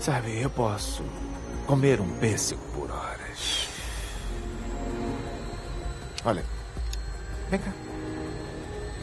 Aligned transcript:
Sabe, 0.00 0.40
eu 0.40 0.48
posso 0.48 1.04
comer 1.66 2.00
um 2.00 2.08
pêssego 2.18 2.62
por 2.74 2.90
horas. 2.90 3.68
Olha, 6.24 6.42
vem 7.50 7.60
cá. 7.60 7.70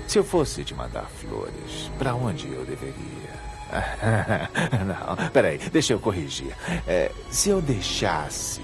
Se 0.08 0.18
eu 0.18 0.24
fosse 0.24 0.64
te 0.64 0.74
mandar 0.74 1.06
flores, 1.06 1.92
para 2.00 2.16
onde 2.16 2.52
eu 2.52 2.66
deveria? 2.66 3.28
Não, 4.88 5.30
peraí, 5.30 5.60
deixa 5.72 5.94
eu 5.94 6.00
corrigir. 6.00 6.56
É, 6.88 7.12
se 7.30 7.50
eu 7.50 7.62
deixasse 7.62 8.62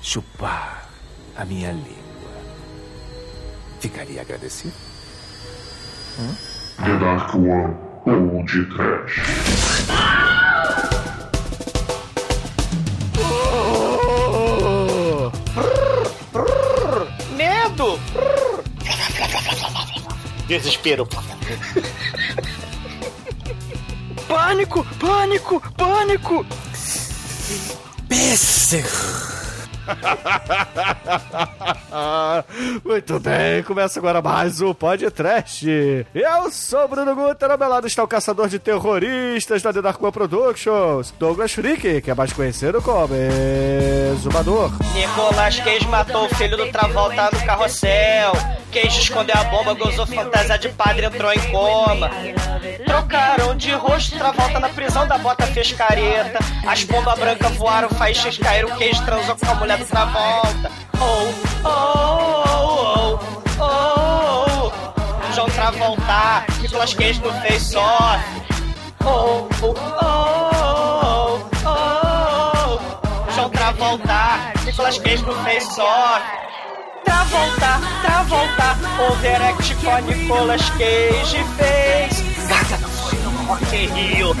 chupar 0.00 0.90
a 1.36 1.44
minha 1.44 1.70
língua, 1.70 1.92
ficaria 3.78 4.20
agradecido? 4.22 4.74
Hum? 6.18 6.34
The 6.84 6.96
Dark 6.98 7.34
One 7.36 7.76
ou 8.06 8.44
de 8.46 8.64
Trash. 8.74 10.31
Desespero. 20.46 21.06
pânico! 24.28 24.84
Pânico! 24.98 25.60
Pânico! 25.76 26.46
Pêssego! 28.08 29.21
Muito 32.84 33.20
bem, 33.20 33.62
começa 33.62 33.98
agora 33.98 34.22
mais 34.22 34.60
um 34.60 34.74
podcast. 34.74 35.66
Eu 36.14 36.50
sou 36.50 36.88
Bruno 36.88 37.14
Guter, 37.14 37.50
ao 37.50 37.58
meu 37.58 37.68
lado 37.68 37.86
está 37.86 38.02
o 38.02 38.08
caçador 38.08 38.48
de 38.48 38.58
terroristas 38.58 39.62
da 39.62 39.72
The 39.72 39.82
Dark 39.82 40.00
Productions, 40.00 41.12
Douglas 41.18 41.52
Freak, 41.52 42.00
que 42.00 42.10
é 42.10 42.14
mais 42.14 42.32
conhecido 42.32 42.80
como 42.82 43.14
Exumador. 44.14 44.72
Nicolas 44.94 45.58
Cage 45.60 45.86
matou 45.88 46.26
o 46.26 46.34
filho 46.34 46.56
do 46.56 46.70
Travolta 46.70 47.30
no 47.32 47.44
carrossel. 47.44 48.32
Cage 48.72 49.00
escondeu 49.00 49.36
a 49.36 49.44
bomba, 49.44 49.74
gozou 49.74 50.06
fantasia 50.06 50.58
de 50.58 50.68
padre, 50.70 51.06
entrou 51.06 51.32
em 51.32 51.50
coma. 51.50 52.10
Trocaram 52.84 53.56
de 53.56 53.72
rosto, 53.72 54.16
Travolta 54.16 54.60
na 54.60 54.68
prisão 54.68 55.06
da 55.06 55.18
bota 55.18 55.46
fez 55.46 55.72
careta. 55.72 56.38
As 56.66 56.84
bombas 56.84 57.18
brancas 57.18 57.56
voaram, 57.56 57.88
faíscas 57.90 58.38
caíram, 58.38 58.68
Cage 58.78 59.02
transou 59.04 59.36
com 59.36 59.50
a 59.50 59.54
mulher 59.54 59.78
do 59.78 59.84
Travolta. 59.84 60.70
Oh, 61.00 61.32
oh, 61.64 62.42
oh, 62.48 63.18
oh, 63.58 64.72
oh. 64.72 65.32
João 65.34 65.48
Travolta, 65.48 66.44
Nicolas 66.60 66.94
Cage 66.94 67.20
no 67.20 67.32
Face 67.40 67.76
Off. 67.76 68.24
Oh, 69.04 69.48
oh, 69.62 69.74
oh, 70.02 71.40
oh, 71.64 71.68
oh. 71.68 73.30
João 73.32 73.50
Travolta, 73.50 74.52
Nicolas 74.64 74.98
Cage 74.98 75.24
no 75.24 75.34
Face 77.12 77.34
Off. 77.34 77.52
Travolta, 77.62 77.80
Travolta, 78.02 78.68
overact 79.10 79.74
com 79.76 79.98
Nicolas 80.00 80.70
Cage 80.70 81.44
fez. 81.56 82.20
Gaga 82.48 82.78
não 82.78 82.88
foi 82.88 83.18
no 83.18 83.30
Rock 83.46 83.76
in 83.76 83.88
Rio. 83.88 84.34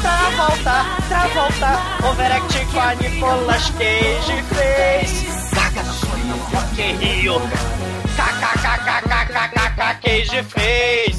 Travolta, 0.00 0.84
Travolta, 1.08 1.80
overact 2.08 2.66
com 2.66 2.88
Nicolas 3.02 3.70
Cage 3.70 4.42
fez. 4.54 5.50
Gaga 5.52 5.82
não 5.82 5.94
foi 5.94 6.20
no 6.20 6.36
Rock 6.36 6.82
Rio. 6.82 7.40
KKKKKKK 8.16 9.80
Cage 10.02 10.42
fez. 10.44 11.16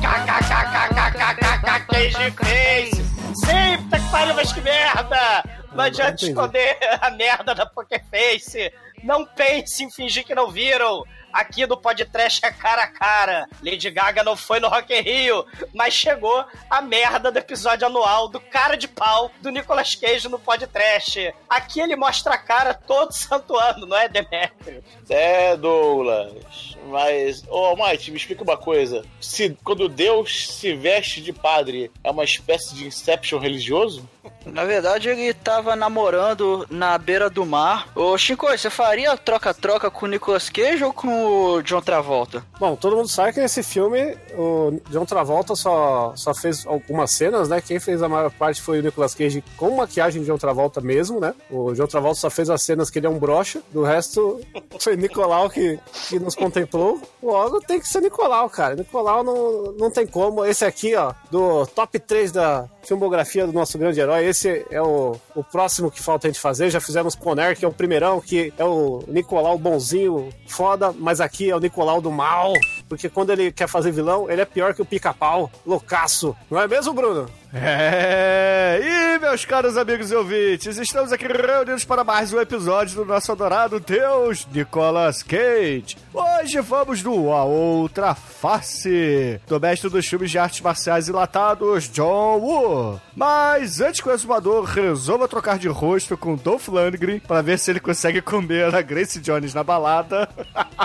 KKKKKKK 0.00 1.68
Cage 1.86 2.30
fez. 2.42 2.90
Sim, 3.34 3.82
puta 3.82 3.98
que 3.98 4.08
pariu, 4.10 4.34
mas 4.34 4.52
que 4.52 4.60
merda! 4.60 5.57
Não 5.72 5.84
adianta 5.84 6.24
esconder 6.24 6.78
a 7.00 7.10
merda 7.10 7.54
da 7.54 7.66
Poker 7.66 8.04
Face. 8.10 8.72
Não 9.02 9.24
pense 9.24 9.84
em 9.84 9.90
fingir 9.90 10.24
que 10.24 10.34
não 10.34 10.50
viram. 10.50 11.04
Aqui 11.32 11.66
no 11.66 11.76
podcast 11.76 12.44
é 12.44 12.50
cara 12.50 12.84
a 12.84 12.86
cara. 12.86 13.48
Lady 13.62 13.90
Gaga 13.90 14.24
não 14.24 14.34
foi 14.34 14.58
no 14.60 14.68
Rock 14.68 14.94
in 14.94 15.02
Rio, 15.02 15.46
mas 15.74 15.92
chegou 15.92 16.44
a 16.70 16.80
merda 16.80 17.30
do 17.30 17.38
episódio 17.38 17.86
anual 17.86 18.28
do 18.28 18.40
cara 18.40 18.76
de 18.76 18.88
pau 18.88 19.30
do 19.40 19.50
Nicolas 19.50 19.94
Cage 19.94 20.28
no 20.28 20.38
podcast. 20.38 21.34
Aqui 21.48 21.80
ele 21.80 21.96
mostra 21.96 22.34
a 22.34 22.38
cara 22.38 22.72
todo 22.72 23.12
santo 23.12 23.56
ano, 23.56 23.86
não 23.86 23.96
é, 23.96 24.08
Demetrio? 24.08 24.82
É, 25.08 25.54
Douglas. 25.56 26.77
Mas, 26.88 27.42
ô, 27.48 27.72
oh, 27.72 27.76
Mike, 27.76 28.10
me 28.10 28.16
explica 28.16 28.42
uma 28.42 28.56
coisa. 28.56 29.04
Se 29.20 29.56
quando 29.62 29.88
Deus 29.88 30.48
se 30.48 30.74
veste 30.74 31.20
de 31.20 31.32
padre, 31.32 31.90
é 32.02 32.10
uma 32.10 32.24
espécie 32.24 32.74
de 32.74 32.86
Inception 32.86 33.38
religioso? 33.38 34.08
Na 34.46 34.64
verdade, 34.64 35.08
ele 35.08 35.34
tava 35.34 35.76
namorando 35.76 36.66
na 36.70 36.96
beira 36.96 37.28
do 37.28 37.44
mar. 37.44 37.88
Ô, 37.94 38.16
Chico, 38.16 38.46
você 38.46 38.70
faria 38.70 39.16
troca-troca 39.16 39.90
com 39.90 40.06
o 40.06 40.08
Nicolas 40.08 40.48
Cage 40.48 40.84
ou 40.84 40.92
com 40.92 41.08
o 41.26 41.62
John 41.62 41.80
Travolta? 41.80 42.42
Bom, 42.58 42.74
todo 42.76 42.96
mundo 42.96 43.08
sabe 43.08 43.32
que 43.32 43.40
nesse 43.40 43.62
filme 43.62 44.16
o 44.36 44.80
John 44.90 45.04
Travolta 45.04 45.54
só, 45.54 46.12
só 46.16 46.34
fez 46.34 46.66
algumas 46.66 47.10
cenas, 47.12 47.48
né? 47.48 47.60
Quem 47.60 47.78
fez 47.78 48.02
a 48.02 48.08
maior 48.08 48.30
parte 48.30 48.62
foi 48.62 48.80
o 48.80 48.82
Nicolas 48.82 49.14
Cage 49.14 49.44
com 49.56 49.76
maquiagem 49.76 50.22
de 50.22 50.28
John 50.28 50.38
Travolta 50.38 50.80
mesmo, 50.80 51.20
né? 51.20 51.34
O 51.50 51.72
John 51.74 51.86
Travolta 51.86 52.20
só 52.20 52.30
fez 52.30 52.48
as 52.48 52.62
cenas 52.62 52.90
que 52.90 52.98
ele 52.98 53.06
é 53.06 53.10
um 53.10 53.18
brocha, 53.18 53.60
do 53.70 53.82
resto 53.82 54.40
foi 54.80 54.96
Nicolau 54.96 55.50
que, 55.50 55.78
que 56.08 56.18
nos 56.18 56.34
contemplou. 56.34 56.77
Logo 57.22 57.60
tem 57.60 57.80
que 57.80 57.88
ser 57.88 58.00
Nicolau, 58.00 58.48
cara. 58.48 58.76
Nicolau 58.76 59.22
não, 59.24 59.72
não 59.72 59.90
tem 59.90 60.06
como. 60.06 60.44
Esse 60.44 60.64
aqui, 60.64 60.94
ó, 60.94 61.12
do 61.30 61.66
top 61.66 61.98
3 61.98 62.32
da 62.32 62.68
filmografia 62.88 63.46
do 63.46 63.52
nosso 63.52 63.76
grande 63.78 64.00
herói, 64.00 64.24
esse 64.24 64.66
é 64.70 64.80
o, 64.80 65.16
o 65.34 65.44
próximo 65.44 65.90
que 65.90 66.02
falta 66.02 66.26
a 66.26 66.30
gente 66.30 66.40
fazer. 66.40 66.70
Já 66.70 66.80
fizemos 66.80 67.14
Conner, 67.14 67.56
que 67.56 67.64
é 67.64 67.68
o 67.68 67.72
primeirão, 67.72 68.20
que 68.20 68.52
é 68.56 68.64
o 68.64 69.04
Nicolau 69.06 69.58
bonzinho, 69.58 70.30
foda, 70.46 70.92
mas 70.98 71.20
aqui 71.20 71.50
é 71.50 71.54
o 71.54 71.60
Nicolau 71.60 72.00
do 72.00 72.10
mal. 72.10 72.54
Porque 72.88 73.08
quando 73.10 73.30
ele 73.30 73.52
quer 73.52 73.68
fazer 73.68 73.92
vilão, 73.92 74.30
ele 74.30 74.40
é 74.40 74.46
pior 74.46 74.74
que 74.74 74.80
o 74.80 74.86
pica-pau, 74.86 75.50
loucaço. 75.66 76.34
Não 76.50 76.58
é 76.58 76.66
mesmo, 76.66 76.94
Bruno? 76.94 77.28
É, 77.52 78.78
e 78.82 79.18
meus 79.18 79.44
caros 79.46 79.78
amigos 79.78 80.10
e 80.10 80.14
ouvintes, 80.14 80.76
estamos 80.76 81.12
aqui 81.12 81.26
reunidos 81.26 81.82
para 81.82 82.04
mais 82.04 82.30
um 82.30 82.38
episódio 82.38 82.96
do 82.96 83.06
nosso 83.06 83.32
adorado 83.32 83.80
Deus 83.80 84.46
Nicolas 84.52 85.22
Cage. 85.22 85.96
Hoje 86.12 86.60
vamos 86.60 87.02
no 87.02 87.32
A 87.32 87.44
Outra 87.44 88.14
Face, 88.14 89.40
do 89.46 89.58
mestre 89.58 89.88
dos 89.88 90.06
filmes 90.06 90.30
de 90.30 90.38
artes 90.38 90.60
marciais 90.60 91.08
enlatados, 91.08 91.88
John 91.88 92.38
Woo. 92.38 92.77
Mas 93.14 93.80
antes 93.80 94.00
que 94.00 94.08
o 94.08 94.12
exumador 94.12 94.64
resolva 94.64 95.28
trocar 95.28 95.58
de 95.58 95.68
rosto 95.68 96.16
com 96.16 96.36
Dolph 96.36 96.68
Lundgren 96.68 97.20
para 97.20 97.42
ver 97.42 97.58
se 97.58 97.70
ele 97.70 97.80
consegue 97.80 98.20
comer 98.20 98.74
a 98.74 98.82
Grace 98.82 99.20
Jones 99.20 99.54
na 99.54 99.62
balada, 99.64 100.28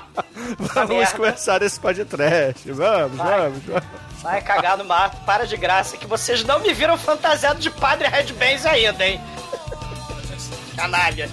vamos 0.60 1.14
começar 1.14 1.62
esse 1.62 1.80
podcast. 1.80 2.72
Vamos, 2.72 3.18
vamos, 3.18 3.64
vamos. 3.64 3.84
Vai 4.22 4.42
cagar 4.42 4.78
no 4.78 4.86
mato, 4.86 5.18
para 5.26 5.46
de 5.46 5.58
graça, 5.58 5.98
que 5.98 6.08
vocês 6.08 6.44
não 6.44 6.60
me 6.60 6.74
viram 6.74 6.98
fantasiado 6.98 7.60
de 7.60 7.70
padre 7.70 8.08
Red 8.08 8.32
Benz 8.34 8.66
ainda, 8.66 9.06
hein? 9.06 9.20
Canalhas. 10.78 11.30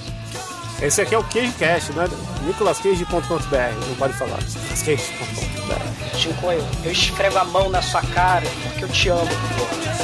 Esse 0.82 1.02
aqui 1.02 1.14
é 1.14 1.18
o 1.18 1.24
CageCast, 1.24 1.92
né? 1.92 2.08
nicolascage.com.br, 2.42 3.86
não 3.88 3.94
pode 3.96 4.14
falar. 4.14 4.38
nicolascage.com.br. 4.38 5.99
Chicoio, 6.20 6.62
eu 6.84 6.92
esfrego 6.92 7.38
a 7.38 7.44
mão 7.46 7.70
na 7.70 7.80
sua 7.80 8.02
cara 8.02 8.46
porque 8.62 8.84
eu 8.84 8.88
te 8.90 9.08
amo. 9.08 9.24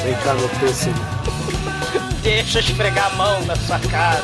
Vem 0.03 0.15
cá, 0.15 0.33
meu 0.33 0.49
pêssego. 0.49 0.97
Deixa 2.23 2.57
eu 2.57 2.63
esfregar 2.63 3.13
a 3.13 3.15
mão 3.15 3.45
na 3.45 3.55
sua 3.55 3.79
cara. 3.79 4.23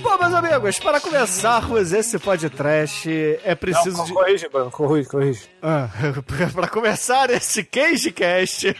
Bom, 0.01 0.17
meus 0.17 0.33
amigos, 0.33 0.79
para 0.79 1.01
começarmos 1.01 1.91
esse 1.91 2.17
podcast, 2.17 3.09
é 3.43 3.53
preciso 3.53 3.97
Não, 3.97 4.05
de. 4.05 4.13
corrige, 4.13 4.49
mano, 4.53 4.71
corrige, 4.71 5.09
corrige. 5.09 5.49
Ah, 5.61 5.89
para 6.55 6.69
começar 6.69 7.29
esse 7.31 7.63
CageCast. 7.65 8.73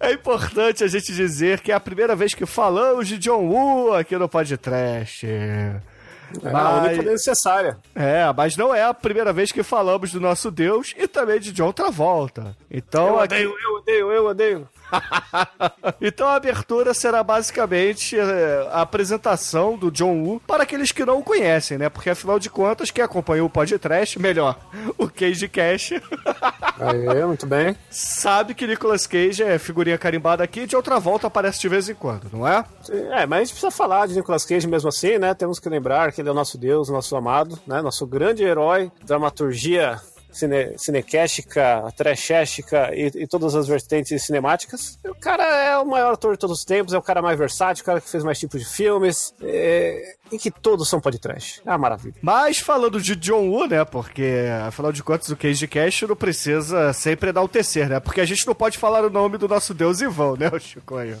É 0.00 0.12
importante 0.12 0.82
a 0.82 0.88
gente 0.88 1.12
dizer 1.12 1.60
que 1.60 1.70
é 1.70 1.74
a 1.74 1.80
primeira 1.80 2.16
vez 2.16 2.32
que 2.34 2.46
falamos 2.46 3.06
de 3.06 3.18
John 3.18 3.46
Woo 3.46 3.92
aqui 3.94 4.16
no 4.16 4.28
podcast. 4.28 5.26
É 5.26 5.80
a 6.52 6.74
única 6.80 7.02
necessária. 7.02 7.78
É, 7.94 8.24
mas 8.36 8.56
não 8.56 8.74
é 8.74 8.82
a 8.82 8.94
primeira 8.94 9.32
vez 9.32 9.52
que 9.52 9.62
falamos 9.62 10.10
do 10.10 10.20
nosso 10.20 10.50
Deus 10.50 10.94
e 10.96 11.06
também 11.06 11.38
de 11.38 11.52
John 11.52 11.72
Travolta. 11.72 12.56
Então, 12.70 13.08
Eu 13.08 13.20
aqui... 13.20 13.34
odeio, 13.34 13.54
eu 13.62 13.74
odeio, 13.76 14.12
eu 14.12 14.26
odeio. 14.26 14.68
então 16.00 16.28
a 16.28 16.34
abertura 16.34 16.94
será 16.94 17.22
basicamente 17.22 18.18
é, 18.18 18.68
a 18.72 18.82
apresentação 18.82 19.76
do 19.76 19.90
John 19.90 20.22
Woo 20.22 20.40
para 20.46 20.62
aqueles 20.62 20.92
que 20.92 21.04
não 21.04 21.18
o 21.18 21.22
conhecem, 21.22 21.78
né? 21.78 21.88
Porque 21.88 22.10
afinal 22.10 22.38
de 22.38 22.50
contas, 22.50 22.90
quem 22.90 23.04
acompanhou 23.04 23.46
o 23.46 23.50
podcast, 23.50 24.18
melhor, 24.18 24.58
o 24.98 25.08
Cage 25.08 25.48
Cash, 25.48 25.92
Aí, 26.78 27.24
muito 27.24 27.46
bem. 27.46 27.76
sabe 27.90 28.54
que 28.54 28.66
Nicolas 28.66 29.06
Cage 29.06 29.42
é 29.42 29.58
figurinha 29.58 29.96
carimbada 29.96 30.42
aqui 30.42 30.60
e 30.60 30.66
de 30.66 30.76
outra 30.76 30.98
volta 30.98 31.26
aparece 31.26 31.60
de 31.60 31.68
vez 31.68 31.88
em 31.88 31.94
quando, 31.94 32.28
não 32.32 32.46
é? 32.46 32.64
É, 32.90 33.26
mas 33.26 33.38
a 33.38 33.44
gente 33.44 33.52
precisa 33.52 33.70
falar 33.70 34.06
de 34.06 34.14
Nicolas 34.14 34.44
Cage 34.44 34.66
mesmo 34.66 34.88
assim, 34.88 35.18
né? 35.18 35.34
Temos 35.34 35.58
que 35.58 35.68
lembrar 35.68 36.12
que 36.12 36.20
ele 36.20 36.28
é 36.28 36.32
o 36.32 36.34
nosso 36.34 36.58
Deus, 36.58 36.88
nosso 36.88 37.16
amado, 37.16 37.58
né? 37.66 37.80
Nosso 37.80 38.06
grande 38.06 38.42
herói, 38.42 38.90
dramaturgia 39.04 40.00
cine, 40.34 40.78
cinequéstica, 40.78 41.92
trashéstica 41.96 42.94
e, 42.94 43.06
e 43.22 43.26
todas 43.26 43.54
as 43.54 43.66
vertentes 43.66 44.22
cinemáticas. 44.24 44.98
O 45.04 45.14
cara 45.14 45.44
é 45.44 45.78
o 45.78 45.86
maior 45.86 46.14
ator 46.14 46.32
de 46.32 46.38
todos 46.38 46.58
os 46.58 46.64
tempos, 46.64 46.92
é 46.92 46.98
o 46.98 47.02
cara 47.02 47.22
mais 47.22 47.38
versátil, 47.38 47.82
o 47.82 47.86
cara 47.86 48.00
que 48.00 48.10
fez 48.10 48.24
mais 48.24 48.38
tipos 48.38 48.60
de 48.60 48.66
filmes, 48.66 49.34
é, 49.42 50.16
e 50.32 50.38
que 50.38 50.50
todos 50.50 50.88
são 50.88 51.00
podcast. 51.00 51.62
É 51.64 51.70
uma 51.70 51.78
maravilha. 51.78 52.14
Mas 52.20 52.58
falando 52.58 53.00
de 53.00 53.14
John 53.16 53.48
Woo, 53.48 53.66
né? 53.66 53.84
Porque 53.84 54.46
afinal 54.66 54.92
de 54.92 55.02
contas 55.02 55.28
o 55.28 55.36
Cage 55.36 55.66
Cash 55.68 56.02
não 56.02 56.16
precisa 56.16 56.92
sempre 56.92 57.30
enaltecer, 57.30 57.88
né? 57.88 58.00
Porque 58.00 58.20
a 58.20 58.24
gente 58.24 58.46
não 58.46 58.54
pode 58.54 58.78
falar 58.78 59.04
o 59.04 59.10
nome 59.10 59.38
do 59.38 59.48
nosso 59.48 59.74
Deus 59.74 60.00
em 60.00 60.08
vão, 60.08 60.36
né, 60.36 60.48
o 60.52 60.58
Chicoio? 60.58 61.18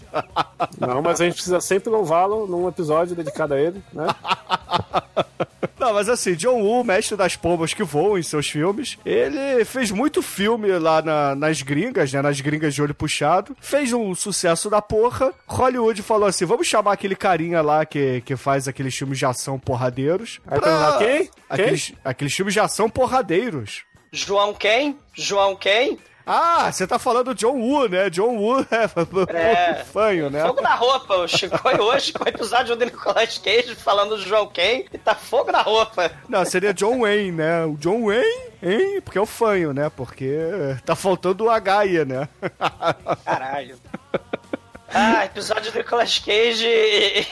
Não, 0.78 1.02
mas 1.02 1.20
a 1.20 1.24
gente 1.24 1.34
precisa 1.34 1.60
sempre 1.60 1.90
louvá-lo 1.90 2.46
num 2.46 2.68
episódio 2.68 3.14
dedicado 3.14 3.54
a 3.54 3.60
ele, 3.60 3.82
né? 3.92 4.06
Não, 5.84 5.92
mas 5.92 6.08
assim, 6.08 6.34
John 6.34 6.62
Woo, 6.62 6.82
mestre 6.82 7.14
das 7.16 7.36
pombas 7.36 7.74
que 7.74 7.82
voam 7.82 8.16
em 8.16 8.22
seus 8.22 8.48
filmes, 8.48 8.96
ele 9.04 9.64
fez 9.66 9.90
muito 9.90 10.22
filme 10.22 10.68
lá 10.78 11.02
na- 11.02 11.34
nas 11.34 11.60
gringas, 11.60 12.10
né? 12.12 12.22
Nas 12.22 12.40
gringas 12.40 12.74
de 12.74 12.80
olho 12.80 12.94
puxado. 12.94 13.54
Fez 13.60 13.92
um 13.92 14.14
sucesso 14.14 14.70
da 14.70 14.80
porra. 14.80 15.32
Hollywood 15.46 16.00
falou 16.02 16.26
assim: 16.26 16.46
vamos 16.46 16.66
chamar 16.66 16.92
aquele 16.92 17.14
carinha 17.14 17.60
lá 17.60 17.84
que, 17.84 18.22
que 18.22 18.34
faz 18.34 18.66
aqueles 18.66 18.94
filmes 18.96 19.18
de 19.18 19.26
ação 19.26 19.58
porradeiros. 19.58 20.40
Aí 20.46 20.58
perguntar 20.58 20.98
quem? 20.98 21.18
Quem? 21.18 21.30
Aqueles, 21.50 21.92
aqueles 22.04 22.34
filmes 22.34 22.54
de 22.54 22.60
ação 22.60 22.88
porradeiros. 22.88 23.82
João 24.10 24.54
quem? 24.54 24.96
João 25.12 25.54
quem? 25.56 25.98
Ah, 26.26 26.72
você 26.72 26.86
tá 26.86 26.98
falando 26.98 27.26
do 27.26 27.34
John 27.34 27.58
Woo, 27.58 27.86
né? 27.88 28.08
John 28.08 28.36
Woo 28.36 28.64
é, 29.28 29.34
É. 29.80 29.84
fanho, 29.84 30.30
né? 30.30 30.42
Fogo 30.42 30.62
na 30.62 30.74
roupa. 30.74 31.16
O 31.16 31.28
Chico 31.28 31.58
hoje 31.82 32.12
com 32.12 32.24
o 32.24 32.28
episódio 32.28 32.74
do 32.74 32.84
Nicolas 32.84 33.36
Cage 33.38 33.74
falando 33.74 34.16
do 34.16 34.22
João 34.22 34.46
quem 34.46 34.86
e 34.92 34.96
tá 34.98 35.14
fogo 35.14 35.52
na 35.52 35.60
roupa. 35.60 36.10
Não, 36.28 36.44
seria 36.44 36.72
John 36.72 37.00
Wayne, 37.00 37.32
né? 37.32 37.64
O 37.66 37.76
John 37.76 38.06
Wayne, 38.06 38.52
hein? 38.62 39.00
Porque 39.02 39.18
é 39.18 39.20
o 39.20 39.26
fanho, 39.26 39.74
né? 39.74 39.90
Porque 39.94 40.38
tá 40.86 40.96
faltando 40.96 41.44
o 41.44 41.50
H 41.50 41.78
aí, 41.80 42.04
né? 42.04 42.26
Caralho. 43.24 43.76
Ah, 44.88 45.24
episódio 45.26 45.72
do 45.72 45.78
Nicolas 45.78 46.18
Cage. 46.18 47.26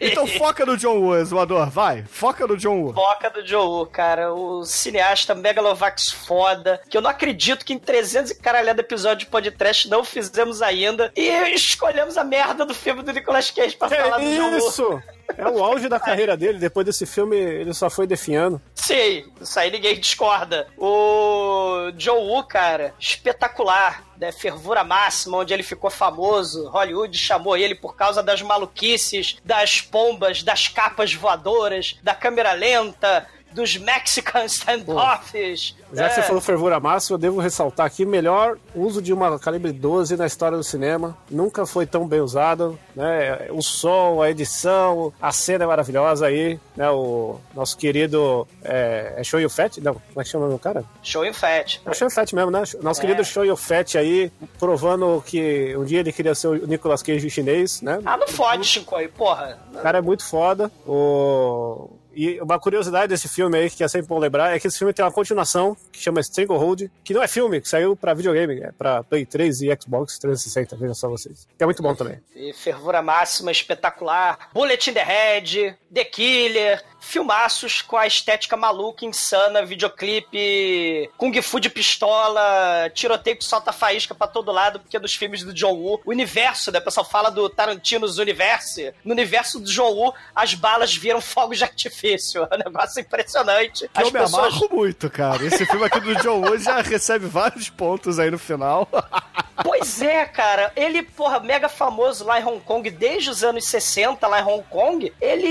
Então 0.00 0.26
foca 0.26 0.66
no 0.66 0.76
John 0.76 0.98
Woo, 0.98 1.24
zoador, 1.24 1.70
vai. 1.70 2.04
Foca 2.04 2.46
no 2.46 2.56
John 2.56 2.80
Woo. 2.82 2.92
Boca 2.92 3.30
do 3.30 3.46
Joe, 3.46 3.86
cara, 3.88 4.32
o 4.32 4.64
cineasta 4.64 5.34
Megalovax 5.34 6.10
foda, 6.10 6.80
que 6.88 6.96
eu 6.96 7.00
não 7.00 7.10
acredito 7.10 7.64
que 7.64 7.72
em 7.72 7.78
300 7.78 8.32
e 8.32 8.34
caralhada 8.36 8.80
episódio 8.80 9.24
de 9.24 9.26
podcast 9.26 9.88
não 9.88 10.04
fizemos 10.04 10.62
ainda, 10.62 11.12
e 11.16 11.28
escolhemos 11.54 12.16
a 12.16 12.24
merda 12.24 12.64
do 12.66 12.74
filme 12.74 13.02
do 13.02 13.12
Nicolas 13.12 13.50
Cage 13.50 13.76
pra 13.76 13.88
falar 13.88 14.18
Que 14.18 14.24
do 14.24 14.36
John 14.36 14.50
Woo. 14.50 14.68
isso? 14.68 15.02
É 15.36 15.46
o 15.48 15.62
auge 15.62 15.88
da 15.88 16.00
carreira 16.00 16.36
dele. 16.36 16.58
Depois 16.58 16.86
desse 16.86 17.04
filme, 17.06 17.36
ele 17.36 17.74
só 17.74 17.90
foi 17.90 18.06
definhando. 18.06 18.60
Sim, 18.74 19.24
isso 19.40 19.58
aí 19.58 19.70
ninguém 19.70 19.94
discorda. 20.00 20.68
O 20.76 21.90
John 21.96 22.18
Woo, 22.18 22.44
cara, 22.44 22.94
espetacular. 22.98 24.06
Né, 24.18 24.32
fervura 24.32 24.82
máxima, 24.82 25.36
onde 25.36 25.54
ele 25.54 25.62
ficou 25.62 25.88
famoso. 25.90 26.68
Hollywood 26.70 27.16
chamou 27.16 27.56
ele 27.56 27.76
por 27.76 27.94
causa 27.94 28.20
das 28.20 28.42
maluquices, 28.42 29.36
das 29.44 29.80
pombas, 29.80 30.42
das 30.42 30.66
capas 30.66 31.14
voadoras, 31.14 31.96
da 32.02 32.16
câmera 32.16 32.52
lenta, 32.52 33.28
dos 33.52 33.76
Mexican 33.76 34.44
standoffs. 34.44 35.74
Já 35.92 36.04
que 36.08 36.12
É, 36.12 36.14
você 36.14 36.22
falou 36.22 36.40
fervura 36.40 36.78
máxima, 36.78 37.14
eu 37.14 37.18
devo 37.18 37.40
ressaltar 37.40 37.86
aqui: 37.86 38.04
melhor 38.04 38.58
uso 38.74 39.00
de 39.00 39.12
uma 39.12 39.38
calibre 39.38 39.72
12 39.72 40.16
na 40.16 40.26
história 40.26 40.56
do 40.56 40.64
cinema. 40.64 41.16
Nunca 41.30 41.64
foi 41.66 41.86
tão 41.86 42.06
bem 42.06 42.20
usado. 42.20 42.78
Né? 42.94 43.46
O 43.50 43.62
som, 43.62 44.20
a 44.22 44.30
edição, 44.30 45.12
a 45.20 45.32
cena 45.32 45.64
é 45.64 45.66
maravilhosa 45.66 46.26
aí. 46.26 46.60
Né? 46.76 46.88
O 46.90 47.40
nosso 47.54 47.76
querido. 47.76 48.46
É, 48.62 49.14
é 49.16 49.24
Show 49.24 49.40
You 49.40 49.48
Fat? 49.50 49.78
Não, 49.78 49.94
como 49.94 50.20
é 50.20 50.24
que 50.24 50.30
chama 50.30 50.46
o 50.46 50.58
cara? 50.58 50.84
Show 51.02 51.24
em 51.24 51.32
Fat. 51.32 51.80
É 51.86 51.90
o 51.90 51.94
Show 51.94 52.06
You 52.06 52.10
Fat 52.14 52.32
mesmo, 52.34 52.50
né? 52.50 52.62
Nosso 52.82 53.00
É. 53.00 53.06
querido 53.06 53.24
Show 53.24 53.44
You 53.44 53.56
Fat 53.56 53.96
aí, 53.96 54.30
provando 54.58 55.22
que 55.26 55.74
um 55.76 55.84
dia 55.84 56.00
ele 56.00 56.12
queria 56.12 56.34
ser 56.34 56.48
o 56.48 56.66
Nicolas 56.66 57.02
Cage 57.02 57.28
chinês, 57.30 57.80
né? 57.82 57.98
Ah, 58.04 58.16
não 58.16 58.28
fode, 58.28 58.64
Chico 58.66 58.94
aí, 58.94 59.08
porra. 59.08 59.58
O 59.74 59.78
cara 59.78 59.98
é 59.98 60.02
muito 60.02 60.24
foda. 60.24 60.70
O... 60.86 61.90
E 62.18 62.40
uma 62.40 62.58
curiosidade 62.58 63.06
desse 63.06 63.28
filme 63.28 63.56
aí, 63.56 63.70
que 63.70 63.84
é 63.84 63.86
sempre 63.86 64.08
bom 64.08 64.18
lembrar, 64.18 64.52
é 64.52 64.58
que 64.58 64.66
esse 64.66 64.76
filme 64.76 64.92
tem 64.92 65.04
uma 65.04 65.12
continuação 65.12 65.76
que 65.92 66.00
chama 66.00 66.18
Stranglehold, 66.18 66.90
que 67.04 67.14
não 67.14 67.22
é 67.22 67.28
filme, 67.28 67.60
que 67.60 67.68
saiu 67.68 67.94
pra 67.94 68.12
videogame, 68.12 68.60
é 68.60 68.72
pra 68.72 69.04
Play 69.04 69.24
3 69.24 69.62
e 69.62 69.78
Xbox 69.80 70.18
360, 70.18 70.74
vejam 70.74 70.96
só 70.96 71.08
vocês. 71.08 71.46
Que 71.56 71.62
é 71.62 71.66
muito 71.66 71.80
bom 71.80 71.94
também. 71.94 72.20
E 72.34 72.52
fervura 72.52 73.00
máxima, 73.00 73.52
espetacular. 73.52 74.50
Bullet 74.52 74.90
in 74.90 74.94
the 74.94 75.04
Head, 75.04 75.78
The 75.92 76.04
Killer, 76.04 76.84
filmaços 77.00 77.80
com 77.80 77.96
a 77.96 78.06
estética 78.06 78.56
maluca, 78.56 79.04
insana, 79.04 79.64
videoclipe, 79.64 81.10
Kung 81.16 81.40
Fu 81.40 81.58
de 81.58 81.70
pistola, 81.70 82.90
tiroteio 82.94 83.38
que 83.38 83.44
solta 83.44 83.72
faísca 83.72 84.14
pra 84.14 84.26
todo 84.26 84.52
lado, 84.52 84.80
porque 84.80 84.96
é 84.96 85.00
dos 85.00 85.14
filmes 85.14 85.42
do 85.42 85.54
John 85.54 85.72
Woo. 85.72 86.00
O 86.04 86.10
universo, 86.10 86.70
né? 86.70 86.78
O 86.78 86.82
pessoal 86.82 87.08
fala 87.08 87.30
do 87.30 87.48
Tarantino's 87.48 88.18
Universe. 88.18 88.92
No 89.04 89.12
universo 89.12 89.60
do 89.60 89.70
John 89.70 89.92
Woo, 89.92 90.14
as 90.34 90.54
balas 90.54 90.94
viram 90.94 91.20
fogos 91.20 91.58
de 91.58 91.64
artifício. 91.64 92.46
É 92.50 92.54
um 92.54 92.58
negócio 92.58 93.00
impressionante. 93.00 93.90
As 93.94 94.06
eu 94.06 94.12
me 94.12 94.18
pessoas 94.20 94.54
amarro 94.54 94.68
muito, 94.72 95.10
cara. 95.10 95.44
Esse 95.44 95.66
filme 95.66 95.84
aqui 95.84 96.00
do 96.00 96.14
John 96.16 96.40
Woo 96.40 96.58
já 96.58 96.80
recebe 96.80 97.26
vários 97.26 97.68
pontos 97.68 98.18
aí 98.18 98.30
no 98.30 98.38
final. 98.38 98.88
Pois 99.62 100.00
é, 100.00 100.24
cara. 100.24 100.72
Ele, 100.76 101.02
porra, 101.02 101.40
mega 101.40 101.68
famoso 101.68 102.24
lá 102.24 102.40
em 102.40 102.44
Hong 102.44 102.60
Kong 102.60 102.88
desde 102.90 103.30
os 103.30 103.42
anos 103.42 103.64
60, 103.66 104.26
lá 104.26 104.40
em 104.40 104.44
Hong 104.44 104.64
Kong. 104.70 105.12
Ele, 105.20 105.48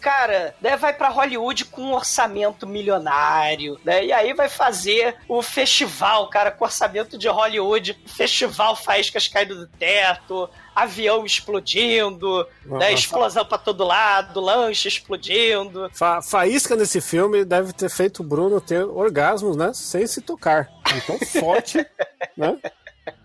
cara, 0.00 0.54
né, 0.60 0.76
vai 0.76 0.92
pra 0.92 1.08
Hollywood 1.08 1.66
com 1.66 1.82
um 1.82 1.94
orçamento 1.94 2.66
milionário, 2.66 3.78
né? 3.84 4.04
E 4.04 4.12
aí 4.12 4.32
vai 4.32 4.48
fazer 4.48 5.16
o 5.28 5.42
festival, 5.42 6.28
cara, 6.28 6.50
com 6.50 6.64
orçamento 6.64 7.18
de 7.18 7.28
Hollywood. 7.28 7.98
Festival 8.06 8.76
Faíscas 8.76 9.28
caindo 9.28 9.54
do 9.54 9.66
teto. 9.66 10.48
Avião 10.74 11.24
explodindo, 11.24 12.46
né? 12.66 12.88
Uhum. 12.88 12.94
Explosão 12.94 13.44
pra 13.44 13.58
todo 13.58 13.84
lado, 13.84 14.40
lanche 14.40 14.88
explodindo. 14.88 15.88
Fa 15.92 16.20
faísca 16.20 16.74
nesse 16.74 17.00
filme 17.00 17.44
deve 17.44 17.72
ter 17.72 17.88
feito 17.88 18.20
o 18.20 18.26
Bruno 18.26 18.60
ter 18.60 18.82
orgasmos, 18.84 19.56
né? 19.56 19.70
Sem 19.72 20.04
se 20.06 20.20
tocar. 20.20 20.68
Então, 20.96 21.16
forte, 21.40 21.86
né? 22.36 22.58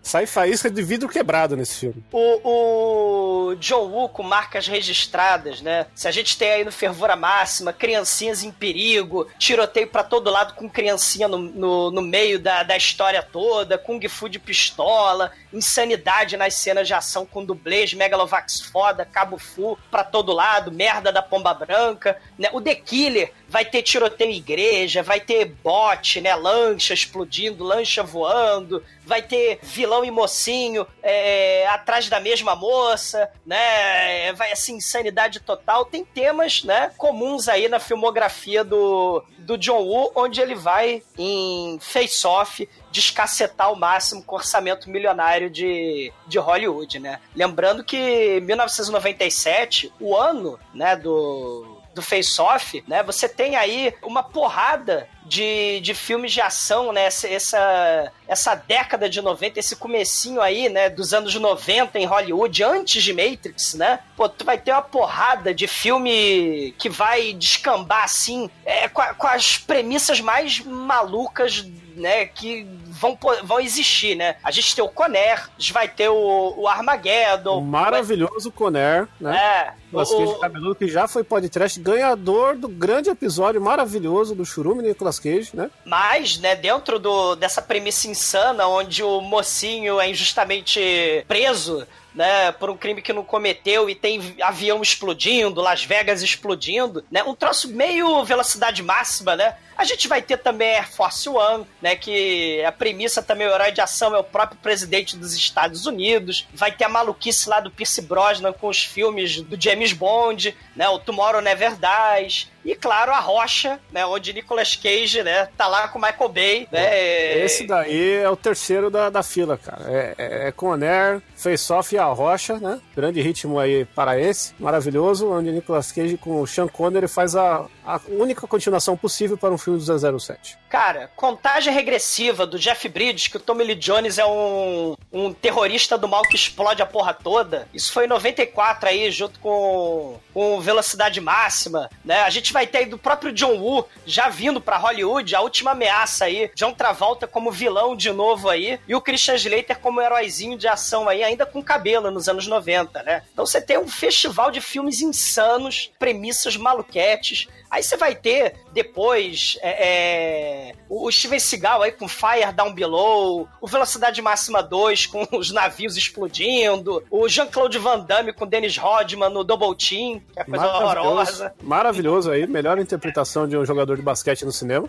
Sai 0.02 0.26
faísca 0.26 0.70
de 0.70 0.82
vidro 0.82 1.08
quebrado 1.08 1.56
nesse 1.56 1.78
filme. 1.78 2.02
O, 2.10 3.50
o 3.50 3.54
John 3.56 3.86
Woo 3.88 4.08
com 4.08 4.22
marcas 4.22 4.66
registradas, 4.66 5.60
né? 5.60 5.86
Se 5.94 6.08
a 6.08 6.10
gente 6.10 6.36
tem 6.38 6.50
aí 6.50 6.64
no 6.64 6.72
Fervura 6.72 7.16
Máxima, 7.16 7.72
criancinhas 7.72 8.42
em 8.42 8.50
perigo, 8.50 9.28
tiroteio 9.38 9.88
pra 9.88 10.02
todo 10.02 10.30
lado 10.30 10.54
com 10.54 10.68
criancinha 10.68 11.28
no, 11.28 11.38
no, 11.38 11.90
no 11.90 12.02
meio 12.02 12.38
da, 12.38 12.62
da 12.62 12.76
história 12.76 13.22
toda, 13.22 13.76
Kung 13.76 14.00
Fu 14.08 14.28
de 14.28 14.38
pistola, 14.38 15.32
insanidade 15.52 16.36
nas 16.36 16.54
cenas 16.54 16.86
de 16.86 16.94
ação 16.94 17.26
com 17.26 17.44
dublês, 17.44 17.92
Megalovax 17.92 18.60
foda, 18.60 19.04
Cabo 19.04 19.38
Fu 19.38 19.78
pra 19.90 20.02
todo 20.02 20.32
lado, 20.32 20.72
merda 20.72 21.12
da 21.12 21.22
pomba 21.22 21.52
branca, 21.52 22.16
né? 22.38 22.48
O 22.52 22.60
The 22.60 22.74
Killer 22.74 23.32
vai 23.48 23.64
ter 23.64 23.82
tiroteio 23.82 24.30
em 24.30 24.36
igreja, 24.36 25.02
vai 25.02 25.20
ter 25.20 25.44
bote, 25.44 26.20
né? 26.20 26.34
Lancha 26.34 26.94
explodindo, 26.94 27.64
lancha 27.64 28.02
voando, 28.02 28.82
vai 29.04 29.22
ter 29.22 29.58
vilão 29.62 29.89
e 30.04 30.10
mocinho 30.10 30.86
é, 31.02 31.66
atrás 31.68 32.08
da 32.08 32.20
mesma 32.20 32.54
moça, 32.54 33.30
né? 33.44 34.32
Vai 34.34 34.52
assim, 34.52 34.76
insanidade 34.76 35.40
total. 35.40 35.84
Tem 35.84 36.04
temas, 36.04 36.64
né, 36.64 36.92
comuns 36.96 37.48
aí 37.48 37.68
na 37.68 37.78
filmografia 37.78 38.64
do, 38.64 39.22
do 39.38 39.58
John 39.58 39.82
Woo, 39.82 40.12
onde 40.14 40.40
ele 40.40 40.54
vai 40.54 41.02
em 41.18 41.78
face-off 41.80 42.68
descacetar 42.90 43.68
ao 43.68 43.76
máximo 43.76 44.22
com 44.22 44.36
orçamento 44.36 44.90
milionário 44.90 45.48
de, 45.48 46.12
de 46.26 46.38
Hollywood, 46.38 46.98
né? 46.98 47.20
Lembrando 47.34 47.84
que 47.84 48.40
1997, 48.40 49.92
o 50.00 50.16
ano, 50.16 50.58
né, 50.74 50.96
do 50.96 51.69
do 51.94 52.02
Face 52.02 52.40
Off, 52.40 52.82
né? 52.86 53.02
Você 53.02 53.28
tem 53.28 53.56
aí 53.56 53.92
uma 54.02 54.22
porrada 54.22 55.08
de, 55.26 55.80
de 55.80 55.92
filmes 55.94 56.32
de 56.32 56.40
ação, 56.40 56.92
né? 56.92 57.04
Essa, 57.04 57.28
essa, 57.28 58.12
essa 58.28 58.54
década 58.54 59.08
de 59.08 59.20
90, 59.20 59.58
esse 59.58 59.76
comecinho 59.76 60.40
aí, 60.40 60.68
né? 60.68 60.88
Dos 60.88 61.12
anos 61.12 61.34
90 61.34 61.98
em 61.98 62.04
Hollywood, 62.06 62.62
antes 62.62 63.02
de 63.02 63.12
Matrix, 63.12 63.74
né? 63.74 64.00
Pô, 64.16 64.28
tu 64.28 64.44
vai 64.44 64.58
ter 64.58 64.72
uma 64.72 64.82
porrada 64.82 65.52
de 65.54 65.66
filme 65.66 66.74
que 66.78 66.88
vai 66.88 67.32
descambar, 67.32 68.04
assim, 68.04 68.48
é, 68.64 68.88
com, 68.88 69.02
a- 69.02 69.14
com 69.14 69.26
as 69.26 69.58
premissas 69.58 70.20
mais 70.20 70.60
malucas 70.60 71.64
né, 71.96 72.26
que 72.26 72.66
vão, 72.88 73.18
vão 73.44 73.60
existir, 73.60 74.14
né? 74.14 74.36
A 74.42 74.50
gente 74.50 74.74
tem 74.74 74.84
o 74.84 74.88
Conner, 74.88 75.48
a 75.48 75.60
gente 75.60 75.72
vai 75.72 75.88
ter 75.88 76.08
o, 76.08 76.54
o 76.56 76.68
Armageddon. 76.68 77.58
O 77.58 77.62
maravilhoso 77.62 78.50
vai... 78.50 78.58
Conner, 78.58 79.08
né? 79.20 79.36
É. 79.36 79.80
Nicolas 79.90 80.10
Cage 80.10 80.40
cabeludo 80.40 80.74
que 80.76 80.86
já 80.86 81.08
foi 81.08 81.24
podcast 81.24 81.80
ganhador 81.80 82.56
do 82.56 82.68
grande 82.68 83.10
episódio 83.10 83.60
maravilhoso 83.60 84.34
do 84.34 84.44
Churume 84.44 84.82
Nicolas 84.82 85.18
Cage, 85.18 85.50
né? 85.52 85.70
Mas, 85.84 86.38
né, 86.38 86.54
dentro 86.54 86.98
do, 86.98 87.34
dessa 87.34 87.60
premissa 87.60 88.08
insana 88.08 88.66
onde 88.68 89.02
o 89.02 89.20
mocinho 89.20 90.00
é 90.00 90.08
injustamente 90.08 91.24
preso, 91.26 91.86
né, 92.14 92.52
por 92.52 92.70
um 92.70 92.76
crime 92.76 93.02
que 93.02 93.12
não 93.12 93.24
cometeu 93.24 93.88
e 93.88 93.94
tem 93.94 94.36
avião 94.42 94.80
explodindo, 94.82 95.60
Las 95.60 95.84
Vegas 95.84 96.22
explodindo, 96.22 97.04
né? 97.10 97.22
Um 97.22 97.34
troço 97.34 97.68
meio 97.68 98.24
velocidade 98.24 98.82
máxima, 98.82 99.36
né? 99.36 99.56
A 99.80 99.84
gente 99.84 100.08
vai 100.08 100.20
ter 100.20 100.36
também 100.36 100.76
Air 100.76 100.92
Force 100.92 101.26
One, 101.26 101.66
né? 101.80 101.96
Que 101.96 102.62
a 102.66 102.70
premissa 102.70 103.22
também, 103.22 103.46
o 103.46 103.50
herói 103.50 103.72
de 103.72 103.80
ação 103.80 104.14
é 104.14 104.18
o 104.18 104.22
próprio 104.22 104.58
presidente 104.60 105.16
dos 105.16 105.32
Estados 105.32 105.86
Unidos. 105.86 106.46
Vai 106.52 106.70
ter 106.70 106.84
a 106.84 106.88
maluquice 106.90 107.48
lá 107.48 107.60
do 107.60 107.70
Pierce 107.70 108.02
Brosnan 108.02 108.52
com 108.52 108.68
os 108.68 108.84
filmes 108.84 109.40
do 109.40 109.58
James 109.58 109.94
Bond, 109.94 110.54
né? 110.76 110.86
O 110.90 110.98
Tomorrow 110.98 111.40
Never 111.40 111.72
Dies. 111.78 112.50
E 112.62 112.74
claro, 112.74 113.10
a 113.10 113.20
Rocha, 113.20 113.80
né? 113.90 114.04
Onde 114.04 114.34
Nicolas 114.34 114.76
Cage, 114.76 115.22
né? 115.22 115.48
Tá 115.56 115.66
lá 115.66 115.88
com 115.88 115.98
Michael 115.98 116.28
Bay, 116.28 116.68
né? 116.70 117.38
Esse 117.42 117.66
daí 117.66 118.16
é 118.16 118.28
o 118.28 118.36
terceiro 118.36 118.90
da, 118.90 119.08
da 119.08 119.22
fila, 119.22 119.56
cara. 119.56 119.84
É, 119.88 120.14
é, 120.18 120.48
é 120.48 121.20
Face 121.34 121.72
Off 121.72 121.94
e 121.94 121.98
a 121.98 122.04
Rocha, 122.04 122.58
né? 122.58 122.78
Grande 122.94 123.22
ritmo 123.22 123.58
aí 123.58 123.86
para 123.86 124.20
esse, 124.20 124.52
maravilhoso, 124.58 125.30
onde 125.30 125.50
Nicolas 125.50 125.90
Cage 125.90 126.18
com 126.18 126.42
o 126.42 126.46
Sean 126.46 126.68
Connery 126.68 127.08
faz 127.08 127.34
a, 127.34 127.64
a 127.84 127.98
única 128.08 128.46
continuação 128.46 128.94
possível 128.94 129.38
para 129.38 129.54
um 129.54 129.58
filme 129.58 129.69
do 129.76 130.18
007. 130.18 130.58
Cara, 130.70 131.10
contagem 131.16 131.74
regressiva 131.74 132.46
do 132.46 132.56
Jeff 132.56 132.88
Bridges, 132.88 133.26
que 133.26 133.36
o 133.36 133.40
Tommy 133.40 133.64
Lee 133.64 133.74
Jones 133.74 134.18
é 134.18 134.24
um, 134.24 134.94
um 135.12 135.32
terrorista 135.32 135.98
do 135.98 136.06
mal 136.06 136.22
que 136.22 136.36
explode 136.36 136.80
a 136.80 136.86
porra 136.86 137.12
toda. 137.12 137.66
Isso 137.74 137.92
foi 137.92 138.04
em 138.04 138.08
94 138.08 138.88
aí, 138.88 139.10
junto 139.10 139.40
com, 139.40 140.20
com 140.32 140.60
Velocidade 140.60 141.20
Máxima, 141.20 141.90
né? 142.04 142.20
A 142.22 142.30
gente 142.30 142.52
vai 142.52 142.68
ter 142.68 142.78
aí 142.78 142.86
do 142.86 142.96
próprio 142.96 143.32
John 143.32 143.58
Woo 143.58 143.84
já 144.06 144.28
vindo 144.28 144.60
pra 144.60 144.78
Hollywood, 144.78 145.34
a 145.34 145.40
última 145.40 145.72
ameaça 145.72 146.26
aí. 146.26 146.48
John 146.54 146.72
Travolta 146.72 147.26
como 147.26 147.50
vilão 147.50 147.96
de 147.96 148.12
novo 148.12 148.48
aí, 148.48 148.78
e 148.86 148.94
o 148.94 149.00
Christian 149.00 149.34
Slater 149.34 149.80
como 149.80 150.00
heróizinho 150.00 150.56
de 150.56 150.68
ação 150.68 151.08
aí, 151.08 151.24
ainda 151.24 151.44
com 151.44 151.60
cabelo 151.60 152.12
nos 152.12 152.28
anos 152.28 152.46
90, 152.46 153.02
né? 153.02 153.24
Então 153.32 153.44
você 153.44 153.60
tem 153.60 153.76
um 153.76 153.88
festival 153.88 154.52
de 154.52 154.60
filmes 154.60 155.00
insanos, 155.00 155.90
premissas 155.98 156.56
maluquetes, 156.56 157.48
Aí 157.70 157.82
você 157.82 157.96
vai 157.96 158.14
ter 158.14 158.54
depois 158.72 159.56
é, 159.62 160.70
é, 160.70 160.72
o 160.88 161.10
Steven 161.10 161.38
Seagal 161.38 161.82
aí 161.82 161.92
com 161.92 162.08
Fire 162.08 162.52
Down 162.52 162.72
Below, 162.72 163.48
o 163.60 163.66
Velocidade 163.66 164.20
Máxima 164.20 164.62
2 164.62 165.06
com 165.06 165.26
os 165.36 165.52
navios 165.52 165.96
explodindo, 165.96 167.02
o 167.10 167.28
Jean-Claude 167.28 167.78
Van 167.78 168.00
Damme 168.00 168.32
com 168.32 168.46
Dennis 168.46 168.76
Rodman 168.76 169.30
no 169.30 169.44
Double 169.44 169.76
Team, 169.76 170.20
que 170.32 170.40
é 170.40 170.44
coisa 170.44 170.66
horrorosa. 170.66 171.54
Maravilhoso 171.62 172.30
aí, 172.30 172.46
melhor 172.46 172.78
interpretação 172.78 173.46
de 173.46 173.56
um 173.56 173.64
jogador 173.64 173.96
de 173.96 174.02
basquete 174.02 174.44
no 174.44 174.52
cinema. 174.52 174.88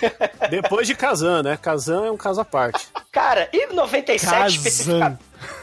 depois 0.48 0.86
de 0.86 0.94
Kazan, 0.94 1.42
né? 1.42 1.58
Kazan 1.60 2.06
é 2.06 2.10
um 2.10 2.16
caso 2.16 2.40
à 2.40 2.44
parte. 2.44 2.88
Cara, 3.10 3.48
e 3.52 3.66
97 3.66 4.56
especificamente. 4.56 5.18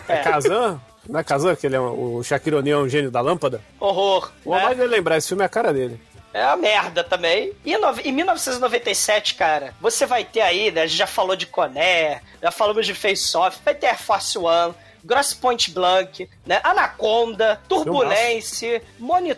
É, 0.07 0.13
é 0.13 0.17
Kazan? 0.19 0.79
Não 1.07 1.19
é 1.19 1.23
Kazan, 1.23 1.55
que 1.55 1.65
ele 1.65 1.75
é 1.75 1.79
um, 1.79 2.17
o 2.17 2.23
Shaquille 2.23 2.57
O'Neal 2.57 2.81
é 2.81 2.83
um 2.83 2.89
gênio 2.89 3.09
da 3.09 3.19
lâmpada? 3.19 3.61
Horror. 3.79 4.31
O 4.45 4.53
né? 4.53 4.63
mais 4.63 4.77
lembrar, 4.77 5.17
esse 5.17 5.29
filme 5.29 5.41
é 5.41 5.45
a 5.45 5.49
cara 5.49 5.73
dele. 5.73 5.99
É 6.33 6.45
uma 6.45 6.57
merda 6.57 7.03
também. 7.03 7.53
E 7.65 7.73
em 8.03 8.11
1997, 8.11 9.35
cara, 9.35 9.73
você 9.81 10.05
vai 10.05 10.23
ter 10.23 10.41
aí, 10.41 10.71
né? 10.71 10.83
A 10.83 10.87
gente 10.87 10.97
já 10.97 11.07
falou 11.07 11.35
de 11.35 11.45
Coné, 11.45 12.21
já 12.41 12.51
falamos 12.51 12.85
de 12.85 12.93
Face 12.93 13.35
Off, 13.35 13.59
vai 13.65 13.73
ter 13.73 13.87
Air 13.87 14.01
Force 14.01 14.37
One, 14.37 14.75
Gross 15.03 15.33
Point 15.33 15.71
Blank, 15.71 16.29
né? 16.45 16.59
Anaconda, 16.63 17.61
Turbulência, 17.67 18.81
Money 18.99 19.33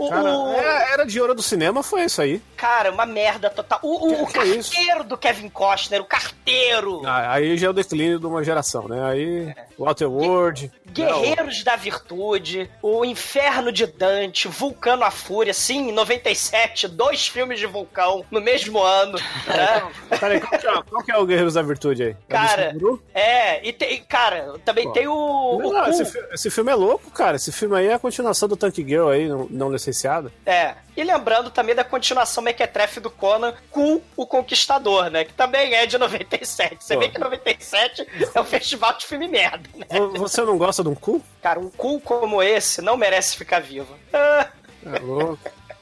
Talks, 0.00 0.16
Cara, 0.16 0.38
o... 0.38 0.54
Era 0.54 1.04
de 1.04 1.20
ouro 1.20 1.34
do 1.34 1.42
cinema, 1.42 1.82
foi 1.82 2.04
isso 2.04 2.22
aí. 2.22 2.40
Cara, 2.56 2.90
uma 2.90 3.04
merda 3.04 3.50
total. 3.50 3.78
O, 3.82 4.06
o, 4.06 4.24
o 4.24 4.28
é 4.28 4.32
carteiro 4.32 5.04
do 5.04 5.16
Kevin 5.16 5.48
Costner, 5.48 6.00
o 6.00 6.04
carteiro. 6.04 7.02
Ah, 7.04 7.32
aí 7.32 7.56
já 7.58 7.66
é 7.66 7.70
o 7.70 7.74
declínio 7.74 8.18
de 8.18 8.26
uma 8.26 8.42
geração, 8.42 8.88
né? 8.88 9.02
Aí, 9.04 9.48
é. 9.48 9.66
Waterworld. 9.78 10.70
Guerreiros 10.92 11.58
não. 11.58 11.64
da 11.64 11.76
Virtude, 11.76 12.70
O 12.82 13.04
Inferno 13.04 13.70
de 13.70 13.86
Dante, 13.86 14.48
Vulcano 14.48 15.04
a 15.04 15.10
Fúria, 15.10 15.54
sim, 15.54 15.88
em 15.88 15.92
97, 15.92 16.88
dois 16.88 17.28
filmes 17.28 17.58
de 17.58 17.66
vulcão 17.66 18.24
no 18.30 18.40
mesmo 18.40 18.80
ano. 18.80 19.18
né? 19.46 20.18
Peraí, 20.18 20.40
qual, 20.40 20.60
que 20.60 20.66
é, 20.66 20.82
qual 20.82 21.04
que 21.04 21.12
é 21.12 21.16
o 21.16 21.26
Guerreiros 21.26 21.54
da 21.54 21.62
Virtude 21.62 22.02
aí? 22.02 22.10
É 22.10 22.32
cara, 22.32 22.76
é, 23.14 23.66
e 23.66 23.72
tem, 23.72 24.02
cara, 24.02 24.54
também 24.64 24.86
Pô. 24.86 24.92
tem 24.92 25.06
o. 25.06 25.58
Não, 25.62 25.84
o 25.84 25.88
esse, 25.88 26.18
esse, 26.32 26.50
filme 26.50 26.70
é 26.72 26.74
louco, 26.74 27.10
cara. 27.10 27.36
Esse 27.36 27.52
filme 27.52 27.76
aí 27.76 27.86
é 27.86 27.94
a 27.94 27.98
continuação 27.98 28.48
do 28.48 28.56
Tank 28.56 28.76
Girl 28.76 29.08
aí, 29.08 29.28
não, 29.28 29.46
não 29.48 29.70
licenciado. 29.90 30.32
É. 30.46 30.74
E 30.96 31.04
lembrando 31.04 31.50
também 31.50 31.74
da 31.74 31.84
continuação 31.84 32.42
Mequetrefe 32.42 33.00
do 33.00 33.10
Conan 33.10 33.54
com 33.70 34.00
o 34.16 34.26
Conquistador, 34.26 35.10
né? 35.10 35.24
Que 35.24 35.32
também 35.32 35.74
é 35.74 35.86
de 35.86 35.98
97. 35.98 36.76
Você 36.80 36.94
Pô. 36.94 37.00
vê 37.00 37.08
que 37.08 37.18
97 37.18 38.06
é 38.34 38.40
um 38.40 38.44
festival 38.44 38.96
de 38.96 39.06
filme 39.06 39.28
merda, 39.28 39.68
né? 39.74 39.86
Você 40.16 40.42
não 40.42 40.58
gosta 40.58 40.82
de 40.82 40.88
um 40.88 40.94
cu? 40.94 41.22
Cara, 41.42 41.58
um 41.58 41.70
cu 41.70 42.00
como 42.00 42.42
esse 42.42 42.82
não 42.82 42.96
merece 42.96 43.36
ficar 43.36 43.60
vivo. 43.60 43.94
É 44.12 44.98
louco. 45.00 45.38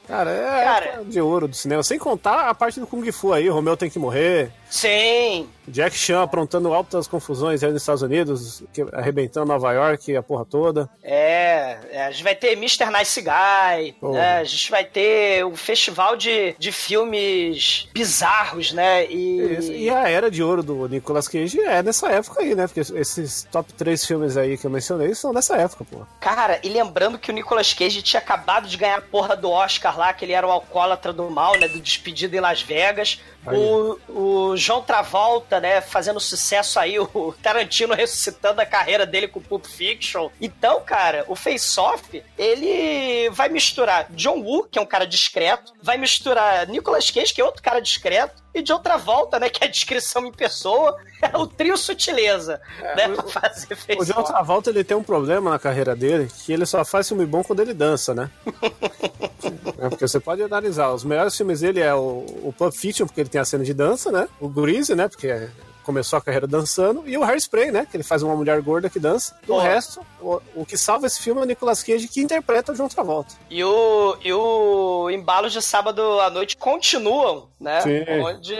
Cara, 0.07 0.31
é 0.31 0.63
Cara, 0.63 1.03
de 1.05 1.21
ouro 1.21 1.47
do 1.47 1.55
cinema. 1.55 1.83
Sem 1.83 1.99
contar 1.99 2.49
a 2.49 2.55
parte 2.55 2.79
do 2.79 2.87
Kung 2.87 3.09
Fu 3.11 3.31
aí, 3.31 3.47
Romeu 3.47 3.77
tem 3.77 3.91
que 3.91 3.99
morrer. 3.99 4.51
Sim. 4.69 5.49
Jack 5.67 5.95
Chan 5.95 6.23
aprontando 6.23 6.73
altas 6.73 7.07
confusões 7.07 7.63
aí 7.63 7.71
nos 7.71 7.81
Estados 7.81 8.01
Unidos, 8.01 8.63
arrebentando 8.91 9.47
Nova 9.47 9.71
York, 9.71 10.15
a 10.15 10.23
porra 10.23 10.45
toda. 10.45 10.89
É, 11.03 11.77
é 11.91 12.05
a 12.05 12.11
gente 12.11 12.23
vai 12.23 12.35
ter 12.35 12.53
Mr. 12.53 12.85
Nice 12.91 13.21
Guy, 13.21 13.95
né? 14.01 14.39
a 14.39 14.43
gente 14.43 14.71
vai 14.71 14.83
ter 14.83 15.45
um 15.45 15.55
festival 15.55 16.15
de, 16.15 16.55
de 16.57 16.71
filmes 16.71 17.87
bizarros, 17.93 18.73
né? 18.73 19.05
E... 19.05 19.83
e 19.85 19.89
a 19.89 20.09
era 20.09 20.31
de 20.31 20.41
ouro 20.41 20.63
do 20.63 20.87
Nicolas 20.87 21.27
Cage 21.27 21.59
é 21.61 21.83
nessa 21.83 22.09
época 22.09 22.41
aí, 22.41 22.55
né? 22.55 22.67
Porque 22.67 22.79
esses 22.79 23.47
top 23.51 23.71
3 23.73 24.05
filmes 24.05 24.37
aí 24.37 24.57
que 24.57 24.65
eu 24.65 24.71
mencionei 24.71 25.13
são 25.13 25.33
dessa 25.33 25.55
época, 25.55 25.85
pô. 25.85 26.05
Cara, 26.19 26.59
e 26.63 26.69
lembrando 26.69 27.19
que 27.19 27.29
o 27.29 27.33
Nicolas 27.33 27.73
Cage 27.73 28.01
tinha 28.01 28.19
acabado 28.19 28.67
de 28.67 28.77
ganhar 28.77 28.97
a 28.97 29.01
porra 29.01 29.35
do 29.35 29.49
Oscar 29.49 29.97
lá, 29.97 30.13
que 30.13 30.25
ele 30.25 30.33
era 30.33 30.47
o 30.47 30.51
alcoólatra 30.51 31.13
do 31.13 31.29
mal, 31.29 31.57
né? 31.59 31.67
Do 31.67 31.79
Despedido 31.79 32.35
em 32.35 32.39
Las 32.39 32.61
Vegas. 32.61 33.19
O, 33.45 33.97
o 34.09 34.57
João 34.59 34.81
Travolta, 34.81 35.59
né, 35.59 35.81
fazendo 35.81 36.19
sucesso 36.19 36.79
aí, 36.79 36.99
o 36.99 37.33
Tarantino 37.41 37.93
ressuscitando 37.93 38.61
a 38.61 38.65
carreira 38.65 39.05
dele 39.05 39.27
com 39.27 39.41
Pulp 39.41 39.65
Fiction. 39.65 40.29
Então, 40.39 40.81
cara, 40.81 41.25
o 41.27 41.35
Face 41.35 41.79
Off, 41.79 42.23
ele 42.37 43.29
vai 43.31 43.49
misturar 43.49 44.07
John 44.11 44.41
Woo, 44.41 44.67
que 44.69 44.77
é 44.77 44.81
um 44.81 44.85
cara 44.85 45.05
discreto, 45.05 45.73
vai 45.81 45.97
misturar 45.97 46.67
Nicolas 46.67 47.09
Cage, 47.09 47.33
que 47.33 47.41
é 47.41 47.45
outro 47.45 47.63
cara 47.63 47.79
discreto, 47.79 48.43
e 48.53 48.61
de 48.61 48.73
outra 48.73 48.97
volta, 48.97 49.39
né, 49.39 49.49
que 49.49 49.63
é 49.63 49.67
a 49.67 49.69
descrição 49.69 50.25
em 50.25 50.31
pessoa, 50.31 50.97
é 51.21 51.37
o 51.37 51.45
trio 51.45 51.77
sutileza, 51.77 52.59
é, 52.81 52.95
né, 52.95 53.07
o, 53.09 53.23
pra 53.23 53.41
fazer 53.41 53.77
O 53.97 54.05
de 54.05 54.13
outra 54.13 54.41
volta 54.41 54.69
ele 54.69 54.83
tem 54.83 54.97
um 54.97 55.03
problema 55.03 55.51
na 55.51 55.59
carreira 55.59 55.95
dele, 55.95 56.29
que 56.45 56.51
ele 56.51 56.65
só 56.65 56.83
faz 56.83 57.07
filme 57.07 57.25
bom 57.25 57.43
quando 57.43 57.61
ele 57.61 57.73
dança, 57.73 58.13
né? 58.13 58.29
é, 59.77 59.89
porque 59.89 60.07
você 60.07 60.19
pode 60.19 60.41
analisar, 60.41 60.91
os 60.91 61.03
melhores 61.03 61.35
filmes 61.35 61.61
dele 61.61 61.79
é 61.79 61.93
o, 61.93 62.25
o 62.43 62.53
Pulp 62.57 62.73
Fiction, 62.73 63.05
porque 63.05 63.21
ele 63.21 63.29
tem 63.29 63.41
a 63.41 63.45
cena 63.45 63.63
de 63.63 63.73
dança, 63.73 64.11
né? 64.11 64.27
O 64.39 64.49
Grease, 64.49 64.95
né, 64.95 65.07
porque 65.07 65.49
começou 65.89 66.17
a 66.17 66.21
carreira 66.21 66.45
dançando, 66.45 67.01
e 67.07 67.17
o 67.17 67.23
Hairspray, 67.23 67.71
né? 67.71 67.87
Que 67.89 67.97
ele 67.97 68.03
faz 68.03 68.21
uma 68.21 68.35
mulher 68.35 68.61
gorda 68.61 68.91
que 68.91 68.99
dança. 68.99 69.35
Do 69.47 69.55
oh. 69.55 69.59
resto, 69.59 70.05
o, 70.21 70.39
o, 70.53 70.63
que 70.63 70.77
salva 70.77 71.07
esse 71.07 71.19
filme 71.19 71.41
é 71.41 71.43
o 71.43 71.47
Nicolas 71.47 71.81
Cage, 71.81 72.07
que 72.07 72.21
interpreta 72.21 72.71
o 72.71 72.75
John 72.75 72.87
Travolta. 72.87 73.33
E 73.49 73.63
o, 73.63 74.15
e 74.23 74.31
o 74.31 75.09
Embalos 75.09 75.51
de 75.51 75.63
Sábado 75.63 76.19
à 76.19 76.29
Noite 76.29 76.57
continuam, 76.57 77.49
né? 77.59 77.81
Sim. 77.81 78.05
Onde... 78.23 78.55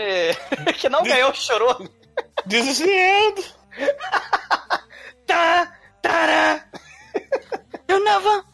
que 0.76 0.88
não 0.88 1.04
ganhou, 1.04 1.32
chorou. 1.32 1.88
This 2.48 2.80
is 2.80 3.44
tá, 5.24 5.72
tará! 6.02 6.64
You 7.88 8.04
never 8.04 8.42
before 8.42 8.49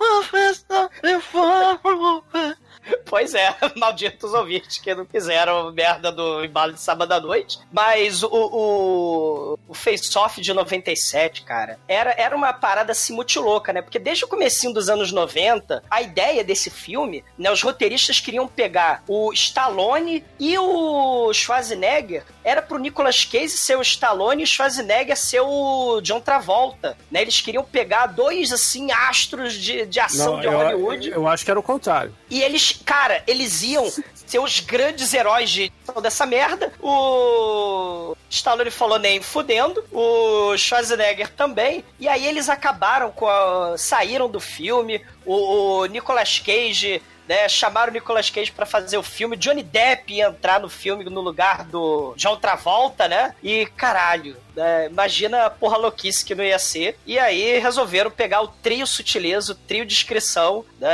Pois 3.17 3.35
é, 3.35 3.57
malditos 3.77 4.35
ouvintes 4.35 4.77
que 4.77 4.95
não 4.95 5.07
fizeram 5.07 5.73
merda 5.73 6.13
do 6.13 6.45
embalo 6.45 6.75
de 6.75 6.81
sábado 6.83 7.13
à 7.13 7.19
noite. 7.19 7.59
Mas 7.73 8.23
o, 8.23 8.29
o, 8.31 9.59
Face-Off 9.77 10.41
de 10.41 10.53
97, 10.53 11.43
cara, 11.43 11.79
era, 11.87 12.15
era 12.17 12.35
uma 12.35 12.53
parada 12.53 12.93
assim 12.93 13.15
muito 13.15 13.41
louca, 13.41 13.73
né? 13.73 13.83
Porque 13.83 13.99
desde 13.99 14.25
o 14.25 14.29
comecinho 14.29 14.73
dos 14.73 14.89
anos 14.89 15.13
90, 15.13 15.83
a 15.91 16.03
ideia 16.03 16.43
desse 16.43 16.71
filme, 16.71 17.25
né? 17.39 17.51
Os 17.51 17.63
roteiristas 17.63 18.19
queriam 18.21 18.49
pegar 18.49 19.03
o 19.07 19.33
Stallone 19.33 20.25
e 20.39 20.59
o 20.59 21.33
Schwarzenegger. 21.33 22.25
Era 22.43 22.63
pro 22.63 22.79
Nicolas 22.79 23.25
Cage 23.25 23.51
ser 23.51 23.77
o 23.77 23.83
Stallone 23.83 24.43
e 24.43 24.45
o 24.45 24.47
Schwarzenegger 24.47 25.17
ser 25.17 25.41
o 25.41 26.01
John 26.01 26.21
Travolta, 26.21 26.97
né? 27.11 27.23
Eles 27.23 27.41
queriam 27.41 27.65
pegar 27.65 28.07
dois, 28.07 28.53
assim, 28.53 28.91
astros 28.91 29.55
de, 29.55 29.87
de 29.87 30.01
ação 30.01 30.35
não, 30.35 30.41
de 30.41 30.47
Hollywood. 30.49 31.09
Eu, 31.09 31.15
eu 31.15 31.29
acho 31.29 31.45
que 31.45 31.51
era 31.51 31.61
o 31.61 31.63
contrário. 31.63 32.15
E 32.31 32.43
eles 32.43 32.81
cara, 32.85 33.23
eles 33.27 33.63
iam 33.63 33.85
ser 34.27 34.39
os 34.39 34.61
grandes 34.61 35.13
heróis 35.15 35.51
de 35.51 35.73
dessa 36.03 36.27
merda. 36.27 36.73
O 36.81 38.17
Stallone 38.29 38.71
falou 38.71 38.99
nem 38.99 39.23
fudendo, 39.23 39.85
o 39.93 40.57
Schwarzenegger 40.57 41.31
também. 41.31 41.85
E 41.99 42.09
aí 42.09 42.27
eles 42.27 42.49
acabaram 42.49 43.11
com 43.11 43.29
a... 43.29 43.77
saíram 43.79 44.29
do 44.29 44.41
filme. 44.41 45.05
O, 45.25 45.81
o 45.81 45.87
Nicolas 45.87 46.39
Cage 46.39 47.03
né, 47.29 47.49
chamaram 47.49 47.91
o 47.91 47.95
Nicolas 47.95 48.31
Cage 48.31 48.53
para 48.53 48.67
fazer 48.67 48.97
o 48.97 49.03
filme, 49.03 49.37
Johnny 49.37 49.63
Depp 49.63 50.15
ia 50.15 50.29
entrar 50.29 50.61
no 50.61 50.69
filme 50.69 51.05
no 51.05 51.21
lugar 51.21 51.65
do 51.65 52.15
John 52.17 52.37
Travolta, 52.37 53.09
né? 53.09 53.35
E 53.43 53.67
caralho, 53.77 54.37
né, 54.57 54.87
imagina 54.87 55.45
a 55.45 55.51
porra 55.51 55.77
louquice 55.77 56.25
que 56.25 56.35
não 56.35 56.43
ia 56.43 56.59
ser. 56.59 56.99
E 57.07 57.19
aí 57.19 57.59
resolveram 57.59 58.11
pegar 58.11 58.41
o 58.41 58.49
trio 58.49 58.87
sutileza, 58.87 59.53
o 59.53 59.55
trio 59.55 59.85
discrição, 59.85 60.65
né? 60.81 60.91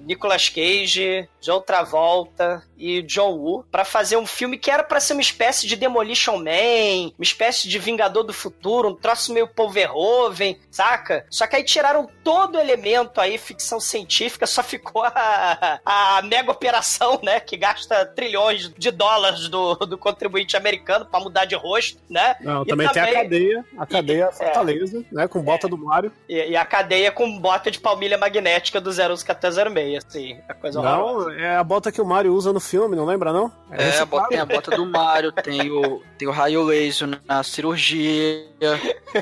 Nicolas 0.00 0.48
Cage, 0.48 1.28
John 1.40 1.60
Travolta 1.60 2.62
e 2.76 3.02
John 3.02 3.32
Woo, 3.32 3.64
para 3.70 3.84
fazer 3.84 4.16
um 4.16 4.26
filme 4.26 4.58
que 4.58 4.70
era 4.70 4.82
para 4.82 5.00
ser 5.00 5.14
uma 5.14 5.22
espécie 5.22 5.66
de 5.66 5.76
Demolition 5.76 6.38
Man, 6.38 7.12
uma 7.16 7.22
espécie 7.22 7.68
de 7.68 7.78
Vingador 7.78 8.24
do 8.24 8.32
Futuro, 8.32 8.88
um 8.88 8.94
troço 8.94 9.32
meio 9.32 9.48
Paul 9.48 9.70
Verhoeven, 9.70 10.60
saca? 10.70 11.24
Só 11.30 11.46
que 11.46 11.56
aí 11.56 11.64
tiraram 11.64 12.08
todo 12.22 12.56
o 12.56 12.60
elemento 12.60 13.20
aí, 13.20 13.38
ficção 13.38 13.80
científica, 13.80 14.46
só 14.46 14.62
ficou 14.62 15.04
a, 15.04 15.80
a 15.84 16.22
mega 16.22 16.50
operação, 16.50 17.20
né? 17.22 17.40
Que 17.40 17.56
gasta 17.56 18.04
trilhões 18.04 18.70
de 18.76 18.90
dólares 18.90 19.48
do, 19.48 19.74
do 19.74 19.96
contribuinte 19.96 20.56
americano 20.56 21.06
para 21.06 21.20
mudar 21.20 21.44
de 21.44 21.54
rosto, 21.54 21.98
né? 22.10 22.36
Não, 22.40 22.64
também, 22.64 22.88
também, 22.88 22.92
tem 22.92 23.02
a 23.02 23.05
cadeia, 23.14 23.64
a 23.78 23.86
cadeia 23.86 24.30
e, 24.32 24.36
Fortaleza, 24.36 24.98
é, 24.98 25.14
né? 25.14 25.28
Com 25.28 25.40
bota 25.42 25.66
é, 25.66 25.70
do 25.70 25.78
Mario. 25.78 26.12
E, 26.28 26.50
e, 26.50 26.56
a 26.56 26.64
cadeia 26.64 27.10
com 27.10 27.38
bota 27.38 27.70
de 27.70 27.80
palmilha 27.80 28.18
magnética 28.18 28.80
do 28.80 28.90
01406, 28.90 30.04
assim, 30.04 30.38
a 30.48 30.54
coisa 30.54 30.80
Não, 30.80 31.02
horrorosa. 31.02 31.38
é 31.38 31.56
a 31.56 31.64
bota 31.64 31.92
que 31.92 32.00
o 32.00 32.06
Mario 32.06 32.34
usa 32.34 32.52
no 32.52 32.60
filme, 32.60 32.96
não 32.96 33.04
lembra, 33.04 33.32
não? 33.32 33.50
É, 33.70 33.88
é 33.88 33.98
a 33.98 34.04
bota, 34.04 34.28
tem 34.28 34.38
a 34.38 34.46
bota 34.46 34.70
do 34.70 34.86
Mario, 34.86 35.32
tem 35.32 35.70
o, 35.70 36.02
tem 36.18 36.28
o 36.28 36.32
raio 36.32 36.62
laser 36.64 37.20
na 37.26 37.42
cirurgia, 37.42 38.46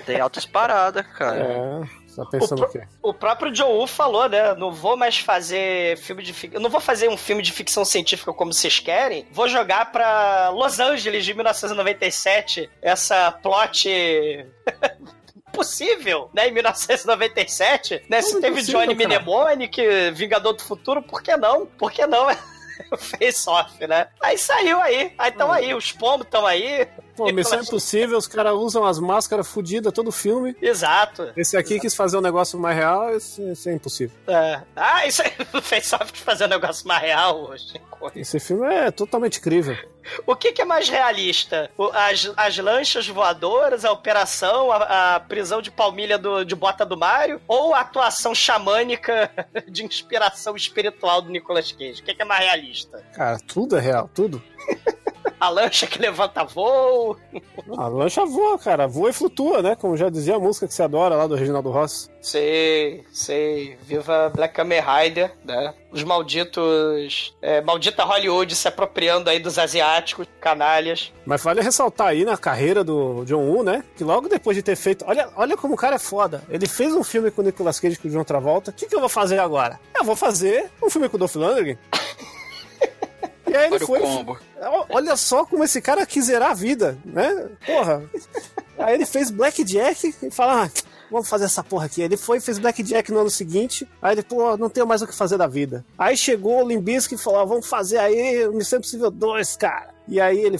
tem 0.06 0.20
altas 0.20 0.46
paradas, 0.46 1.06
cara. 1.06 1.36
É. 1.36 2.03
Tá 2.16 2.24
pensando 2.26 2.62
o, 2.62 2.64
o 2.64 2.68
quê? 2.68 2.82
O 3.02 3.14
próprio 3.14 3.50
John 3.52 3.70
Woo 3.70 3.86
falou, 3.86 4.28
né? 4.28 4.54
Não 4.54 4.72
vou 4.72 4.96
mais 4.96 5.18
fazer 5.18 5.96
filme 5.98 6.22
de 6.22 6.32
ficção. 6.32 6.60
Não 6.60 6.70
vou 6.70 6.80
fazer 6.80 7.08
um 7.08 7.16
filme 7.16 7.42
de 7.42 7.52
ficção 7.52 7.84
científica 7.84 8.32
como 8.32 8.52
vocês 8.52 8.78
querem. 8.78 9.26
Vou 9.30 9.48
jogar 9.48 9.92
pra 9.92 10.50
Los 10.50 10.80
Angeles 10.80 11.24
de 11.24 11.34
1997 11.34 12.70
essa 12.80 13.32
plot. 13.32 13.88
possível, 15.54 16.28
né? 16.34 16.48
Em 16.48 16.52
1997, 16.52 18.02
né? 18.10 18.20
Se 18.20 18.40
teve 18.40 18.60
Johnny 18.62 18.92
Mnemonic, 18.92 19.80
Vingador 20.12 20.52
do 20.52 20.62
Futuro, 20.62 21.00
por 21.00 21.22
que 21.22 21.36
não? 21.36 21.64
Por 21.64 21.92
que 21.92 22.04
não? 22.06 22.26
Face 22.98 23.48
Off, 23.48 23.86
né? 23.86 24.08
Aí 24.20 24.36
saiu 24.36 24.80
aí. 24.80 25.12
Aí 25.16 25.30
estão 25.30 25.48
hum. 25.48 25.52
aí, 25.52 25.74
os 25.74 25.92
pombos 25.92 26.26
estão 26.26 26.44
aí. 26.44 26.88
Pô, 27.16 27.30
Missão 27.32 27.60
Impossível, 27.60 28.18
os 28.18 28.26
caras 28.26 28.54
usam 28.54 28.84
as 28.84 28.98
máscaras 28.98 29.46
fodidas 29.46 29.92
todo 29.92 30.10
filme. 30.10 30.56
Exato. 30.60 31.32
Esse 31.36 31.56
aqui 31.56 31.78
quis 31.78 31.94
fazer 31.94 32.16
um 32.16 32.20
negócio 32.20 32.58
mais 32.58 32.76
real, 32.76 33.10
esse, 33.14 33.42
esse 33.50 33.70
é 33.70 33.74
impossível. 33.74 34.16
É. 34.26 34.60
Ah, 34.74 35.06
isso 35.06 35.22
aí, 35.22 35.30
o 35.52 35.58
Off 35.58 36.12
quis 36.12 36.22
fazer 36.22 36.44
um 36.44 36.48
negócio 36.48 36.86
mais 36.86 37.02
real 37.02 37.50
hoje. 37.50 37.80
Esse 38.14 38.38
filme 38.40 38.66
é 38.66 38.90
totalmente 38.90 39.40
crível. 39.40 39.76
O 40.26 40.36
que, 40.36 40.52
que, 40.52 40.62
é 40.62 40.64
mais 40.64 40.88
realista? 40.88 41.70
As, 41.92 42.30
as 42.36 42.58
lanchas 42.58 43.08
voadoras, 43.08 43.84
a 43.84 43.92
operação, 43.92 44.70
a, 44.70 45.14
a 45.14 45.20
prisão 45.20 45.62
de 45.62 45.70
palmilha 45.70 46.18
do, 46.18 46.44
de 46.44 46.54
bota 46.54 46.84
do 46.84 46.96
Mario? 46.96 47.40
Ou 47.48 47.74
a 47.74 47.80
atuação 47.80 48.34
xamânica 48.34 49.30
de 49.66 49.84
inspiração 49.84 50.54
espiritual 50.56 51.22
do 51.22 51.30
Nicolas 51.30 51.72
Cage? 51.72 52.02
O 52.02 52.04
que, 52.04 52.14
que 52.14 52.22
é 52.22 52.24
mais 52.24 52.44
realista? 52.44 53.02
Cara, 53.14 53.38
tudo 53.38 53.76
é 53.76 53.80
real, 53.80 54.10
tudo. 54.12 54.42
A 55.44 55.48
lancha 55.48 55.86
que 55.86 55.98
levanta 55.98 56.44
voo. 56.44 57.16
A 57.76 57.86
lancha 57.88 58.24
voa, 58.24 58.58
cara. 58.58 58.86
Voa 58.86 59.10
e 59.10 59.12
flutua, 59.12 59.62
né? 59.62 59.76
Como 59.76 59.96
já 59.96 60.08
dizia 60.08 60.36
a 60.36 60.38
música 60.38 60.66
que 60.66 60.74
você 60.74 60.82
adora 60.82 61.14
lá 61.14 61.26
do 61.26 61.34
Reginaldo 61.34 61.70
Rossi. 61.70 62.08
Sei, 62.20 63.04
sei. 63.12 63.76
Viva 63.82 64.30
Black 64.34 64.54
Kamen 64.54 64.80
Rider, 64.80 65.34
né? 65.44 65.74
Os 65.90 66.02
malditos. 66.02 67.34
É, 67.42 67.60
maldita 67.60 68.04
Hollywood 68.04 68.54
se 68.54 68.66
apropriando 68.66 69.28
aí 69.28 69.38
dos 69.38 69.58
asiáticos, 69.58 70.26
canalhas. 70.40 71.12
Mas 71.26 71.42
vale 71.42 71.60
ressaltar 71.60 72.08
aí 72.08 72.24
na 72.24 72.36
carreira 72.36 72.82
do 72.82 73.24
John 73.24 73.42
Woo, 73.42 73.62
né? 73.62 73.84
Que 73.96 74.04
logo 74.04 74.28
depois 74.28 74.56
de 74.56 74.62
ter 74.62 74.76
feito. 74.76 75.04
Olha, 75.06 75.28
olha 75.36 75.56
como 75.56 75.74
o 75.74 75.76
cara 75.76 75.96
é 75.96 75.98
foda. 75.98 76.42
Ele 76.48 76.66
fez 76.66 76.94
um 76.94 77.04
filme 77.04 77.30
com 77.30 77.42
o 77.42 77.44
Nicolas 77.44 77.78
Cage 77.78 77.98
com 77.98 78.08
o 78.08 78.10
John 78.10 78.24
Travolta. 78.24 78.70
O 78.70 78.74
que, 78.74 78.86
que 78.86 78.94
eu 78.94 79.00
vou 79.00 79.08
fazer 79.08 79.38
agora? 79.38 79.78
Eu 79.94 80.04
vou 80.04 80.16
fazer 80.16 80.70
um 80.82 80.88
filme 80.88 81.08
com 81.08 81.16
o 81.16 81.18
Dolph 81.18 81.36
Lundgren. 81.36 81.78
E 83.54 83.56
aí 83.56 83.72
ele 83.72 83.78
foi. 83.86 84.00
Olha 84.90 85.16
só 85.16 85.44
como 85.46 85.62
esse 85.62 85.80
cara 85.80 86.04
quis 86.04 86.24
zerar 86.24 86.50
a 86.50 86.54
vida, 86.54 86.98
né? 87.04 87.48
Porra. 87.64 88.02
Aí 88.76 88.94
ele 88.94 89.06
fez 89.06 89.30
Blackjack 89.30 90.12
e 90.20 90.30
fala. 90.30 90.64
Ah, 90.64 90.70
vamos 91.10 91.28
fazer 91.28 91.44
essa 91.44 91.62
porra 91.62 91.86
aqui. 91.86 92.02
Ele 92.02 92.16
foi 92.16 92.40
fez 92.40 92.58
Blackjack 92.58 93.10
no 93.12 93.20
ano 93.20 93.30
seguinte. 93.30 93.88
Aí 94.00 94.14
ele, 94.14 94.22
pô, 94.22 94.56
não 94.56 94.68
tenho 94.68 94.86
mais 94.86 95.02
o 95.02 95.06
que 95.06 95.14
fazer 95.14 95.36
da 95.36 95.46
vida. 95.46 95.84
Aí 95.98 96.16
chegou 96.16 96.62
o 96.62 96.68
Limbisky 96.68 97.14
e 97.14 97.18
falou: 97.18 97.40
ah, 97.40 97.44
vamos 97.44 97.66
fazer 97.66 97.98
aí 97.98 98.48
Missão 98.48 98.78
Impossível 98.78 99.10
2, 99.10 99.56
cara. 99.56 99.94
E 100.06 100.20
aí 100.20 100.38
ele 100.38 100.58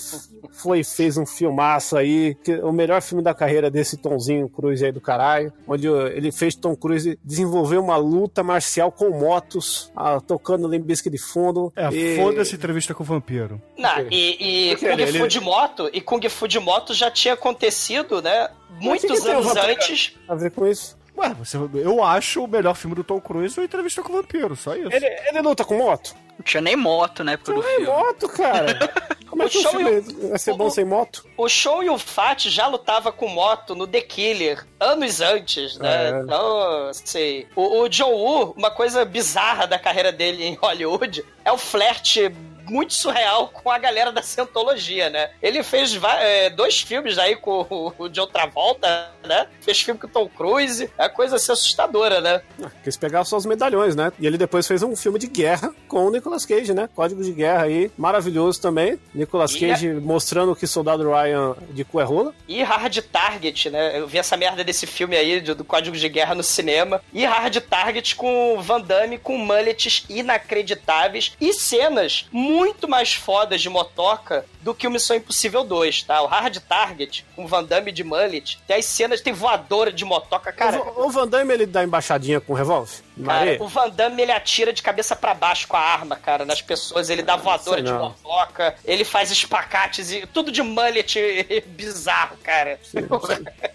foi 0.53 0.81
e 0.81 0.85
fez 0.85 1.19
um 1.19 1.27
filmaço 1.27 1.97
aí, 1.97 2.35
que, 2.43 2.55
o 2.57 2.73
melhor 2.73 3.03
filme 3.03 3.23
da 3.23 3.35
carreira 3.35 3.71
desse 3.71 3.97
Tomzinho 3.97 4.49
Cruise 4.49 4.85
aí 4.85 4.91
do 4.91 5.01
caralho, 5.01 5.53
onde 5.69 5.87
ele 5.87 6.33
fez 6.33 6.55
Tom 6.55 6.75
Cruise 6.75 7.19
desenvolver 7.23 7.77
uma 7.77 7.97
luta 7.97 8.43
marcial 8.43 8.91
com 8.91 9.11
motos, 9.11 9.93
ah, 9.95 10.21
tocando 10.21 10.67
Limbisky 10.67 11.11
de 11.11 11.19
fundo. 11.19 11.73
É, 11.77 11.89
e... 11.93 12.17
foda-se 12.17 12.55
entrevista 12.55 12.95
com 12.95 13.03
o 13.03 13.07
vampiro. 13.07 13.61
Não, 13.77 14.07
e, 14.11 14.71
e 14.71 14.77
Kung 14.77 14.87
ele... 14.87 15.19
Fu 15.19 15.29
de 15.29 15.41
moto, 15.41 15.91
e 15.93 16.01
Kung 16.01 16.27
Fu 16.29 16.49
de 16.49 16.59
moto 16.59 16.95
já 16.95 17.11
tinha 17.11 17.35
acontecido, 17.35 18.23
né? 18.23 18.49
Muitos 18.81 19.21
que 19.21 19.31
anos 19.31 19.57
antes. 19.57 20.15
A 20.29 20.35
ver 20.35 20.51
com 20.51 20.67
isso? 20.67 20.97
Ué, 21.17 21.33
você, 21.33 21.57
eu 21.75 22.03
acho 22.03 22.43
o 22.43 22.49
melhor 22.49 22.75
filme 22.75 22.97
do 22.97 23.05
Tom 23.05 23.21
Cruise 23.21 23.59
o 23.59 23.63
Entrevista 23.63 24.03
com 24.03 24.13
o 24.13 24.17
Vampiro, 24.17 24.57
só 24.57 24.75
isso. 24.75 24.93
Ele, 24.93 25.07
ele 25.07 25.41
luta 25.43 25.65
com 25.65 25.79
moto? 25.79 26.15
Não 26.37 26.45
tinha 26.45 26.61
nem 26.61 26.75
moto 26.75 27.23
na 27.23 27.33
época 27.33 27.53
não 27.53 27.61
do 27.61 27.67
filme. 27.67 27.87
Não 27.87 27.93
moto, 27.95 28.29
cara. 28.29 28.93
Como 29.31 29.43
é 29.43 29.49
que 29.49 29.59
o 29.59 29.63
show 29.63 29.73
o 29.77 30.29
vai 30.29 30.39
ser 30.39 30.53
o, 30.53 30.57
bom 30.57 30.71
sem 30.71 30.85
moto? 30.85 31.27
O 31.37 31.49
Show 31.49 31.83
e 31.83 31.91
o 31.91 31.99
Fat 31.99 32.49
já 32.49 32.67
lutava 32.69 33.11
com 33.11 33.29
moto 33.29 33.75
no 33.75 33.87
The 33.87 34.01
Killer 34.01 34.65
anos 34.79 35.21
antes, 35.21 35.77
né? 35.79 36.11
É. 36.11 36.21
Então, 36.21 36.93
sei. 36.93 37.49
O, 37.57 37.81
o 37.81 37.89
John 37.89 38.13
Woo, 38.13 38.55
uma 38.57 38.71
coisa 38.71 39.05
bizarra 39.05 39.67
da 39.67 39.79
carreira 39.79 40.13
dele 40.13 40.45
em 40.45 40.55
Hollywood 40.55 41.25
é 41.45 41.51
o 41.51 41.59
flerte 41.59 42.33
muito 42.69 42.95
surreal 42.95 43.49
com 43.49 43.71
a 43.71 43.79
galera 43.79 44.13
da 44.13 44.23
Scientologia, 44.23 45.11
né? 45.11 45.31
Ele 45.43 45.63
fez 45.63 45.99
é, 46.21 46.51
dois 46.51 46.81
filmes 46.81 47.19
aí 47.19 47.37
com 47.37 47.93
o 47.99 48.09
John 48.09 48.27
Travolta, 48.27 49.11
né? 49.27 49.47
Fez 49.61 49.81
filme 49.81 50.01
com 50.01 50.07
o 50.07 50.11
Tom 50.11 50.29
Cruise. 50.29 50.91
É 50.99 51.09
coisa 51.09 51.37
assim 51.37 51.53
assustadora, 51.53 52.21
né? 52.21 52.43
Ah, 52.63 52.71
quis 52.83 52.97
pegar 52.97 53.25
só 53.25 53.37
os 53.37 53.47
medalhões, 53.47 53.95
né? 53.95 54.13
E 54.19 54.27
ele 54.27 54.39
depois 54.39 54.67
fez 54.67 54.83
um 54.83 54.97
filme 54.97 55.19
de 55.19 55.27
guerra 55.27 55.75
com 55.89 56.07
o 56.07 56.11
Nicolas 56.11 56.45
Cage, 56.45 56.73
né? 56.73 56.89
Código 56.95 57.23
de 57.23 57.33
Guerra 57.33 57.65
aí, 57.65 57.91
maravilhoso 57.97 58.61
também. 58.61 58.99
Nicolas 59.15 59.55
Cage 59.55 59.91
a... 59.91 59.95
mostrando 59.95 60.55
que 60.57 60.67
Soldado 60.67 61.11
Ryan 61.11 61.55
de 61.71 61.85
cu 61.85 62.01
é 62.01 62.05
rola. 62.05 62.35
E 62.49 62.63
Hard 62.63 62.97
Target, 63.13 63.71
né? 63.71 63.99
Eu 63.99 64.07
vi 64.07 64.19
essa 64.19 64.37
merda 64.37 64.65
desse 64.65 64.87
filme 64.87 65.17
aí, 65.17 65.41
do 65.41 65.65
Código 65.65 65.97
de 65.97 66.09
Guerra 66.09 66.35
no 66.35 66.43
cinema. 66.43 67.01
E 67.13 67.25
Hard 67.25 67.57
Target 67.57 68.17
com 68.17 68.61
Van 68.61 68.81
Damme 68.81 69.19
com 69.19 69.37
mullets 69.37 70.05
inacreditáveis 70.09 71.37
e 71.41 71.53
cenas 71.53 72.27
muito 72.33 72.54
muito 72.55 72.89
mais 72.89 73.15
fodas 73.15 73.61
de 73.61 73.69
motoca 73.69 74.45
do 74.63 74.75
que 74.75 74.87
o 74.87 74.91
Missão 74.91 75.17
Impossível 75.17 75.65
2, 75.65 76.05
tá? 76.05 76.23
O 76.23 76.27
Hard 76.27 76.57
Target, 76.59 77.27
com 77.35 77.47
Van 77.47 77.65
Damme 77.65 77.91
de 77.93 78.05
mullet, 78.05 78.59
tem 78.67 78.77
as 78.77 78.87
cenas, 78.87 79.21
tem 79.21 79.33
voadora 79.33 79.93
de 79.93 80.05
motoca, 80.05 80.53
cara. 80.53 80.81
O, 80.81 81.07
o 81.07 81.11
Van 81.11 81.27
Damme, 81.27 81.53
ele 81.53 81.67
dá 81.67 81.83
embaixadinha 81.83 82.41
com 82.41 82.53
o 82.53 82.57
revólver? 82.57 83.03
Cara, 83.25 83.57
o 83.61 83.69
Van 83.69 83.91
Damme, 83.91 84.23
ele 84.23 84.33
atira 84.33 84.73
de 84.73 84.83
cabeça 84.83 85.15
para 85.15 85.35
baixo 85.35 85.69
com 85.69 85.77
a 85.77 85.81
arma, 85.81 86.17
cara, 86.17 86.45
nas 86.45 86.63
pessoas, 86.63 87.11
ele 87.11 87.23
dá 87.23 87.37
voadora 87.37 87.83
de 87.83 87.93
motoca, 87.93 88.75
ele 88.85 89.05
faz 89.05 89.31
espacates 89.31 90.11
e 90.11 90.27
tudo 90.27 90.51
de 90.51 90.63
mullet 90.63 91.19
bizarro, 91.67 92.37
cara. 92.43 92.79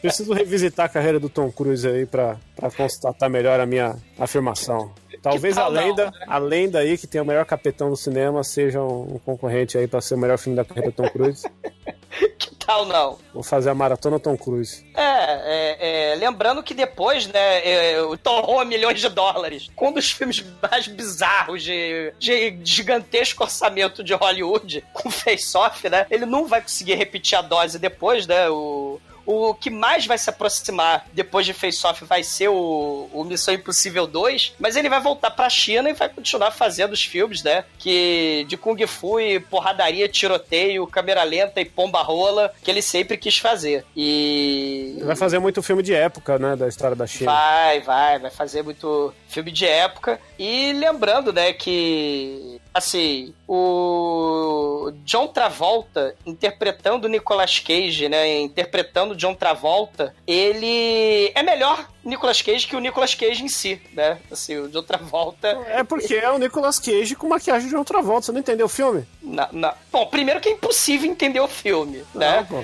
Preciso 0.02 0.34
revisitar 0.34 0.86
a 0.86 0.89
carreira 0.89 1.20
do 1.20 1.30
Tom 1.30 1.52
Cruise 1.52 1.88
aí 1.88 2.06
pra, 2.06 2.38
pra 2.56 2.72
constatar 2.72 3.30
melhor 3.30 3.60
a 3.60 3.65
minha 3.65 3.96
afirmação. 4.18 4.94
Talvez 5.21 5.58
a 5.58 5.67
lenda, 5.67 6.05
né? 6.05 6.12
a 6.27 6.38
lenda 6.38 6.79
aí 6.79 6.97
que 6.97 7.08
tem 7.08 7.19
o 7.19 7.25
melhor 7.25 7.45
capitão 7.45 7.89
do 7.89 7.97
cinema 7.97 8.43
seja 8.43 8.82
um, 8.82 9.19
concorrente 9.25 9.77
aí 9.77 9.88
para 9.88 10.01
ser 10.01 10.15
o 10.15 10.17
melhor 10.17 10.38
filme 10.38 10.55
da 10.55 10.63
carreira 10.63 10.91
Tom 10.91 11.10
Cruise. 11.10 11.45
que 12.38 12.55
tal 12.55 12.86
não? 12.86 13.17
Vou 13.34 13.43
fazer 13.43 13.69
a 13.69 13.75
maratona 13.75 14.19
Tom 14.19 14.38
Cruise. 14.38 14.86
É, 14.95 15.01
é, 15.01 16.12
é 16.12 16.15
lembrando 16.15 16.63
que 16.63 16.73
depois, 16.73 17.27
né, 17.27 17.67
é, 17.67 18.17
torrou 18.23 18.63
milhões 18.65 18.99
de 18.99 19.10
dólares. 19.10 19.69
Um 19.79 19.91
dos 19.91 20.12
filmes 20.12 20.43
mais 20.62 20.88
bizarros 20.88 21.63
de, 21.63 22.13
de 22.17 22.60
gigantesco 22.63 23.43
orçamento 23.43 24.03
de 24.03 24.13
Hollywood, 24.13 24.84
com 24.93 25.10
Face 25.10 25.58
Off, 25.58 25.89
né? 25.89 26.05
Ele 26.10 26.25
não 26.25 26.47
vai 26.47 26.62
conseguir 26.62 26.95
repetir 26.95 27.38
a 27.38 27.41
dose 27.41 27.77
depois, 27.77 28.25
né? 28.25 28.49
O, 28.49 28.99
o 29.32 29.54
que 29.54 29.70
mais 29.70 30.08
vai 30.08 30.18
se 30.18 30.28
aproximar 30.28 31.06
depois 31.13 31.46
de 31.46 31.54
Face 31.54 31.86
Off 31.86 32.04
vai 32.04 32.24
ser 32.24 32.48
o, 32.50 33.08
o 33.13 33.24
Missão 33.24 33.54
Impossível 33.54 34.08
2, 34.08 34.56
mas 34.58 34.76
ele 34.76 34.89
vai 34.89 35.00
voltar 35.00 35.30
pra 35.30 35.48
China 35.50 35.88
e 35.88 35.94
vai 35.94 36.10
continuar 36.10 36.50
fazendo 36.50 36.94
os 36.94 37.04
filmes, 37.04 37.44
né? 37.44 37.63
Que 37.78 38.44
de 38.48 38.58
Kung 38.58 38.88
Fu 38.88 39.20
e 39.20 39.39
porradaria, 39.39 40.10
tiroteio, 40.10 40.88
câmera 40.88 41.24
lenta 41.24 41.62
e 41.62 41.65
pomba 41.65 42.02
rola, 42.02 42.52
que 42.63 42.72
ele 42.72 42.82
sempre 42.82 43.18
quis 43.18 43.38
fazer. 43.38 43.86
E. 43.96 44.98
Vai 45.04 45.15
fazer 45.15 45.38
muito 45.38 45.62
filme 45.62 45.84
de 45.84 45.94
época, 45.94 46.39
né? 46.39 46.56
Da 46.56 46.68
história 46.68 46.96
da 46.96 47.06
China. 47.06 47.32
Vai, 47.32 47.82
vai, 47.82 48.18
vai 48.18 48.32
fazer 48.32 48.63
muito 48.63 49.13
filme 49.28 49.52
de 49.52 49.65
época. 49.65 50.20
E 50.39 50.74
lembrando, 50.74 51.32
né, 51.32 51.54
que 51.54 52.60
assim, 52.73 53.34
o 53.47 54.91
John 55.03 55.27
Travolta 55.27 56.15
interpretando 56.25 57.05
o 57.05 57.08
Nicolas 57.08 57.60
Cage, 57.60 58.08
né, 58.10 58.39
interpretando 58.41 59.15
John 59.15 59.34
Travolta, 59.36 60.13
ele 60.27 61.32
é 61.36 61.43
melhor 61.43 61.88
Nicolas 62.03 62.41
Cage 62.41 62.67
que 62.67 62.75
o 62.75 62.79
Nicolas 62.79 63.13
Cage 63.15 63.43
em 63.43 63.49
si, 63.49 63.82
né? 63.93 64.17
Assim, 64.32 64.58
o 64.58 64.69
John 64.69 64.84
Travolta. 64.84 65.47
É 65.67 65.84
porque 65.84 66.15
é 66.15 66.32
o 66.32 66.38
Nicolas 66.38 66.79
Cage 66.79 67.15
com 67.15 67.27
maquiagem 67.27 67.69
de 67.69 67.75
John 67.75 67.84
Travolta, 67.84 68.27
você 68.27 68.32
não 68.32 68.39
entendeu 68.39 68.65
o 68.65 68.69
filme? 68.69 69.05
Na. 69.21 69.75
Bom, 69.91 70.05
primeiro 70.08 70.39
que 70.39 70.49
é 70.49 70.51
impossível 70.53 71.10
entender 71.10 71.39
o 71.39 71.47
filme, 71.47 72.03
né? 72.15 72.47
Não, 72.49 72.63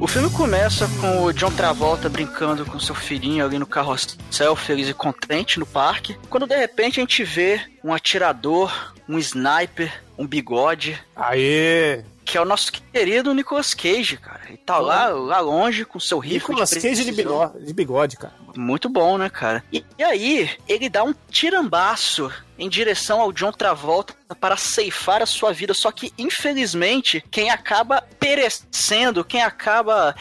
O 0.00 0.06
filme 0.06 0.30
começa 0.30 0.88
com 1.00 1.24
o 1.24 1.32
John 1.32 1.50
Travolta 1.50 2.08
brincando 2.08 2.64
com 2.64 2.78
seu 2.78 2.94
filhinho 2.94 3.44
ali 3.44 3.58
no 3.58 3.66
carrossel, 3.66 4.56
feliz 4.56 4.88
e 4.88 4.94
contente 4.94 5.58
no 5.58 5.66
parque. 5.66 6.16
Quando 6.30 6.46
de 6.46 6.56
repente 6.56 6.98
a 6.98 7.02
gente 7.02 7.24
vê 7.24 7.60
um 7.84 7.92
atirador, 7.92 8.94
um 9.08 9.18
sniper, 9.18 9.92
um 10.16 10.26
bigode, 10.26 10.98
Aê! 11.14 12.04
que 12.24 12.38
é 12.38 12.40
o 12.40 12.44
nosso 12.44 12.72
querido 12.72 13.34
Nicolas 13.34 13.74
Cage, 13.74 14.16
cara. 14.16 14.47
Ele 14.48 14.56
tá 14.58 14.78
lá, 14.78 15.08
lá 15.08 15.40
longe 15.40 15.84
com 15.84 16.00
seu 16.00 16.18
rifle 16.18 16.38
Nicolas 16.38 16.70
de 16.70 16.80
Cage 16.80 17.04
de 17.04 17.12
bigode, 17.12 17.64
de 17.64 17.74
bigode, 17.74 18.16
cara. 18.16 18.34
Muito 18.56 18.88
bom, 18.88 19.18
né, 19.18 19.28
cara? 19.28 19.62
E, 19.72 19.84
e 19.98 20.02
aí, 20.02 20.50
ele 20.66 20.88
dá 20.88 21.04
um 21.04 21.14
tirambaço 21.30 22.32
em 22.58 22.68
direção 22.68 23.20
ao 23.20 23.32
John 23.32 23.52
Travolta 23.52 24.14
para 24.40 24.56
ceifar 24.56 25.22
a 25.22 25.26
sua 25.26 25.52
vida. 25.52 25.72
Só 25.72 25.92
que, 25.92 26.12
infelizmente, 26.18 27.24
quem 27.30 27.50
acaba 27.50 28.02
perecendo, 28.18 29.24
quem 29.24 29.42
acaba 29.42 30.14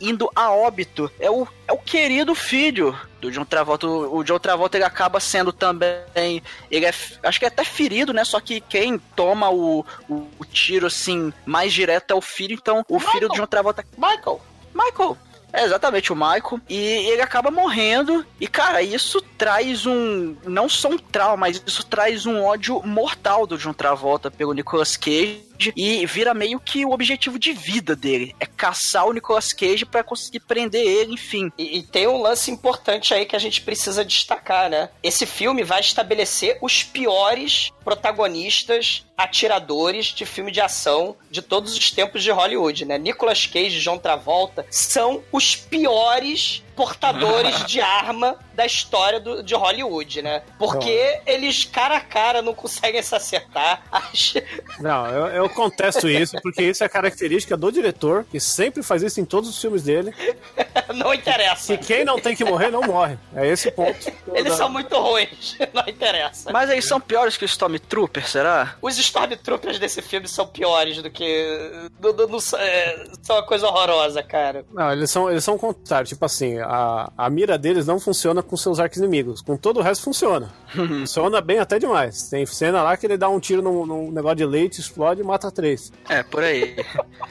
indo 0.00 0.30
a 0.34 0.50
óbito 0.50 1.10
é 1.18 1.30
o, 1.30 1.48
é 1.66 1.72
o 1.72 1.78
querido 1.78 2.34
filho 2.34 2.96
do 3.20 3.30
John 3.30 3.44
Travolta. 3.44 3.86
O, 3.86 4.18
o 4.18 4.24
John 4.24 4.38
Travolta 4.38 4.76
ele 4.76 4.84
acaba 4.84 5.18
sendo 5.18 5.52
também. 5.52 6.42
Ele 6.70 6.84
é, 6.84 6.92
acho 7.22 7.38
que 7.38 7.44
é 7.44 7.48
até 7.48 7.64
ferido, 7.64 8.12
né? 8.12 8.24
Só 8.24 8.38
que 8.38 8.60
quem 8.60 8.98
toma 9.16 9.48
o, 9.48 9.84
o, 10.08 10.28
o 10.38 10.44
tiro 10.44 10.86
assim 10.86 11.32
mais 11.46 11.72
direto 11.72 12.10
é 12.10 12.14
o 12.14 12.20
filho. 12.20 12.54
Então, 12.60 12.84
o 12.88 13.00
filho 13.00 13.28
do 13.28 13.34
John 13.34 13.46
Travolta. 13.52 13.84
Michael! 13.98 14.40
Michael! 14.74 15.18
É 15.52 15.64
exatamente 15.64 16.10
o 16.10 16.16
Michael. 16.16 16.58
E 16.66 16.76
ele 17.10 17.20
acaba 17.20 17.50
morrendo. 17.50 18.24
E, 18.40 18.48
cara, 18.48 18.82
isso 18.82 19.20
traz 19.36 19.84
um. 19.84 20.34
Não 20.44 20.70
só 20.70 20.88
um 20.88 20.96
trauma, 20.96 21.36
mas 21.36 21.62
isso 21.66 21.84
traz 21.84 22.24
um 22.24 22.42
ódio 22.42 22.80
mortal 22.82 23.46
do 23.46 23.58
John 23.58 23.74
Travolta 23.74 24.30
pelo 24.30 24.54
Nicolas 24.54 24.96
Cage. 24.96 25.44
E 25.76 26.04
vira 26.06 26.34
meio 26.34 26.58
que 26.58 26.84
o 26.84 26.90
objetivo 26.90 27.38
de 27.38 27.52
vida 27.52 27.94
dele. 27.94 28.34
É 28.40 28.46
caçar 28.46 29.06
o 29.06 29.12
Nicolas 29.12 29.52
Cage 29.52 29.84
pra 29.84 30.02
conseguir 30.02 30.40
prender 30.40 30.86
ele, 30.86 31.14
enfim. 31.14 31.50
E, 31.58 31.78
e 31.78 31.82
tem 31.82 32.06
um 32.06 32.20
lance 32.20 32.50
importante 32.50 33.14
aí 33.14 33.26
que 33.26 33.36
a 33.36 33.38
gente 33.38 33.60
precisa 33.60 34.04
destacar, 34.04 34.68
né? 34.70 34.90
Esse 35.02 35.26
filme 35.26 35.62
vai 35.62 35.80
estabelecer 35.80 36.58
os 36.60 36.82
piores 36.82 37.70
protagonistas, 37.84 39.04
atiradores 39.16 40.06
de 40.06 40.24
filme 40.24 40.50
de 40.50 40.60
ação 40.60 41.16
de 41.30 41.42
todos 41.42 41.76
os 41.76 41.90
tempos 41.90 42.22
de 42.22 42.30
Hollywood, 42.30 42.84
né? 42.84 42.98
Nicolas 42.98 43.46
Cage 43.46 43.78
e 43.78 43.80
John 43.80 43.98
Travolta 43.98 44.66
são 44.70 45.22
os 45.32 45.56
piores 45.56 46.62
portadores 46.74 47.64
de 47.66 47.80
arma 47.80 48.36
da 48.54 48.66
história 48.66 49.18
do- 49.20 49.42
de 49.42 49.54
Hollywood, 49.54 50.22
né? 50.22 50.42
Porque 50.58 51.20
eles 51.26 51.64
cara 51.64 51.96
a 51.96 52.00
cara 52.00 52.42
não 52.42 52.54
conseguem 52.54 53.02
se 53.02 53.14
acertar. 53.14 53.82
As- 53.90 54.34
Não, 54.80 55.06
eu, 55.06 55.26
eu 55.28 55.48
contesto 55.50 56.08
isso, 56.08 56.36
porque 56.42 56.62
isso 56.62 56.84
é 56.84 56.88
característica 56.88 57.56
do 57.56 57.70
diretor, 57.72 58.24
que 58.30 58.38
sempre 58.40 58.82
faz 58.82 59.02
isso 59.02 59.20
em 59.20 59.24
todos 59.24 59.48
os 59.48 59.60
filmes 59.60 59.82
dele. 59.82 60.12
não 60.94 61.12
interessa. 61.14 61.76
Que 61.76 61.86
quem 61.86 62.04
não 62.04 62.18
tem 62.20 62.36
que 62.36 62.44
morrer, 62.44 62.70
não 62.70 62.82
morre. 62.82 63.18
É 63.34 63.46
esse 63.46 63.68
o 63.68 63.72
ponto. 63.72 64.12
Eles 64.34 64.54
são 64.54 64.68
muito 64.68 64.96
ruins, 64.98 65.56
não 65.72 65.84
interessa. 65.86 66.52
Mas 66.52 66.70
eles 66.70 66.86
são 66.86 67.00
piores 67.00 67.36
que 67.36 67.44
o 67.44 67.46
Stormtrooper, 67.46 68.26
será? 68.28 68.76
Os 68.82 68.98
Stormtroopers 68.98 69.78
desse 69.78 70.02
filme 70.02 70.28
são 70.28 70.46
piores 70.46 71.02
do 71.02 71.10
que. 71.10 71.88
do- 71.98 72.12
do- 72.12 72.26
do- 72.26 72.56
é, 72.56 73.04
são 73.22 73.36
uma 73.36 73.42
coisa 73.46 73.66
horrorosa, 73.66 74.22
cara. 74.22 74.64
Não, 74.72 74.92
eles 74.92 75.10
são, 75.10 75.30
eles 75.30 75.42
são 75.44 75.54
o 75.54 75.58
contrário. 75.58 76.06
Tipo 76.06 76.24
assim, 76.24 76.58
a, 76.64 77.12
a 77.16 77.30
mira 77.30 77.58
deles 77.58 77.86
não 77.86 78.00
funciona 78.00 78.42
com 78.42 78.56
seus 78.56 78.78
arcos 78.78 78.98
inimigos. 78.98 79.42
Com 79.42 79.56
todo 79.56 79.78
o 79.80 79.82
resto 79.82 80.04
funciona. 80.04 80.50
funciona 80.70 81.40
bem 81.40 81.58
até 81.58 81.78
demais. 81.78 82.28
Tem 82.28 82.44
cena 82.46 82.82
lá 82.82 82.96
que 82.96 83.06
ele 83.06 83.16
dá 83.16 83.28
um 83.28 83.40
tiro 83.40 83.62
num, 83.62 83.86
num 83.86 84.10
negócio 84.10 84.36
de 84.36 84.46
leite, 84.46 84.80
explode 84.80 85.20
e 85.20 85.24
mata 85.24 85.50
três. 85.50 85.92
É, 86.08 86.22
por 86.22 86.42
aí. 86.42 86.76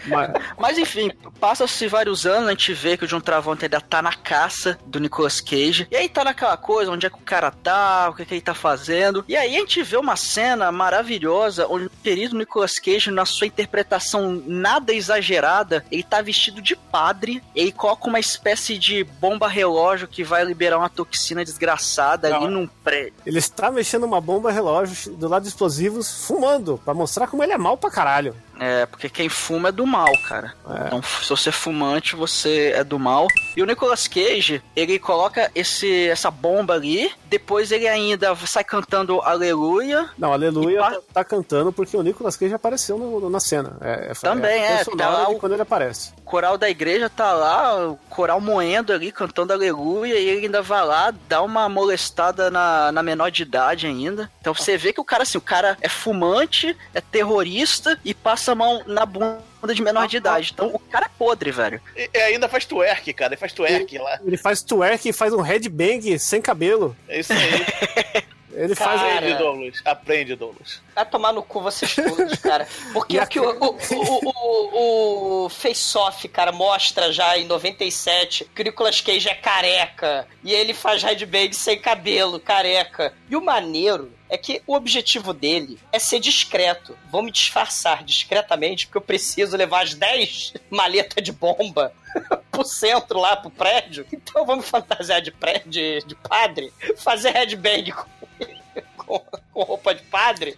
Mas, 0.07 0.31
Mas 0.57 0.77
enfim, 0.77 1.11
passa-se 1.39 1.87
vários 1.87 2.25
anos, 2.25 2.47
a 2.47 2.51
gente 2.51 2.73
vê 2.73 2.97
que 2.97 3.05
o 3.05 3.07
John 3.07 3.19
Travolta 3.19 3.65
ainda 3.65 3.81
tá 3.81 4.01
na 4.01 4.13
caça 4.13 4.77
do 4.85 4.99
Nicolas 4.99 5.41
Cage. 5.41 5.87
E 5.89 5.95
aí 5.95 6.07
tá 6.07 6.23
naquela 6.23 6.57
coisa, 6.57 6.91
onde 6.91 7.05
é 7.05 7.09
que 7.09 7.17
o 7.17 7.21
cara 7.21 7.51
tá, 7.51 8.09
o 8.09 8.13
que, 8.13 8.25
que 8.25 8.35
ele 8.35 8.41
tá 8.41 8.53
fazendo. 8.53 9.23
E 9.27 9.35
aí 9.35 9.55
a 9.55 9.59
gente 9.59 9.81
vê 9.83 9.97
uma 9.97 10.15
cena 10.15 10.71
maravilhosa, 10.71 11.67
onde 11.67 11.85
o 11.85 11.91
querido 12.03 12.37
Nicolas 12.37 12.79
Cage, 12.79 13.11
na 13.11 13.25
sua 13.25 13.47
interpretação 13.47 14.41
nada 14.45 14.93
exagerada, 14.93 15.85
ele 15.91 16.03
tá 16.03 16.21
vestido 16.21 16.61
de 16.61 16.75
padre, 16.75 17.43
ele 17.55 17.71
coloca 17.71 18.07
uma 18.07 18.19
espécie 18.19 18.77
de 18.77 19.03
bomba 19.21 19.47
relógio 19.47 20.07
que 20.07 20.23
vai 20.23 20.43
liberar 20.43 20.79
uma 20.79 20.89
toxina 20.89 21.45
desgraçada 21.45 22.35
ali 22.35 22.47
num 22.47 22.67
prédio. 22.83 23.13
ele 23.23 23.37
está 23.37 23.69
mexendo 23.69 24.03
uma 24.03 24.19
bomba 24.19 24.51
relógio 24.51 25.13
do 25.13 25.27
lado 25.27 25.43
de 25.43 25.49
explosivos, 25.49 26.25
fumando, 26.25 26.81
pra 26.83 26.95
mostrar 26.95 27.27
como 27.27 27.43
ele 27.43 27.53
é 27.53 27.57
mal 27.57 27.77
pra 27.77 27.91
caralho. 27.91 28.35
É, 28.63 28.85
porque 28.85 29.09
quem 29.09 29.27
fuma 29.27 29.69
é 29.69 29.71
do 29.71 29.87
mal, 29.87 30.11
cara. 30.27 30.53
Então, 30.85 31.01
se 31.01 31.27
você 31.27 31.49
é 31.49 31.51
fumante, 31.51 32.15
você 32.15 32.73
é 32.75 32.83
do 32.83 32.99
mal. 32.99 33.25
E 33.57 33.63
o 33.63 33.65
Nicolas 33.65 34.07
Cage, 34.07 34.61
ele 34.75 34.99
coloca 34.99 35.49
esse, 35.55 36.07
essa 36.07 36.29
bomba 36.29 36.75
ali, 36.75 37.11
depois 37.25 37.71
ele 37.71 37.87
ainda 37.87 38.35
sai 38.45 38.63
cantando 38.63 39.19
Aleluia. 39.21 40.07
Não, 40.15 40.31
Aleluia 40.31 40.79
tá, 40.79 40.99
tá 41.11 41.23
cantando 41.23 41.73
porque 41.73 41.97
o 41.97 42.03
Nicolas 42.03 42.37
Cage 42.37 42.53
apareceu 42.53 42.99
no- 42.99 43.29
na 43.31 43.39
cena. 43.39 43.77
É, 43.81 44.11
é, 44.11 44.13
Também, 44.13 44.61
é, 44.63 44.81
é, 44.81 44.85
tá 44.85 45.09
lá 45.09 45.29
o- 45.29 45.39
quando 45.39 45.53
ele 45.53 45.61
aparece. 45.63 46.11
O 46.19 46.21
coral 46.21 46.55
da 46.55 46.69
igreja 46.69 47.09
tá 47.09 47.33
lá, 47.33 47.87
o 47.89 47.97
coral 48.11 48.39
moendo 48.39 48.93
ali, 48.93 49.11
cantando 49.11 49.53
Aleluia, 49.53 50.19
e 50.19 50.29
ele 50.29 50.45
ainda 50.45 50.61
vai 50.61 50.85
lá, 50.85 51.11
dá 51.27 51.41
uma 51.41 51.67
molestada 51.67 52.51
na, 52.51 52.91
na 52.91 53.01
menor 53.01 53.31
de 53.31 53.41
idade 53.41 53.87
ainda. 53.87 54.29
Então 54.39 54.53
você 54.53 54.77
vê 54.77 54.93
que 54.93 55.01
o 55.01 55.05
cara, 55.05 55.23
assim, 55.23 55.37
o 55.39 55.41
cara 55.41 55.77
é 55.81 55.89
fumante, 55.89 56.77
é 56.93 57.01
terrorista 57.01 57.99
e 58.05 58.13
passa 58.13 58.50
a 58.51 58.55
mão 58.55 58.83
na 58.85 59.05
bunda 59.05 59.41
de 59.73 59.81
menor 59.81 60.07
de 60.07 60.17
idade. 60.17 60.51
Então 60.53 60.67
o 60.73 60.79
cara 60.79 61.05
é 61.05 61.09
podre, 61.17 61.51
velho. 61.51 61.81
E, 61.95 62.09
e 62.13 62.17
ainda 62.19 62.47
faz 62.49 62.65
twerk, 62.65 63.13
cara. 63.13 63.33
Ele 63.33 63.39
faz 63.39 63.53
twerk 63.53 63.97
lá. 63.97 64.19
Ele 64.25 64.37
faz 64.37 64.61
twerk 64.61 65.09
e 65.09 65.13
faz 65.13 65.33
um 65.33 65.41
headbang 65.41 66.17
sem 66.19 66.41
cabelo. 66.41 66.95
É 67.07 67.19
isso 67.19 67.33
aí. 67.33 68.21
Ele 68.53 68.75
faz. 68.75 69.01
Cara. 69.01 69.17
Aprende, 69.17 69.37
Douglas. 69.37 69.81
Aprende, 69.85 70.35
Douglas. 70.35 70.81
Vai 70.93 71.05
tomar 71.05 71.33
no 71.33 71.43
cu 71.43 71.61
vocês 71.61 71.95
todos, 71.95 72.37
cara. 72.39 72.67
Porque 72.93 73.19
o 73.19 73.27
que 73.27 73.39
o, 73.39 73.49
o, 73.49 73.77
o, 73.91 74.29
o, 74.29 75.45
o 75.45 75.49
Face 75.49 75.97
Off, 75.97 76.27
cara, 76.27 76.51
mostra 76.51 77.11
já 77.11 77.37
em 77.37 77.45
97 77.45 78.49
que 78.53 78.61
o 78.61 78.65
Nicolas 78.65 79.01
Cage 79.01 79.29
é 79.29 79.35
careca. 79.35 80.27
E 80.43 80.53
ele 80.53 80.73
faz 80.73 81.03
headbang 81.03 81.53
sem 81.53 81.79
cabelo, 81.79 82.39
careca. 82.39 83.13
E 83.29 83.35
o 83.35 83.41
maneiro 83.41 84.11
é 84.31 84.37
que 84.37 84.63
o 84.65 84.73
objetivo 84.73 85.33
dele 85.33 85.77
é 85.91 85.99
ser 85.99 86.21
discreto. 86.21 86.97
Vou 87.11 87.21
me 87.21 87.29
disfarçar 87.29 88.01
discretamente, 88.01 88.87
porque 88.87 88.97
eu 88.97 89.01
preciso 89.01 89.57
levar 89.57 89.83
as 89.83 89.93
10 89.93 90.53
maletas 90.71 91.21
de 91.21 91.33
bomba 91.33 91.93
pro 92.49 92.63
centro 92.63 93.19
lá, 93.19 93.35
pro 93.35 93.51
prédio. 93.51 94.07
Então 94.11 94.45
vamos 94.45 94.69
fantasiar 94.69 95.21
de 95.21 95.31
prédio, 95.31 95.69
de, 96.07 96.15
padre, 96.15 96.71
fazer 96.95 97.31
headbang 97.31 97.91
com, 97.91 98.07
com, 99.19 99.19
com 99.53 99.63
roupa 99.63 99.93
de 99.93 100.01
padre 100.03 100.57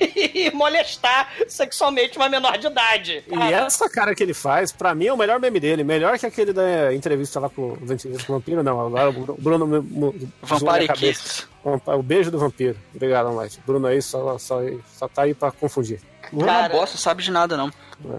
e 0.00 0.50
molestar 0.54 1.30
sexualmente 1.48 2.16
uma 2.16 2.28
menor 2.28 2.56
de 2.58 2.66
idade. 2.66 3.24
E 3.28 3.52
essa 3.52 3.88
cara 3.88 4.14
que 4.14 4.22
ele 4.22 4.34
faz, 4.34 4.72
pra 4.72 4.94
mim, 4.94 5.06
é 5.06 5.12
o 5.12 5.16
melhor 5.16 5.38
meme 5.40 5.58
dele. 5.60 5.84
Melhor 5.84 6.18
que 6.18 6.26
aquele 6.26 6.52
da 6.52 6.94
entrevista 6.94 7.38
lá 7.40 7.48
com 7.48 7.72
o 7.72 7.76
Venti- 7.80 8.08
com 8.08 8.32
o 8.32 8.36
Vampiro, 8.36 8.62
não. 8.62 8.86
Agora 8.86 9.10
o 9.10 9.36
Bruno- 9.40 10.14
Vampire. 10.42 10.92
Kiss. 10.94 11.46
O 11.86 12.02
beijo 12.02 12.30
do 12.30 12.38
vampiro. 12.38 12.76
Obrigado, 12.94 13.30
Mike. 13.32 13.58
Bruno 13.66 13.86
aí 13.86 14.02
só, 14.02 14.36
só, 14.38 14.60
só 14.98 15.08
tá 15.08 15.22
aí 15.22 15.32
pra 15.32 15.50
confundir. 15.50 15.98
Bruno 16.34 16.50
é 16.52 16.58
uma 16.58 16.68
bosta, 16.68 16.98
sabe 16.98 17.22
de 17.22 17.30
nada 17.30 17.56
não. 17.56 17.70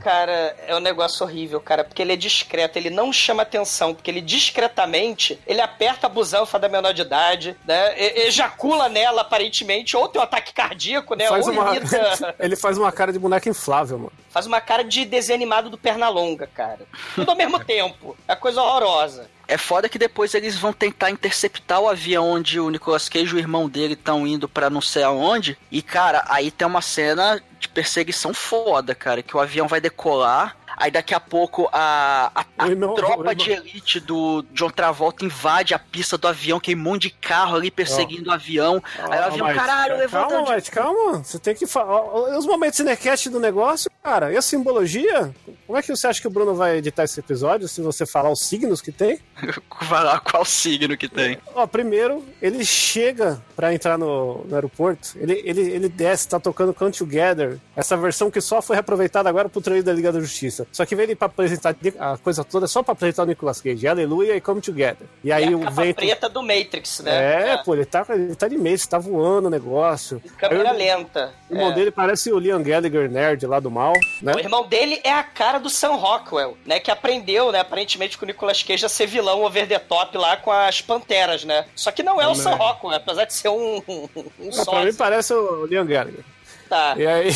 Cara, 0.02 0.56
é 0.68 0.76
um 0.76 0.80
negócio 0.80 1.26
horrível, 1.26 1.60
cara, 1.60 1.84
porque 1.84 2.02
ele 2.02 2.14
é 2.14 2.16
discreto, 2.16 2.78
ele 2.80 2.90
não 2.90 3.12
chama 3.12 3.44
atenção, 3.44 3.94
porque 3.94 4.10
ele 4.10 4.22
discretamente, 4.22 5.40
ele 5.46 5.62
aperta 5.62 6.08
a 6.08 6.10
busanfa 6.10 6.58
da 6.58 6.70
menor 6.70 6.94
de 6.94 7.02
idade, 7.02 7.56
né? 7.68 7.94
e- 8.00 8.28
Ejacula 8.28 8.88
nela, 8.90 9.22
aparentemente, 9.22 9.96
ou 9.96 10.08
tem 10.08 10.20
um 10.20 10.24
ataque 10.24 10.54
cardíaco, 10.54 11.14
né? 11.16 11.28
Faz 11.28 11.46
ou 11.46 11.54
uma... 11.54 11.76
ele 12.40 12.56
faz 12.56 12.78
uma 12.78 12.92
cara 12.92 13.12
de 13.12 13.20
boneco 13.20 13.50
inflável, 13.50 13.98
mano. 13.98 14.14
Faz 14.30 14.46
uma 14.46 14.62
cara 14.62 14.84
de 14.84 15.06
desenho 15.06 15.36
animado 15.36 15.70
do 15.70 15.78
Pernalonga, 15.78 16.48
cara. 16.48 16.80
Tudo 17.14 17.30
ao 17.32 17.38
mesmo 17.38 17.60
tempo. 17.64 18.18
É 18.28 18.36
coisa 18.36 18.62
horrorosa. 18.62 19.30
É 19.48 19.58
foda 19.58 19.90
que 19.90 20.00
depois 20.00 20.34
eles 20.34 20.58
vão 20.58 20.74
tentar 20.74 21.12
interceptar 21.12 21.80
o 21.80 21.88
avião 21.88 22.30
onde 22.30 22.60
o 22.60 22.70
Nicolas 22.70 23.08
Cage 23.08 23.32
e 23.32 23.36
o 23.36 23.40
irmão 23.40 23.70
dele 23.70 23.94
estão 23.94 24.26
indo 24.26 24.50
pra 24.50 24.70
não 24.70 24.82
sei 24.82 25.04
aonde. 25.04 25.58
E, 25.72 25.82
cara, 25.82 26.24
aí 26.28 26.50
tem 26.50 26.68
uma 26.68 26.82
cena 26.82 27.42
de 27.60 27.68
perseguição 27.68 28.34
foda, 28.34 28.96
cara. 28.96 29.22
Que 29.22 29.36
o 29.36 29.40
avião 29.40 29.68
vai 29.68 29.80
decolar. 29.80 30.58
Aí 30.78 30.92
daqui 30.92 31.14
a 31.14 31.20
pouco 31.20 31.70
a, 31.72 32.32
a, 32.36 32.46
a 32.58 32.68
irmão- 32.68 32.96
tropa 32.96 33.34
de 33.36 33.52
elite 33.52 34.00
do 34.00 34.44
John 34.54 34.70
Travolta 34.70 35.24
invade 35.26 35.74
a 35.74 35.80
pista 35.80 36.18
do 36.18 36.28
avião, 36.28 36.60
que 36.60 36.74
é 36.74 36.76
um 36.76 36.80
monte 36.80 37.04
de 37.04 37.10
carro 37.12 37.56
ali 37.56 37.72
perseguindo 37.72 38.30
o 38.30 38.34
avião. 38.34 38.82
aí 39.00 39.20
o 39.20 39.24
avião, 39.24 39.48
Mike, 39.48 39.60
caralho, 39.60 39.98
levanta. 39.98 40.30
Calma, 40.30 40.56
Mike, 40.56 40.72
calma. 40.72 41.24
Você 41.24 41.40
tem 41.40 41.56
que 41.56 41.66
falar. 41.66 42.38
Os 42.38 42.46
momentos 42.46 42.78
cinecast 42.78 43.30
do 43.30 43.40
negócio, 43.40 43.90
cara. 44.04 44.32
E 44.32 44.38
a 44.38 44.42
simbologia? 44.42 45.34
Como 45.66 45.78
é 45.78 45.82
que 45.82 45.88
você 45.90 46.08
acha 46.08 46.22
que 46.22 46.28
o 46.28 46.32
Bruno 46.32 46.54
vai 46.56 46.78
editar 46.78 47.04
esse 47.04 47.20
episódio 47.20 47.68
se 47.68 47.82
você 47.82 48.06
falar 48.06 48.30
os 48.30 48.42
signos 48.42 48.82
que 48.82 48.92
tem? 48.92 49.20
Vai 49.82 50.04
lá, 50.04 50.20
qual 50.20 50.46
signo 50.46 50.96
que 50.96 51.08
tem? 51.08 51.38
Ó, 51.54 51.66
primeiro, 51.68 52.24
ele 52.42 52.64
chega 52.64 53.42
pra 53.56 53.74
entrar 53.74 53.98
no, 53.98 54.44
no 54.46 54.56
aeroporto, 54.56 55.10
ele, 55.18 55.42
ele, 55.44 55.62
ele 55.62 55.90
desce, 55.90 56.28
tá 56.28 56.40
tocando 56.40 56.74
Come 56.74 56.92
Together, 56.92 57.58
essa 57.76 57.98
versão 57.98 58.30
que 58.32 58.40
só 58.42 58.62
foi 58.62 58.76
reaproveitada 58.76 59.28
agora 59.28 59.50
pro 59.50 59.62
trailer 59.62 59.84
da 59.84 59.92
Liga 59.94 60.12
da 60.12 60.20
Justiça. 60.20 60.65
Só 60.72 60.86
que 60.86 60.96
veio 60.96 61.08
ele 61.08 61.16
pra 61.16 61.28
apresentar 61.28 61.76
a 62.00 62.18
coisa 62.18 62.44
toda 62.44 62.68
só 62.68 62.82
pra 62.84 62.94
apresentar 62.94 63.24
o 63.24 63.26
Nicolas 63.26 63.62
Cage, 63.62 63.88
Aleluia 63.88 64.36
e 64.36 64.42
Come 64.42 64.62
Together. 64.62 65.08
E 65.24 65.32
aí 65.32 65.46
é 65.46 65.54
a 65.54 65.58
o 65.58 65.72
vento. 65.72 65.96
preta 65.98 66.30
do 66.30 66.42
Matrix, 66.42 67.00
né? 67.02 67.52
É, 67.54 67.58
pô, 67.58 67.74
ele 67.76 67.86
tá, 67.86 68.06
ele 68.10 68.36
tá 68.36 68.48
de 68.48 68.58
mês, 68.58 68.86
tá 68.88 68.98
voando 68.98 69.48
o 69.48 69.52
negócio. 69.52 70.22
Câmera 70.38 70.72
Aí 70.72 70.78
lenta. 70.78 71.34
O 71.50 71.54
irmão 71.56 71.72
É. 71.72 71.74
dele 71.76 71.92
parece 71.92 72.32
o 72.32 72.40
Liam 72.40 72.62
Gallagher 72.62 73.10
nerd 73.10 73.46
lá 73.46 73.60
do 73.60 73.70
mal, 73.72 73.94
né? 74.22 74.34
O 74.36 74.40
irmão 74.40 74.68
dele 74.68 75.00
é 75.04 75.12
a 75.12 75.24
cara 75.24 75.60
do 75.60 75.70
Sam 75.70 75.96
Rockwell, 75.96 76.58
né? 76.66 76.80
Que 76.80 76.92
aprendeu, 76.92 77.52
né? 77.52 77.60
Aparentemente 77.60 78.18
com 78.18 78.26
o 78.26 78.28
Nicolas 78.28 78.62
Cage 78.64 78.86
a 78.86 78.90
ser 78.90 79.08
vilão 79.08 79.44
over 79.44 79.68
the 79.68 79.80
top 79.80 80.18
lá 80.18 80.38
com 80.38 80.52
as 80.52 80.82
panteras, 80.82 81.44
né? 81.44 81.66
Só 81.76 81.92
que 81.92 82.04
não 82.04 82.20
é 82.22 82.26
o 82.26 82.30
Não, 82.30 82.36
Sam 82.36 82.52
né? 82.52 82.56
Rockwell, 82.58 82.96
apesar 82.96 83.26
de 83.26 83.34
ser 83.34 83.50
um, 83.50 83.82
um, 83.88 84.10
um 84.40 84.50
Ah, 84.60 84.66
pra 84.66 84.84
mim 84.84 84.94
parece 84.94 85.34
o 85.34 85.66
Liam 85.66 85.86
Gallagher. 85.86 86.24
Tá. 86.70 86.96
E 86.98 87.06
aí, 87.06 87.30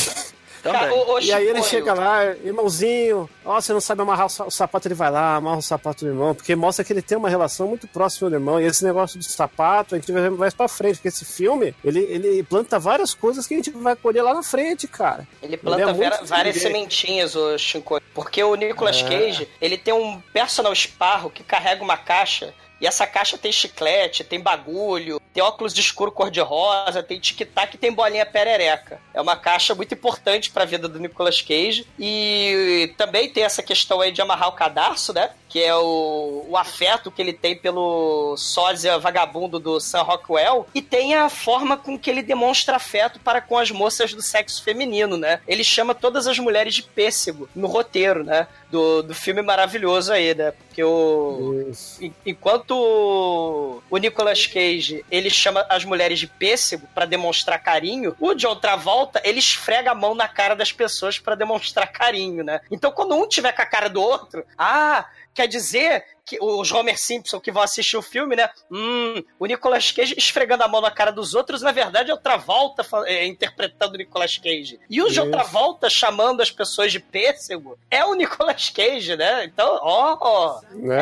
O 0.65 1.19
e 1.19 1.31
aí 1.31 1.47
ele 1.47 1.61
chega 1.63 1.93
lá, 1.93 2.25
irmãozinho, 2.25 3.29
ó, 3.45 3.59
você 3.59 3.73
não 3.73 3.81
sabe 3.81 4.01
amarrar 4.01 4.25
o, 4.25 4.29
sa- 4.29 4.45
o 4.45 4.51
sapato, 4.51 4.87
ele 4.87 4.95
vai 4.95 5.09
lá, 5.09 5.35
amarra 5.35 5.57
o 5.57 5.61
sapato 5.61 6.03
do 6.05 6.11
irmão, 6.11 6.35
porque 6.35 6.55
mostra 6.55 6.83
que 6.83 6.91
ele 6.93 7.01
tem 7.01 7.17
uma 7.17 7.29
relação 7.29 7.67
muito 7.67 7.87
próxima 7.87 8.29
do 8.29 8.35
irmão, 8.35 8.59
e 8.59 8.65
esse 8.65 8.83
negócio 8.83 9.17
do 9.17 9.23
sapato, 9.23 9.95
a 9.95 9.97
gente 9.99 10.11
vai 10.11 10.21
ver 10.23 10.31
mais 10.31 10.53
pra 10.53 10.67
frente, 10.67 10.95
porque 10.95 11.07
esse 11.07 11.25
filme, 11.25 11.73
ele, 11.83 11.99
ele 12.01 12.43
planta 12.43 12.77
várias 12.79 13.13
coisas 13.13 13.47
que 13.47 13.53
a 13.53 13.57
gente 13.57 13.71
vai 13.71 13.95
colher 13.95 14.21
lá 14.23 14.33
na 14.33 14.43
frente, 14.43 14.87
cara. 14.87 15.27
Ele 15.41 15.57
planta 15.57 15.81
é 15.81 15.85
muito 15.85 15.97
vera- 15.97 16.19
várias 16.23 16.57
sementinhas, 16.57 17.35
o 17.35 17.57
Shinko. 17.57 17.99
Porque 18.13 18.43
o 18.43 18.55
Nicolas 18.55 19.01
É. 19.01 19.03
Cage, 19.07 19.47
ele 19.61 19.77
tem 19.77 19.93
um 19.93 20.19
personal 20.33 20.73
esparro 20.73 21.29
que 21.29 21.43
carrega 21.43 21.83
uma 21.83 21.97
caixa. 21.97 22.53
E 22.81 22.87
essa 22.87 23.05
caixa 23.05 23.37
tem 23.37 23.51
chiclete, 23.51 24.23
tem 24.23 24.39
bagulho, 24.39 25.21
tem 25.33 25.43
óculos 25.43 25.73
de 25.73 25.81
escuro 25.81 26.11
cor-de-rosa, 26.11 27.03
tem 27.03 27.19
tic-tac 27.19 27.75
e 27.75 27.77
tem 27.77 27.91
bolinha 27.91 28.25
perereca. 28.25 28.99
É 29.13 29.21
uma 29.21 29.35
caixa 29.35 29.75
muito 29.75 29.93
importante 29.93 30.49
pra 30.49 30.65
vida 30.65 30.87
do 30.87 30.99
Nicolas 30.99 31.41
Cage. 31.41 31.85
E 31.99 32.93
também 32.97 33.29
tem 33.29 33.43
essa 33.43 33.61
questão 33.61 34.01
aí 34.01 34.11
de 34.11 34.21
amarrar 34.21 34.49
o 34.49 34.53
cadarço, 34.53 35.13
né? 35.13 35.31
Que 35.49 35.63
é 35.63 35.75
o, 35.75 36.45
o 36.47 36.55
afeto 36.55 37.09
que 37.11 37.21
ele 37.21 37.33
tem 37.33 37.57
pelo 37.57 38.35
sósia 38.37 38.97
vagabundo 38.99 39.57
do 39.59 39.79
Sam 39.79 40.03
Rockwell. 40.03 40.67
E 40.75 40.81
tem 40.81 41.15
a 41.15 41.27
forma 41.27 41.75
com 41.75 41.97
que 41.97 42.09
ele 42.09 42.21
demonstra 42.21 42.75
afeto 42.75 43.19
para 43.19 43.41
com 43.41 43.57
as 43.57 43.71
moças 43.71 44.13
do 44.13 44.21
sexo 44.21 44.63
feminino, 44.63 45.17
né? 45.17 45.41
Ele 45.47 45.63
chama 45.63 45.95
todas 45.95 46.27
as 46.27 46.37
mulheres 46.37 46.75
de 46.75 46.83
pêssego 46.83 47.49
no 47.55 47.67
roteiro, 47.67 48.23
né? 48.23 48.47
Do, 48.69 49.01
do 49.01 49.15
filme 49.15 49.41
maravilhoso 49.41 50.13
aí, 50.13 50.35
né? 50.35 50.51
Porque 50.51 50.83
o. 50.83 51.65
en- 51.99 52.13
Enquanto 52.25 53.81
o 53.89 53.97
Nicolas 53.97 54.45
Cage 54.45 55.03
ele 55.09 55.29
chama 55.29 55.65
as 55.69 55.83
mulheres 55.83 56.19
de 56.19 56.27
pêssego 56.27 56.87
para 56.93 57.05
demonstrar 57.05 57.61
carinho, 57.61 58.15
o 58.19 58.33
John 58.33 58.55
Travolta 58.55 59.19
ele 59.23 59.39
esfrega 59.39 59.91
a 59.91 59.95
mão 59.95 60.13
na 60.13 60.27
cara 60.27 60.55
das 60.55 60.71
pessoas 60.71 61.17
para 61.17 61.35
demonstrar 61.35 61.91
carinho, 61.91 62.43
né? 62.43 62.61
Então 62.69 62.91
quando 62.91 63.15
um 63.15 63.27
tiver 63.27 63.51
com 63.51 63.61
a 63.61 63.65
cara 63.65 63.89
do 63.89 64.01
outro, 64.01 64.45
ah, 64.57 65.05
quer 65.33 65.47
dizer 65.47 66.03
que 66.29 66.37
os 66.41 66.71
Homer 66.71 66.97
Simpson 66.99 67.39
que 67.39 67.51
vão 67.51 67.63
assistir 67.63 67.97
o 67.97 68.01
filme, 68.01 68.35
né? 68.35 68.47
Hum, 68.71 69.23
o 69.39 69.45
Nicolas 69.47 69.91
Cage 69.91 70.13
esfregando 70.17 70.63
a 70.63 70.67
mão 70.67 70.79
na 70.81 70.91
cara 70.91 71.11
dos 71.11 71.33
outros, 71.33 71.61
na 71.61 71.71
verdade 71.71 72.11
é 72.11 72.13
o 72.13 72.17
Travolta 72.17 72.83
fa- 72.83 73.03
é, 73.07 73.25
interpretando 73.25 73.95
o 73.95 73.97
Nicolas 73.97 74.37
Cage. 74.37 74.79
E 74.89 75.01
o 75.01 75.09
John 75.09 75.23
Isso. 75.23 75.31
Travolta 75.31 75.89
chamando 75.89 76.41
as 76.41 76.51
pessoas 76.51 76.91
de 76.91 76.99
pêssego 76.99 77.77
é 77.89 78.05
o 78.05 78.13
Nicolas 78.13 78.69
Cage, 78.69 79.15
né? 79.15 79.43
Então, 79.45 79.79
ó, 79.81 80.17
ó, 80.21 80.61
Né? 80.73 80.99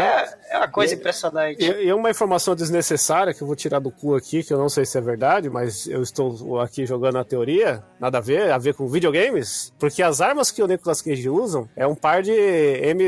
é, 0.49 0.55
é 0.55 0.57
uma 0.57 0.67
coisa 0.69 0.93
E- 0.93 0.97
impressionante. 0.97 1.63
E, 1.63 1.85
e 1.87 1.93
uma 1.93 2.09
informação 2.09 2.55
desnecessária 2.55 3.33
que 3.33 3.41
eu 3.41 3.47
vou 3.47 3.55
tirar 3.55 3.79
do 3.79 3.91
cu 3.91 4.15
aqui, 4.15 4.43
que 4.43 4.53
eu 4.53 4.57
não 4.57 4.69
sei 4.69 4.85
se 4.85 4.97
é 4.97 5.01
verdade, 5.01 5.49
mas 5.49 5.87
eu 5.87 6.01
estou 6.01 6.59
aqui 6.61 6.85
jogando 6.85 7.17
a 7.17 7.23
teoria, 7.25 7.83
nada 7.99 8.19
a 8.19 8.21
ver, 8.21 8.51
a 8.51 8.57
ver 8.57 8.73
com 8.75 8.87
videogames, 8.87 9.73
porque 9.79 10.01
as 10.01 10.21
armas 10.21 10.51
que 10.51 10.61
o 10.63 10.67
Nicolas 10.67 11.01
Cage 11.01 11.29
usam 11.29 11.67
é 11.75 11.85
um 11.85 11.95
par 11.95 12.21
de 12.21 12.31
M. 12.31 13.03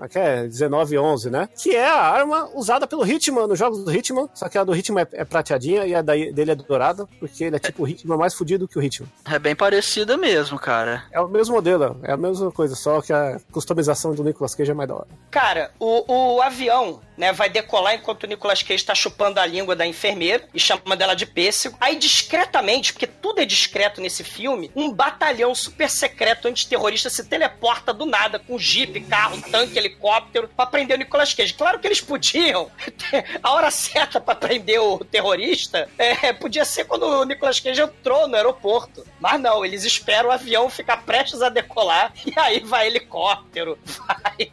é 0.00 0.08
que 0.08 0.18
é? 0.18 0.42
1911, 0.42 1.30
né? 1.30 1.45
Que 1.46 1.74
é 1.74 1.88
a 1.88 2.00
arma 2.00 2.48
usada 2.54 2.86
pelo 2.86 3.06
Hitman 3.06 3.46
nos 3.46 3.58
jogos 3.58 3.84
do 3.84 3.92
Hitman, 3.92 4.28
só 4.34 4.48
que 4.48 4.58
a 4.58 4.64
do 4.64 4.74
Hitman 4.74 5.02
é, 5.02 5.08
é 5.12 5.24
prateadinha 5.24 5.86
e 5.86 5.94
a 5.94 6.02
daí- 6.02 6.32
dele 6.32 6.52
é 6.52 6.54
dourada, 6.54 7.06
porque 7.18 7.44
ele 7.44 7.56
é 7.56 7.58
tipo 7.58 7.82
o 7.84 7.88
Hitman 7.88 8.16
mais 8.16 8.34
fudido 8.34 8.66
que 8.68 8.78
o 8.78 8.82
Hitman. 8.82 9.08
É 9.24 9.38
bem 9.38 9.54
parecida 9.54 10.16
mesmo, 10.16 10.58
cara. 10.58 11.04
É 11.12 11.20
o 11.20 11.28
mesmo 11.28 11.54
modelo, 11.54 11.98
é 12.02 12.12
a 12.12 12.16
mesma 12.16 12.50
coisa, 12.50 12.74
só 12.74 13.00
que 13.00 13.12
a 13.12 13.38
customização 13.52 14.14
do 14.14 14.22
Nicolas 14.24 14.54
Cage 14.54 14.70
é 14.70 14.74
mais 14.74 14.88
da 14.88 14.94
hora. 14.96 15.08
Cara, 15.30 15.70
o, 15.78 16.34
o 16.36 16.42
avião, 16.42 17.00
né, 17.16 17.32
vai 17.32 17.48
decolar 17.48 17.94
enquanto 17.94 18.24
o 18.24 18.26
Nicolas 18.26 18.62
Cage 18.62 18.84
tá 18.84 18.94
chupando 18.94 19.40
a 19.40 19.46
língua 19.46 19.74
da 19.74 19.86
enfermeira 19.86 20.48
e 20.52 20.60
chama 20.60 20.96
dela 20.96 21.14
de 21.14 21.26
pêssego. 21.26 21.76
Aí, 21.80 21.96
discretamente, 21.96 22.92
porque 22.92 23.06
tudo 23.06 23.40
é 23.40 23.44
discreto 23.44 24.00
nesse 24.00 24.22
filme, 24.22 24.70
um 24.74 24.92
batalhão 24.92 25.54
super 25.54 25.88
secreto 25.88 26.48
antiterrorista 26.48 27.10
se 27.10 27.24
teleporta 27.24 27.92
do 27.92 28.06
nada 28.06 28.38
com 28.38 28.58
jipe, 28.58 29.00
carro, 29.00 29.40
tanque, 29.50 29.78
helicóptero 29.78 30.48
pra 30.48 30.66
prender 30.66 30.96
o 30.96 30.98
Nicolas 30.98 31.32
Cage. 31.32 31.54
Claro 31.54 31.78
que 31.78 31.86
eles 31.86 32.00
podiam. 32.00 32.70
a 33.42 33.52
hora 33.52 33.70
certa 33.70 34.20
pra 34.20 34.34
prender 34.34 34.80
o 34.80 34.98
terrorista 35.04 35.88
é, 35.98 36.32
podia 36.32 36.64
ser 36.64 36.84
quando 36.84 37.04
o 37.04 37.24
Nicolas 37.24 37.60
Cage 37.60 37.80
entrou 37.80 38.28
no 38.28 38.36
aeroporto. 38.36 39.06
Mas 39.20 39.40
não, 39.40 39.64
eles 39.64 39.84
esperam 39.84 40.28
o 40.28 40.32
avião 40.32 40.68
ficar 40.68 40.98
prestes 40.98 41.42
a 41.42 41.48
decolar 41.48 42.12
e 42.24 42.32
aí 42.38 42.60
vai 42.60 42.86
helicóptero, 42.86 43.78
vai 43.84 44.50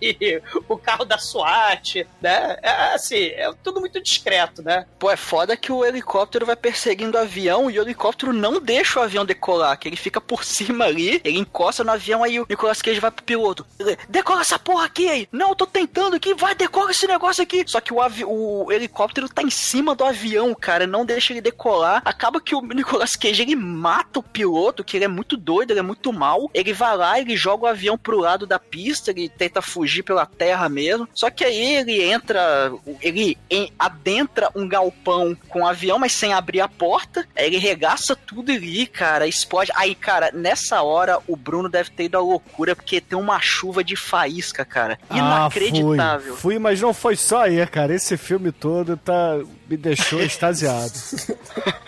o 0.67 0.77
carro 0.77 1.05
da 1.05 1.17
SWAT, 1.17 2.07
né? 2.21 2.52
É, 2.61 2.93
assim, 2.93 3.27
é 3.27 3.51
tudo 3.63 3.79
muito 3.79 4.01
discreto, 4.01 4.61
né? 4.61 4.85
Pô, 4.99 5.09
é 5.09 5.17
foda 5.17 5.57
que 5.57 5.71
o 5.71 5.83
helicóptero 5.85 6.45
vai 6.45 6.55
perseguindo 6.55 7.17
o 7.17 7.21
avião 7.21 7.69
e 7.69 7.79
o 7.79 7.81
helicóptero 7.81 8.33
não 8.33 8.59
deixa 8.59 8.99
o 8.99 9.03
avião 9.03 9.25
decolar, 9.25 9.77
que 9.77 9.87
ele 9.87 9.95
fica 9.95 10.19
por 10.19 10.43
cima 10.45 10.85
ali, 10.85 11.21
ele 11.23 11.39
encosta 11.39 11.83
no 11.83 11.91
avião, 11.91 12.23
aí 12.23 12.39
o 12.39 12.45
Nicolas 12.49 12.81
Cage 12.81 12.99
vai 12.99 13.11
pro 13.11 13.23
piloto. 13.23 13.65
Decola 14.09 14.41
essa 14.41 14.59
porra 14.59 14.85
aqui 14.85 15.09
aí! 15.09 15.27
Não, 15.31 15.49
eu 15.49 15.55
tô 15.55 15.65
tentando 15.65 16.15
aqui, 16.15 16.33
vai, 16.33 16.55
decola 16.55 16.91
esse 16.91 17.07
negócio 17.07 17.43
aqui! 17.43 17.63
Só 17.67 17.79
que 17.79 17.93
o, 17.93 17.97
o 18.25 18.71
helicóptero 18.71 19.29
tá 19.29 19.41
em 19.41 19.49
cima 19.49 19.95
do 19.95 20.03
avião, 20.03 20.53
cara, 20.53 20.85
não 20.85 21.05
deixa 21.05 21.33
ele 21.33 21.41
decolar. 21.41 22.01
Acaba 22.05 22.41
que 22.41 22.55
o 22.55 22.61
Nicolas 22.73 23.15
Cage, 23.15 23.41
ele 23.41 23.55
mata 23.55 24.19
o 24.19 24.23
piloto, 24.23 24.83
que 24.83 24.97
ele 24.97 25.05
é 25.05 25.07
muito 25.07 25.37
doido, 25.37 25.71
ele 25.71 25.79
é 25.79 25.83
muito 25.83 26.11
mal. 26.11 26.49
Ele 26.53 26.73
vai 26.73 26.95
lá, 26.95 27.19
ele 27.19 27.35
joga 27.35 27.65
o 27.65 27.67
avião 27.67 27.97
pro 27.97 28.19
lado 28.19 28.45
da 28.45 28.59
pista, 28.59 29.11
ele 29.11 29.29
tenta 29.29 29.61
fugir 29.61 30.03
pela 30.03 30.25
terra 30.25 30.67
mesmo. 30.69 31.07
Só 31.13 31.29
que 31.29 31.43
aí 31.43 31.75
ele 31.75 32.01
entra 32.03 32.42
entra. 32.43 32.73
Ele 33.01 33.37
adentra 33.77 34.49
um 34.55 34.67
galpão 34.67 35.35
com 35.49 35.61
um 35.61 35.67
avião, 35.67 35.99
mas 35.99 36.13
sem 36.13 36.33
abrir 36.33 36.61
a 36.61 36.67
porta. 36.67 37.25
Aí 37.35 37.45
ele 37.45 37.57
regaça 37.57 38.15
tudo 38.15 38.51
ali, 38.51 38.85
cara. 38.85 39.27
Explode. 39.27 39.71
Aí, 39.75 39.95
cara, 39.95 40.31
nessa 40.33 40.81
hora 40.81 41.19
o 41.27 41.35
Bruno 41.35 41.69
deve 41.69 41.91
ter 41.91 42.05
ido 42.05 42.17
à 42.17 42.21
loucura, 42.21 42.75
porque 42.75 43.01
tem 43.01 43.17
uma 43.17 43.39
chuva 43.39 43.83
de 43.83 43.95
faísca, 43.95 44.65
cara. 44.65 44.99
Inacreditável. 45.11 46.33
Ah, 46.33 46.37
fui, 46.37 46.53
fui, 46.53 46.59
mas 46.59 46.81
não 46.81 46.93
foi 46.93 47.15
só 47.15 47.43
aí, 47.43 47.65
cara. 47.67 47.93
Esse 47.93 48.17
filme 48.17 48.51
todo 48.51 48.97
tá, 48.97 49.39
me 49.73 49.77
deixou 49.77 50.21
extasiado. 50.21 50.93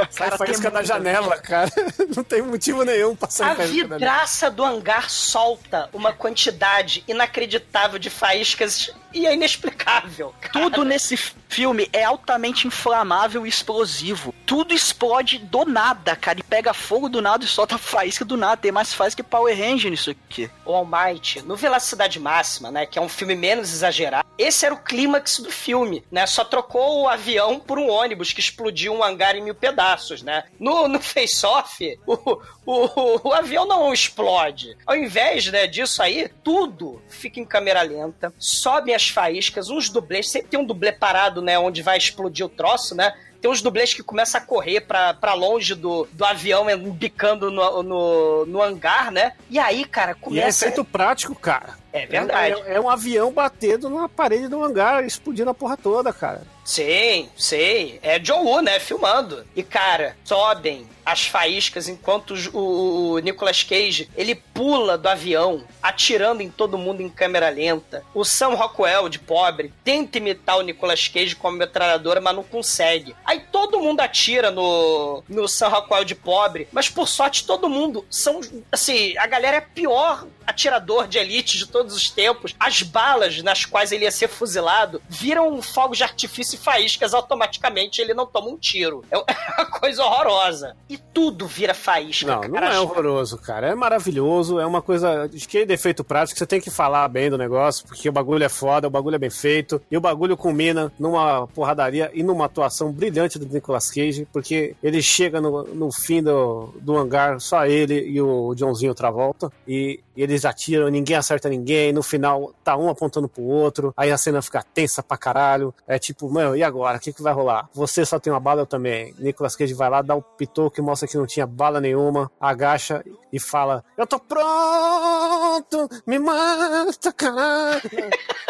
Sai 0.10 0.32
faísca 0.38 0.72
da 0.72 0.84
janela, 0.84 1.38
cara. 1.38 1.72
Não 2.16 2.24
tem 2.24 2.42
motivo 2.42 2.84
nenhum 2.84 3.16
pra 3.16 3.30
sair 3.30 3.62
A 3.62 3.66
vidraça 3.66 4.50
do 4.50 4.64
hangar 4.64 5.10
solta 5.10 5.90
uma 5.94 6.12
quantidade 6.12 7.04
inacreditável 7.08 8.00
de 8.00 8.10
faíscas 8.10 8.92
e 9.14 9.26
é 9.26 9.34
inexplicável. 9.34 10.34
Tudo 10.52 10.84
nesse 10.84 11.16
filme 11.56 11.88
é 11.94 12.04
altamente 12.04 12.68
inflamável 12.68 13.46
e 13.46 13.50
explosivo. 13.50 14.36
Tudo 14.46 14.74
explode 14.74 15.38
do 15.38 15.64
nada, 15.64 16.14
cara. 16.14 16.40
E 16.40 16.44
pega 16.44 16.74
fogo 16.74 17.08
do 17.08 17.22
nada 17.22 17.46
e 17.46 17.48
solta 17.48 17.78
faísca 17.80 18.26
do 18.26 18.36
nada. 18.36 18.58
Tem 18.58 18.74
mais 18.74 18.94
faísca 18.94 19.24
que 19.24 19.30
Power 19.30 19.58
Ranger 19.58 19.90
nisso 19.90 20.12
aqui. 20.12 20.52
O 20.66 20.74
Almighty, 20.74 21.42
no 21.42 21.56
Velocidade 21.56 22.20
Máxima, 22.20 22.70
né, 22.70 22.86
que 22.86 23.00
é 23.00 23.02
um 23.02 23.08
filme 23.08 23.36
menos 23.36 23.72
exagerado, 23.72 24.28
esse 24.38 24.66
era 24.66 24.76
o 24.76 24.84
clímax 24.84 25.40
do 25.40 25.50
filme, 25.50 26.04
né? 26.12 26.28
Só 26.28 26.44
trocou 26.44 27.04
o 27.04 27.08
avião 27.08 27.58
por 27.58 27.80
um 27.80 27.90
ônibus 27.90 28.34
que 28.34 28.42
explodiu 28.42 28.94
um 28.94 29.04
hangar 29.04 29.36
em 29.36 29.42
mil 29.42 29.56
pedaços, 29.56 30.22
né? 30.22 30.44
No, 30.60 30.90
no 30.90 31.00
Face-Off, 31.00 31.98
o, 32.06 32.42
o, 32.66 33.30
o 33.30 33.34
avião 33.34 33.66
não 33.66 33.94
explode. 33.94 34.76
Ao 34.86 34.96
invés 34.96 35.48
né, 35.48 35.68
disso 35.68 36.04
aí, 36.04 36.30
tudo 36.44 37.02
fica 37.08 37.40
em 37.40 37.46
câmera 37.46 37.82
lenta, 37.82 38.34
sobem 38.38 38.94
as 38.94 39.08
faíscas, 39.08 39.70
uns 39.70 39.90
dublês, 39.90 40.30
sempre 40.30 40.50
tem 40.50 40.60
um 40.60 40.66
dublê 40.66 40.92
parado, 40.92 41.42
né, 41.46 41.58
onde 41.58 41.82
vai 41.82 41.98
explodir 41.98 42.46
o 42.46 42.50
troço, 42.50 42.94
né? 42.96 43.14
Tem 43.40 43.52
uns 43.52 43.62
dublês 43.62 43.94
que 43.94 44.02
começam 44.02 44.42
a 44.42 44.44
correr 44.44 44.82
pra, 44.82 45.14
pra 45.14 45.36
longe 45.36 45.76
do, 45.76 46.08
do 46.12 46.26
avião, 46.26 46.66
bicando 46.92 47.52
no, 47.52 47.84
no, 47.84 48.46
no 48.48 48.62
hangar, 48.62 49.12
né? 49.12 49.34
E 49.52 49.60
aí, 49.60 49.86
cara, 49.86 50.12
E 50.12 50.14
é 50.14 50.16
começa... 50.16 50.66
efeito 50.66 50.84
prático, 50.84 51.36
cara. 51.36 51.78
É 51.94 52.08
verdade. 52.08 52.60
É, 52.66 52.74
é 52.74 52.82
um 52.82 52.90
avião 52.90 53.32
batendo 53.32 53.88
na 53.88 54.10
parede 54.10 54.48
do 54.48 54.64
hangar, 54.64 55.06
explodindo 55.06 55.52
a 55.52 55.54
porra 55.54 55.78
toda, 55.78 56.12
cara. 56.12 56.42
Sim, 56.64 57.30
sei. 57.38 58.00
É 58.02 58.18
John 58.18 58.44
Woo, 58.44 58.62
né? 58.62 58.80
Filmando. 58.80 59.46
E, 59.56 59.62
cara, 59.62 60.18
sobem 60.24 60.88
as 61.06 61.28
faíscas 61.28 61.88
enquanto 61.88 62.34
o, 62.54 63.14
o 63.14 63.20
Nicolas 63.20 63.64
Cage 63.64 64.10
ele 64.16 64.36
pula 64.36 64.98
do 64.98 65.08
avião, 65.08 65.64
atirando 65.82 66.42
em 66.42 66.50
todo 66.50 66.78
mundo 66.78 67.02
em 67.02 67.10
câmera 67.10 67.50
lenta. 67.50 68.04
O 68.14 68.24
Sam 68.24 68.56
Rockwell, 68.56 69.10
de 69.10 69.20
pobre, 69.20 69.74
tenta 69.84 70.18
imitar 70.18 70.58
o 70.58 70.62
Nicolas 70.62 71.08
Cage 71.08 71.36
como 71.36 71.58
metralhadora, 71.58 72.20
mas 72.20 72.36
não 72.36 72.44
consegue. 72.44 73.16
Aí 73.26 73.42
todo 73.52 73.80
mundo 73.80 74.00
atira 74.00 74.50
no, 74.52 75.24
no 75.28 75.48
Sam 75.48 75.68
Rockwell 75.68 76.06
de 76.06 76.16
pobre, 76.16 76.68
mas 76.72 76.90
por 76.90 77.08
sorte 77.08 77.46
todo 77.46 77.70
mundo 77.70 78.06
são. 78.10 78.40
Assim, 78.72 79.18
a 79.18 79.28
galera 79.28 79.58
é 79.58 79.62
pior 79.62 80.26
atirador 80.46 81.08
de 81.08 81.18
elite 81.18 81.58
de 81.58 81.68
todos 81.68 81.96
os 81.96 82.10
tempos. 82.10 82.56
As 82.60 82.82
balas 82.82 83.42
nas 83.42 83.66
quais 83.66 83.92
ele 83.92 84.06
ia 84.06 84.12
ser 84.12 84.28
fuzilado 84.28 85.02
viram 85.10 85.62
fogos 85.62 85.98
de 85.98 86.04
artifício 86.04 86.56
e 86.56 86.60
faíscas 86.60 87.14
automaticamente. 87.14 88.02
Ele 88.02 88.14
não 88.14 88.26
toma 88.26 88.50
um 88.50 88.58
tiro. 88.58 89.04
É 89.12 89.18
uma 89.58 89.66
coisa 89.66 90.04
horrorosa. 90.04 90.76
E 90.90 90.95
tudo 90.98 91.48
vira 91.48 91.74
faísca. 91.74 92.28
Não, 92.28 92.42
não 92.42 92.52
cara. 92.52 92.76
é 92.76 92.80
horroroso, 92.80 93.38
cara. 93.38 93.68
É 93.68 93.76
maravilhoso, 93.76 94.60
é 94.60 94.66
uma 94.66 94.82
coisa 94.82 95.28
de 95.28 95.48
que 95.48 95.66
defeito 95.66 96.04
prático, 96.04 96.38
você 96.38 96.46
tem 96.46 96.62
que 96.62 96.70
falar 96.70 97.08
bem 97.08 97.30
do 97.30 97.38
negócio, 97.38 97.86
porque 97.86 98.10
o 98.10 98.12
bagulho 98.12 98.44
é 98.44 98.50
foda, 98.50 98.88
o 98.88 98.92
bagulho 98.92 99.16
é 99.16 99.20
bem 99.20 99.30
feito, 99.30 99.82
e 99.90 99.98
o 99.98 100.02
bagulho 100.02 100.38
culmina 100.38 100.92
numa 101.00 101.48
porradaria 101.48 102.12
e 102.14 102.24
numa 102.24 102.46
atuação 102.46 102.92
brilhante 102.92 103.40
do 103.40 103.46
Nicolas 103.46 103.90
Cage, 103.90 104.28
porque 104.32 104.76
ele 104.84 105.02
chega 105.02 105.40
no, 105.42 105.64
no 105.64 105.92
fim 105.92 106.22
do, 106.22 106.70
do 106.82 106.98
hangar, 106.98 107.40
só 107.40 107.66
ele 107.66 108.08
e 108.08 108.22
o 108.22 108.54
Johnzinho 108.56 108.94
Travolta, 108.94 109.52
e, 109.68 110.00
e 110.16 110.24
eles 110.24 110.46
atiram, 110.46 110.90
ninguém 110.90 111.16
acerta 111.16 111.50
ninguém, 111.50 111.94
no 111.94 112.04
final 112.04 112.54
tá 112.64 112.78
um 112.78 112.90
apontando 112.90 113.28
pro 113.28 113.44
outro, 113.44 113.94
aí 113.96 114.12
a 114.12 114.18
cena 114.18 114.42
fica 114.42 114.64
tensa 114.64 115.02
pra 115.02 115.18
caralho, 115.18 115.74
é 115.88 115.98
tipo, 115.98 116.30
mano, 116.30 116.56
e 116.56 116.64
agora? 116.64 116.98
O 116.98 117.00
que, 117.00 117.14
que 117.14 117.22
vai 117.22 117.34
rolar? 117.34 117.70
Você 117.74 118.06
só 118.06 118.20
tem 118.20 118.32
uma 118.32 118.40
bala, 118.40 118.62
eu 118.62 118.66
também. 118.66 119.14
Nicolas 119.18 119.56
Cage 119.56 119.74
vai 119.74 119.90
lá, 119.90 120.02
dá 120.02 120.16
o 120.16 120.22
pitoco 120.22 120.76
que 120.76 120.82
mostra 120.86 121.08
que 121.08 121.18
não 121.18 121.26
tinha 121.26 121.46
bala 121.46 121.82
nenhuma, 121.82 122.32
agacha 122.40 123.04
e 123.34 123.40
fala: 123.40 123.84
Eu 123.98 124.08
tô 124.08 124.20
pronto, 124.20 125.90
me 126.06 126.20
mata, 126.20 127.12
caralho. 127.12 127.82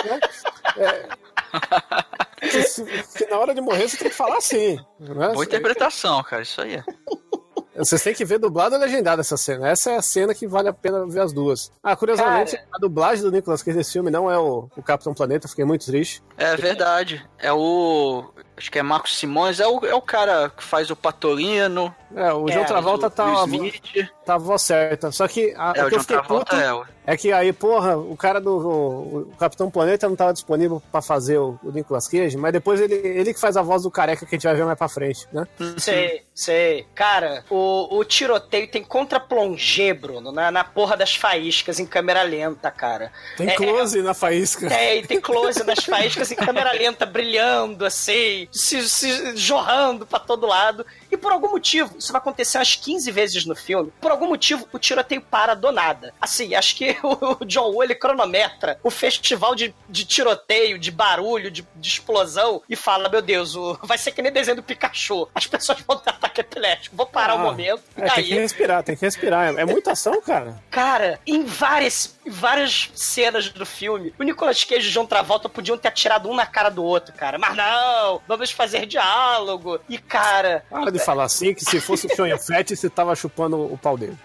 Né? 0.06 0.20
É. 0.78 1.10
Que, 2.48 3.18
que 3.18 3.26
na 3.32 3.40
hora 3.40 3.56
de 3.56 3.62
morrer 3.62 3.88
você 3.88 3.98
tem 3.98 4.10
que 4.10 4.16
falar 4.16 4.38
assim. 4.38 4.76
Né? 5.00 5.30
Boa 5.30 5.44
interpretação, 5.46 6.22
cara. 6.22 6.44
Isso 6.44 6.62
aí. 6.62 6.84
Vocês 7.78 8.02
têm 8.02 8.14
que 8.14 8.24
ver 8.24 8.40
dublado 8.40 8.76
ou 8.76 8.82
legendado 8.82 9.20
essa 9.20 9.36
cena. 9.36 9.68
Essa 9.68 9.92
é 9.92 9.98
a 9.98 10.02
cena 10.02 10.34
que 10.34 10.48
vale 10.48 10.70
a 10.70 10.74
pena 10.74 11.06
ver 11.06 11.20
as 11.20 11.34
duas. 11.34 11.72
Ah, 11.84 11.96
curiosamente, 11.96 12.56
Cara. 12.56 12.68
a 12.74 12.78
dublagem 12.80 13.24
do 13.24 13.32
Nicolas 13.32 13.62
Cage 13.62 13.78
desse 13.78 13.92
filme 13.92 14.10
não 14.10 14.32
é 14.32 14.40
o, 14.40 14.70
o 14.78 14.82
Capitão 14.82 15.14
Planeta, 15.14 15.48
fiquei 15.48 15.66
muito 15.66 15.86
triste. 15.86 16.24
É 16.38 16.56
verdade. 16.56 17.28
É 17.38 17.52
o. 17.52 18.24
Acho 18.58 18.72
que 18.72 18.80
é 18.80 18.84
Marcos 18.84 19.18
Simões. 19.18 19.60
É 19.60 19.68
o, 19.68 19.86
é 19.86 19.94
o 19.94 20.02
cara 20.02 20.50
que 20.50 20.64
faz 20.64 20.90
o 20.90 20.96
Patolino. 20.96 21.94
É, 22.16 22.32
o 22.32 22.48
É, 22.48 22.54
João 22.54 22.66
Travolta 22.66 23.08
o 23.08 23.10
tá, 23.10 23.26
a, 23.42 23.46
Smith. 23.46 23.82
tá 24.26 24.36
a 24.36 24.38
voz 24.38 24.62
certa. 24.62 25.12
Só 25.12 25.28
que 25.28 25.54
a, 25.58 25.74
É, 25.76 25.84
o 25.84 25.88
o 25.88 25.90
que 25.90 25.96
eu 25.96 26.00
fiquei 26.02 26.16
Travolta 26.16 26.46
puto 26.46 26.56
é 26.56 26.74
o. 26.74 26.86
é 27.06 27.18
que 27.18 27.34
aí, 27.34 27.52
porra, 27.52 27.98
o 27.98 28.16
cara 28.16 28.40
do 28.40 28.52
o, 28.56 29.18
o 29.34 29.36
Capitão 29.38 29.70
Planeta 29.70 30.08
não 30.08 30.16
tava 30.16 30.32
disponível 30.32 30.82
pra 30.90 31.02
fazer 31.02 31.38
o, 31.38 31.60
o 31.62 31.72
Nicolas 31.72 32.08
Cage, 32.08 32.38
mas 32.38 32.54
depois 32.54 32.80
ele, 32.80 32.94
ele 32.96 33.34
que 33.34 33.40
faz 33.40 33.58
a 33.58 33.62
voz 33.62 33.84
do 33.84 33.92
careca 33.92 34.26
que 34.26 34.34
a 34.34 34.38
gente 34.38 34.48
vai 34.48 34.56
ver 34.56 34.64
mais 34.66 34.78
pra 34.78 34.88
frente, 34.88 35.28
né? 35.34 35.46
Sei, 35.78 36.24
sei. 36.34 36.86
Cara, 36.96 37.44
o, 37.50 37.98
o 37.98 38.06
tiroteio 38.06 38.70
tem 38.70 38.84
contra-plongé, 38.84 39.94
Bruno, 39.94 40.32
na, 40.32 40.50
na 40.52 40.64
porra 40.64 40.96
das 40.96 41.14
faíscas 41.16 41.78
em 41.80 41.86
câmera 41.86 42.22
lenta, 42.24 42.72
cara. 42.72 43.12
Tem 43.36 43.50
É- 43.50 43.56
close 43.56 44.02
na 44.02 44.14
faísca. 44.14 44.70
Tem, 44.70 45.04
tem 45.04 45.20
close 45.20 45.62
nas 45.66 45.84
faíscas 45.84 46.32
em 46.32 46.36
câmera 46.36 46.72
lenta, 46.72 47.06
brilhando, 47.06 47.86
assim, 47.86 48.45
se, 48.52 48.88
se 48.88 49.38
jorrando 49.38 50.06
pra 50.06 50.20
todo 50.20 50.48
lado. 50.48 50.86
E 51.16 51.18
por 51.18 51.32
algum 51.32 51.50
motivo, 51.52 51.96
isso 51.98 52.12
vai 52.12 52.20
acontecer 52.20 52.58
umas 52.58 52.76
15 52.76 53.10
vezes 53.10 53.46
no 53.46 53.56
filme, 53.56 53.92
por 54.02 54.12
algum 54.12 54.28
motivo 54.28 54.68
o 54.74 54.78
tiroteio 54.78 55.22
para 55.22 55.54
do 55.54 55.72
nada. 55.72 56.14
Assim, 56.20 56.54
acho 56.54 56.76
que 56.76 56.98
o 57.04 57.46
John 57.46 57.72
Woo, 57.72 57.82
ele 57.84 57.96
cronometra 57.96 58.78
o 58.84 58.90
festival 58.92 59.56
de, 59.56 59.74
de 59.90 60.04
tiroteio, 60.06 60.78
de 60.78 60.92
barulho, 60.92 61.50
de, 61.50 61.66
de 61.76 61.88
explosão, 61.88 62.62
e 62.70 62.76
fala, 62.76 63.08
meu 63.08 63.22
Deus, 63.22 63.56
o, 63.56 63.80
vai 63.84 63.98
ser 63.98 64.12
que 64.12 64.22
nem 64.22 64.32
desenho 64.32 64.58
do 64.58 64.64
Pikachu. 64.64 65.30
As 65.34 65.48
pessoas 65.48 65.80
vão 65.88 65.98
ter 65.98 66.10
ataque 66.10 66.42
epilético. 66.42 66.96
Vou 66.98 67.06
parar 67.06 67.34
Ah, 67.34 67.36
um 67.38 67.44
momento. 67.44 67.82
É, 67.96 68.08
e 68.08 68.12
tem 68.12 68.24
que 68.26 68.34
aí, 68.34 68.40
respirar, 68.40 68.84
tem 68.84 68.96
que 68.98 69.06
respirar. 69.06 69.56
É, 69.56 69.62
é 69.62 69.66
muita 69.66 69.94
ação, 69.94 70.22
cara. 70.22 70.62
Cara, 70.70 71.20
em 71.26 71.46
várias, 71.46 72.18
em 72.26 72.30
várias 72.30 72.92
cenas 72.94 73.50
do 73.50 73.66
filme, 73.66 74.14
o 74.20 74.24
Nicolas 74.24 74.64
Cage 74.66 74.88
e 74.88 74.90
o 74.90 74.92
John 74.92 75.06
Travolta 75.06 75.48
podiam 75.48 75.78
ter 75.78 75.88
atirado 75.88 76.30
um 76.30 76.36
na 76.36 76.46
cara 76.46 76.70
do 76.70 76.84
outro, 76.84 77.14
cara. 77.14 77.38
Mas 77.38 77.56
não, 77.56 78.22
vamos 78.28 78.52
fazer 78.52 78.86
diálogo. 78.86 79.80
E, 79.88 79.98
cara, 79.98 80.66
falar 81.06 81.26
assim, 81.26 81.54
que 81.54 81.64
se 81.64 81.80
fosse 81.80 82.08
o 82.08 82.16
Sonho 82.16 82.38
Fett, 82.40 82.76
você 82.76 82.90
tava 82.90 83.16
chupando 83.16 83.58
o 83.62 83.78
pau 83.78 83.98
dele. 83.98 84.18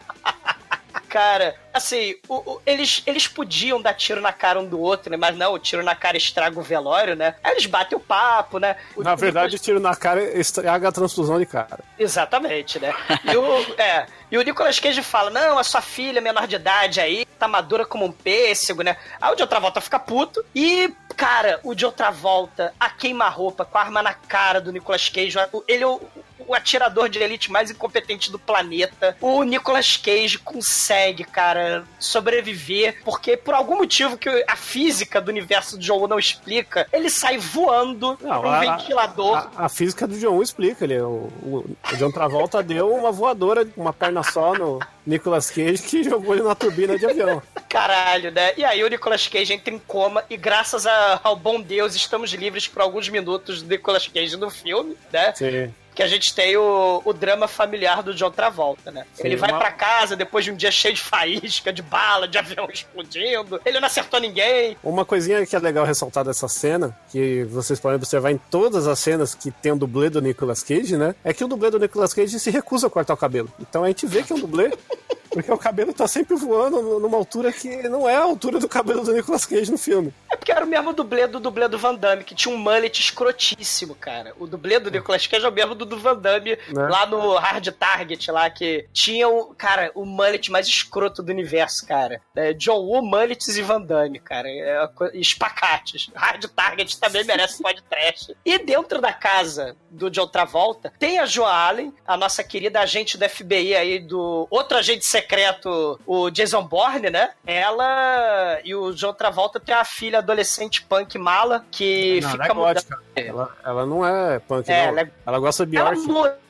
cara, 1.09 1.55
assim, 1.72 2.14
o- 2.28 2.52
o- 2.52 2.61
eles, 2.66 3.02
eles 3.06 3.26
podiam 3.28 3.80
dar 3.80 3.94
tiro 3.94 4.20
na 4.20 4.33
cara 4.33 4.59
um 4.61 4.66
do 4.66 4.80
outro, 4.80 5.11
né? 5.11 5.16
Mas 5.16 5.37
não, 5.37 5.52
o 5.54 5.59
tiro 5.59 5.83
na 5.83 5.94
cara 5.94 6.16
estraga 6.16 6.59
o 6.59 6.62
velório, 6.62 7.14
né? 7.16 7.35
Aí 7.42 7.52
eles 7.52 7.66
batem 7.66 7.96
o 7.96 8.00
papo, 8.00 8.59
né? 8.59 8.76
O- 8.96 9.02
Na 9.02 9.14
o 9.14 9.16
verdade, 9.16 9.46
Nicolas- 9.46 9.61
tiro 9.62 9.80
na 9.80 9.94
cara 9.96 10.22
estraga 10.38 10.88
a 10.88 10.92
transfusão 10.92 11.38
de 11.38 11.46
cara. 11.46 11.80
Exatamente, 11.98 12.78
né? 12.78 12.92
E 13.24 13.37
o, 13.37 13.44
é, 13.80 14.06
e 14.30 14.38
o 14.38 14.42
Nicolas 14.42 14.78
Cage 14.80 15.02
fala: 15.02 15.30
Não, 15.30 15.59
a 15.59 15.64
sua 15.64 15.80
filha 15.80 16.20
menor 16.20 16.46
de 16.46 16.56
idade 16.56 17.00
aí 17.00 17.24
tá 17.38 17.46
madura 17.48 17.85
como 17.87 18.04
um 18.04 18.12
pêssego, 18.12 18.83
né? 18.83 18.96
Aí 19.20 19.33
o 19.33 19.37
John 19.37 19.46
Travolta 19.46 19.80
fica 19.80 19.98
puto 19.98 20.44
e, 20.54 20.92
cara, 21.16 21.61
o 21.62 21.74
John 21.74 21.90
Travolta, 21.92 22.74
a 22.78 22.90
queima-roupa, 22.90 23.64
com 23.64 23.78
a 23.78 23.80
arma 23.80 24.02
na 24.02 24.12
cara 24.14 24.61
do 24.61 24.72
Nicolas 24.72 25.09
Cage, 25.09 25.37
o- 25.52 25.64
ele 25.66 25.85
é 25.85 25.87
o, 25.87 26.00
o 26.46 26.54
atirador 26.54 27.09
de 27.09 27.18
elite 27.18 27.50
mais 27.50 27.70
incompetente 27.70 28.30
do 28.30 28.38
planeta. 28.38 29.16
O 29.20 29.42
Nicolas 29.42 29.96
Cage 29.96 30.38
consegue, 30.38 31.24
cara, 31.24 31.60
sobreviver, 31.99 32.96
porque 33.05 33.37
por 33.37 33.55
algum 33.55 33.77
motivo 33.77 34.16
que 34.16 34.29
a 34.46 34.57
física 34.57 35.20
do 35.20 35.29
universo 35.31 35.77
do 35.77 35.83
John 35.83 35.99
Woo 35.99 36.09
não 36.09 36.18
explica, 36.18 36.87
ele 36.92 37.09
sai 37.11 37.38
voando 37.38 38.18
Não, 38.20 38.42
um 38.42 38.49
a- 38.51 38.61
ventilador. 38.61 39.37
A, 39.57 39.66
a 39.66 39.68
física 39.68 40.07
do 40.07 40.18
John 40.18 40.33
Woo 40.33 40.42
explica. 40.42 40.85
Ele, 40.85 41.01
o, 41.01 41.31
o, 41.42 41.77
o 41.92 41.96
John 41.96 42.11
Travolta 42.11 42.62
deu 42.64 42.92
uma 42.94 43.11
voadora, 43.12 43.66
uma 43.77 43.92
perna 43.92 44.23
só 44.23 44.55
no 44.55 44.79
Nicolas 45.07 45.51
Cage 45.51 45.83
que 45.83 46.03
jogou 46.05 46.35
ele 46.35 46.42
na 46.44 46.55
turbina 46.55 46.99
de 46.99 47.07
avião. 47.07 47.42
Caralho, 47.68 48.31
né? 48.31 48.53
E 48.57 48.64
aí 48.64 48.83
o 48.83 48.88
Nicolas 48.88 49.27
Cage 49.29 49.53
entra 49.55 49.73
em 49.73 49.79
coma 49.79 50.25
e 50.29 50.37
graças 50.37 50.87
a- 50.87 51.20
ao 51.23 51.37
bom 51.37 51.61
Deus 51.61 51.94
estamos 51.94 52.31
livres 52.33 52.66
por 52.68 52.83
alguns 52.83 53.09
minutos 53.09 53.62
do 53.62 53.68
Nicolas 53.68 54.07
Cage 54.07 54.37
no 54.37 54.51
filme, 54.51 54.96
né? 55.12 55.33
Sim. 55.35 55.73
Que 55.94 56.03
a 56.03 56.07
gente 56.07 56.35
tem 56.35 56.56
o, 56.56 57.02
o 57.04 57.12
drama 57.12 57.46
familiar 57.48 58.02
do 58.02 58.15
John 58.15 58.31
Travolta, 58.31 58.90
né? 58.90 59.04
Sim, 59.15 59.23
ele 59.27 59.37
vai 59.37 59.50
uma- 59.50 59.58
pra 59.58 59.73
casa 59.73 60.15
depois 60.17 60.44
de 60.44 60.50
um 60.50 60.54
dia 60.56 60.71
cheio 60.71 60.94
de 60.94 61.00
faísca, 61.00 61.73
de 61.73 61.83
bala, 61.83 62.27
de 62.29 62.38
avião 62.38 62.69
explodindo. 62.73 63.60
Ele 63.65 63.81
não 63.81 63.87
acertou 63.87 64.21
ninguém. 64.21 64.77
Uma 64.83 65.04
coisinha 65.04 65.44
que 65.44 65.54
é 65.54 65.58
legal 65.58 65.85
ressaltar 65.85 66.25
dessa 66.25 66.48
cena, 66.48 66.96
que 67.10 67.44
vocês 67.44 67.79
podem 67.81 67.96
observar 67.96 68.31
em 68.31 68.38
todas 68.50 68.87
as 68.87 68.98
cenas 68.98 69.35
que 69.35 69.50
tem 69.50 69.73
o 69.73 69.77
dublê 69.77 70.08
do 70.10 70.21
Nicolas 70.21 70.62
Cage, 70.62 70.96
né? 70.96 71.15
É 71.25 71.33
que 71.35 71.44
o 71.44 71.48
dublê 71.48 71.71
do 71.71 71.79
Nicolas 71.79 72.15
Cage 72.15 72.38
se 72.38 72.50
recusa 72.50 72.87
a 72.87 72.90
cortar 72.90 73.15
o 73.15 73.17
cabelo. 73.17 73.52
Então 73.60 73.85
a 73.85 73.88
gente 73.88 74.06
vê 74.06 74.23
que 74.23 74.33
é 74.33 74.37
um 74.37 74.40
dublê, 74.40 74.71
porque 75.31 75.50
o 75.52 75.58
cabelo 75.58 75.92
tá 75.92 76.06
sempre 76.08 76.35
voando 76.37 76.98
numa 77.00 77.17
altura 77.17 77.52
que 77.52 77.88
não 77.88 78.08
é 78.08 78.17
a 78.17 78.23
altura 78.23 78.58
do 78.58 78.69
cabelo 78.69 79.02
do 79.04 79.12
Nicolas 79.12 79.44
Cage 79.46 79.71
no 79.71 79.79
filme. 79.79 80.12
É 80.31 80.37
porque 80.37 80.50
era 80.52 80.65
o 80.65 80.69
mesmo 80.69 80.92
dublê 80.92 81.27
do 81.27 81.38
dublê 81.40 81.69
do 81.69 81.79
Van 81.79 81.94
Damme, 81.94 82.25
que 82.25 82.35
tinha 82.35 82.54
um 82.54 82.58
mullet 82.58 82.98
escrotíssimo, 83.00 83.94
cara. 83.94 84.33
O 84.38 84.46
dublê 84.46 84.79
do 84.81 84.90
Nicolas 84.90 85.27
Cage 85.27 85.44
é 85.44 85.48
o 85.48 85.52
mesmo 85.52 85.75
do 85.85 85.90
do 85.90 85.98
Van 85.98 86.16
Damme, 86.16 86.56
Né? 86.68 86.88
lá 86.88 87.04
no 87.06 87.37
Hard 87.37 87.66
Target, 87.72 88.31
lá, 88.31 88.48
que 88.48 88.87
tinha 88.92 89.28
o, 89.28 89.54
cara, 89.54 89.90
o 89.94 90.04
mullet 90.06 90.50
mais 90.50 90.66
escroto 90.66 91.22
do 91.22 91.31
universo, 91.33 91.87
cara. 91.87 92.20
É, 92.35 92.52
John 92.52 92.78
Woo, 92.81 93.02
mullets 93.02 93.48
e 93.56 93.62
Van 93.62 93.81
Damme, 93.81 94.18
cara. 94.20 94.48
É 94.48 94.88
espacates. 95.14 96.10
Hard 96.14 96.44
Target 96.46 96.98
também 96.98 97.24
merece 97.24 97.62
podcast. 97.62 98.35
E 98.44 98.58
dentro 98.58 99.00
da 99.00 99.12
casa 99.12 99.76
do 99.90 100.10
John 100.10 100.26
Travolta, 100.26 100.92
tem 100.98 101.18
a 101.18 101.26
Joan 101.26 101.50
Allen, 101.52 101.94
a 102.06 102.16
nossa 102.16 102.42
querida 102.42 102.81
agente 102.81 103.16
do 103.18 103.28
FBI 103.28 103.74
aí, 103.76 103.98
do 103.98 104.46
outro 104.50 104.76
agente 104.78 105.04
secreto, 105.04 106.00
o 106.06 106.31
Jason 106.31 106.62
Bourne, 106.64 107.10
né? 107.10 107.31
Ela 107.46 108.60
e 108.64 108.74
o 108.74 108.92
John 108.92 109.12
Travolta 109.12 109.60
tem 109.60 109.74
a 109.74 109.85
filha 109.85 110.18
adolescente 110.18 110.83
punk 110.83 111.16
mala 111.18 111.64
que 111.70 112.20
Não, 112.20 112.31
ela 112.31 112.38
fica 112.44 112.52
é 112.52 112.54
gótica. 112.54 112.98
Ela, 113.16 113.56
ela 113.64 113.87
não 113.87 114.06
é 114.06 114.38
punk, 114.38 114.68
É, 114.70 114.83
não. 114.83 114.88
ela 114.88 115.00
é- 115.02 115.10
Ela 115.26 115.38
gosta 115.38 115.66
de 115.71 115.77
ela 115.77 115.90
Bjork. 115.90 116.08
muda. 116.08 116.40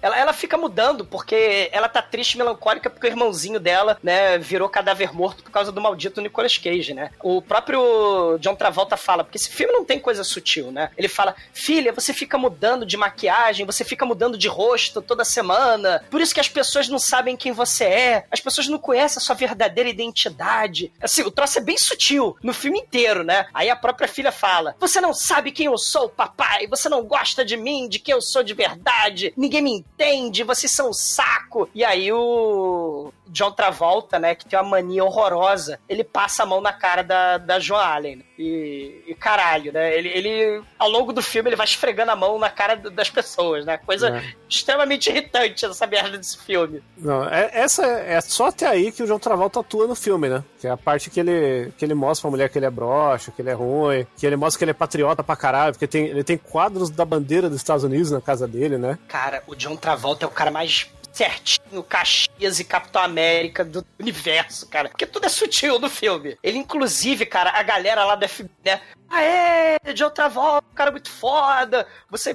Ela, 0.00 0.18
ela 0.18 0.32
fica 0.32 0.56
mudando 0.56 1.04
porque 1.04 1.70
ela 1.72 1.88
tá 1.88 2.02
triste 2.02 2.34
e 2.34 2.38
melancólica 2.38 2.90
porque 2.90 3.06
o 3.06 3.10
irmãozinho 3.10 3.58
dela, 3.58 3.98
né, 4.02 4.36
virou 4.38 4.68
cadáver 4.68 5.12
morto 5.14 5.42
por 5.42 5.50
causa 5.50 5.72
do 5.72 5.80
maldito 5.80 6.20
Nicolas 6.20 6.58
Cage, 6.58 6.92
né? 6.92 7.10
O 7.22 7.40
próprio 7.40 8.36
John 8.38 8.54
Travolta 8.54 8.96
fala, 8.96 9.24
porque 9.24 9.38
esse 9.38 9.50
filme 9.50 9.72
não 9.72 9.84
tem 9.84 9.98
coisa 9.98 10.22
sutil, 10.22 10.70
né? 10.70 10.90
Ele 10.96 11.08
fala: 11.08 11.34
Filha, 11.52 11.92
você 11.92 12.12
fica 12.12 12.36
mudando 12.36 12.84
de 12.84 12.96
maquiagem, 12.96 13.64
você 13.64 13.84
fica 13.84 14.04
mudando 14.04 14.36
de 14.36 14.48
rosto 14.48 15.00
toda 15.00 15.24
semana, 15.24 16.04
por 16.10 16.20
isso 16.20 16.34
que 16.34 16.40
as 16.40 16.48
pessoas 16.48 16.88
não 16.88 16.98
sabem 16.98 17.36
quem 17.36 17.52
você 17.52 17.84
é, 17.84 18.24
as 18.30 18.40
pessoas 18.40 18.68
não 18.68 18.78
conhecem 18.78 19.18
a 19.18 19.24
sua 19.24 19.34
verdadeira 19.34 19.88
identidade. 19.88 20.92
Assim, 21.00 21.22
o 21.22 21.30
troço 21.30 21.58
é 21.58 21.62
bem 21.62 21.78
sutil 21.78 22.36
no 22.42 22.52
filme 22.52 22.80
inteiro, 22.80 23.22
né? 23.24 23.46
Aí 23.54 23.70
a 23.70 23.76
própria 23.76 24.08
filha 24.08 24.32
fala: 24.32 24.74
Você 24.78 25.00
não 25.00 25.14
sabe 25.14 25.52
quem 25.52 25.66
eu 25.66 25.78
sou, 25.78 26.08
papai, 26.08 26.66
você 26.66 26.88
não 26.88 27.04
gosta 27.04 27.44
de 27.44 27.56
mim, 27.56 27.88
de 27.88 27.98
quem 27.98 28.12
eu 28.12 28.20
sou 28.20 28.41
de 28.42 28.54
verdade, 28.54 29.32
ninguém 29.36 29.62
me 29.62 29.72
entende, 29.72 30.44
vocês 30.44 30.72
são 30.72 30.90
um 30.90 30.92
saco. 30.92 31.68
E 31.74 31.84
aí 31.84 32.12
o 32.12 33.12
John 33.32 33.50
Travolta, 33.50 34.18
né, 34.18 34.34
que 34.34 34.44
tem 34.46 34.58
uma 34.58 34.68
mania 34.68 35.02
horrorosa, 35.04 35.80
ele 35.88 36.04
passa 36.04 36.42
a 36.42 36.46
mão 36.46 36.60
na 36.60 36.72
cara 36.72 37.02
da, 37.02 37.38
da 37.38 37.58
Joan 37.58 37.80
Allen. 37.82 38.24
E, 38.38 39.02
e 39.06 39.14
caralho, 39.14 39.72
né? 39.72 39.96
Ele, 39.96 40.08
ele, 40.08 40.62
ao 40.78 40.90
longo 40.90 41.12
do 41.12 41.22
filme, 41.22 41.48
ele 41.48 41.56
vai 41.56 41.64
esfregando 41.64 42.10
a 42.10 42.16
mão 42.16 42.38
na 42.38 42.50
cara 42.50 42.74
das 42.76 43.08
pessoas, 43.08 43.64
né? 43.64 43.78
Coisa 43.78 44.08
É. 44.18 44.34
extremamente 44.48 45.08
irritante 45.08 45.64
essa 45.64 45.86
merda 45.86 46.18
desse 46.18 46.36
filme. 46.38 46.82
Não, 46.98 47.24
é, 47.24 47.50
essa 47.52 47.86
é, 47.86 48.14
é 48.14 48.20
só 48.20 48.48
até 48.48 48.66
aí 48.66 48.90
que 48.92 49.02
o 49.02 49.06
John 49.06 49.18
Travolta 49.18 49.60
atua 49.60 49.86
no 49.86 49.94
filme, 49.94 50.28
né? 50.28 50.42
Que 50.60 50.66
é 50.66 50.70
a 50.70 50.76
parte 50.76 51.08
que 51.08 51.20
ele, 51.20 51.72
que 51.78 51.84
ele 51.84 51.94
mostra 51.94 52.22
pra 52.22 52.30
mulher 52.32 52.48
que 52.50 52.58
ele 52.58 52.66
é 52.66 52.70
broxa, 52.70 53.30
que 53.30 53.40
ele 53.40 53.50
é 53.50 53.54
ruim, 53.54 54.06
que 54.16 54.26
ele 54.26 54.36
mostra 54.36 54.58
que 54.58 54.64
ele 54.64 54.70
é 54.72 54.74
patriota 54.74 55.22
pra 55.22 55.36
caralho, 55.36 55.72
porque 55.72 55.86
tem, 55.86 56.06
ele 56.06 56.24
tem 56.24 56.36
quadros 56.36 56.90
da 56.90 57.04
bandeira 57.04 57.48
dos 57.48 57.58
Estados 57.58 57.84
Unidos 57.84 58.10
na 58.10 58.20
casa 58.20 58.46
dele, 58.48 58.76
né? 58.76 58.98
Cara, 59.08 59.42
o 59.46 59.54
John 59.54 59.76
Travolta 59.76 60.24
é 60.24 60.28
o 60.28 60.30
cara 60.32 60.50
mais 60.50 60.90
certinho, 61.12 61.82
Caxias 61.82 62.58
e 62.58 62.64
Capitão 62.64 63.02
América 63.02 63.64
do 63.64 63.84
universo, 64.00 64.68
cara. 64.68 64.88
Porque 64.88 65.06
tudo 65.06 65.26
é 65.26 65.28
sutil 65.28 65.78
no 65.78 65.90
filme. 65.90 66.38
Ele, 66.42 66.58
inclusive, 66.58 67.26
cara, 67.26 67.50
a 67.50 67.62
galera 67.62 68.04
lá 68.04 68.14
do 68.14 68.28
FBI, 68.28 68.50
né? 68.64 68.80
Aê, 69.10 69.92
John 69.92 70.10
Travolta, 70.10 70.66
um 70.70 70.74
cara 70.74 70.90
muito 70.90 71.10
foda. 71.10 71.86
Você 72.08 72.34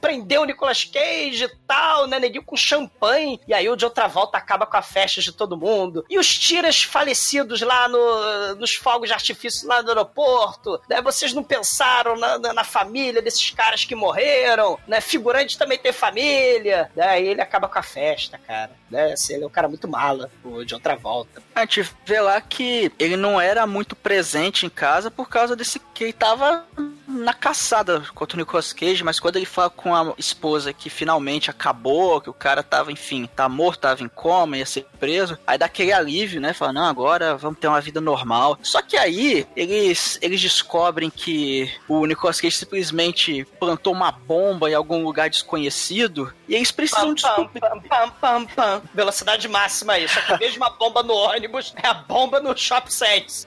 prendeu 0.00 0.42
o 0.42 0.44
Nicolas 0.44 0.84
Cage 0.84 1.44
e 1.44 1.56
tal, 1.66 2.06
né? 2.06 2.18
Neguinho 2.18 2.44
com 2.44 2.56
champanhe. 2.56 3.40
E 3.46 3.54
aí 3.54 3.68
o 3.68 3.76
John 3.76 3.90
Travolta 3.90 4.38
acaba 4.38 4.66
com 4.66 4.76
a 4.76 4.82
festa 4.82 5.20
de 5.20 5.32
todo 5.32 5.56
mundo. 5.56 6.04
E 6.08 6.18
os 6.18 6.38
tiras 6.38 6.82
falecidos 6.82 7.60
lá 7.62 7.88
no, 7.88 8.56
nos 8.56 8.74
fogos 8.74 9.08
de 9.08 9.14
artifício 9.14 9.68
lá 9.68 9.82
no 9.82 9.88
aeroporto, 9.88 10.80
né? 10.88 11.00
Vocês 11.00 11.32
não 11.32 11.42
pensaram 11.42 12.16
na, 12.16 12.38
na, 12.38 12.52
na 12.52 12.64
família 12.64 13.22
desses 13.22 13.50
caras 13.50 13.84
que 13.84 13.94
morreram, 13.94 14.78
né? 14.86 15.00
Figurante 15.00 15.58
também 15.58 15.78
tem 15.78 15.92
família. 15.92 16.90
Né? 16.94 17.06
Aí 17.06 17.26
ele 17.26 17.40
acaba 17.40 17.68
com 17.68 17.78
a 17.78 17.82
festa, 17.82 18.38
cara. 18.38 18.72
Né? 18.90 19.12
Assim, 19.12 19.34
ele 19.34 19.44
é 19.44 19.46
um 19.46 19.50
cara 19.50 19.68
muito 19.68 19.88
mala, 19.88 20.30
o 20.44 20.64
John 20.64 20.78
Travolta. 20.78 21.42
A 21.54 21.60
gente 21.60 21.88
vê 22.04 22.20
lá 22.20 22.40
que 22.40 22.92
ele 22.98 23.16
não 23.16 23.40
era 23.40 23.66
muito 23.66 23.96
presente 23.96 24.66
em 24.66 24.70
casa 24.70 25.10
por 25.10 25.28
causa 25.28 25.56
desse 25.56 25.78
que 26.02 26.06
ele 26.06 26.12
tava 26.12 26.64
na 27.06 27.32
caçada 27.32 28.02
contra 28.14 28.36
o 28.36 28.40
Nicolas 28.40 28.72
Cage, 28.72 29.04
mas 29.04 29.20
quando 29.20 29.36
ele 29.36 29.46
fala 29.46 29.70
com 29.70 29.94
a 29.94 30.14
esposa 30.18 30.72
que 30.72 30.90
finalmente 30.90 31.50
acabou, 31.50 32.20
que 32.20 32.30
o 32.30 32.34
cara 32.34 32.62
tava, 32.62 32.90
enfim, 32.90 33.28
tá 33.36 33.48
morto, 33.48 33.80
tava 33.80 34.02
em 34.02 34.08
coma, 34.08 34.56
ia 34.56 34.66
ser 34.66 34.86
preso, 34.98 35.38
aí 35.46 35.56
dá 35.56 35.66
aquele 35.66 35.92
alívio, 35.92 36.40
né? 36.40 36.52
Fala, 36.52 36.72
não, 36.72 36.86
agora 36.86 37.36
vamos 37.36 37.58
ter 37.60 37.68
uma 37.68 37.80
vida 37.80 38.00
normal. 38.00 38.58
Só 38.62 38.82
que 38.82 38.96
aí 38.96 39.46
eles, 39.54 40.18
eles 40.20 40.40
descobrem 40.40 41.10
que 41.10 41.70
o 41.86 42.04
Nicolas 42.04 42.40
Cage 42.40 42.56
simplesmente 42.56 43.44
plantou 43.60 43.92
uma 43.92 44.10
bomba 44.10 44.70
em 44.70 44.74
algum 44.74 45.04
lugar 45.04 45.30
desconhecido 45.30 46.32
e 46.48 46.54
eles 46.54 46.72
precisam 46.72 47.14
Pam, 47.14 47.46
pam, 47.46 47.80
pam, 47.80 48.10
pam, 48.20 48.46
pam. 48.46 48.82
Velocidade 48.92 49.46
máxima 49.48 49.94
aí. 49.94 50.08
Só 50.08 50.20
que 50.22 50.32
em 50.32 50.38
vez 50.38 50.52
de 50.52 50.58
uma 50.58 50.70
bomba 50.70 51.02
no 51.02 51.14
ônibus, 51.14 51.72
é 51.80 51.86
a 51.86 51.94
bomba 51.94 52.40
no 52.40 52.56
Shop 52.56 52.92
Sense. 52.92 53.46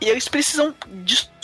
E 0.00 0.08
eles 0.08 0.28
precisam 0.28 0.74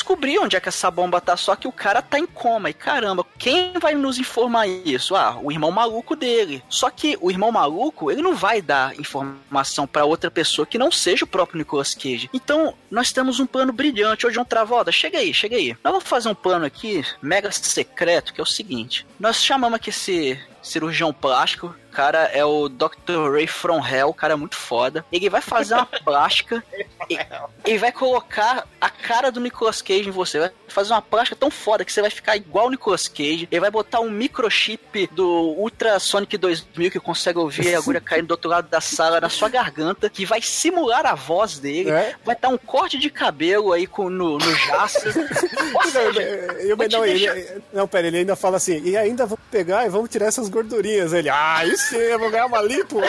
descobrir 0.05 0.39
onde 0.39 0.55
é 0.55 0.61
que 0.61 0.69
essa 0.69 0.91
bomba 0.91 1.19
tá, 1.19 1.35
só 1.35 1.57
que 1.57 1.67
o 1.67 1.73
cara 1.73 2.03
tá 2.03 2.19
em 2.19 2.27
coma. 2.27 2.69
E 2.69 2.75
caramba, 2.75 3.25
quem 3.39 3.73
vai 3.81 3.95
nos 3.95 4.19
informar 4.19 4.69
isso? 4.69 5.17
Ah, 5.17 5.39
o 5.43 5.51
irmão 5.51 5.71
maluco 5.71 6.15
dele. 6.15 6.63
Só 6.69 6.91
que 6.91 7.17
o 7.23 7.31
irmão 7.31 7.51
maluco, 7.51 8.11
ele 8.11 8.21
não 8.21 8.35
vai 8.35 8.61
dar 8.61 8.95
informação 9.01 9.87
pra 9.87 10.05
outra 10.05 10.31
pessoa 10.31 10.67
que 10.67 10.77
não 10.77 10.93
seja 10.93 11.25
o 11.25 11.29
próprio 11.29 11.57
Nicolas 11.57 11.95
Cage. 11.95 12.29
Então, 12.35 12.75
nós 12.91 13.13
temos 13.13 13.41
um 13.41 13.47
plano 13.47 13.73
brilhante. 13.73 14.27
Ô, 14.27 14.31
John 14.31 14.45
Travolta, 14.45 14.93
chega 14.93 15.19
aí, 15.19 15.33
chega 15.33 15.57
aí. 15.57 15.71
Nós 15.83 15.93
vamos 15.93 16.05
fazer 16.07 16.29
um 16.29 16.35
plano 16.35 16.67
aqui, 16.67 17.03
mega 17.23 17.51
secreto, 17.51 18.35
que 18.35 18.41
é 18.41 18.45
o 18.45 18.47
seguinte. 18.47 19.07
Nós 19.19 19.43
chamamos 19.43 19.77
aqui 19.77 19.89
esse 19.89 20.39
cirurgião 20.63 21.13
plástico. 21.13 21.75
Cara 21.95 22.25
é 22.33 22.45
o 22.45 22.69
Dr. 22.69 23.31
Ray 23.33 23.47
From 23.47 23.81
Hell, 23.87 24.09
o 24.09 24.15
cara 24.15 24.33
é 24.33 24.37
muito 24.37 24.57
foda. 24.57 25.05
Ele 25.13 25.31
vai 25.31 25.41
fazer 25.41 25.75
uma 25.75 25.87
plástica 26.05 26.63
e, 27.09 27.17
e 27.65 27.79
vai 27.79 27.93
colocar 27.93 28.67
a 28.81 28.91
cara 28.91 29.31
do 29.31 29.41
Nicolas 29.41 29.81
Cage 29.81 30.09
em 30.09 30.13
você. 30.13 30.41
Vai 30.41 30.51
fazer 30.67 30.93
uma 30.93 31.01
plástica 31.01 31.37
tão 31.37 31.51
foda 31.53 31.85
que 31.85 31.93
você 31.93 32.01
vai 32.01 32.11
ficar 32.11 32.37
igual 32.37 32.67
o 32.67 32.71
Nicolas 32.71 33.07
Cage. 33.07 33.49
Ele 33.51 33.61
vai 33.61 33.71
botar 33.71 34.01
um 34.01 34.11
microchip 34.11 35.07
do 35.13 35.55
Ultra 35.57 36.01
Sonic 36.01 36.37
2000 36.37 36.91
que 36.91 36.99
consegue 36.99 37.39
ouvir 37.39 37.75
a 37.75 37.79
agulha 37.79 38.01
caindo 38.03 38.27
do 38.27 38.33
outro 38.33 38.51
lado 38.51 38.69
da 38.69 38.81
sala 38.81 39.21
na 39.21 39.29
sua 39.29 39.49
garganta, 39.49 40.11
que 40.11 40.27
vai 40.27 40.43
simular 40.43 41.07
a 41.07 41.15
voz 41.15 41.61
dele. 41.61 41.91
É. 41.91 42.17
Vai 42.25 42.35
dar 42.35 42.49
um 42.49 42.59
corte 42.59 42.99
de 42.99 43.09
cabelo 43.09 43.73
aí 43.73 43.87
com, 43.87 44.11
no, 44.11 44.37
no 44.39 44.55
jaço. 44.57 44.99
Seja, 45.93 46.23
Eu, 46.61 46.77
não, 46.77 47.05
ele- 47.07 47.63
não, 47.73 47.87
pera, 47.87 48.07
ele 48.09 48.19
ainda 48.19 48.35
fala 48.35 48.57
assim, 48.57 48.83
e 48.85 48.97
ainda 48.97 49.25
vamos 49.27 49.45
pegar 49.51 49.87
e 49.87 49.89
vamos 49.89 50.11
tirar 50.11 50.27
essas 50.27 50.49
gordurinhas. 50.49 51.13
Ele, 51.13 51.29
ah, 51.29 51.65
isso 51.65 51.84
eu 51.93 52.19
vou 52.19 52.31
ganhar 52.31 52.47
uma 52.47 52.63
lipo. 52.63 53.01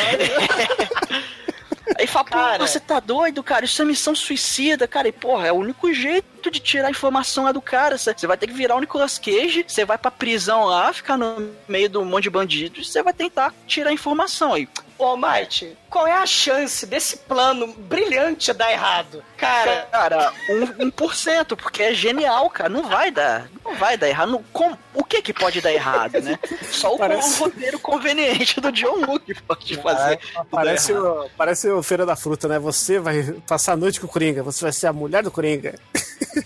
Aí 1.97 2.07
fala, 2.07 2.26
pô, 2.26 2.32
Cara. 2.32 2.67
você 2.67 2.80
tá 2.80 2.99
doido, 2.99 3.43
cara? 3.43 3.63
Isso 3.63 3.82
é 3.82 3.86
missão 3.86 4.15
suicida, 4.15 4.88
cara. 4.88 5.07
E, 5.07 5.11
porra, 5.11 5.47
é 5.47 5.51
o 5.51 5.55
único 5.55 5.93
jeito 5.93 6.49
de 6.49 6.59
tirar 6.59 6.88
a 6.88 6.91
informação 6.91 7.43
lá 7.45 7.51
do 7.51 7.61
cara. 7.61 7.97
Você 7.97 8.13
você 8.13 8.28
vai 8.28 8.38
ter 8.38 8.47
que 8.47 8.53
virar 8.53 8.76
o 8.76 8.80
Nicolas 8.80 9.17
Cage, 9.19 9.63
você 9.67 9.86
vai 9.86 9.97
pra 9.97 10.11
prisão 10.11 10.65
lá, 10.65 10.91
ficar 10.91 11.15
no 11.17 11.51
meio 11.67 11.88
de 11.88 11.97
um 11.97 12.03
monte 12.05 12.23
de 12.23 12.30
bandidos, 12.32 12.91
você 12.91 13.03
vai 13.03 13.13
tentar 13.13 13.53
tirar 13.67 13.91
a 13.91 13.93
informação 13.93 14.53
aí. 14.53 14.67
Ô, 14.97 15.15
Mike, 15.15 15.78
qual 15.96 16.06
é 16.06 16.12
a 16.12 16.26
chance 16.26 16.86
desse 16.86 17.16
plano 17.16 17.68
brilhante 17.68 18.52
dar 18.52 18.70
errado? 18.70 19.24
Cara, 19.38 19.88
Cara, 19.89 20.34
um, 20.50 20.88
um 20.88 20.91
por 20.91 21.16
cento, 21.16 21.56
porque 21.56 21.82
é 21.84 21.93
genial, 21.93 22.50
cara. 22.50 22.68
Não 22.68 22.84
vai 22.84 23.10
dar. 23.10 23.50
Não 23.64 23.74
vai 23.76 23.98
dar 23.98 24.10
errado. 24.10 24.32
Não, 24.32 24.43
com- 24.52 24.76
o 24.93 25.04
que 25.06 25.22
que 25.22 25.32
pode 25.32 25.62
dar 25.62 25.72
errado, 25.72 26.20
né? 26.22 26.38
Só 26.70 26.96
o, 26.96 26.98
Parece- 26.98 27.41
o 27.41 27.46
roteiro 27.46 27.80
conveniente 27.80 28.60
do 28.60 28.74
John 28.74 29.06
Woo 29.06 29.20
que 29.22 29.34
pode 29.41 29.78
fazer. 29.78 30.20
Parece 30.52 30.91
o, 30.91 31.30
parece 31.38 31.70
o 31.70 31.82
Feira 31.82 32.06
da 32.06 32.16
Fruta, 32.18 32.50
né? 32.50 32.60
Você 32.60 33.00
vai 33.00 33.24
passar 33.48 33.72
a 33.74 33.78
noite 33.78 33.98
com 34.02 34.06
o 34.06 34.10
Coringa, 34.10 34.43
você 34.43 34.66
vai 34.66 34.74
ser 34.74 34.88
a 34.88 34.93
mulher 34.93 35.24
do 35.24 35.32
Coringa. 35.32 35.76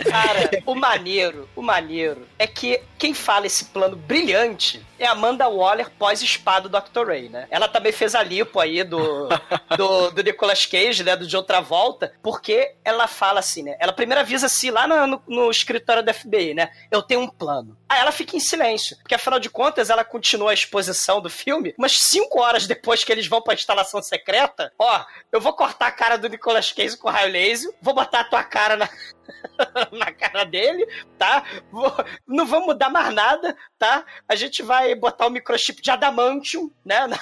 Cara, 0.10 0.50
o 0.66 0.76
maneiro, 0.76 1.50
o 1.56 1.62
maneiro 1.64 2.28
é 2.38 2.46
que 2.46 2.80
quem 2.98 3.14
fala 3.14 3.48
esse 3.48 3.66
plano 3.66 3.96
brilhante 3.96 4.86
é 5.00 5.06
Amanda 5.08 5.48
Waller 5.48 5.90
pós-espada 5.98 6.68
do 6.70 6.80
Dr. 6.80 7.08
Ray, 7.08 7.30
né? 7.30 7.48
Ela 7.50 7.68
também 7.68 7.92
fez 7.92 8.14
a 8.14 8.22
lipo 8.22 8.60
aí 8.60 8.84
do, 8.84 9.30
do, 9.78 10.12
do 10.12 10.24
Nicolas 10.24 10.66
Cage, 10.66 11.04
né? 11.04 11.16
Do 11.16 11.28
de 11.28 11.38
outra 11.38 11.62
volta, 11.62 12.14
porque 12.22 12.76
ela 12.84 13.08
fala 13.08 13.40
assim, 13.40 13.64
né? 13.64 13.76
Ela 13.80 13.94
primeiro 13.94 14.22
avisa 14.22 14.48
assim 14.48 14.72
lá 14.72 14.88
no, 14.88 15.08
no, 15.08 15.22
no 15.28 15.52
escritório 15.52 16.04
da 16.04 16.14
FBI, 16.14 16.54
né? 16.54 16.72
Eu 16.92 17.02
tenho 17.02 17.22
um 17.22 17.30
plano. 17.30 17.78
Aí 17.88 18.00
ela 18.00 18.12
fica 18.12 18.36
em 18.36 18.40
silêncio, 18.40 18.98
porque 18.98 19.16
afinal 19.16 19.40
de 19.40 19.50
contas 19.50 19.90
ela 19.90 20.04
continua 20.04 20.52
a 20.52 20.54
exposição 20.54 21.22
do 21.22 21.30
filme, 21.30 21.74
mas 21.78 21.98
cinco 21.98 22.40
horas 22.40 22.68
depois 22.68 23.04
que 23.04 23.12
eles 23.12 23.28
vão 23.28 23.42
pra 23.42 23.54
instalação 23.54 24.02
secreta, 24.02 24.72
ó, 24.78 25.04
eu 25.32 25.42
vou 25.42 25.54
cortar 25.54 25.88
a 25.88 25.92
cara 25.92 26.18
do 26.18 26.30
Nicolas 26.30 26.72
Cage 26.72 26.98
com 26.98 27.10
raio 27.10 27.32
laser, 27.32 27.72
vou 27.82 27.94
botar 27.94 28.22
a 28.22 28.24
tua 28.24 28.44
cara 28.44 28.76
na, 28.76 28.90
na 29.92 30.12
cara 30.12 30.44
dele, 30.44 30.88
tá? 31.18 31.44
Vou- 31.72 31.94
não 32.28 32.46
vamos 32.46 32.68
mudar 32.68 32.90
mais 32.90 33.14
nada, 33.14 33.56
tá? 33.78 34.06
A 34.28 34.36
gente 34.36 34.62
vai 34.64 34.94
botar 34.96 35.28
o 35.28 35.30
microchip 35.30 35.82
de 35.82 35.92
adamantium, 35.92 36.72
né? 36.86 37.08
Na, 37.08 37.20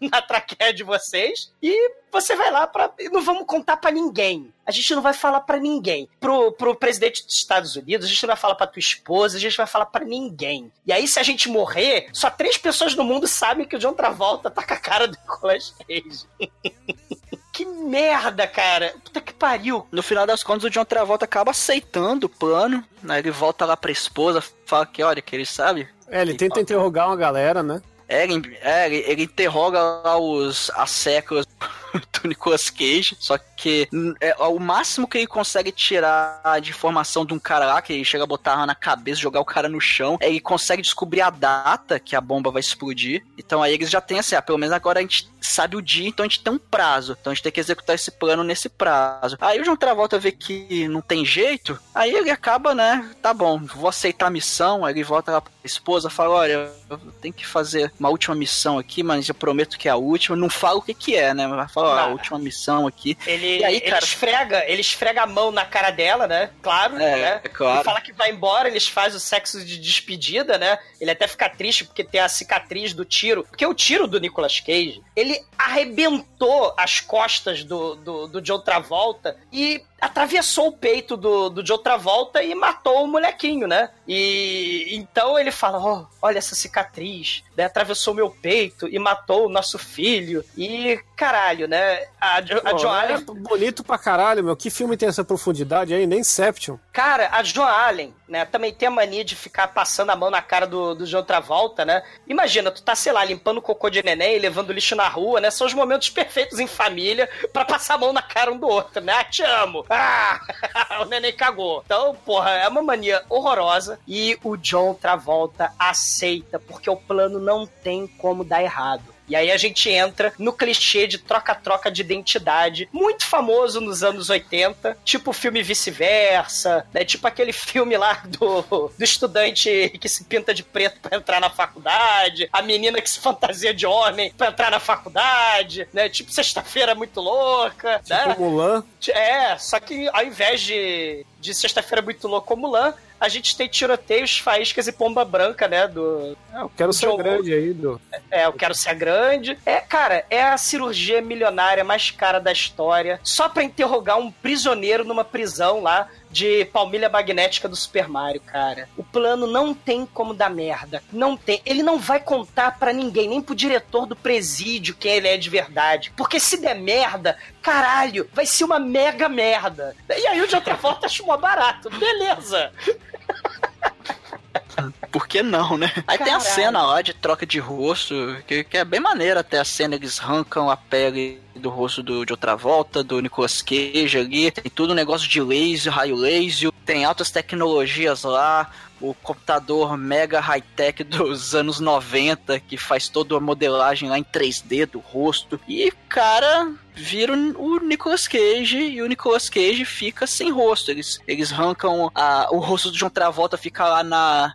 na 0.00 0.22
traqueia 0.22 0.72
de 0.72 0.82
vocês. 0.82 1.52
E 1.62 1.92
você 2.12 2.34
vai 2.34 2.50
lá 2.50 2.66
pra. 2.66 2.92
Não 3.12 3.22
vamos 3.22 3.46
contar 3.46 3.76
pra 3.76 3.90
ninguém. 3.90 4.52
A 4.66 4.70
gente 4.72 4.94
não 4.94 5.02
vai 5.02 5.12
falar 5.14 5.40
pra 5.40 5.58
ninguém. 5.58 6.08
Pro, 6.20 6.52
pro 6.52 6.74
presidente 6.76 7.24
dos 7.24 7.34
Estados 7.36 7.74
Unidos, 7.76 8.06
a 8.06 8.08
gente 8.08 8.22
não 8.22 8.28
vai 8.28 8.36
falar 8.36 8.54
pra 8.54 8.66
tua 8.66 8.78
esposa, 8.80 9.36
a 9.36 9.40
gente 9.40 9.56
vai 9.56 9.66
falar 9.66 9.86
pra 9.86 10.04
ninguém. 10.04 10.72
E 10.86 10.92
aí, 10.92 11.06
se 11.08 11.18
a 11.18 11.22
gente 11.22 11.48
morrer, 11.48 12.08
só 12.12 12.30
três 12.30 12.56
pessoas 12.56 12.94
no 12.94 13.04
mundo 13.04 13.26
sabem 13.26 13.66
que 13.66 13.76
o 13.76 13.78
John 13.78 13.92
Travolta 13.94 14.50
tá 14.50 14.62
com 14.64 14.74
a 14.74 14.76
cara 14.76 15.06
do 15.08 15.16
Nicolas 15.18 15.74
Cage. 15.86 16.26
que 17.60 17.66
merda, 17.66 18.46
cara. 18.46 18.94
Puta 19.04 19.20
que 19.20 19.32
pariu. 19.34 19.86
No 19.92 20.02
final 20.02 20.26
das 20.26 20.42
contas, 20.42 20.64
o 20.64 20.70
John 20.70 20.84
Travolta 20.84 21.26
acaba 21.26 21.50
aceitando 21.50 22.26
o 22.26 22.28
plano, 22.28 22.82
né? 23.02 23.18
Ele 23.18 23.30
volta 23.30 23.66
lá 23.66 23.76
pra 23.76 23.90
esposa, 23.90 24.42
fala 24.64 24.86
que, 24.86 25.02
olha, 25.02 25.20
que 25.20 25.36
ele 25.36 25.44
sabe. 25.44 25.88
É, 26.08 26.22
ele 26.22 26.34
tenta 26.34 26.60
interrogar 26.60 27.06
uma 27.06 27.16
galera, 27.16 27.62
né? 27.62 27.82
É, 28.08 28.24
ele, 28.24 28.58
é, 28.62 28.86
ele, 28.86 29.04
ele 29.06 29.22
interroga 29.24 29.78
lá 29.80 30.16
os 30.18 30.70
as 30.74 30.90
séculos 30.90 31.46
do 32.22 32.28
Nicolas 32.28 32.70
Cage, 32.70 33.16
só 33.18 33.38
que 33.38 33.88
hum, 33.92 34.14
é, 34.20 34.34
o 34.36 34.58
máximo 34.58 35.08
que 35.08 35.18
ele 35.18 35.26
consegue 35.26 35.72
tirar 35.72 36.60
de 36.60 36.70
informação 36.70 37.24
de 37.24 37.34
um 37.34 37.38
cara 37.38 37.66
lá, 37.66 37.82
que 37.82 37.92
ele 37.92 38.04
chega 38.04 38.24
a 38.24 38.26
botar 38.26 38.66
na 38.66 38.74
cabeça, 38.74 39.20
jogar 39.20 39.40
o 39.40 39.44
cara 39.44 39.68
no 39.68 39.80
chão, 39.80 40.18
é 40.20 40.28
ele 40.28 40.40
consegue 40.40 40.82
descobrir 40.82 41.20
a 41.20 41.30
data 41.30 41.98
que 41.98 42.16
a 42.16 42.20
bomba 42.20 42.50
vai 42.50 42.60
explodir. 42.60 43.24
Então 43.38 43.62
aí 43.62 43.74
eles 43.74 43.90
já 43.90 44.00
têm 44.00 44.18
assim, 44.18 44.34
ah, 44.34 44.42
pelo 44.42 44.58
menos 44.58 44.72
agora 44.72 44.98
a 44.98 45.02
gente 45.02 45.28
sabe 45.40 45.76
o 45.76 45.82
dia, 45.82 46.08
então 46.08 46.24
a 46.24 46.28
gente 46.28 46.42
tem 46.42 46.52
um 46.52 46.58
prazo. 46.58 47.16
Então 47.20 47.30
a 47.30 47.34
gente 47.34 47.42
tem 47.42 47.52
que 47.52 47.60
executar 47.60 47.94
esse 47.94 48.10
plano 48.10 48.44
nesse 48.44 48.68
prazo. 48.68 49.36
Aí 49.40 49.60
o 49.60 49.64
João 49.64 49.76
Travolta 49.76 50.18
vê 50.18 50.32
que 50.32 50.86
não 50.88 51.00
tem 51.00 51.24
jeito, 51.24 51.78
aí 51.94 52.14
ele 52.14 52.30
acaba, 52.30 52.74
né? 52.74 53.10
Tá 53.20 53.34
bom, 53.34 53.58
vou 53.58 53.88
aceitar 53.88 54.26
a 54.26 54.30
missão. 54.30 54.84
Aí 54.84 54.92
ele 54.92 55.02
volta 55.02 55.32
lá 55.32 55.40
pra 55.40 55.52
esposa, 55.64 56.10
fala: 56.10 56.34
Olha, 56.36 56.70
eu 56.88 56.98
tenho 57.20 57.34
que 57.34 57.46
fazer 57.46 57.92
uma 57.98 58.08
última 58.08 58.34
missão 58.34 58.78
aqui, 58.78 59.02
mas 59.02 59.28
eu 59.28 59.34
prometo 59.34 59.78
que 59.78 59.88
é 59.88 59.90
a 59.90 59.96
última. 59.96 60.36
Não 60.36 60.50
fala 60.50 60.78
o 60.78 60.82
que 60.82 60.94
que 60.94 61.16
é, 61.16 61.34
né? 61.34 61.46
Mas 61.46 61.72
fala: 61.80 62.02
Ó, 62.06 62.08
a 62.08 62.12
última 62.12 62.38
missão 62.38 62.86
aqui. 62.86 63.16
Ele, 63.26 63.58
E 63.58 63.64
aí, 63.64 63.76
ele 63.76 63.90
cara? 63.90 64.04
esfrega, 64.04 64.64
ele 64.66 64.80
esfrega 64.80 65.22
a 65.22 65.26
mão 65.26 65.50
na 65.50 65.64
cara 65.64 65.90
dela, 65.90 66.26
né? 66.26 66.50
Claro, 66.62 66.96
É, 66.96 67.16
né? 67.16 67.40
é 67.44 67.48
claro. 67.48 67.80
E 67.80 67.84
fala 67.84 68.00
que 68.00 68.12
vai 68.12 68.30
embora, 68.30 68.68
eles 68.68 68.88
fazem 68.88 69.16
o 69.16 69.20
sexo 69.20 69.64
de 69.64 69.78
despedida, 69.78 70.58
né? 70.58 70.78
Ele 71.00 71.10
até 71.10 71.26
fica 71.26 71.48
triste 71.48 71.84
porque 71.84 72.04
tem 72.04 72.20
a 72.20 72.28
cicatriz 72.28 72.92
do 72.92 73.04
tiro. 73.04 73.44
Porque 73.44 73.66
o 73.66 73.74
tiro 73.74 74.06
do 74.06 74.20
Nicolas 74.20 74.60
Cage, 74.60 75.02
ele 75.16 75.40
arrebentou 75.58 76.74
as 76.76 77.00
costas 77.00 77.64
do, 77.64 77.94
do, 77.96 78.26
do 78.28 78.40
John 78.42 78.60
Travolta 78.60 79.36
e 79.52 79.82
atravessou 80.00 80.68
o 80.68 80.72
peito 80.72 81.16
do, 81.16 81.50
do 81.50 81.62
John 81.62 81.78
Travolta 81.78 82.42
e 82.42 82.54
matou 82.54 83.04
o 83.04 83.08
molequinho, 83.08 83.68
né? 83.68 83.90
E 84.08 84.86
então 84.90 85.38
ele 85.38 85.50
fala: 85.50 85.78
ó, 85.78 86.06
olha 86.22 86.38
essa 86.38 86.54
cicatriz, 86.54 87.44
né? 87.56 87.64
Atravessou 87.64 88.14
meu 88.14 88.30
peito 88.30 88.88
e 88.88 88.98
matou 88.98 89.46
o 89.46 89.50
nosso 89.50 89.78
filho. 89.78 90.44
E 90.56 90.98
caralho, 91.14 91.68
né? 91.68 92.06
A, 92.20 92.36
a 92.36 92.76
Joan 92.76 92.96
é 92.96 93.12
Allen 93.12 93.24
bonito 93.24 93.82
pra 93.82 93.96
caralho, 93.96 94.44
meu. 94.44 94.56
Que 94.56 94.68
filme 94.68 94.96
tem 94.96 95.08
essa 95.08 95.24
profundidade 95.24 95.94
aí? 95.94 96.06
Nem 96.06 96.20
Inception. 96.20 96.76
Cara, 96.92 97.30
a 97.32 97.42
Joan 97.42 97.66
Allen, 97.66 98.14
né, 98.28 98.44
também 98.44 98.74
tem 98.74 98.88
a 98.88 98.90
mania 98.90 99.24
de 99.24 99.34
ficar 99.34 99.68
passando 99.68 100.10
a 100.10 100.16
mão 100.16 100.30
na 100.30 100.42
cara 100.42 100.66
do, 100.66 100.94
do 100.94 101.06
John 101.06 101.22
Travolta, 101.22 101.84
né? 101.84 102.02
Imagina, 102.28 102.70
tu 102.70 102.82
tá, 102.82 102.94
sei 102.94 103.12
lá, 103.12 103.24
limpando 103.24 103.58
o 103.58 103.62
cocô 103.62 103.88
de 103.88 104.02
neném, 104.02 104.38
levando 104.38 104.72
lixo 104.72 104.94
na 104.94 105.08
rua, 105.08 105.40
né? 105.40 105.50
São 105.50 105.66
os 105.66 105.72
momentos 105.72 106.10
perfeitos 106.10 106.58
em 106.58 106.66
família 106.66 107.28
pra 107.52 107.64
passar 107.64 107.94
a 107.94 107.98
mão 107.98 108.12
na 108.12 108.22
cara 108.22 108.52
um 108.52 108.58
do 108.58 108.68
outro, 108.68 109.00
né? 109.00 109.14
Ah, 109.14 109.24
te 109.24 109.42
amo! 109.42 109.84
Ah! 109.88 110.40
o 111.00 111.06
neném 111.06 111.32
cagou. 111.32 111.82
Então, 111.86 112.14
porra, 112.24 112.50
é 112.50 112.68
uma 112.68 112.82
mania 112.82 113.22
horrorosa 113.28 113.98
e 114.06 114.38
o 114.44 114.56
John 114.56 114.94
Travolta 114.94 115.72
aceita, 115.78 116.58
porque 116.58 116.90
o 116.90 116.96
plano 116.96 117.38
não 117.38 117.66
tem 117.66 118.06
como 118.06 118.44
dar 118.44 118.62
errado. 118.62 119.19
E 119.30 119.36
aí 119.36 119.52
a 119.52 119.56
gente 119.56 119.88
entra 119.88 120.32
no 120.36 120.52
clichê 120.52 121.06
de 121.06 121.16
troca-troca 121.16 121.88
de 121.88 122.00
identidade, 122.00 122.88
muito 122.92 123.26
famoso 123.26 123.80
nos 123.80 124.02
anos 124.02 124.28
80, 124.28 124.98
tipo 125.04 125.30
o 125.30 125.32
filme 125.32 125.62
Vice-Versa, 125.62 126.84
né? 126.92 127.04
Tipo 127.04 127.28
aquele 127.28 127.52
filme 127.52 127.96
lá 127.96 128.22
do, 128.26 128.90
do 128.96 129.04
estudante 129.04 129.88
que 130.00 130.08
se 130.08 130.24
pinta 130.24 130.52
de 130.52 130.64
preto 130.64 130.98
pra 131.00 131.16
entrar 131.16 131.40
na 131.40 131.48
faculdade, 131.48 132.48
a 132.52 132.60
menina 132.60 133.00
que 133.00 133.08
se 133.08 133.20
fantasia 133.20 133.72
de 133.72 133.86
homem 133.86 134.32
pra 134.36 134.48
entrar 134.48 134.68
na 134.68 134.80
faculdade, 134.80 135.86
né? 135.92 136.08
Tipo 136.08 136.32
Sexta-feira 136.32 136.92
Muito 136.94 137.20
Louca, 137.20 138.02
né? 138.08 138.28
Tipo 138.30 138.40
Mulan. 138.40 138.84
É, 139.10 139.56
só 139.58 139.78
que 139.78 140.08
ao 140.08 140.24
invés 140.24 140.60
de, 140.60 141.24
de 141.38 141.54
Sexta-feira 141.54 142.02
Muito 142.02 142.26
Louca 142.26 142.52
ou 142.52 142.58
Mulan, 142.58 142.94
a 143.20 143.28
gente 143.28 143.56
tem 143.56 143.68
tiroteios, 143.68 144.38
faíscas 144.38 144.86
e 144.88 144.92
pomba 144.92 145.24
branca, 145.24 145.68
né? 145.68 145.86
Do, 145.86 146.36
É, 146.52 146.62
eu 146.62 146.70
quero 146.76 146.92
ser 146.92 147.06
John- 147.06 147.16
grande 147.18 147.52
aí, 147.52 147.72
do. 147.74 148.00
é, 148.30 148.46
eu 148.46 148.52
quero 148.54 148.74
ser 148.74 148.94
grande. 148.94 149.58
É, 149.66 149.76
cara, 149.80 150.24
é 150.30 150.42
a 150.42 150.56
cirurgia 150.56 151.20
milionária 151.20 151.84
mais 151.84 152.10
cara 152.10 152.38
da 152.40 152.50
história. 152.50 153.20
Só 153.22 153.48
pra 153.48 153.62
interrogar 153.62 154.18
um 154.18 154.30
prisioneiro 154.32 155.04
numa 155.04 155.24
prisão 155.24 155.82
lá 155.82 156.08
de 156.30 156.64
palmilha 156.66 157.08
magnética 157.08 157.68
do 157.68 157.74
Super 157.74 158.08
Mario, 158.08 158.40
cara. 158.40 158.88
O 158.96 159.02
plano 159.02 159.48
não 159.48 159.74
tem 159.74 160.06
como 160.06 160.32
dar 160.32 160.48
merda. 160.48 161.02
Não 161.12 161.36
tem. 161.36 161.60
Ele 161.66 161.82
não 161.82 161.98
vai 161.98 162.20
contar 162.20 162.78
pra 162.78 162.92
ninguém, 162.92 163.28
nem 163.28 163.42
pro 163.42 163.52
diretor 163.54 164.06
do 164.06 164.14
presídio 164.14 164.94
quem 164.94 165.12
ele 165.14 165.26
é 165.28 165.36
de 165.36 165.50
verdade. 165.50 166.12
Porque 166.16 166.38
se 166.38 166.56
der 166.60 166.76
merda, 166.76 167.36
caralho, 167.60 168.30
vai 168.32 168.46
ser 168.46 168.62
uma 168.62 168.78
mega 168.78 169.28
merda. 169.28 169.94
E 170.08 170.26
aí 170.26 170.40
o 170.40 170.46
de 170.46 170.54
outra 170.54 170.74
volta 170.76 171.06
acho 171.06 171.26
mó 171.26 171.36
barato. 171.36 171.90
Beleza. 171.90 172.72
Por 175.10 175.26
que 175.26 175.42
não, 175.42 175.76
né? 175.76 175.92
Aí 176.06 176.16
tem 176.16 176.32
a 176.32 176.38
Caralho. 176.38 176.54
cena 176.54 176.82
lá 176.86 177.02
de 177.02 177.12
troca 177.12 177.44
de 177.44 177.58
rosto, 177.58 178.14
que, 178.46 178.64
que 178.64 178.78
é 178.78 178.84
bem 178.84 179.00
maneira 179.00 179.40
até 179.40 179.58
a 179.58 179.64
cena, 179.64 179.94
eles 179.94 180.20
arrancam 180.20 180.70
a 180.70 180.76
pele 180.76 181.40
do 181.60 181.68
rosto 181.68 182.02
do, 182.02 182.24
de 182.24 182.32
outra 182.32 182.56
volta, 182.56 183.04
do 183.04 183.20
Nicolas 183.20 183.62
Cage 183.62 184.18
ali, 184.18 184.50
tem 184.50 184.70
tudo 184.70 184.92
um 184.92 184.96
negócio 184.96 185.28
de 185.28 185.40
laser, 185.40 185.92
raio 185.92 186.16
laser, 186.16 186.72
tem 186.84 187.04
altas 187.04 187.30
tecnologias 187.30 188.24
lá, 188.24 188.70
o 189.00 189.14
computador 189.14 189.96
mega 189.96 190.40
high-tech 190.40 191.04
dos 191.04 191.54
anos 191.56 191.80
90, 191.80 192.60
que 192.60 192.76
faz 192.76 193.08
toda 193.08 193.36
a 193.36 193.40
modelagem 193.40 194.08
lá 194.08 194.18
em 194.18 194.24
3D 194.24 194.86
do 194.86 194.98
rosto, 194.98 195.60
e 195.68 195.92
cara, 196.08 196.72
vira 196.94 197.32
o 197.32 197.78
Nicolas 197.78 198.26
Cage 198.26 198.78
e 198.78 199.02
o 199.02 199.06
Nicolas 199.06 199.48
Cage 199.48 199.84
fica 199.84 200.26
sem 200.26 200.50
rosto. 200.50 200.90
Eles, 200.90 201.20
eles 201.26 201.52
arrancam 201.52 202.10
a, 202.14 202.48
o 202.50 202.58
rosto 202.58 202.90
do 202.90 202.96
John 202.96 203.10
Travolta, 203.10 203.56
fica 203.56 203.86
lá 203.86 204.02
na, 204.02 204.54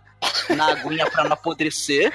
na 0.50 0.68
aguinha 0.68 1.10
pra 1.10 1.24
não 1.24 1.34
apodrecer. 1.34 2.12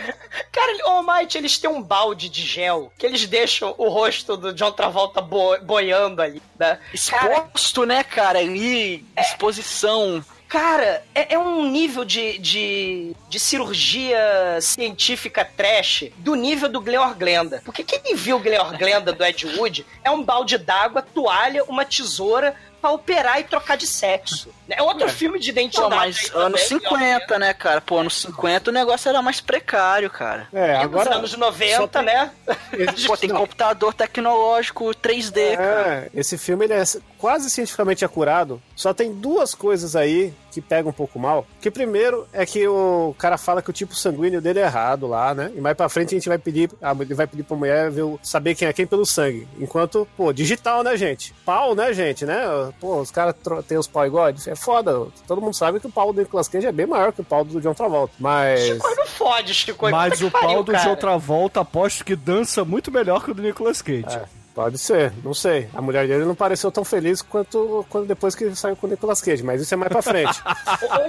Cara, 0.53 0.73
ele- 0.73 0.83
ô 0.85 1.03
Might, 1.03 1.37
eles 1.37 1.59
têm 1.59 1.71
um 1.71 1.83
balde 1.83 2.29
de 2.29 2.43
gel 2.43 2.93
que 2.99 3.07
eles 3.07 3.27
deixam 3.27 3.75
o 3.79 3.89
rosto 3.89 4.37
do 4.37 4.53
John 4.53 4.73
Travolta 4.73 5.21
bo- 5.21 5.59
boiando 5.63 6.21
ali, 6.23 6.43
né? 6.59 6.79
Cara, 7.09 7.35
Exposto, 7.35 7.85
né, 7.87 8.05
cara? 8.05 8.39
Ali, 8.39 9.05
exposição. 9.19 10.25
cara, 10.49 11.03
é, 11.15 11.35
é 11.35 11.39
um 11.39 11.69
nível 11.71 12.05
de, 12.05 12.39
de, 12.39 13.15
de 13.29 13.39
cirurgia 13.41 14.59
científica 14.61 15.45
trash 15.45 16.05
do 16.19 16.35
nível 16.35 16.69
do 16.69 16.81
Gleor 16.81 17.15
Glenda. 17.17 17.63
Porque 17.65 17.85
quem 17.85 18.15
viu 18.17 18.37
o 18.37 18.41
Gleor 18.41 18.77
Glenda 18.77 19.13
do 19.13 19.25
Ed 19.25 19.47
Wood 19.57 19.87
é 20.05 20.11
um 20.11 20.23
balde 20.25 20.59
d'água, 20.59 21.03
toalha, 21.03 21.65
uma 21.65 21.85
tesoura 21.85 22.55
pra 22.81 22.91
operar 22.91 23.39
e 23.41 23.45
trocar 23.45 23.77
de 23.77 23.87
sexo. 23.87 24.49
É 24.69 24.83
outro 24.83 25.09
filme 25.09 25.39
de 25.39 25.47
Pô, 25.53 25.61
identidade. 25.61 25.95
mas 25.95 26.17
aí 26.19 26.31
também, 26.31 26.47
anos 26.47 26.69
Gleor 26.69 26.81
50, 27.21 27.39
né, 27.39 27.55
cara? 27.55 27.81
Pô, 27.81 27.99
anos 27.99 28.21
50 28.23 28.71
o 28.71 28.73
negócio 28.73 29.09
era 29.09 29.21
mais 29.21 29.41
precário, 29.41 30.09
cara. 30.11 30.49
É, 30.53 30.75
Nos 30.77 30.85
agora. 30.85 31.15
anos 31.17 31.37
90, 31.37 31.77
só 31.77 31.87
tem- 31.87 32.03
né? 32.03 32.31
Pô, 33.07 33.17
tem 33.17 33.31
computador 33.31 33.93
tecnológico 33.95 34.87
3D, 34.95 35.57
cara. 35.57 36.11
É, 36.15 36.21
esse 36.21 36.39
filme 36.39 36.65
ele 36.67 36.75
é 36.75 36.83
quase 37.21 37.51
cientificamente 37.51 38.05
acurado, 38.05 38.61
só 38.75 38.95
tem 38.95 39.13
duas 39.13 39.55
coisas 39.55 39.95
aí 39.95 40.33
que 40.51 40.61
pegam 40.61 40.91
um 40.91 40.93
pouco 40.95 41.19
mal. 41.19 41.47
Que 41.61 41.71
primeiro 41.71 42.27
é 42.33 42.45
que 42.47 42.67
o 42.67 43.15
cara 43.19 43.37
fala 43.39 43.63
que 43.63 43.71
o 43.71 43.73
tipo 43.73 43.95
sanguíneo 43.95 44.41
dele 44.41 44.59
é 44.59 44.63
errado 44.65 45.07
lá, 45.07 45.33
né? 45.35 45.53
E 45.55 45.61
mais 45.61 45.77
pra 45.77 45.89
frente 45.89 46.15
a 46.15 46.19
gente 46.19 46.29
vai 46.29 46.39
pedir, 46.39 46.71
a- 46.83 46.97
ele 46.99 47.15
vai 47.15 47.27
pedir 47.27 47.43
pra 47.45 47.57
mulher 47.57 47.91
ver, 47.91 48.05
saber 48.23 48.55
quem 48.55 48.67
é 48.67 48.73
quem 48.73 48.87
pelo 48.87 49.05
sangue. 49.07 49.47
Enquanto, 49.59 50.09
pô, 50.17 50.33
digital, 50.33 50.83
né, 50.83 50.97
gente? 50.97 51.33
Pau, 51.45 51.75
né, 51.75 51.93
gente, 51.93 52.25
né? 52.25 52.41
Pô, 52.81 53.01
os 53.01 53.11
caras 53.11 53.35
têm 53.69 53.79
os 53.79 53.87
pau 53.87 54.07
igual, 54.07 54.29
é 54.29 54.57
foda. 54.57 55.07
Todo 55.27 55.41
mundo 55.41 55.55
sabe 55.55 55.79
que 55.79 55.87
o 55.87 55.93
pau 55.93 56.13
do 56.13 56.21
Nicolas 56.21 56.49
Cage 56.49 56.67
é 56.67 56.73
bem 56.73 56.87
maior 56.87 57.13
que 57.13 57.21
o 57.21 57.25
pau 57.25 57.45
do 57.45 57.61
John 57.61 57.75
Travolta. 57.75 58.15
Mas. 58.19 58.61
Chico 58.61 58.95
não 58.97 59.07
fode, 59.07 59.55
Chico. 59.55 59.91
Mas 59.91 60.21
o 60.23 60.31
pariu, 60.31 60.49
pau 60.49 60.63
do 60.65 60.73
cara. 60.73 60.85
John 60.85 60.97
Travolta 60.97 61.61
aposto 61.61 62.05
que 62.05 62.17
dança 62.17 62.65
muito 62.65 62.91
melhor 62.91 63.23
que 63.25 63.31
o 63.31 63.35
do 63.35 63.43
Nicolas 63.43 63.81
Cage. 63.83 64.05
É, 64.17 64.25
pode 64.61 64.77
ser, 64.77 65.11
não 65.25 65.33
sei. 65.33 65.71
A 65.73 65.81
mulher 65.81 66.07
dele 66.07 66.27
não 66.27 66.35
pareceu 66.35 66.71
tão 66.71 66.85
feliz 66.85 67.23
quanto, 67.23 67.87
quanto 67.89 68.07
depois 68.07 68.35
que 68.35 68.55
saiu 68.55 68.77
com 68.77 68.87
o 68.87 68.91
Nicolas 68.91 69.23
Cage, 69.23 69.43
mas 69.43 69.63
isso 69.63 69.73
é 69.73 69.77
mais 69.77 69.91
pra 69.91 70.03
frente. 70.03 70.39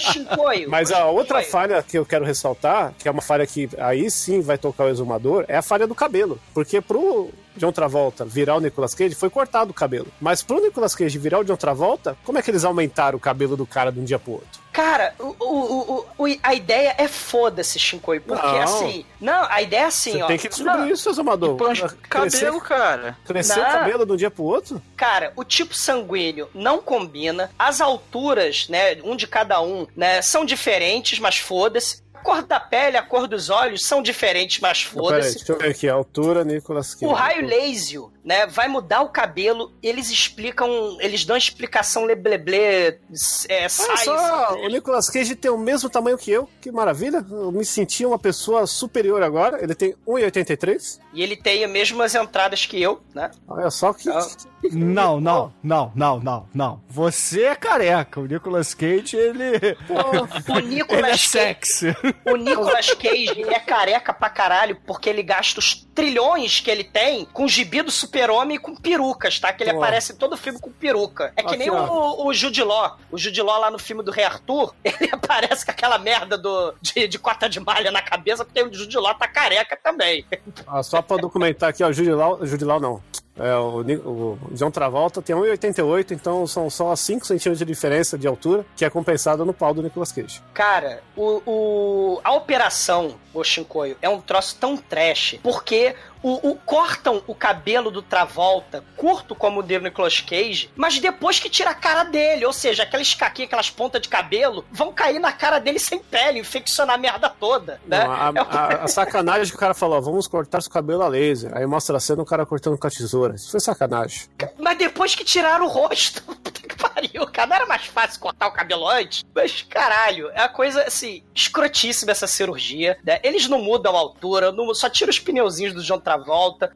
Mas 0.70 0.90
a 0.90 1.08
outra 1.08 1.44
falha 1.44 1.84
que 1.84 1.98
eu 1.98 2.06
quero 2.06 2.24
ressaltar, 2.24 2.94
que 2.98 3.10
é 3.10 3.12
uma 3.12 3.22
falha 3.22 3.46
que 3.46 3.68
aí 3.78 4.10
sim 4.10 4.40
vai 4.40 4.58
tocar 4.58 4.86
o 4.86 4.88
exumador, 4.88 5.44
é 5.50 5.58
a 5.58 5.62
falha 5.62 5.86
do 5.86 5.94
cabelo. 5.94 6.40
Porque 6.54 6.80
pro 6.80 7.30
John 7.58 7.74
Travolta 7.74 8.24
virar 8.24 8.56
o 8.56 8.62
Nicolas 8.62 8.96
Cage, 8.96 9.16
foi 9.16 9.30
cortado 9.30 9.72
o 9.72 9.74
cabelo. 9.74 10.08
Mas 10.22 10.42
pro 10.42 10.62
Nicolas 10.62 10.96
Cage 10.96 11.20
virar 11.20 11.40
o 11.40 11.44
John 11.44 11.58
Travolta, 11.58 12.16
como 12.24 12.38
é 12.38 12.42
que 12.42 12.50
eles 12.50 12.64
aumentaram 12.64 13.18
o 13.18 13.22
cabelo 13.22 13.58
do 13.58 13.66
cara 13.66 13.92
de 13.92 14.00
um 14.00 14.06
dia 14.06 14.18
pro 14.18 14.32
outro? 14.32 14.61
Cara, 14.72 15.14
o, 15.20 15.36
o, 15.40 16.06
o, 16.18 16.26
o- 16.28 16.38
a 16.42 16.54
ideia 16.54 16.96
é 16.98 17.08
foda-se, 17.08 17.78
Shinkoi. 17.78 18.20
Porque 18.22 18.46
Não. 18.46 18.62
assim. 18.64 19.06
Não, 19.20 19.46
a 19.50 19.62
ideia 19.62 19.82
é 19.82 19.86
assim, 19.86 20.12
Você 20.14 20.24
ó. 20.24 20.28
tem 20.28 20.38
que 20.38 20.48
descobrir 20.50 20.78
não, 20.78 20.88
isso, 20.90 21.10
exumador. 21.10 21.58
Planja 21.58 21.90
cabelo, 22.10 22.62
cara. 22.62 23.18
Cresceu 23.26 23.58
Não. 23.62 23.70
o 23.70 23.72
cabelo 23.72 24.06
de 24.06 24.12
um 24.14 24.16
dia 24.16 24.32
pro 24.32 24.44
outro? 24.44 24.82
Cara, 24.96 25.34
o 25.36 25.44
tipo 25.44 25.76
sanguíneo 25.76 26.50
não 26.54 26.82
combina. 26.82 27.52
As 27.60 27.82
alturas, 27.82 28.68
né, 28.70 28.98
um 29.04 29.16
de 29.16 29.28
cada 29.28 29.62
um, 29.62 29.86
né, 29.96 30.22
são 30.22 30.46
diferentes, 30.46 31.20
mas 31.20 31.38
foda-se. 31.38 32.02
A 32.14 32.24
cor 32.24 32.44
da 32.44 32.60
pele, 32.60 32.98
a 32.98 33.02
cor 33.02 33.28
dos 33.28 33.50
olhos 33.50 33.84
são 33.84 34.00
diferentes, 34.00 34.60
mas 34.60 34.84
Peraí, 34.86 34.94
foda-se. 35.00 35.36
deixa 35.38 35.52
eu 35.54 35.58
ver 35.58 35.70
aqui. 35.72 35.90
Altura, 35.90 36.44
Nicolas 36.44 36.94
Cage. 36.94 37.06
O 37.08 37.14
raio 37.14 37.44
laser, 37.48 38.02
né, 38.24 38.46
vai 38.48 38.68
mudar 38.68 39.02
o 39.02 39.10
cabelo. 39.10 39.72
Eles 39.82 40.10
explicam, 40.10 40.98
eles 41.00 41.26
dão 41.26 41.36
explicação 41.36 42.06
lebleble, 42.06 42.56
é, 42.58 42.98
Olha 43.10 43.70
size. 43.70 44.04
só, 44.04 44.56
o 44.56 44.68
Nicolas 44.68 45.10
Cage 45.10 45.36
tem 45.36 45.52
o 45.52 45.58
mesmo 45.58 45.90
tamanho 45.90 46.18
que 46.18 46.32
eu. 46.32 46.48
Que 46.60 46.72
maravilha. 46.72 47.26
Eu 47.30 47.52
me 47.52 47.66
senti 47.66 48.06
uma 48.06 48.20
pessoa 48.20 48.66
superior 48.68 49.24
agora. 49.24 49.62
Ele 49.64 49.76
tem 49.76 49.96
1,83. 50.08 51.00
E 51.14 51.22
ele 51.22 51.36
tem 51.36 51.64
as 51.64 51.72
mesmas 51.72 52.16
entradas 52.16 52.66
que 52.66 52.82
eu, 52.82 53.02
né? 53.14 53.32
Olha 53.48 53.70
só 53.70 53.94
que. 53.94 54.10
Ah. 54.10 54.28
Não, 54.72 55.20
não, 55.20 55.52
não, 55.64 55.92
não, 55.96 56.20
não, 56.20 56.50
não. 56.54 56.82
Você 56.88 57.44
é 57.46 57.56
careca. 57.56 58.20
O 58.20 58.26
Nicolas 58.28 58.74
Cage, 58.76 59.18
ele. 59.18 59.76
O, 59.90 60.54
o 60.54 60.58
Ele 60.60 60.68
é 60.68 60.76
Nicolas 60.76 61.12
Cage, 61.12 61.28
sexy. 61.30 61.96
o 62.26 62.36
Nicolas 62.36 62.94
Cage, 62.94 63.32
ele 63.32 63.54
é 63.54 63.60
careca 63.60 64.14
pra 64.14 64.30
caralho, 64.30 64.78
porque 64.86 65.10
ele 65.10 65.24
gasta 65.24 65.60
os 65.60 65.74
trilhões 65.96 66.60
que 66.60 66.70
ele 66.70 66.84
tem 66.84 67.26
com 67.26 67.48
gibi 67.48 67.82
do 67.82 67.92
super-homem 68.12 68.60
com 68.60 68.76
perucas, 68.76 69.40
tá? 69.40 69.54
Que 69.54 69.64
ele 69.64 69.72
Pô. 69.72 69.78
aparece 69.78 70.12
em 70.12 70.16
todo 70.16 70.36
filme 70.36 70.60
com 70.60 70.70
peruca. 70.72 71.32
É 71.38 71.42
que 71.42 71.48
Aqui, 71.50 71.58
nem 71.58 71.70
ó. 71.70 71.86
o, 71.88 72.28
o 72.28 72.34
Jude 72.34 72.62
Law. 72.64 72.98
O 73.10 73.18
Jude 73.18 73.42
Law 73.42 73.60
lá 73.62 73.72
no 73.72 73.80
filme 73.80 74.04
do 74.04 74.12
Rei 74.12 74.26
Arthur, 74.26 74.74
ele 74.84 75.10
aparece 75.12 75.66
com 75.66 75.72
aquela 75.72 75.98
merda 75.98 76.38
do, 76.38 76.74
de, 76.82 77.08
de 77.08 77.18
cota 77.18 77.48
de 77.48 77.60
malha 77.60 77.90
na 77.92 78.02
cabeça, 78.02 78.44
porque 78.44 78.62
o 78.62 78.74
Jude 78.74 78.98
Law 78.98 79.16
tá 79.16 79.28
careca 79.28 79.78
também. 79.82 80.26
Ah, 80.68 80.84
só 80.84 81.02
pra 81.02 81.18
documentar 81.18 81.70
aqui, 81.70 81.84
ó. 81.84 81.92
Jude 81.92 82.12
Law, 82.12 82.46
Jude 82.46 82.64
Law 82.66 82.80
não. 82.80 83.02
É, 83.38 83.56
o, 83.56 83.80
o 83.80 84.38
John 84.52 84.70
Travolta 84.70 85.22
tem 85.22 85.36
1,88, 85.36 86.12
então 86.12 86.46
são 86.46 86.70
só 86.70 86.96
5 86.96 87.26
centímetros 87.26 87.58
de 87.60 87.66
diferença 87.66 88.18
de 88.18 88.28
altura, 88.28 88.66
que 88.76 88.84
é 88.86 88.90
compensada 88.90 89.44
no 89.46 89.54
pau 89.54 89.74
do 89.74 89.82
Nicolas 89.82 90.12
Cage. 90.12 90.42
Cara, 90.54 91.02
o, 91.16 91.42
o- 91.46 92.22
a 92.24 92.34
operação, 92.34 93.16
o 93.34 93.44
Shinkoio, 93.44 93.98
é 94.02 94.10
um 94.10 94.20
troço 94.22 94.58
tão 94.60 94.76
trash, 94.78 95.40
porque 95.42 95.96
o, 96.24 96.52
o- 96.52 96.56
cortam 96.56 97.24
o 97.28 97.34
cabelo 97.36 97.90
do 97.92 98.02
Travolta, 98.02 98.84
curto 98.96 99.34
como 99.36 99.60
o 99.60 99.64
do 99.64 99.80
Nicolas 99.80 100.20
Cage, 100.22 100.70
mas 100.76 101.00
depois 101.00 101.40
que 101.40 101.50
tira 101.50 101.72
a 101.72 101.76
cara 101.76 102.04
dele, 102.04 102.46
ou 102.46 102.54
seja, 102.54 102.84
aquelas 102.84 103.14
caquinhas, 103.14 103.48
aquelas 103.48 103.70
pontas 103.70 104.02
de 104.02 104.10
cabelo, 104.10 104.66
vão 104.72 104.92
cair 104.94 105.20
na 105.20 105.32
cara 105.32 105.60
dele 105.60 105.80
sem 105.80 106.00
pele, 106.00 106.40
infeccionar 106.40 106.96
a 106.96 106.98
merda 106.98 107.30
toda, 107.30 107.80
né? 107.86 108.04
Não, 108.04 108.12
a, 108.12 108.28
É 108.28 108.42
um- 108.42 108.46
a- 108.50 108.84
a 108.84 108.88
sacanagem 108.88 109.50
que 109.50 109.56
o 109.56 109.60
cara 109.60 109.74
falou, 109.74 110.02
vamos 110.02 110.28
cortar 110.28 110.62
seu 110.62 110.72
cabelo 110.72 111.02
a 111.04 111.08
laser. 111.08 111.52
Aí 111.56 111.66
mostra 111.66 111.98
a 111.98 112.00
cena 112.00 112.22
o 112.22 112.26
cara 112.26 112.46
cortando 112.46 112.78
com 112.78 112.88
a 112.88 112.90
tesoura. 112.92 113.36
Isso 113.36 113.50
foi 113.52 113.60
sacanagem. 113.60 114.22
Mas 114.60 114.78
depois 114.78 115.16
que 115.16 115.24
tiraram 115.24 115.66
o 115.66 115.70
rosto, 115.70 116.22
puta 116.42 116.52
que 116.52 116.76
pariu, 116.76 117.26
cara, 117.28 117.48
não 117.48 117.56
era 117.56 117.66
mais 117.66 117.86
fácil 117.86 118.20
cortar 118.20 118.48
o 118.48 118.52
cabelo 118.52 118.88
antes? 118.88 119.24
Mas, 119.34 119.62
caralho, 119.64 120.30
é 120.34 120.42
uma 120.42 120.50
coisa, 120.50 120.84
assim, 120.84 121.24
escrotíssima 121.34 122.12
essa 122.12 122.28
cirurgia, 122.28 122.98
né? 123.04 123.20
Eles 123.24 123.48
não 123.48 123.60
mudam 123.62 123.96
a 123.96 124.00
altura, 124.00 124.52
não- 124.52 124.74
só 124.74 124.90
tiram 124.90 125.10
os 125.10 125.20
pneuzinhos 125.20 125.74
do 125.74 125.82
John 125.84 126.00
Travolta, 126.00 126.11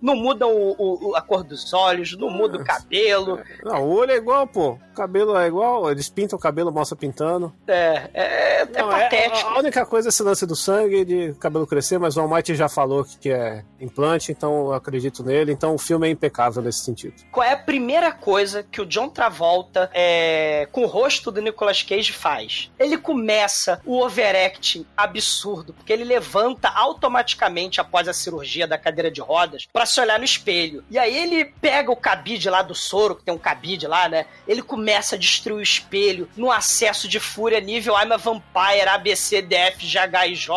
não 0.02 0.16
mudam 0.16 0.52
o- 0.52 1.10
o- 1.10 1.16
a 1.16 1.22
cor 1.22 1.44
dos 1.44 1.74
olhos, 1.74 2.18
não 2.18 2.30
muda 2.30 2.58
o 2.58 2.64
cabelo. 2.64 3.40
Não, 3.64 3.84
o 3.84 3.96
olho 3.96 4.12
é 4.12 4.16
igual, 4.16 4.48
pô. 4.48 4.72
O 4.92 4.96
cabelo 4.96 5.38
é 5.38 5.48
igual, 5.48 5.92
eles 5.92 6.10
pintam 6.10 6.38
o 6.38 6.42
cabelo, 6.42 6.72
mostra 6.72 6.96
pintando. 6.96 7.54
É, 7.68 8.10
é, 8.14 8.62
é 8.62 8.66
Não, 8.66 8.90
patético. 8.90 9.50
a 9.50 9.60
única 9.60 9.86
coisa 9.86 10.08
é 10.08 10.10
esse 10.10 10.24
lance 10.24 10.46
do 10.46 10.56
sangue, 10.56 11.04
de 11.04 11.34
cabelo 11.34 11.68
crescer, 11.68 11.98
mas 12.00 12.16
o 12.16 12.22
Almighty 12.22 12.56
já 12.56 12.70
falou 12.70 13.04
que, 13.04 13.18
que 13.18 13.30
é 13.30 13.64
implante, 13.80 14.32
então 14.32 14.68
eu 14.68 14.74
acredito 14.74 15.24
nele. 15.24 15.52
Então 15.52 15.76
o 15.76 15.78
filme 15.78 16.08
é 16.08 16.12
impecável 16.12 16.62
nesse 16.64 16.80
sentido. 16.80 17.14
Qual 17.32 17.46
é 17.46 17.52
a 17.54 17.58
primeira 17.58 18.12
coisa 18.12 18.64
que 18.64 18.80
o 18.82 18.86
John 18.86 19.10
Travolta, 19.10 19.90
é, 19.94 20.68
com 20.72 20.84
o 20.84 20.88
rosto 20.88 21.30
do 21.32 21.42
Nicolas 21.42 21.84
Cage, 21.84 22.14
faz? 22.14 22.72
Ele 22.80 22.98
começa 22.98 23.82
o 23.86 24.00
overacting 24.02 24.86
absurdo, 24.96 25.74
porque 25.74 25.92
ele 25.92 26.04
levanta 26.06 26.70
automaticamente 26.70 27.82
após 27.82 28.08
a 28.08 28.14
cirurgia 28.14 28.66
da 28.68 28.78
cadeira 28.78 29.12
de 29.12 29.22
rodas 29.26 29.68
pra 29.72 29.86
se 29.86 30.00
olhar 30.00 30.20
no 30.20 30.26
espelho. 30.26 30.84
E 30.90 30.98
aí 30.98 31.18
ele 31.18 31.46
pega 31.46 31.92
o 31.92 31.96
cabide 31.96 32.50
lá 32.50 32.62
do 32.62 32.76
soro, 32.76 33.16
que 33.16 33.24
tem 33.24 33.34
um 33.34 33.40
cabide 33.40 33.88
lá, 33.88 34.08
né? 34.08 34.26
Ele 34.48 34.62
começa 34.62 35.16
a 35.16 35.20
destruir 35.20 35.60
o 35.60 35.62
espelho 35.62 36.30
num 36.36 36.52
acesso 36.52 37.08
de 37.08 37.20
fúria 37.20 37.60
nível 37.60 37.96
I'm 37.96 38.14
a 38.14 38.18
Vampire, 38.18 38.88
ABC, 38.88 39.42
DF, 39.42 39.86
GHIJ. 39.86 40.48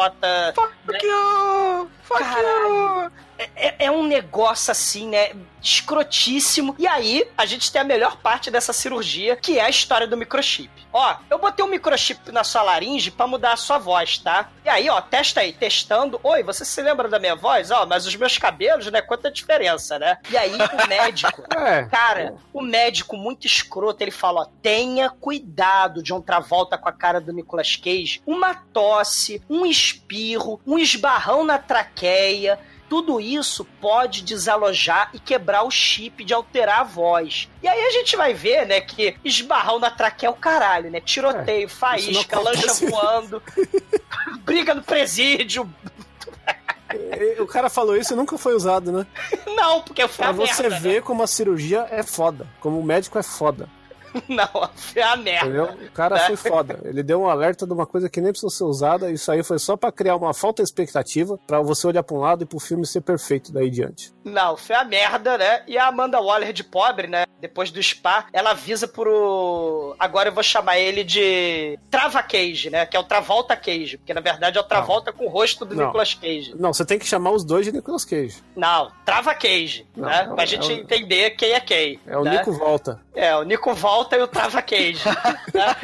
Fuck 0.55 1.07
you! 1.07 1.91
Fuck 2.03 2.21
Caralho. 2.21 3.13
É, 3.39 3.87
é 3.87 3.91
um 3.91 4.07
negócio 4.07 4.71
assim, 4.71 5.09
né? 5.09 5.31
Escrotíssimo. 5.63 6.75
E 6.79 6.87
aí, 6.87 7.29
a 7.37 7.45
gente 7.47 7.71
tem 7.71 7.81
a 7.81 7.85
melhor 7.85 8.17
parte 8.17 8.51
dessa 8.51 8.73
cirurgia, 8.73 9.37
que 9.37 9.59
é 9.59 9.65
a 9.65 9.69
história 9.69 10.07
do 10.07 10.17
microchip. 10.17 10.71
Ó, 10.93 11.17
eu 11.29 11.39
botei 11.39 11.65
um 11.65 11.69
microchip 11.69 12.33
na 12.33 12.43
sua 12.43 12.63
laringe 12.63 13.11
pra 13.11 13.27
mudar 13.27 13.53
a 13.53 13.57
sua 13.57 13.79
voz, 13.79 14.19
tá? 14.19 14.51
E 14.65 14.69
aí, 14.69 14.89
ó, 14.89 15.01
testa 15.01 15.41
aí, 15.41 15.53
testando. 15.53 16.19
Oi, 16.23 16.43
você 16.43 16.65
se 16.65 16.81
lembra 16.81 17.09
da 17.09 17.19
minha 17.19 17.37
voz? 17.37 17.71
Ó, 17.71 17.87
mas 17.87 18.07
os 18.07 18.17
meus 18.17 18.39
cabelos, 18.39 18.91
né? 18.91 19.03
Quanta 19.03 19.31
diferença, 19.31 19.99
né? 19.99 20.19
E 20.31 20.37
aí, 20.37 20.53
o 20.55 20.89
médico. 20.89 21.43
É. 21.59 21.85
Cara, 21.87 22.37
o 22.53 22.63
médico 22.63 23.17
muito 23.17 23.47
escroto, 23.47 24.03
ele 24.03 24.13
fala, 24.13 24.43
ó, 24.43 24.47
tenha 24.63 25.11
cuidado 25.11 26.03
de 26.03 26.15
um 26.15 26.21
Travolta 26.21 26.79
com 26.79 26.89
a 26.89 26.93
cara 26.93 27.21
do 27.21 27.33
Nicolas 27.33 27.75
Cage, 27.75 28.23
uma 28.25 28.55
tosse, 28.55 29.43
um 29.51 29.67
espirro, 29.67 30.61
um 30.67 30.79
esbarrão 30.79 31.43
na 31.43 31.59
traqueia, 31.59 32.59
tudo 32.89 33.21
isso 33.21 33.65
pode 33.81 34.23
desalojar 34.23 35.11
e 35.13 35.19
quebrar 35.19 35.63
o 35.65 35.71
chip 35.71 36.25
de 36.25 36.33
alterar 36.33 36.81
a 36.81 36.85
voz. 36.85 37.49
E 37.63 37.69
aí 37.69 37.81
a 37.85 37.91
gente 37.91 38.17
vai 38.17 38.33
ver, 38.35 38.67
né, 38.67 38.81
que 38.81 39.17
esbarrão 39.25 39.79
na 39.79 39.91
traqueia 39.91 40.29
é 40.29 40.31
o 40.31 40.35
caralho, 40.35 40.91
né? 40.91 41.01
Tiroteio, 41.01 41.69
faísca, 41.69 42.37
não 42.37 42.45
lancha 42.45 42.73
voando, 42.89 43.43
briga 44.45 44.75
no 44.75 44.83
presídio. 44.83 45.69
E- 46.95 47.41
O 47.43 47.47
cara 47.47 47.69
falou 47.69 47.95
isso 47.97 48.15
e 48.15 48.17
nunca 48.17 48.39
foi 48.39 48.55
usado, 48.55 48.91
né? 48.91 49.07
Não, 49.47 49.83
porque 49.83 50.09
foi 50.09 50.25
Pra 50.25 50.33
você 50.33 50.63
merda. 50.63 50.77
né? 50.77 50.81
ver 50.95 51.03
como 51.03 51.23
a 51.23 51.27
cirurgia 51.27 51.87
é 51.91 52.03
foda, 52.03 52.47
como 52.61 52.79
o 52.81 52.83
médico 52.85 53.19
é 53.19 53.23
foda. 53.23 53.69
Não, 54.29 54.49
foi 54.75 55.03
a 55.03 55.17
merda. 55.17 55.47
Entendeu? 55.47 55.89
O 55.89 55.93
cara 55.93 56.17
Né? 56.17 56.21
foi 56.27 56.37
foda. 56.37 56.81
Ele 56.85 57.03
deu 57.03 57.21
um 57.23 57.29
alerta 57.29 57.67
de 57.67 57.73
uma 57.73 57.87
coisa 57.87 58.09
que 58.09 58.21
nem 58.21 58.31
precisou 58.33 58.51
ser 58.51 58.65
usada. 58.65 59.11
Isso 59.11 59.31
aí 59.31 59.43
foi 59.43 59.59
só 59.59 59.77
pra 59.77 59.91
criar 59.93 60.17
uma 60.17 60.33
falta 60.35 60.63
de 60.63 60.69
expectativa, 60.69 61.39
pra 61.47 61.61
você 61.61 61.87
olhar 61.87 62.03
pra 62.03 62.17
um 62.17 62.21
lado 62.21 62.43
e 62.43 62.47
pro 62.47 62.59
filme 62.59 62.87
ser 62.87 63.01
perfeito 63.03 63.53
daí 63.53 63.71
diante. 63.71 64.13
Não, 64.25 64.57
foi 64.57 64.77
a 64.77 64.85
merda, 64.85 65.39
né? 65.39 65.63
E 65.67 65.79
a 65.79 65.87
Amanda 65.89 66.21
Waller 66.21 66.53
de 66.53 66.63
pobre, 66.65 67.07
né? 67.07 67.25
Depois 67.41 67.71
do 67.71 67.83
spa, 67.83 68.27
ela 68.33 68.51
avisa 68.51 68.87
pro. 68.89 69.95
Agora 69.99 70.29
eu 70.29 70.33
vou 70.35 70.43
chamar 70.43 70.79
ele 70.79 71.05
de 71.05 71.79
Trava 71.91 72.23
Cage, 72.23 72.69
né? 72.71 72.85
Que 72.87 72.97
é 72.97 73.01
o 73.01 73.05
Travolta 73.05 73.57
Cage. 73.57 73.97
Porque 73.99 74.13
na 74.15 74.21
verdade 74.21 74.59
é 74.59 74.61
o 74.61 74.65
Travolta 74.65 75.13
com 75.13 75.27
o 75.27 75.29
rosto 75.29 75.65
do 75.65 75.75
Não. 75.75 75.87
Nicolas 75.87 76.15
Cage. 76.15 76.55
Não, 76.59 76.73
você 76.73 76.85
tem 76.85 76.99
que 76.99 77.07
chamar 77.07 77.31
os 77.31 77.45
dois 77.45 77.65
de 77.65 77.73
Nicolas 77.73 78.05
Cage. 78.05 78.43
Não, 78.57 78.91
Trava 79.05 79.35
Cage, 79.35 79.87
Não, 79.97 80.09
né? 80.09 80.25
não, 80.27 80.35
pra 80.35 80.45
é 80.45 80.47
gente 80.47 80.69
o- 80.69 80.73
entender 80.73 81.31
quem 81.31 81.53
é 81.53 81.61
quem. 81.61 82.01
É 82.07 82.17
o 82.19 82.25
né? 82.25 82.39
Nico 82.39 82.53
Volta. 82.53 83.01
É, 83.15 83.35
o 83.37 83.43
Nico 83.43 83.75
volta 83.75 83.98
e 84.17 84.23
o 84.23 84.29
Trava 84.29 84.63
Cage. 84.63 85.03
né? 85.05 85.77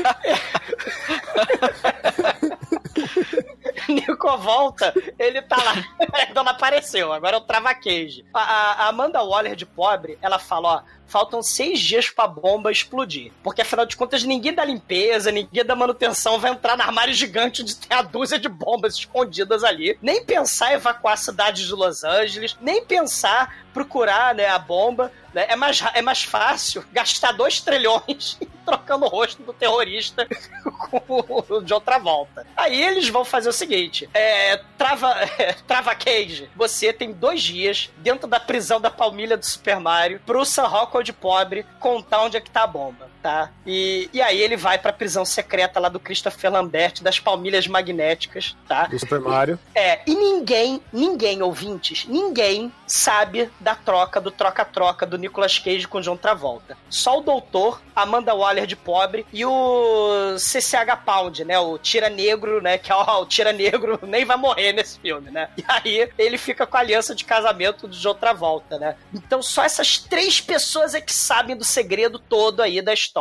Nico 3.89 4.37
volta, 4.37 4.93
ele 5.19 5.41
tá 5.43 5.57
lá. 5.57 5.75
Ainda 6.15 6.43
não 6.43 6.53
apareceu, 6.53 7.13
agora 7.13 7.37
é 7.37 7.39
o 7.39 7.43
Trava 7.43 7.75
Cage. 7.75 8.25
A, 8.33 8.41
a- 8.41 8.89
Amanda 8.89 9.23
Waller 9.23 9.57
de 9.57 9.67
pobre, 9.67 10.19
ela 10.23 10.39
fala: 10.39 10.69
ó, 10.69 10.83
faltam 11.07 11.43
seis 11.43 11.81
dias 11.81 12.09
pra 12.11 12.27
bomba 12.27 12.71
explodir. 12.73 13.33
Porque 13.43 13.63
afinal 13.63 13.87
de 13.87 13.97
contas, 13.97 14.23
ninguém 14.25 14.53
da 14.55 14.65
limpeza, 14.65 15.31
ninguém 15.31 15.65
da 15.65 15.77
manutenção 15.77 16.39
vai 16.39 16.51
entrar 16.51 16.77
no 16.77 16.83
armário 16.83 17.13
gigante 17.15 17.63
onde 17.63 17.77
tem 17.77 17.97
a 17.97 18.03
dúzia 18.03 18.39
de 18.39 18.49
bombas 18.49 18.95
escondidas 18.95 19.63
ali. 19.65 19.99
Nem 20.01 20.25
pensar 20.25 20.73
em 20.73 20.75
evacuar 20.75 21.15
a 21.15 21.19
cidade 21.19 21.67
de 21.67 21.73
Los 21.73 22.05
Angeles, 22.05 22.57
nem 22.61 22.85
pensar 22.85 23.65
procurar 23.73 24.35
né, 24.35 24.47
a 24.49 24.59
bomba. 24.59 25.11
Né? 25.33 25.47
É, 25.49 25.57
mais, 25.57 25.83
é 25.95 26.01
mais 26.01 26.23
fácil 26.23 26.85
gastar 26.93 27.33
dois 27.33 27.61
trilhões 27.61 28.39
trocando 28.65 29.05
o 29.05 29.09
rosto 29.09 29.43
do 29.43 29.53
terrorista 29.53 30.27
com 30.91 31.03
o 31.49 31.61
de 31.61 31.75
outra 31.75 31.99
volta. 31.99 32.47
Aí 32.57 32.81
eles 32.81 33.09
vão 33.09 33.25
fazer 33.25 33.49
o 33.49 33.53
seguinte: 33.53 33.64
é, 34.13 34.57
trava, 34.79 35.11
é, 35.39 35.53
trava 35.67 35.95
Cage, 35.95 36.49
você 36.57 36.93
tem 36.93 37.13
dois 37.13 37.43
dias 37.43 37.91
dentro 37.99 38.27
da 38.27 38.41
prisão 38.41 38.81
da 38.81 38.91
palmilha 38.91 39.37
do 39.37 39.45
Super 39.45 39.81
Mario 39.81 40.21
pro 40.25 40.45
Sam 40.45 40.67
Rockwell 40.67 41.03
de 41.03 41.13
pobre 41.13 41.65
contar 41.79 42.23
onde 42.23 42.37
é 42.37 42.41
que 42.41 42.51
tá 42.51 42.65
a 42.65 42.67
bomba, 42.67 43.09
tá? 43.25 43.51
E, 43.67 44.11
e 44.13 44.21
aí 44.21 44.39
ele 44.39 44.55
vai 44.55 44.77
pra 44.77 44.93
prisão 44.93 45.25
secreta 45.25 45.81
lá 45.81 45.89
do 45.89 45.99
Christopher 45.99 46.53
Lambert 46.53 47.01
das 47.01 47.19
palmilhas 47.19 47.67
magnéticas, 47.67 48.55
tá? 48.69 48.85
Do 48.85 48.99
Super 48.99 49.19
Mario. 49.19 49.59
É, 49.75 50.01
e 50.07 50.15
ninguém, 50.15 50.83
ninguém, 50.93 51.41
ouvintes, 51.41 52.05
ninguém 52.07 52.71
sabe 52.87 53.51
da 53.59 53.75
troca, 53.75 54.21
do 54.21 54.31
troca-troca 54.31 55.07
do 55.07 55.17
Nicolas 55.17 55.59
Cage 55.59 55.89
com 55.89 56.03
John 56.03 56.19
Travolta. 56.19 56.77
Só 56.91 57.19
o 57.19 57.23
doutor, 57.23 57.81
Amanda 57.97 58.35
Waller 58.35 58.67
de 58.67 58.77
pobre 58.77 59.25
e 59.33 59.43
o 59.43 60.37
CCH 60.39 61.03
Pound, 61.07 61.45
né? 61.47 61.59
O 61.59 61.79
Tira 61.79 62.11
Negro, 62.11 62.61
né? 62.61 62.77
Que 62.77 62.93
é 62.93 62.95
ó, 62.95 63.23
o 63.23 63.27
Tira 63.27 63.53
Negro 63.55 63.99
nem 64.07 64.27
vai 64.27 64.37
morrer 64.37 64.75
nesse 64.75 64.99
filme, 64.99 65.31
né? 65.31 65.49
E 65.57 65.65
aí 65.67 66.11
ele 66.19 66.37
fica 66.37 66.67
com 66.67 66.77
a 66.77 66.81
aliança 66.81 67.15
de 67.15 67.25
casamento 67.25 67.89
de 67.89 67.99
John 67.99 68.15
Travolta, 68.15 68.79
né? 68.79 68.97
Então 69.15 69.43
só 69.43 69.65
essas 69.65 69.97
três 69.97 70.43
pessoas 70.43 70.95
é 70.95 71.01
que 71.01 71.15
sabem 71.15 71.57
do 71.57 71.65
segredo 71.65 72.19
todo 72.19 72.61
aí 72.61 72.83
da 72.83 72.93
história, 72.93 73.14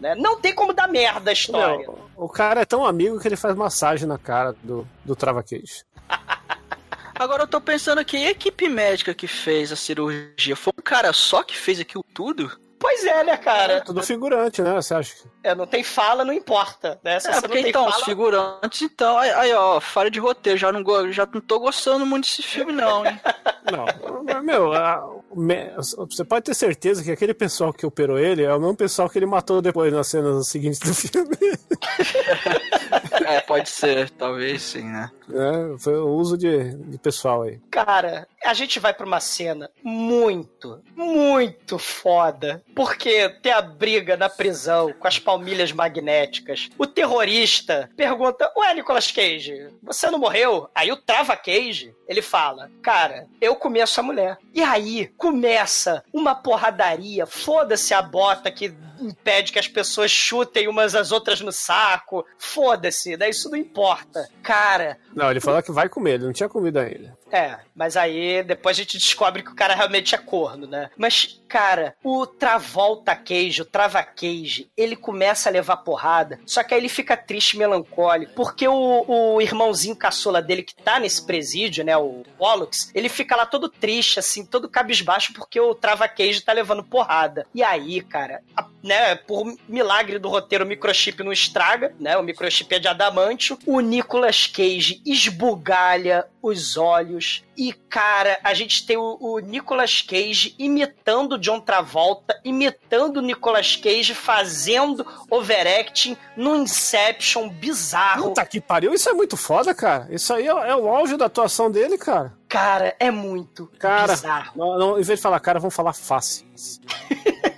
né? 0.00 0.14
Não 0.16 0.40
tem 0.40 0.54
como 0.54 0.72
dar 0.72 0.88
merda 0.88 1.30
a 1.30 1.32
história. 1.32 1.78
Meu, 1.78 1.98
o 2.16 2.28
cara 2.28 2.62
é 2.62 2.64
tão 2.64 2.84
amigo 2.84 3.20
que 3.20 3.28
ele 3.28 3.36
faz 3.36 3.54
massagem 3.54 4.06
na 4.08 4.18
cara 4.18 4.54
do, 4.62 4.86
do 5.04 5.14
Trava 5.14 5.42
Cage. 5.42 5.84
Agora 7.18 7.44
eu 7.44 7.46
tô 7.46 7.60
pensando 7.60 7.98
aqui, 7.98 8.18
e 8.18 8.26
a 8.26 8.30
equipe 8.30 8.68
médica 8.68 9.14
que 9.14 9.26
fez 9.26 9.72
a 9.72 9.76
cirurgia? 9.76 10.54
Foi 10.54 10.72
um 10.78 10.82
cara 10.82 11.12
só 11.12 11.42
que 11.42 11.56
fez 11.56 11.80
aquilo 11.80 12.04
tudo? 12.12 12.50
Pois 12.78 13.04
é, 13.06 13.24
né, 13.24 13.36
cara? 13.38 13.74
É 13.74 13.80
tudo 13.80 14.02
figurante, 14.02 14.60
né? 14.60 14.74
Você 14.74 14.94
acha? 14.94 15.14
É, 15.42 15.54
não 15.54 15.66
tem 15.66 15.82
fala, 15.82 16.26
não 16.26 16.32
importa. 16.32 17.00
Né? 17.02 17.18
Se 17.18 17.28
é, 17.28 17.32
você 17.32 17.40
porque 17.40 17.54
não 17.56 17.62
tem 17.62 17.70
então, 17.70 17.84
fala... 17.84 17.96
os 17.96 18.04
figurantes, 18.04 18.82
então, 18.82 19.16
aí, 19.16 19.30
aí, 19.30 19.54
ó, 19.54 19.80
falha 19.80 20.10
de 20.10 20.20
roteiro, 20.20 20.58
já 20.58 20.70
não, 20.70 20.82
go- 20.82 21.10
já 21.10 21.26
não 21.32 21.40
tô 21.40 21.58
gostando 21.58 22.04
muito 22.04 22.24
desse 22.26 22.42
filme, 22.42 22.72
não, 22.72 23.06
hein? 23.06 23.18
Não, 23.72 24.42
meu, 24.44 24.72
a- 24.74 25.15
você 25.36 26.24
pode 26.24 26.46
ter 26.46 26.54
certeza 26.54 27.04
que 27.04 27.10
aquele 27.10 27.34
pessoal 27.34 27.72
que 27.72 27.84
operou 27.84 28.18
ele 28.18 28.42
é 28.42 28.54
o 28.54 28.58
mesmo 28.58 28.74
pessoal 28.76 29.08
que 29.08 29.18
ele 29.18 29.26
matou 29.26 29.60
depois 29.60 29.92
nas 29.92 30.06
cenas 30.06 30.48
seguintes 30.48 30.80
do 30.80 30.94
filme. 30.94 31.36
é, 33.26 33.40
pode 33.40 33.68
ser, 33.68 34.10
talvez 34.10 34.62
sim, 34.62 34.84
né? 34.84 35.10
É, 35.30 35.78
foi 35.78 35.96
o 35.96 36.08
uso 36.08 36.38
de, 36.38 36.74
de 36.74 36.98
pessoal 36.98 37.42
aí. 37.42 37.58
Cara, 37.70 38.28
a 38.44 38.54
gente 38.54 38.78
vai 38.78 38.94
pra 38.94 39.06
uma 39.06 39.20
cena 39.20 39.70
muito, 39.82 40.80
muito 40.94 41.78
foda. 41.78 42.62
Porque 42.74 43.28
tem 43.42 43.52
a 43.52 43.60
briga 43.60 44.16
na 44.16 44.28
prisão 44.28 44.92
com 44.92 45.08
as 45.08 45.18
palmilhas 45.18 45.72
magnéticas. 45.72 46.68
O 46.78 46.86
terrorista 46.86 47.90
pergunta: 47.96 48.52
Ué, 48.56 48.74
Nicolas 48.74 49.10
Cage, 49.10 49.68
você 49.82 50.10
não 50.10 50.18
morreu? 50.18 50.68
Aí 50.74 50.92
o 50.92 50.96
Trava 50.96 51.36
Cage, 51.36 51.94
ele 52.08 52.22
fala: 52.22 52.70
Cara, 52.82 53.26
eu 53.40 53.56
comi 53.56 53.80
essa 53.80 54.02
mulher. 54.02 54.38
E 54.54 54.62
aí 54.62 55.08
começa 55.16 56.04
uma 56.12 56.34
porradaria. 56.34 57.26
Foda-se 57.26 57.92
a 57.92 58.00
bota 58.00 58.50
que 58.50 58.72
impede 59.00 59.52
que 59.52 59.58
as 59.58 59.68
pessoas 59.68 60.10
chutem 60.10 60.68
umas 60.68 60.94
às 60.94 61.12
outras 61.12 61.40
no 61.40 61.52
saco. 61.52 62.24
Foda-se, 62.38 63.15
né? 63.16 63.28
Isso 63.30 63.50
não 63.50 63.56
importa. 63.56 64.28
Cara, 64.42 64.98
Não, 65.14 65.30
ele 65.30 65.40
falou 65.40 65.62
que 65.62 65.72
vai 65.72 65.88
comer, 65.88 66.14
ele 66.14 66.24
não 66.24 66.32
tinha 66.32 66.48
comido 66.48 66.78
ainda. 66.78 67.16
É, 67.30 67.58
mas 67.74 67.96
aí 67.96 68.42
depois 68.42 68.76
a 68.76 68.82
gente 68.82 68.98
descobre 68.98 69.42
que 69.42 69.50
o 69.50 69.54
cara 69.54 69.74
realmente 69.74 70.14
é 70.14 70.18
corno, 70.18 70.66
né? 70.66 70.90
Mas, 70.96 71.40
cara, 71.48 71.94
o 72.02 72.26
Travolta 72.26 73.14
Cage, 73.16 73.62
o 73.62 73.64
Trava 73.64 74.02
Cage, 74.02 74.70
ele 74.76 74.94
começa 74.96 75.48
a 75.48 75.52
levar 75.52 75.78
porrada, 75.78 76.38
só 76.46 76.62
que 76.62 76.72
aí 76.74 76.80
ele 76.80 76.88
fica 76.88 77.16
triste 77.16 77.54
e 77.54 77.58
melancólico, 77.58 78.32
porque 78.34 78.66
o, 78.68 79.04
o 79.08 79.40
irmãozinho 79.40 79.96
caçula 79.96 80.40
dele 80.40 80.62
que 80.62 80.74
tá 80.74 81.00
nesse 81.00 81.24
presídio, 81.26 81.84
né, 81.84 81.96
o 81.96 82.22
Pollux, 82.38 82.90
ele 82.94 83.08
fica 83.08 83.34
lá 83.36 83.44
todo 83.46 83.68
triste, 83.68 84.18
assim, 84.18 84.44
todo 84.44 84.68
cabisbaixo, 84.68 85.32
porque 85.32 85.60
o 85.60 85.74
Trava 85.74 86.06
Cage 86.08 86.40
tá 86.42 86.52
levando 86.52 86.84
porrada. 86.84 87.46
E 87.54 87.62
aí, 87.62 88.00
cara, 88.02 88.40
a- 88.56 88.66
né, 88.82 89.16
por 89.16 89.52
milagre 89.68 90.18
do 90.18 90.28
roteiro, 90.28 90.64
o 90.64 90.68
microchip 90.68 91.22
não 91.24 91.32
estraga, 91.32 91.92
né, 91.98 92.16
o 92.16 92.22
microchip 92.22 92.72
é 92.74 92.78
de 92.78 92.86
adamantio, 92.88 93.58
o 93.66 93.80
Nicolas 93.80 94.46
Cage 94.46 95.02
esbugalha 95.04 96.26
os 96.42 96.76
olhos. 96.76 97.15
E, 97.56 97.72
cara, 97.72 98.38
a 98.42 98.52
gente 98.54 98.86
tem 98.86 98.96
o, 98.96 99.16
o 99.20 99.38
Nicolas 99.38 100.02
Cage 100.02 100.54
imitando 100.58 101.38
John 101.38 101.60
Travolta, 101.60 102.38
imitando 102.44 103.18
o 103.18 103.22
Nicolas 103.22 103.76
Cage, 103.76 104.14
fazendo 104.14 105.06
overacting 105.30 106.16
no 106.36 106.54
Inception 106.56 107.48
bizarro. 107.48 108.28
Puta 108.28 108.44
que 108.44 108.60
pariu, 108.60 108.92
isso 108.92 109.08
é 109.08 109.12
muito 109.12 109.36
foda, 109.36 109.74
cara. 109.74 110.06
Isso 110.10 110.32
aí 110.34 110.46
é, 110.46 110.50
é 110.50 110.76
o 110.76 110.88
auge 110.88 111.16
da 111.16 111.26
atuação 111.26 111.70
dele, 111.70 111.96
cara. 111.96 112.34
Cara, 112.48 112.94
é 113.00 113.10
muito 113.10 113.70
Cara, 113.78 114.12
bizarro. 114.12 114.52
não, 114.54 114.78
não, 114.78 115.00
em 115.00 115.02
vez 115.02 115.18
de 115.18 115.22
falar 115.22 115.40
cara, 115.40 115.58
vamos 115.58 115.74
falar 115.74 115.92
face. 115.92 116.44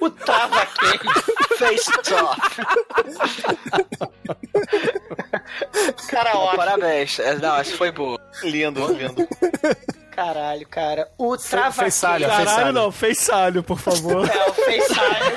O 0.00 0.10
Trava 0.10 0.66
Cage 0.66 0.98
Face 1.58 1.90
off. 2.12 2.60
Cara, 6.08 6.36
ó, 6.36 6.54
Parabéns. 6.56 7.18
É, 7.18 7.34
Não, 7.36 7.56
essa 7.56 7.76
foi 7.76 7.90
boa. 7.90 8.20
Lindo, 8.42 8.86
lindo. 8.92 9.26
caralho, 10.10 10.66
cara. 10.68 11.08
O 11.18 11.36
Trava 11.36 11.72
fez 11.72 11.98
fez 12.00 12.00
Caralho, 12.00 12.48
salha. 12.48 12.72
não, 12.72 12.90
fez 12.92 13.18
salho, 13.18 13.62
por 13.62 13.78
favor. 13.78 14.28
É, 14.28 14.48
o 14.48 14.54
FaceTime. 14.54 15.32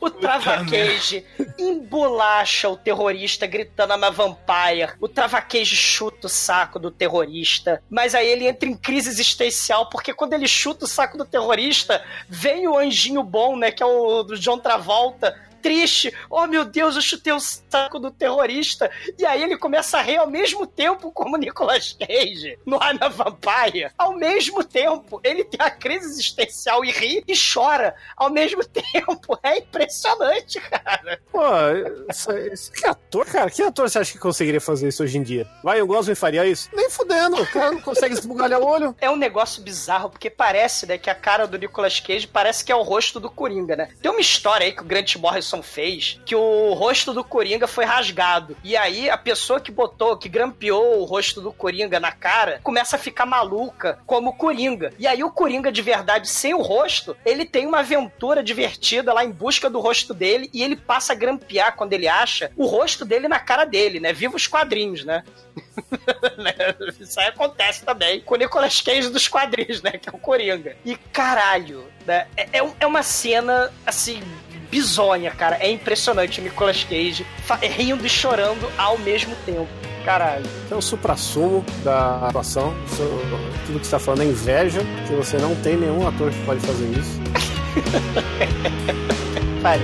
o 0.00 0.10
Trava 0.10 0.64
Cage 0.64 1.24
embolacha 1.58 2.68
o 2.68 2.76
terrorista 2.76 3.46
gritando 3.46 3.94
I'm 3.94 4.04
a 4.04 4.10
vampire. 4.10 4.92
O 5.00 5.08
Trava 5.08 5.40
Cage 5.40 5.76
chuta 5.76 6.26
o 6.26 6.30
saco 6.30 6.78
do 6.78 6.90
terrorista. 6.90 7.82
Mas 7.88 8.14
aí 8.14 8.28
ele 8.28 8.46
entra 8.46 8.68
em 8.68 8.76
crise 8.76 9.08
existencial, 9.08 9.88
porque 9.88 10.12
quando 10.14 10.32
ele 10.34 10.48
chuta 10.48 10.84
o 10.84 10.88
saco 10.88 11.16
do 11.18 11.24
terrorista, 11.24 12.02
vem 12.28 12.66
o 12.68 12.76
anjinho 12.78 13.22
bom, 13.22 13.56
né? 13.56 13.70
Que 13.70 13.82
é 13.82 13.86
o 13.86 14.22
do 14.22 14.38
John 14.38 14.58
Travolta. 14.58 15.34
Triste, 15.62 16.12
oh 16.28 16.46
meu 16.46 16.64
Deus, 16.64 16.96
eu 16.96 17.02
chutei 17.02 17.32
o 17.32 17.38
saco 17.40 17.98
do 17.98 18.10
terrorista. 18.10 18.90
E 19.18 19.24
aí 19.24 19.42
ele 19.42 19.56
começa 19.56 19.98
a 19.98 20.02
rir 20.02 20.16
ao 20.16 20.26
mesmo 20.26 20.66
tempo 20.66 21.10
como 21.12 21.36
o 21.36 21.38
Nicolas 21.38 21.92
Cage 21.98 22.58
no 22.66 22.76
I'm 22.76 22.98
a 23.00 23.08
Vampire. 23.08 23.90
Ao 23.96 24.12
mesmo 24.16 24.64
tempo, 24.64 25.20
ele 25.22 25.44
tem 25.44 25.64
a 25.64 25.70
crise 25.70 26.06
existencial 26.06 26.84
e 26.84 26.90
ri 26.90 27.22
e 27.28 27.34
chora 27.36 27.94
ao 28.16 28.28
mesmo 28.30 28.62
tempo. 28.66 29.38
É 29.42 29.58
impressionante, 29.58 30.60
cara. 30.60 31.20
Pô, 31.30 31.40
isso- 32.10 32.72
que 32.72 32.86
ator, 32.86 33.26
cara? 33.26 33.50
Que 33.50 33.62
ator 33.62 33.88
você 33.88 33.98
acha 33.98 34.12
que 34.12 34.18
conseguiria 34.18 34.60
fazer 34.60 34.88
isso 34.88 35.02
hoje 35.02 35.18
em 35.18 35.22
dia? 35.22 35.46
Vai, 35.62 35.80
o 35.82 35.86
Gosling 35.86 36.14
faria 36.14 36.46
isso? 36.46 36.68
Nem 36.72 36.90
fudendo, 36.90 37.40
o 37.40 37.46
cara 37.46 37.70
não 37.72 37.80
consegue 37.80 38.14
esbugalhar 38.14 38.60
o 38.60 38.66
olho. 38.66 38.96
É 39.00 39.10
um 39.10 39.16
negócio 39.16 39.62
bizarro, 39.62 40.10
porque 40.10 40.30
parece, 40.30 40.86
né, 40.86 40.98
que 40.98 41.10
a 41.10 41.14
cara 41.14 41.46
do 41.46 41.58
Nicolas 41.58 42.00
Cage 42.00 42.26
parece 42.26 42.64
que 42.64 42.72
é 42.72 42.76
o 42.76 42.82
rosto 42.82 43.20
do 43.20 43.30
Coringa, 43.30 43.76
né? 43.76 43.88
Tem 44.00 44.10
uma 44.10 44.20
história 44.20 44.64
aí 44.66 44.72
que 44.72 44.82
o 44.82 44.84
Grant 44.86 45.16
Morrison 45.16 45.51
fez, 45.60 46.20
que 46.24 46.36
o 46.36 46.72
rosto 46.72 47.12
do 47.12 47.24
Coringa 47.24 47.66
foi 47.66 47.84
rasgado. 47.84 48.56
E 48.62 48.76
aí 48.76 49.10
a 49.10 49.18
pessoa 49.18 49.60
que 49.60 49.72
botou, 49.72 50.16
que 50.16 50.28
grampeou 50.28 51.00
o 51.00 51.04
rosto 51.04 51.40
do 51.40 51.52
Coringa 51.52 51.98
na 51.98 52.12
cara, 52.12 52.60
começa 52.62 52.94
a 52.94 52.98
ficar 52.98 53.26
maluca 53.26 53.98
como 54.06 54.36
Coringa. 54.36 54.92
E 54.98 55.06
aí 55.06 55.24
o 55.24 55.30
Coringa 55.30 55.72
de 55.72 55.82
verdade, 55.82 56.28
sem 56.28 56.54
o 56.54 56.62
rosto, 56.62 57.16
ele 57.26 57.44
tem 57.44 57.66
uma 57.66 57.80
aventura 57.80 58.42
divertida 58.42 59.12
lá 59.12 59.24
em 59.24 59.30
busca 59.30 59.68
do 59.68 59.80
rosto 59.80 60.14
dele 60.14 60.48
e 60.52 60.62
ele 60.62 60.76
passa 60.76 61.12
a 61.12 61.16
grampear 61.16 61.74
quando 61.74 61.92
ele 61.92 62.06
acha 62.06 62.52
o 62.56 62.66
rosto 62.66 63.04
dele 63.04 63.26
na 63.26 63.40
cara 63.40 63.64
dele, 63.64 63.98
né? 63.98 64.12
Viva 64.12 64.36
os 64.36 64.46
quadrinhos, 64.46 65.04
né? 65.04 65.24
né? 66.38 66.54
Isso 67.00 67.18
aí 67.18 67.26
acontece 67.26 67.84
também 67.84 68.20
com 68.20 68.34
o 68.34 68.38
Nicolas 68.38 68.80
Cage 68.80 69.08
dos 69.08 69.26
quadrinhos, 69.26 69.82
né? 69.82 69.92
Que 69.92 70.08
é 70.08 70.12
o 70.12 70.18
Coringa. 70.18 70.76
E 70.84 70.96
caralho, 70.96 71.84
né? 72.06 72.26
É, 72.36 72.58
é 72.58 72.82
é 72.82 72.86
uma 72.86 73.02
cena, 73.02 73.72
assim, 73.86 74.22
bizonha, 74.72 75.30
cara. 75.30 75.56
É 75.60 75.70
impressionante 75.70 76.40
o 76.40 76.42
Nicolas 76.42 76.82
Cage 76.82 77.26
rindo 77.76 78.06
e 78.06 78.08
chorando 78.08 78.68
ao 78.78 78.96
mesmo 78.98 79.36
tempo. 79.44 79.68
Caralho. 80.02 80.46
É 80.68 80.74
o 80.74 80.80
supra-sumo 80.80 81.64
da 81.84 82.26
atuação. 82.26 82.74
Tudo 83.66 83.78
que 83.78 83.86
você 83.86 83.90
tá 83.92 83.98
falando 84.00 84.22
é 84.22 84.24
inveja, 84.24 84.80
que 85.06 85.14
você 85.14 85.36
não 85.36 85.54
tem 85.56 85.76
nenhum 85.76 86.08
ator 86.08 86.30
que 86.32 86.44
pode 86.44 86.60
fazer 86.60 86.86
isso. 86.98 87.20
Pare. 89.62 89.82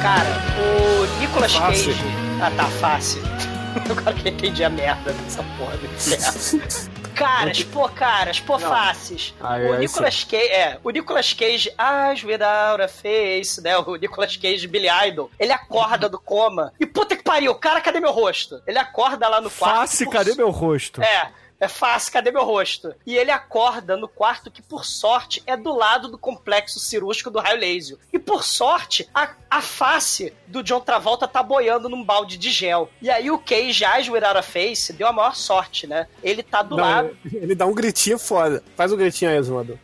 Cara, 0.00 0.42
o 0.58 1.20
Nicolas. 1.20 1.54
Cage. 1.54 1.94
Ah, 2.40 2.50
tá 2.56 2.64
fácil. 2.64 3.22
Agora 3.88 4.12
que 4.14 4.28
eu 4.28 4.32
entendi 4.32 4.64
a 4.64 4.68
merda 4.68 5.12
dessa 5.12 5.44
porra 5.56 5.76
do 5.76 5.86
inferno. 5.86 6.88
Caras, 7.14 7.62
pô, 7.62 7.88
caras, 7.88 8.40
pô, 8.40 8.58
faces. 8.58 9.34
Aí, 9.40 9.68
o 9.68 9.72
aí 9.74 9.80
Nicolas 9.80 10.24
Cage, 10.24 10.48
é, 10.48 10.78
o 10.82 10.90
Nicolas 10.90 11.32
Cage, 11.32 11.72
as 11.76 12.22
without 12.24 12.82
a 12.82 12.88
face, 12.88 13.60
né? 13.60 13.76
O 13.78 13.96
Nicolas 13.96 14.36
Cage 14.36 14.66
Billy 14.66 14.88
Idol, 15.08 15.30
ele 15.38 15.52
acorda 15.52 16.08
do 16.08 16.18
coma. 16.18 16.72
E 16.80 16.86
puta 16.86 17.16
que 17.16 17.22
pariu, 17.22 17.54
cara, 17.54 17.80
cadê 17.80 18.00
meu 18.00 18.12
rosto? 18.12 18.62
Ele 18.66 18.78
acorda 18.78 19.28
lá 19.28 19.40
no 19.40 19.50
quarto. 19.50 19.76
Face, 19.80 20.04
por 20.04 20.12
cadê 20.12 20.34
meu 20.34 20.50
rosto? 20.50 21.02
é, 21.02 21.30
é 21.62 21.68
fácil, 21.68 22.12
cadê 22.12 22.32
meu 22.32 22.42
rosto? 22.42 22.92
E 23.06 23.16
ele 23.16 23.30
acorda 23.30 23.96
no 23.96 24.08
quarto 24.08 24.50
que, 24.50 24.60
por 24.60 24.84
sorte, 24.84 25.40
é 25.46 25.56
do 25.56 25.72
lado 25.72 26.08
do 26.08 26.18
complexo 26.18 26.80
cirúrgico 26.80 27.30
do 27.30 27.38
raio 27.38 27.60
laser. 27.60 27.96
E 28.12 28.18
por 28.18 28.42
sorte, 28.42 29.08
a, 29.14 29.30
a 29.48 29.62
face 29.62 30.32
do 30.48 30.60
John 30.60 30.80
Travolta 30.80 31.28
tá 31.28 31.40
boiando 31.40 31.88
num 31.88 32.02
balde 32.02 32.36
de 32.36 32.50
gel. 32.50 32.90
E 33.00 33.08
aí 33.08 33.30
o 33.30 33.38
Cage, 33.38 33.84
as 33.84 34.08
without 34.08 34.36
a 34.36 34.42
face, 34.42 34.92
deu 34.92 35.06
a 35.06 35.12
maior 35.12 35.36
sorte, 35.36 35.86
né? 35.86 36.08
Ele 36.20 36.42
tá 36.42 36.62
do 36.62 36.76
Não, 36.76 36.82
lado. 36.82 37.16
ele 37.32 37.54
dá 37.54 37.64
um 37.64 37.74
gritinho 37.74 38.18
foda. 38.18 38.60
Faz 38.76 38.90
o 38.90 38.96
gritinho 38.96 39.30
aí, 39.30 39.40
Zumador. 39.40 39.78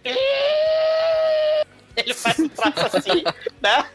Ele 1.96 2.12
faz 2.12 2.40
um 2.40 2.48
traço 2.48 2.96
assim, 2.96 3.22
né? 3.60 3.86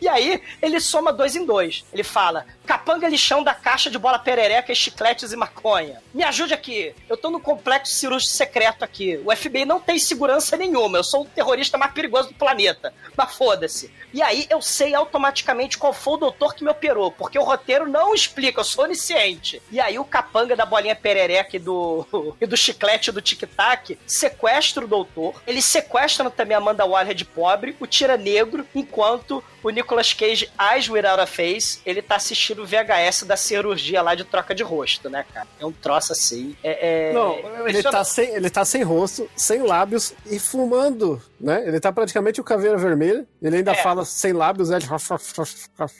E 0.00 0.08
aí, 0.08 0.42
ele 0.62 0.80
soma 0.80 1.12
dois 1.12 1.36
em 1.36 1.44
dois. 1.44 1.84
Ele 1.92 2.02
fala: 2.02 2.46
capanga 2.66 3.08
lixão 3.08 3.42
da 3.42 3.52
caixa 3.52 3.90
de 3.90 3.98
bola 3.98 4.18
perereca, 4.18 4.74
chicletes 4.74 5.32
e 5.32 5.36
maconha. 5.36 6.02
Me 6.14 6.24
ajude 6.24 6.54
aqui. 6.54 6.94
Eu 7.08 7.16
tô 7.16 7.30
no 7.30 7.38
complexo 7.38 7.94
cirúrgico 7.94 8.32
secreto 8.32 8.82
aqui. 8.82 9.20
O 9.24 9.34
FBI 9.34 9.64
não 9.64 9.78
tem 9.78 9.98
segurança 9.98 10.56
nenhuma. 10.56 10.98
Eu 10.98 11.04
sou 11.04 11.22
o 11.22 11.26
terrorista 11.26 11.76
mais 11.76 11.92
perigoso 11.92 12.28
do 12.28 12.34
planeta. 12.34 12.94
Mas 13.14 13.34
foda-se. 13.34 13.92
E 14.12 14.22
aí, 14.22 14.46
eu 14.48 14.62
sei 14.62 14.94
automaticamente 14.94 15.78
qual 15.78 15.92
foi 15.92 16.14
o 16.14 16.18
doutor 16.18 16.54
que 16.54 16.64
me 16.64 16.70
operou, 16.70 17.12
porque 17.12 17.38
o 17.38 17.44
roteiro 17.44 17.88
não 17.88 18.12
explica, 18.12 18.60
eu 18.60 18.64
sou 18.64 18.84
onisciente. 18.84 19.62
E 19.70 19.78
aí, 19.78 19.98
o 19.98 20.04
capanga 20.04 20.56
da 20.56 20.66
bolinha 20.66 20.96
perereca 20.96 21.56
e 21.56 21.60
do, 21.60 22.06
e 22.40 22.46
do 22.46 22.56
chiclete 22.56 23.12
do 23.12 23.20
tic-tac 23.20 23.96
sequestra 24.06 24.84
o 24.84 24.88
doutor. 24.88 25.40
Eles 25.46 25.64
sequestram 25.64 26.30
também 26.30 26.56
a 26.56 26.58
Amanda 26.58 26.84
Waller 26.84 27.14
de 27.14 27.24
pobre, 27.24 27.76
o 27.78 27.86
tira 27.86 28.16
negro, 28.16 28.66
enquanto 28.74 29.19
o 29.62 29.70
Nicolas 29.70 30.12
Cage, 30.12 30.50
as 30.56 30.88
without 30.88 31.20
a 31.20 31.26
face, 31.26 31.80
ele 31.84 32.00
tá 32.02 32.16
assistindo 32.16 32.62
o 32.62 32.66
VHS 32.66 33.24
da 33.24 33.36
cirurgia 33.36 34.02
lá 34.02 34.14
de 34.14 34.24
troca 34.24 34.54
de 34.54 34.62
rosto, 34.62 35.08
né, 35.10 35.24
cara? 35.32 35.46
É 35.58 35.66
um 35.66 35.72
troço 35.72 36.12
assim. 36.12 36.56
É, 36.62 37.10
é- 37.10 37.12
Não, 37.12 37.36
ele 37.68 37.78
Isso- 37.78 37.90
tá, 37.90 38.02
sem, 38.04 38.28
ele 38.34 38.48
tá 38.50 38.64
sem 38.64 38.82
rosto, 38.82 39.28
sem 39.36 39.62
lábios 39.62 40.14
e 40.26 40.38
fumando, 40.38 41.20
né? 41.40 41.62
Ele 41.66 41.78
tá 41.80 41.92
praticamente 41.92 42.40
o 42.40 42.44
caveira 42.44 42.76
vermelha. 42.76 43.26
Ele 43.42 43.56
ainda 43.58 43.72
É. 43.72 43.74
fala 43.76 44.04
sem 44.04 44.32
lábios, 44.32 44.70
ele... 44.70 44.84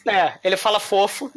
É, 0.07 0.35
ele 0.43 0.57
fala 0.57 0.81
fofo. 0.81 1.31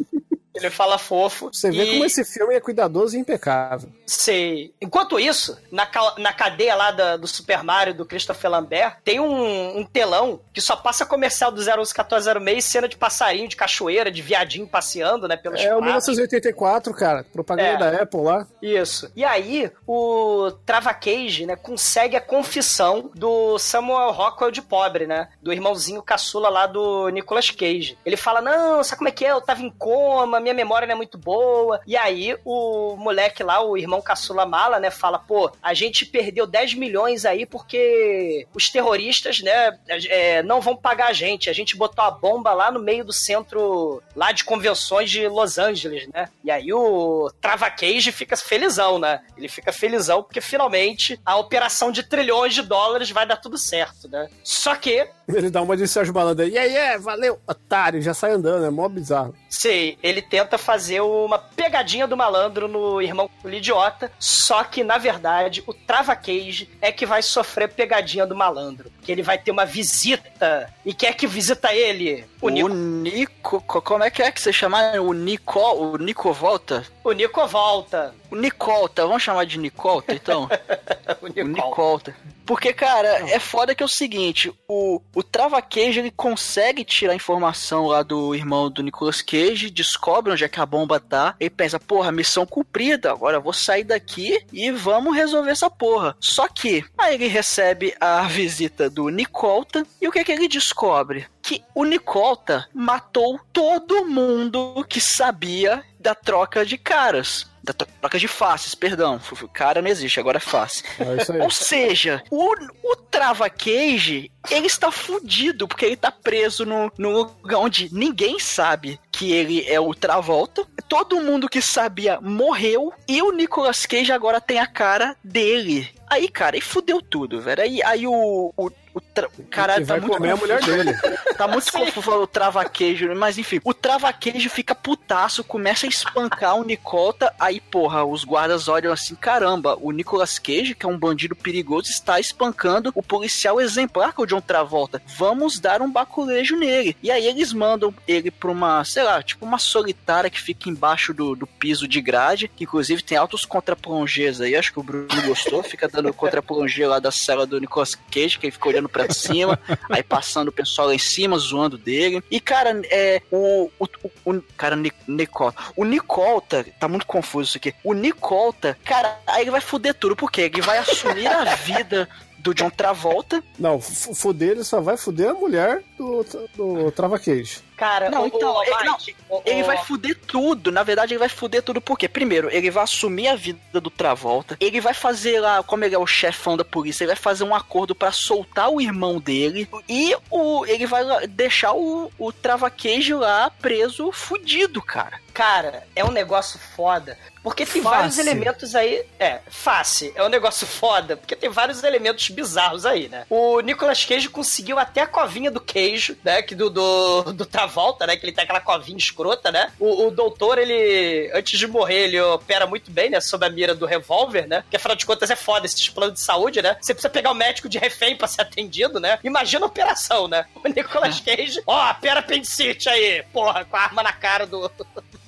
Ele 0.55 0.69
fala 0.69 0.97
fofo. 0.97 1.49
Você 1.51 1.71
vê 1.71 1.83
e- 1.83 1.91
como 1.93 2.05
esse 2.05 2.23
filme 2.23 2.53
é 2.55 2.59
cuidadoso 2.59 3.15
e 3.15 3.19
impecável. 3.19 3.89
Sei. 4.05 4.73
Enquanto 4.81 5.19
isso, 5.19 5.57
na, 5.71 5.85
ca- 5.85 6.13
na 6.17 6.31
cadeia 6.31 6.75
lá 6.75 6.91
da- 6.91 7.17
do 7.17 7.27
Super 7.27 7.63
Mario, 7.63 7.93
do 7.93 8.05
Christopher 8.05 8.51
Lambert, 8.51 8.97
tem 9.03 9.19
um, 9.19 9.79
um 9.79 9.83
telão 9.85 10.39
que 10.53 10.61
só 10.61 10.75
passa 10.75 11.05
comercial 11.05 11.51
do 11.51 11.59
011-1406, 11.61 12.61
cena 12.61 12.87
de 12.87 12.95
passarinho, 12.97 13.47
de 13.47 13.55
cachoeira, 13.55 14.11
de 14.11 14.21
viadinho 14.21 14.67
passeando, 14.67 15.27
né, 15.27 15.35
pelos 15.35 15.59
É 15.59 15.63
o 15.75 15.79
prados. 15.81 15.85
1984, 16.07 16.93
cara. 16.93 17.25
Propaganda 17.31 17.85
É. 17.85 17.91
da 17.91 18.01
Apple 18.03 18.21
lá. 18.21 18.47
Isso. 18.61 19.11
E 19.15 19.23
aí, 19.23 19.71
o 19.87 20.51
Trava 20.65 20.93
Cage, 20.93 21.45
né, 21.45 21.55
consegue 21.55 22.15
a 22.15 22.21
confissão 22.21 23.09
do 23.15 23.57
Samuel 23.57 24.11
Rockwell 24.11 24.51
de 24.51 24.61
pobre, 24.61 25.07
né? 25.07 25.29
Do 25.41 25.51
irmãozinho 25.51 26.01
caçula 26.03 26.49
lá 26.49 26.67
do 26.67 27.09
Nicolas 27.09 27.49
Cage. 27.49 27.97
Ele 28.05 28.17
fala: 28.17 28.41
Não, 28.41 28.83
sabe 28.83 28.97
como 28.99 29.07
é 29.09 29.11
que 29.11 29.25
é? 29.25 29.31
Eu 29.31 29.41
tava 29.41 29.61
em 29.61 29.69
coma, 29.69 30.39
minha 30.43 30.53
memória 30.53 30.85
não 30.85 30.93
é 30.93 30.97
muito 30.97 31.17
boa. 31.17 31.79
E 31.87 31.97
aí, 31.97 32.37
o 32.45 32.95
moleque 32.97 33.43
lá, 33.43 33.63
o 33.63 33.77
irmão 33.77 34.01
caçula 34.01 34.45
mala, 34.45 34.79
né, 34.79 34.91
fala: 34.91 35.17
Pô, 35.17 35.51
a 35.61 35.73
gente 35.73 36.05
perdeu 36.05 36.45
10 36.45 36.75
milhões 36.75 37.25
aí 37.25 37.45
porque 37.45 38.45
os 38.53 38.69
terroristas, 38.69 39.41
né, 39.41 39.77
é, 40.09 40.43
não 40.43 40.61
vão 40.61 40.75
pagar 40.75 41.07
a 41.07 41.13
gente. 41.13 41.49
A 41.49 41.53
gente 41.53 41.75
botou 41.75 42.03
a 42.03 42.11
bomba 42.11 42.53
lá 42.53 42.69
no 42.71 42.79
meio 42.79 43.03
do 43.03 43.13
centro 43.13 44.01
lá 44.15 44.31
de 44.31 44.43
convenções 44.43 45.09
de 45.09 45.27
Los 45.27 45.57
Angeles, 45.57 46.07
né? 46.07 46.29
E 46.43 46.51
aí 46.51 46.71
o 46.73 47.31
Trava 47.41 47.69
Cage 47.69 48.11
fica 48.11 48.35
felizão, 48.37 48.99
né? 48.99 49.21
Ele 49.37 49.47
fica 49.47 49.71
felizão 49.71 50.21
porque 50.21 50.41
finalmente 50.41 51.19
a 51.25 51.37
operação 51.37 51.91
de 51.91 52.03
trilhões 52.03 52.53
de 52.53 52.61
dólares 52.61 53.09
vai 53.09 53.25
dar 53.25 53.37
tudo 53.37 53.57
certo, 53.57 54.07
né? 54.07 54.29
Só 54.43 54.75
que, 54.75 55.07
Ele 55.33 55.49
dá 55.49 55.61
uma 55.61 55.75
de 55.77 55.87
Sérgio 55.87 56.13
Malandro. 56.13 56.45
E 56.47 56.57
aí, 56.57 56.75
é, 56.75 56.97
valeu, 56.97 57.39
otário. 57.47 58.01
Já 58.01 58.13
sai 58.13 58.31
andando, 58.31 58.65
é 58.65 58.69
mó 58.69 58.87
bizarro. 58.89 59.33
sei, 59.49 59.97
ele 60.03 60.21
tenta 60.21 60.57
fazer 60.57 61.01
uma 61.01 61.37
pegadinha 61.37 62.05
do 62.07 62.17
malandro 62.17 62.67
no 62.67 63.01
irmão 63.01 63.29
idiota, 63.45 64.11
só 64.19 64.63
que 64.63 64.83
na 64.83 64.97
verdade 64.97 65.63
o 65.67 65.73
Trava 65.73 66.15
Cage 66.15 66.69
é 66.81 66.91
que 66.91 67.05
vai 67.05 67.21
sofrer 67.21 67.69
pegadinha 67.69 68.25
do 68.25 68.35
malandro, 68.35 68.91
que 69.01 69.11
ele 69.11 69.21
vai 69.21 69.37
ter 69.37 69.51
uma 69.51 69.65
visita 69.65 70.69
e 70.85 70.93
quem 70.93 71.09
é 71.09 71.13
que 71.13 71.27
visita 71.27 71.73
ele? 71.73 72.25
O 72.41 72.47
O 72.47 72.49
Nico, 72.49 72.69
Nico. 72.73 73.61
co- 73.65 73.81
Como 73.81 74.03
é 74.03 74.09
que 74.09 74.21
é 74.21 74.31
que 74.31 74.41
você 74.41 74.51
chama? 74.51 74.79
O 74.99 75.13
Nico. 75.13 75.59
O 75.59 75.97
Nico 75.97 76.33
volta? 76.33 76.83
o 77.03 77.11
Nico 77.11 77.45
volta. 77.47 78.13
O 78.33 78.35
Nicolta, 78.35 79.05
vamos 79.05 79.21
chamar 79.21 79.45
de 79.45 79.59
Nicolta 79.59 80.11
então? 80.11 80.49
O 81.21 81.25
O 81.25 81.29
Nico. 81.29 81.43
Nicolta. 81.43 82.15
Porque, 82.45 82.73
cara, 82.73 83.29
é 83.29 83.39
foda 83.39 83.73
que 83.75 83.83
é 83.83 83.85
o 83.85 83.89
seguinte, 83.89 84.51
o, 84.67 84.99
o 85.15 85.23
Trava 85.23 85.61
Cage, 85.61 85.99
ele 85.99 86.11
consegue 86.11 86.83
tirar 86.83 87.15
informação 87.15 87.85
lá 87.85 88.03
do 88.03 88.35
irmão 88.35 88.69
do 88.69 88.83
Nicolas 88.83 89.21
Cage, 89.21 89.69
descobre 89.69 90.31
onde 90.31 90.43
é 90.43 90.49
que 90.49 90.59
a 90.59 90.65
bomba 90.65 90.99
tá, 90.99 91.35
e 91.39 91.49
pensa, 91.49 91.79
porra, 91.79 92.11
missão 92.11 92.45
cumprida, 92.45 93.11
agora 93.11 93.37
eu 93.37 93.41
vou 93.41 93.53
sair 93.53 93.85
daqui 93.85 94.43
e 94.51 94.71
vamos 94.71 95.15
resolver 95.15 95.51
essa 95.51 95.69
porra. 95.69 96.17
Só 96.19 96.47
que, 96.49 96.83
aí 96.97 97.13
ele 97.13 97.27
recebe 97.27 97.95
a 97.99 98.23
visita 98.27 98.89
do 98.89 99.07
Nicolta, 99.09 99.85
e 100.01 100.07
o 100.07 100.11
que 100.11 100.19
é 100.19 100.23
que 100.23 100.31
ele 100.31 100.47
descobre? 100.47 101.27
Que 101.41 101.63
o 101.73 101.85
Nicolta 101.85 102.67
matou 102.73 103.39
todo 103.53 104.05
mundo 104.05 104.85
que 104.89 104.99
sabia 104.99 105.83
da 105.97 106.13
troca 106.15 106.65
de 106.65 106.77
caras. 106.77 107.52
Da 107.63 107.73
troca 107.73 108.19
de 108.19 108.27
faces, 108.27 108.75
perdão. 108.75 109.19
Cara 109.53 109.81
não 109.81 109.89
existe, 109.89 110.19
agora 110.19 110.37
é 110.37 110.41
face. 110.41 110.83
É. 110.99 111.43
Ou 111.43 111.49
seja, 111.49 112.21
o, 112.29 112.53
o 112.83 112.95
Trava 112.95 113.49
Cage, 113.49 114.29
ele 114.51 114.67
está 114.67 114.91
fudido, 114.91 115.67
porque 115.67 115.85
ele 115.85 115.95
tá 115.95 116.11
preso 116.11 116.65
no, 116.65 116.91
no 116.97 117.23
lugar 117.41 117.59
onde 117.59 117.93
ninguém 117.93 118.37
sabe 118.39 118.99
que 119.11 119.31
ele 119.31 119.65
é 119.65 119.79
o 119.79 119.93
Travolta. 119.93 120.65
Todo 120.89 121.21
mundo 121.21 121.47
que 121.47 121.61
sabia 121.61 122.19
morreu, 122.19 122.91
e 123.07 123.21
o 123.21 123.31
Nicolas 123.31 123.85
Cage 123.85 124.11
agora 124.11 124.41
tem 124.41 124.59
a 124.59 124.67
cara 124.67 125.15
dele. 125.23 125.89
Aí, 126.09 126.27
cara, 126.27 126.55
aí 126.55 126.61
fudeu 126.61 127.01
tudo, 127.01 127.41
velho. 127.41 127.63
Aí, 127.63 127.81
aí 127.83 128.05
o, 128.05 128.53
o, 128.55 128.71
o, 128.93 129.01
tra... 129.13 129.29
o 129.37 129.43
cara 129.43 129.79
E 129.79 129.85
tá 129.85 129.93
vai 129.93 129.99
muito 129.99 130.13
comer 130.13 130.31
a 130.31 130.35
mulher 130.35 130.61
dele. 130.61 130.93
Tá 131.33 131.47
muito 131.47 131.71
confuso 131.71 132.11
o 132.11 132.27
Trava 132.27 132.63
Cage, 132.65 133.07
mas 133.15 133.37
enfim. 133.39 133.59
O 133.63 133.73
Trava 133.73 134.13
Cage 134.13 134.47
fica 134.49 134.75
putaço, 134.75 135.43
começa 135.43 135.85
a 135.85 135.89
espancar 135.89 136.55
o 136.55 136.63
Nicolta. 136.63 137.33
Aí, 137.39 137.59
porra, 137.59 138.05
os 138.05 138.23
guardas 138.23 138.67
olham 138.67 138.93
assim: 138.93 139.15
caramba, 139.15 139.75
o 139.81 139.91
Nicolas 139.91 140.37
Cage, 140.37 140.75
que 140.75 140.85
é 140.85 140.89
um 140.89 140.97
bandido 140.97 141.35
perigoso, 141.35 141.89
está 141.89 142.19
espancando 142.19 142.91
o 142.93 143.01
policial 143.01 143.59
exemplar 143.59 144.13
que 144.13 144.21
é 144.21 144.23
o 144.23 144.27
John 144.27 144.41
Travolta. 144.41 145.01
Vamos 145.17 145.59
dar 145.59 145.81
um 145.81 145.91
baculejo 145.91 146.55
nele. 146.55 146.95
E 147.01 147.09
aí 147.09 147.25
eles 147.25 147.51
mandam 147.51 147.93
ele 148.07 148.29
pra 148.29 148.51
uma, 148.51 148.83
sei 148.83 149.03
lá, 149.03 149.21
tipo 149.23 149.45
uma 149.45 149.57
solitária 149.57 150.29
que 150.29 150.39
fica 150.39 150.69
embaixo 150.69 151.13
do, 151.13 151.35
do 151.35 151.47
piso 151.47 151.87
de 151.87 151.99
grade, 151.99 152.47
que 152.47 152.63
inclusive 152.63 153.03
tem 153.03 153.17
altos 153.17 153.45
contraplongés 153.45 154.39
aí. 154.39 154.55
Acho 154.55 154.71
que 154.71 154.79
o 154.79 154.83
Bruno 154.83 155.07
gostou, 155.25 155.63
fica 155.63 155.87
dando 155.87 156.13
contraplongé 156.13 156.87
lá 156.87 156.99
da 156.99 157.11
cela 157.11 157.45
do 157.45 157.59
Nicolas 157.59 157.95
Cage, 157.95 158.37
que 158.37 158.45
ele 158.45 158.51
fica 158.51 158.69
olhando 158.69 158.89
pra 158.89 159.02
cima 159.11 159.59
aí 159.89 160.03
passando 160.03 160.47
o 160.49 160.51
pessoal 160.51 160.87
lá 160.87 160.95
em 160.95 160.99
cima, 160.99 161.37
zoando 161.37 161.77
dele. 161.77 162.23
E, 162.29 162.39
cara, 162.39 162.79
é. 162.85 163.21
O. 163.31 163.69
O, 163.79 163.87
o, 164.25 164.41
cara, 164.57 164.75
Ni- 164.75 164.91
Nicolta. 165.07 165.61
O 165.75 165.83
Nicolta. 165.83 166.65
Tá 166.79 166.87
muito 166.87 167.05
confuso 167.05 167.49
isso 167.49 167.57
aqui. 167.57 167.73
O 167.83 167.93
Nicolta, 167.93 168.77
cara, 168.85 169.19
aí 169.27 169.41
ele 169.43 169.51
vai 169.51 169.61
fuder 169.61 169.93
tudo. 169.93 170.15
Por 170.15 170.31
quê? 170.31 170.43
Ele 170.43 170.61
vai 170.61 170.77
assumir 170.77 171.27
a 171.27 171.55
vida 171.55 172.07
do 172.43 172.53
John 172.53 172.69
Travolta. 172.69 173.41
Não, 173.57 173.77
f- 173.79 174.13
fuder, 174.13 174.49
ele 174.51 174.63
só 174.65 174.81
vai 174.81 174.97
fuder 174.97 175.29
a 175.29 175.33
mulher 175.33 175.81
do, 175.97 176.23
do 176.55 176.91
Trava 176.91 177.17
Cage. 177.17 177.59
Cara, 177.77 178.09
Não, 178.09 178.23
o- 178.23 178.27
então, 178.27 178.53
o- 178.55 178.63
ele- 178.63 178.83
não, 178.83 178.97
o- 179.29 179.41
Ele 179.45 179.63
vai 179.63 179.77
fuder 179.83 180.17
tudo. 180.27 180.71
Na 180.71 180.83
verdade, 180.83 181.13
ele 181.13 181.19
vai 181.19 181.29
fuder 181.29 181.63
tudo 181.63 181.81
porque, 181.81 182.07
primeiro, 182.07 182.49
ele 182.51 182.69
vai 182.69 182.83
assumir 182.83 183.27
a 183.29 183.35
vida 183.35 183.59
do 183.81 183.89
Travolta. 183.89 184.55
Ele 184.59 184.79
vai 184.79 184.93
fazer 184.93 185.39
lá, 185.39 185.63
como 185.63 185.83
ele 185.85 185.95
é 185.95 185.99
o 185.99 186.05
chefão 186.05 186.55
da 186.55 186.63
polícia, 186.65 187.03
ele 187.03 187.13
vai 187.13 187.21
fazer 187.21 187.43
um 187.45 187.55
acordo 187.55 187.95
pra 187.95 188.11
soltar 188.11 188.69
o 188.69 188.79
irmão 188.79 189.19
dele. 189.19 189.67
E 189.89 190.15
o, 190.29 190.65
ele 190.65 190.85
vai 190.85 191.03
lá 191.03 191.21
deixar 191.27 191.73
o, 191.73 192.11
o 192.19 192.31
Trava 192.31 192.69
Cage 192.69 193.13
lá 193.13 193.49
preso, 193.49 194.11
fudido, 194.11 194.81
cara. 194.81 195.19
Cara, 195.33 195.85
é 195.95 196.03
um 196.03 196.11
negócio 196.11 196.59
foda. 196.75 197.17
Porque 197.43 197.65
tem 197.65 197.81
Face. 197.81 197.95
vários 197.95 198.17
elementos 198.17 198.73
aí. 198.73 199.05
É, 199.19 199.41
face. 199.49 200.13
É 200.15 200.23
um 200.23 200.29
negócio 200.29 200.65
foda, 200.65 201.17
porque 201.17 201.35
tem 201.35 201.49
vários 201.49 201.83
elementos 201.83 202.29
bizarros 202.29 202.85
aí, 202.85 203.09
né? 203.09 203.25
O 203.29 203.59
Nicolas 203.59 204.05
Cage 204.05 204.29
conseguiu 204.29 204.79
até 204.79 205.01
a 205.01 205.07
covinha 205.07 205.51
do 205.51 205.59
queijo, 205.59 206.17
né? 206.23 206.41
Que 206.41 206.55
do, 206.55 206.69
do, 206.69 207.33
do 207.33 207.45
Travolta, 207.45 208.07
né? 208.07 208.15
Que 208.15 208.25
ele 208.25 208.31
tem 208.31 208.45
aquela 208.45 208.61
covinha 208.61 208.97
escrota, 208.97 209.51
né? 209.51 209.73
O, 209.77 210.07
o 210.07 210.11
doutor, 210.11 210.57
ele, 210.57 211.29
antes 211.33 211.59
de 211.59 211.67
morrer, 211.67 212.05
ele 212.05 212.21
opera 212.21 212.65
muito 212.65 212.89
bem, 212.89 213.09
né? 213.09 213.19
Sob 213.19 213.45
a 213.45 213.49
mira 213.49 213.75
do 213.75 213.85
revólver, 213.85 214.47
né? 214.47 214.63
Que 214.69 214.77
afinal 214.77 214.95
de 214.95 215.05
contas 215.05 215.29
é 215.29 215.35
foda 215.35 215.65
esses 215.65 215.89
planos 215.89 216.13
de 216.13 216.21
saúde, 216.21 216.61
né? 216.61 216.77
Você 216.79 216.93
precisa 216.93 217.09
pegar 217.09 217.31
o 217.31 217.35
médico 217.35 217.67
de 217.67 217.77
refém 217.77 218.15
pra 218.15 218.27
ser 218.27 218.41
atendido, 218.41 219.01
né? 219.01 219.19
Imagina 219.21 219.65
a 219.65 219.67
operação, 219.67 220.29
né? 220.29 220.45
O 220.55 220.65
Nicolas 220.69 221.19
Cage, 221.19 221.61
ó, 221.67 221.93
pera 221.95 222.21
apendicite 222.21 222.87
aí, 222.87 223.21
porra, 223.33 223.65
com 223.65 223.75
a 223.75 223.81
arma 223.81 224.01
na 224.01 224.13
cara 224.13 224.45
do. 224.45 224.71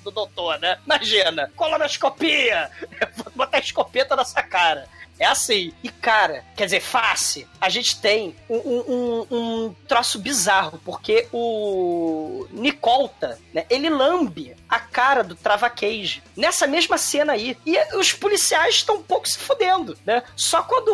Do 0.06 0.10
doutor, 0.10 0.58
né? 0.58 0.78
Imagina, 0.84 1.50
colonoscopia! 1.56 2.70
Vou 3.16 3.32
botar 3.34 3.58
a 3.58 3.60
escopeta 3.60 4.14
nessa 4.16 4.42
cara. 4.42 4.88
É 5.18 5.24
assim. 5.24 5.72
E, 5.82 5.88
cara, 5.88 6.44
quer 6.54 6.66
dizer, 6.66 6.80
face, 6.80 7.46
a 7.60 7.68
gente 7.68 8.00
tem 8.00 8.36
um, 8.48 8.56
um, 8.56 8.84
um, 8.88 9.26
um 9.30 9.74
troço 9.88 10.18
bizarro, 10.18 10.78
porque 10.84 11.26
o 11.32 12.46
Nicolta, 12.50 13.38
né, 13.52 13.64
ele 13.70 13.88
lambe 13.88 14.54
a 14.68 14.78
cara 14.80 15.22
do 15.22 15.34
Trava 15.34 15.68
Cage 15.70 16.22
nessa 16.36 16.66
mesma 16.66 16.98
cena 16.98 17.32
aí. 17.34 17.56
E 17.64 17.76
os 17.96 18.12
policiais 18.12 18.76
estão 18.76 18.96
um 18.96 19.02
pouco 19.02 19.28
se 19.28 19.38
fudendo, 19.38 19.96
né? 20.04 20.22
Só 20.34 20.62
quando 20.62 20.88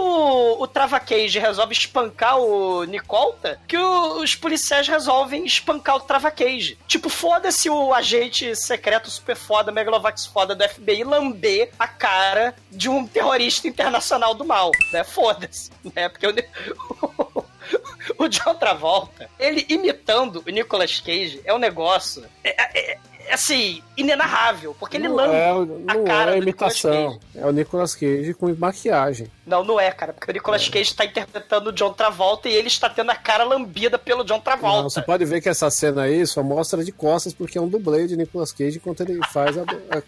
o, 0.60 0.66
Trava 0.66 1.00
Cage 1.00 1.38
resolve 1.38 1.72
espancar 1.72 2.38
o 2.38 2.84
Nicolta, 2.84 3.60
que 3.66 3.76
o- 3.76 4.20
os 4.22 4.34
policiais 4.34 4.86
resolvem 4.88 5.44
espancar 5.46 5.96
o 5.96 6.00
Trava 6.00 6.30
Cage. 6.30 6.78
Tipo, 6.86 7.08
foda-se 7.08 7.68
o 7.70 7.92
agente 7.94 8.54
secreto 8.56 9.10
super 9.10 9.36
foda, 9.36 9.72
Megalovax 9.72 10.26
foda 10.26 10.54
do 10.54 10.68
FBI 10.68 11.04
lamber 11.04 11.70
a 11.78 11.86
cara 11.88 12.54
de 12.70 12.88
um 12.88 13.06
terrorista 13.06 13.66
internacional 13.68 14.34
do 14.34 14.44
mal, 14.44 14.70
né? 14.92 15.02
Foda-se, 15.04 15.70
né? 15.94 16.08
Porque 16.08 16.26
o, 16.26 16.32
o 18.18 18.28
John 18.28 18.54
Travolta, 18.54 19.28
ele 19.38 19.64
imitando 19.68 20.42
o 20.46 20.50
Nicolas 20.50 21.00
Cage 21.00 21.40
é 21.44 21.52
um 21.54 21.58
negócio, 21.58 22.24
é, 22.44 22.50
é- 22.50 22.92
é, 22.92 22.98
assim, 23.34 23.82
inenarrável, 23.96 24.74
porque 24.78 24.96
ele 24.96 25.08
Não 25.08 25.16
lambe 25.16 25.34
é, 25.34 25.50
a 25.50 25.94
não 25.94 26.04
cara 26.04 26.36
é 26.36 26.40
do 26.40 26.44
Nicolas 26.46 26.74
imitação. 26.82 27.18
É 27.34 27.46
o 27.46 27.50
Nicolas 27.52 27.94
Cage 27.94 28.34
com 28.34 28.54
maquiagem. 28.54 29.30
Não, 29.46 29.64
não 29.64 29.78
é, 29.80 29.90
cara, 29.90 30.12
porque 30.12 30.30
o 30.30 30.34
Nicolas 30.34 30.68
Cage 30.68 30.90
está 30.90 31.04
interpretando 31.04 31.68
o 31.68 31.72
John 31.72 31.92
Travolta 31.92 32.48
e 32.48 32.52
ele 32.54 32.68
está 32.68 32.88
tendo 32.90 33.10
a 33.10 33.14
cara 33.16 33.44
lambida 33.44 33.98
pelo 33.98 34.24
John 34.24 34.34
Não, 34.34 34.40
Travolta. 34.40 34.90
você 34.90 35.02
pode 35.02 35.24
ver 35.24 35.40
que 35.40 35.48
essa 35.48 35.70
cena 35.70 36.02
aí 36.02 36.26
só 36.26 36.42
mostra 36.42 36.82
de 36.84 36.92
costas 36.92 37.32
porque 37.32 37.58
é 37.58 37.60
um 37.60 37.68
dublê 37.68 38.06
de 38.06 38.16
Nicolas 38.16 38.52
Cage 38.52 38.76
enquanto 38.78 39.00
ele 39.02 39.18
faz 39.32 39.56
a. 39.58 39.62
a- 39.62 40.02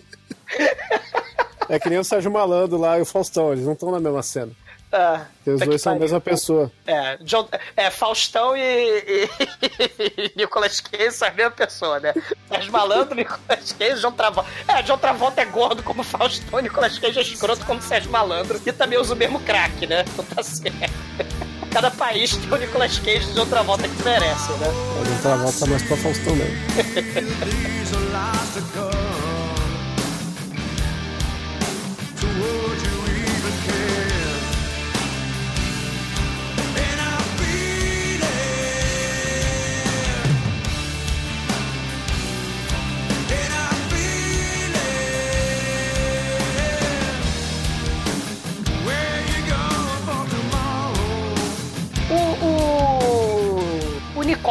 É 1.68 1.78
que 1.78 1.88
nem 1.88 2.00
o 2.00 2.04
Sérgio 2.04 2.32
Malandro 2.32 2.76
lá 2.76 2.98
e 2.98 3.02
o 3.02 3.06
Faustão, 3.06 3.52
eles 3.52 3.64
não 3.64 3.74
estão 3.74 3.92
na 3.92 4.00
mesma 4.00 4.22
cena. 4.24 4.50
Ah, 4.92 5.26
Porque 5.36 5.50
os 5.50 5.60
dois 5.60 5.82
são 5.82 5.92
a 5.92 5.96
mesma 5.98 6.20
pessoa. 6.20 6.70
É, 6.84 7.16
John, 7.18 7.48
é 7.76 7.90
Faustão 7.90 8.56
e, 8.56 8.60
e, 8.60 9.28
e 10.24 10.32
Nicolas 10.36 10.80
Cage 10.80 11.12
são 11.12 11.28
a 11.28 11.30
mesma 11.30 11.52
pessoa, 11.52 12.00
né? 12.00 12.12
Sérgio 12.48 12.72
Malandro, 12.72 13.14
Nicolas 13.14 13.72
Cage, 13.72 14.00
John 14.00 14.12
Travolta. 14.12 14.50
É, 14.66 14.82
John 14.82 14.98
Travolta 14.98 15.40
é 15.42 15.44
gordo 15.44 15.82
como 15.82 16.02
Faustão, 16.02 16.58
Nicolas 16.60 16.98
Cage 16.98 17.18
é 17.20 17.22
escroto 17.22 17.64
como 17.64 17.80
Sérgio 17.80 18.10
Malandro 18.10 18.60
e 18.66 18.72
também 18.72 18.98
usa 18.98 19.14
o 19.14 19.16
mesmo 19.16 19.38
crack, 19.40 19.86
né? 19.86 20.04
Então 20.12 20.24
tá 20.24 20.42
certo. 20.42 20.76
Cada 21.70 21.90
país 21.92 22.36
tem 22.36 22.52
o 22.52 22.56
Nicolas 22.56 22.98
Cage 22.98 23.30
e 23.30 23.34
John 23.34 23.46
Travolta 23.46 23.86
que 23.86 24.02
merece, 24.02 24.50
né? 24.54 24.66
Mas 24.98 25.18
o 25.18 25.22
Travolta 25.22 25.58
tá 25.60 25.66
mais 25.66 25.82
pra 25.84 25.96
Faustão 25.98 26.34
mesmo. 26.34 26.56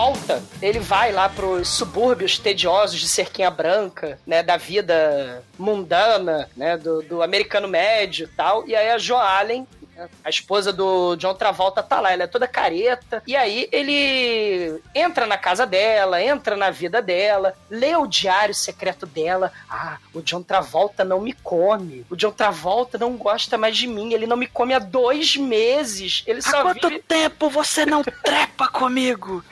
Nicolta, 0.10 0.42
ele 0.62 0.80
vai 0.80 1.12
lá 1.12 1.30
pros 1.30 1.70
subúrbios 1.70 2.38
tediosos 2.40 3.00
de 3.00 3.08
Cerquinha 3.08 3.52
Branca, 3.52 4.20
né, 4.26 4.42
da 4.42 4.58
vida 4.58 5.44
mundana, 5.58 6.50
né, 6.56 6.78
do, 6.78 7.02
do 7.04 7.22
americano 7.22 7.68
médio 7.68 8.26
e 8.26 8.36
tal, 8.36 8.68
e 8.68 8.76
aí 8.76 8.90
a 8.90 8.98
Jo 8.98 9.16
Allen 9.16 9.68
né, 10.00 10.10
a 10.24 10.30
esposa 10.30 10.72
do 10.72 11.16
John 11.16 11.34
Travolta 11.34 11.84
tá 11.84 12.00
lá, 12.00 12.12
ela 12.12 12.24
é 12.24 12.28
toda 12.28 12.48
careta. 12.48 13.22
E 13.28 13.36
aí 13.36 13.68
ele 13.72 14.82
entra 14.96 15.26
na 15.26 15.38
casa 15.38 15.66
dela, 15.66 16.22
entra 16.22 16.56
na 16.56 16.70
vida 16.72 17.02
dela, 17.02 17.54
lê 17.70 17.96
o 17.96 18.08
diário 18.08 18.54
secreto 18.56 19.06
dela. 19.06 19.52
Ah, 19.70 19.98
o 20.14 20.22
John 20.22 20.42
Travolta 20.42 21.04
não 21.04 21.22
me 21.22 21.34
come. 21.34 22.06
O 22.10 22.16
John 22.16 22.32
Travolta 22.32 22.98
não 22.98 23.16
gosta 23.18 23.58
mais 23.58 23.78
de 23.78 23.88
mim. 23.88 24.14
Ele 24.14 24.26
não 24.28 24.38
me 24.38 24.48
come 24.48 24.74
há 24.74 24.80
dois 24.80 25.36
meses. 25.36 26.24
Ele 26.26 26.40
Há 26.40 26.50
só 26.50 26.62
quanto 26.64 26.90
vive... 26.90 27.04
tempo 27.08 27.50
você 27.50 27.86
não 27.86 28.04
trepa 28.24 28.68
comigo? 28.68 29.44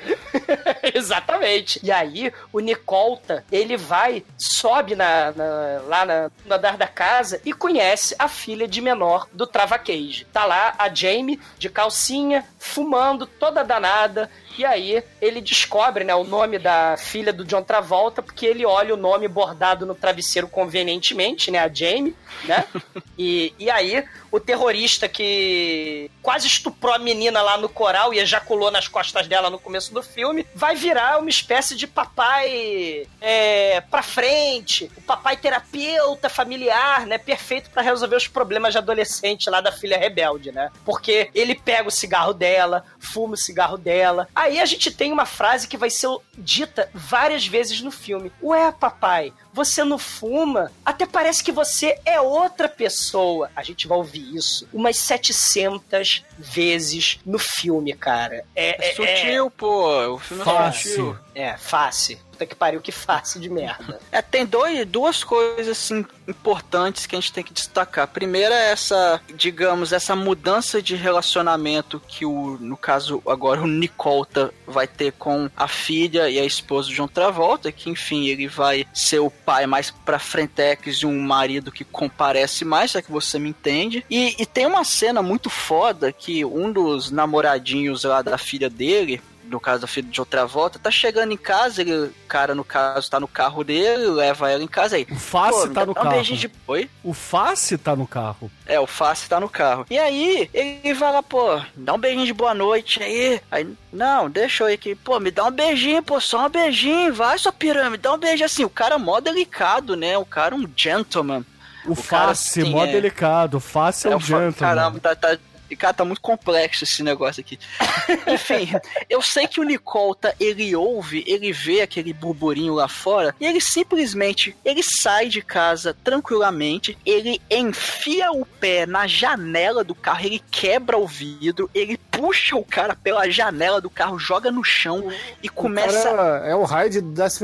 Exatamente. 0.94 1.80
E 1.84 1.92
aí, 1.92 2.32
o 2.52 2.60
Nicolta, 2.60 3.44
ele 3.52 3.78
vai, 3.78 4.24
sobe 4.38 4.96
na, 4.96 5.32
na- 5.32 5.82
lá 5.88 6.06
na, 6.06 6.32
no 6.46 6.56
andar 6.56 6.78
da 6.78 6.88
casa 6.88 7.42
e 7.46 7.54
conhece 7.54 8.16
a 8.18 8.28
filha 8.28 8.68
de 8.68 8.82
menor 8.82 9.28
do 9.34 9.46
Trava 9.48 9.78
Cage. 9.78 10.26
Tá 10.38 10.46
lá 10.46 10.76
a 10.78 10.94
Jamie, 10.94 11.42
de 11.58 11.68
calcinha, 11.68 12.46
fumando, 12.68 13.26
toda 13.26 13.64
danada. 13.64 14.30
E 14.58 14.66
aí, 14.66 15.04
ele 15.22 15.40
descobre, 15.40 16.04
né, 16.04 16.16
o 16.16 16.24
nome 16.24 16.58
da 16.58 16.98
filha 16.98 17.32
do 17.32 17.46
John 17.46 17.62
Travolta, 17.62 18.24
porque 18.24 18.46
ele 18.46 18.66
olha 18.66 18.94
o 18.94 18.98
nome 18.98 19.28
bordado 19.28 19.86
no 19.86 19.94
travesseiro 19.94 20.48
convenientemente, 20.48 21.52
né, 21.52 21.60
a 21.60 21.68
Jamie, 21.68 22.16
né? 22.44 22.66
E, 23.20 23.52
e 23.58 23.68
aí, 23.68 24.06
o 24.32 24.40
terrorista 24.40 25.10
que 25.10 26.12
quase 26.22 26.46
estuprou 26.46 26.94
a 26.94 27.00
menina 27.00 27.42
lá 27.42 27.58
no 27.58 27.68
coral 27.68 28.14
e 28.14 28.20
ejaculou 28.20 28.70
nas 28.70 28.88
costas 28.88 29.28
dela 29.28 29.50
no 29.50 29.58
começo 29.58 29.92
do 29.92 30.04
filme, 30.04 30.46
vai 30.54 30.76
virar 30.76 31.20
uma 31.20 31.30
espécie 31.30 31.76
de 31.76 31.88
papai 31.88 33.08
é, 33.20 33.82
pra 33.82 34.04
frente, 34.04 34.92
o 34.96 35.02
papai 35.02 35.36
terapeuta 35.36 36.30
familiar, 36.30 37.08
né? 37.08 37.18
Perfeito 37.18 37.72
pra 37.72 37.82
resolver 37.82 38.16
os 38.16 38.28
problemas 38.28 38.74
de 38.74 38.78
adolescente 38.78 39.50
lá 39.50 39.62
da 39.62 39.72
filha 39.72 39.98
rebelde, 39.98 40.52
né? 40.52 40.70
Porque 40.86 41.32
ele 41.34 41.56
pega 41.56 41.88
o 41.88 41.92
cigarro 41.92 42.34
dela, 42.34 42.57
fuma 43.00 43.34
o 43.34 43.38
cigarro 43.38 43.78
dela. 43.78 44.28
Aí 44.36 44.60
a 44.60 44.66
gente 44.66 44.92
tem 44.92 45.12
uma 45.12 45.26
frase 45.26 45.68
que 45.68 45.78
vai 45.78 45.90
ser 45.90 46.08
dita 46.38 46.90
várias 46.94 47.46
vezes 47.48 47.82
no 47.82 47.92
filme. 47.92 48.32
Ué, 48.42 48.72
papai, 48.72 49.34
você 49.54 49.84
não 49.84 49.98
fuma? 49.98 50.72
Até 50.86 51.06
parece 51.06 51.44
que 51.44 51.52
você 51.52 52.00
é 52.06 52.20
outra 52.22 52.70
pessoa. 52.70 53.50
A 53.56 53.64
gente 53.64 53.88
vai 53.88 53.98
ouvir 53.98 54.36
isso 54.36 54.68
umas 54.74 54.98
700 54.98 56.24
vezes 56.38 57.20
no 57.26 57.40
filme, 57.40 57.94
cara. 57.94 58.44
É, 58.56 58.90
É 58.90 58.94
sutil, 58.94 59.50
pô. 59.52 60.14
O 60.16 60.18
filme 60.20 60.42
é 60.42 60.46
Fácil. 60.46 60.90
sutil. 60.90 61.20
É, 61.36 61.44
é 61.44 61.58
face. 61.58 62.20
Puta 62.38 62.46
que 62.46 62.56
pariu, 62.56 62.80
que 62.80 62.92
face 62.92 63.40
de 63.40 63.50
merda. 63.50 64.00
É, 64.12 64.22
tem 64.22 64.46
dois, 64.46 64.86
duas 64.88 65.24
coisas 65.24 65.68
assim, 65.68 66.06
importantes 66.28 67.06
que 67.06 67.16
a 67.16 67.20
gente 67.20 67.34
tem 67.34 67.44
que 67.44 67.54
destacar. 67.54 68.08
Primeira 68.08 68.56
é 68.56 68.72
essa, 68.72 69.22
digamos, 69.36 69.92
essa 69.92 70.16
mudança 70.16 70.82
de 70.82 70.96
relacionamento 70.96 72.02
que 72.08 72.26
o, 72.26 72.58
no 72.60 72.78
caso 72.78 73.22
agora 73.28 73.62
o 73.62 73.68
Nicolta 73.68 74.54
vai 74.66 74.88
ter 74.88 75.12
com 75.14 75.50
a 75.56 75.68
filha 75.68 76.30
e 76.30 76.40
a 76.40 76.46
esposa 76.46 76.90
de 76.90 76.96
John 76.96 77.08
Travolta, 77.08 77.72
que 77.72 77.90
enfim, 77.90 78.28
ele 78.28 78.48
vai 78.48 78.88
ser 78.94 79.20
o 79.20 79.30
pai 79.30 79.68
mais 79.68 79.92
pra 79.92 80.20
frentex 80.20 80.98
de 80.98 81.06
um 81.06 81.20
marido 81.20 81.72
que 81.72 81.84
comparece 81.84 82.64
mais, 82.64 82.92
já 82.92 83.02
que 83.02 83.12
você 83.12 83.38
me 83.38 83.50
entende. 83.50 84.06
E, 84.10 84.42
e 84.42 84.46
tem 84.46 84.66
uma 84.66 84.84
cena 84.84 85.22
muito 85.22 85.50
foda 85.50 86.12
que 86.12 86.46
um 86.46 86.72
dos 86.72 87.12
namoradinhos 87.12 88.04
lá 88.04 88.22
da 88.22 88.38
filha 88.38 88.70
dele, 88.70 89.22
no 89.50 89.60
caso 89.60 89.82
da 89.82 89.88
filha 89.88 90.08
de 90.10 90.20
outra 90.20 90.46
volta, 90.46 90.78
tá 90.80 90.92
chegando 90.92 91.32
em 91.32 91.38
casa, 91.38 91.82
ele, 91.82 91.94
o 91.96 92.14
cara, 92.28 92.54
no 92.56 92.64
caso, 92.64 93.10
tá 93.10 93.20
no 93.20 93.28
carro 93.28 93.64
dele, 93.64 94.08
leva 94.08 94.52
ela 94.52 94.64
em 94.64 94.68
casa 94.68 94.96
aí. 94.96 95.08
O 95.10 95.16
Face 95.16 95.70
tá 95.70 95.86
no 95.86 95.92
um 95.92 95.96
carro. 95.96 96.10
beijinho 96.12 96.38
de... 96.40 96.52
Oi? 96.68 96.90
O 97.04 97.14
Face 97.14 97.78
tá 97.78 97.96
no 97.96 98.08
carro. 98.08 98.52
É, 98.66 98.80
o 98.80 98.88
Face 98.88 99.28
tá 99.30 99.40
no 99.40 99.50
carro. 99.50 99.86
E 99.90 99.98
aí, 99.98 100.50
ele 100.54 100.94
vai 100.94 101.12
lá, 101.12 101.24
pô, 101.24 101.60
dá 101.76 101.94
um 101.94 101.98
beijinho 101.98 102.26
de 102.26 102.34
boa 102.34 102.54
noite 102.54 103.02
aí. 103.02 103.42
Aí, 103.52 103.68
não, 103.92 104.30
deixa 104.30 104.64
eu 104.64 104.70
ir 104.70 104.74
aqui. 104.74 104.96
Pô, 104.96 105.20
me 105.20 105.32
dá 105.32 105.46
um 105.46 105.52
beijinho, 105.52 106.04
pô, 106.04 106.20
só 106.20 106.46
um 106.46 106.50
beijinho. 106.50 107.14
Vai, 107.14 107.38
sua 107.38 107.52
pirâmide, 107.52 108.04
dá 108.04 108.14
um 108.14 108.18
beijo 108.18 108.44
assim. 108.44 108.64
O 108.66 108.70
cara 108.70 108.96
é 108.96 108.98
mó 108.98 109.20
delicado, 109.20 109.96
né? 109.96 110.18
O 110.18 110.26
cara 110.26 110.56
é 110.56 110.58
um 110.58 110.70
gentleman. 110.76 111.46
O, 111.86 111.94
O 111.94 112.04
cara, 112.04 112.28
Face, 112.36 112.60
assim, 112.60 112.70
mó 112.70 112.84
é- 112.86 112.92
delicado. 112.92 113.58
O 113.58 113.60
Face 113.62 114.08
é, 114.08 114.12
um 114.12 114.18
o 114.18 114.20
fa- 114.20 114.26
gentleman. 114.28 114.54
Caramba, 114.76 115.00
tá, 115.00 115.16
tá, 115.16 115.38
E, 115.70 115.76
cara, 115.76 115.94
tá 115.94 116.06
muito 116.06 116.22
complexo 116.22 116.84
esse 116.84 117.04
negócio 117.04 117.42
aqui. 117.42 117.60
Enfim, 118.28 118.72
eu 119.10 119.22
sei 119.22 119.48
que 119.48 119.60
o 119.60 119.64
Nicolta, 119.64 120.36
ele 120.40 120.76
ouve, 120.76 121.24
ele 121.28 121.52
vê 121.52 121.82
aquele 121.82 122.14
burburinho 122.14 122.74
lá 122.74 122.88
fora, 122.88 123.36
e 123.40 123.46
ele 123.46 123.62
simplesmente, 123.62 124.56
ele 124.64 124.82
sai 124.84 125.28
de 125.28 125.42
casa 125.42 125.96
tranquilamente, 126.04 126.98
ele 127.06 127.42
enfia 127.50 128.32
o 128.32 128.46
pé 128.46 128.86
na 128.86 129.08
janela 129.08 129.84
do 129.84 129.96
carro, 129.96 130.26
ele 130.26 130.42
quebra 130.52 130.98
o 130.98 131.08
vidro, 131.08 131.70
ele 131.74 131.98
puxa 132.12 132.56
o 132.56 132.64
cara 132.64 132.96
pela 132.96 133.30
janela 133.30 133.82
do 133.82 133.90
carro, 133.90 134.18
joga 134.18 134.52
no 134.52 134.64
chão 134.64 135.12
e 135.42 135.50
começa... 135.50 136.12
O 136.12 136.16
cara 136.16 136.48
é 136.48 136.56
o 136.56 136.64
raid 136.64 137.02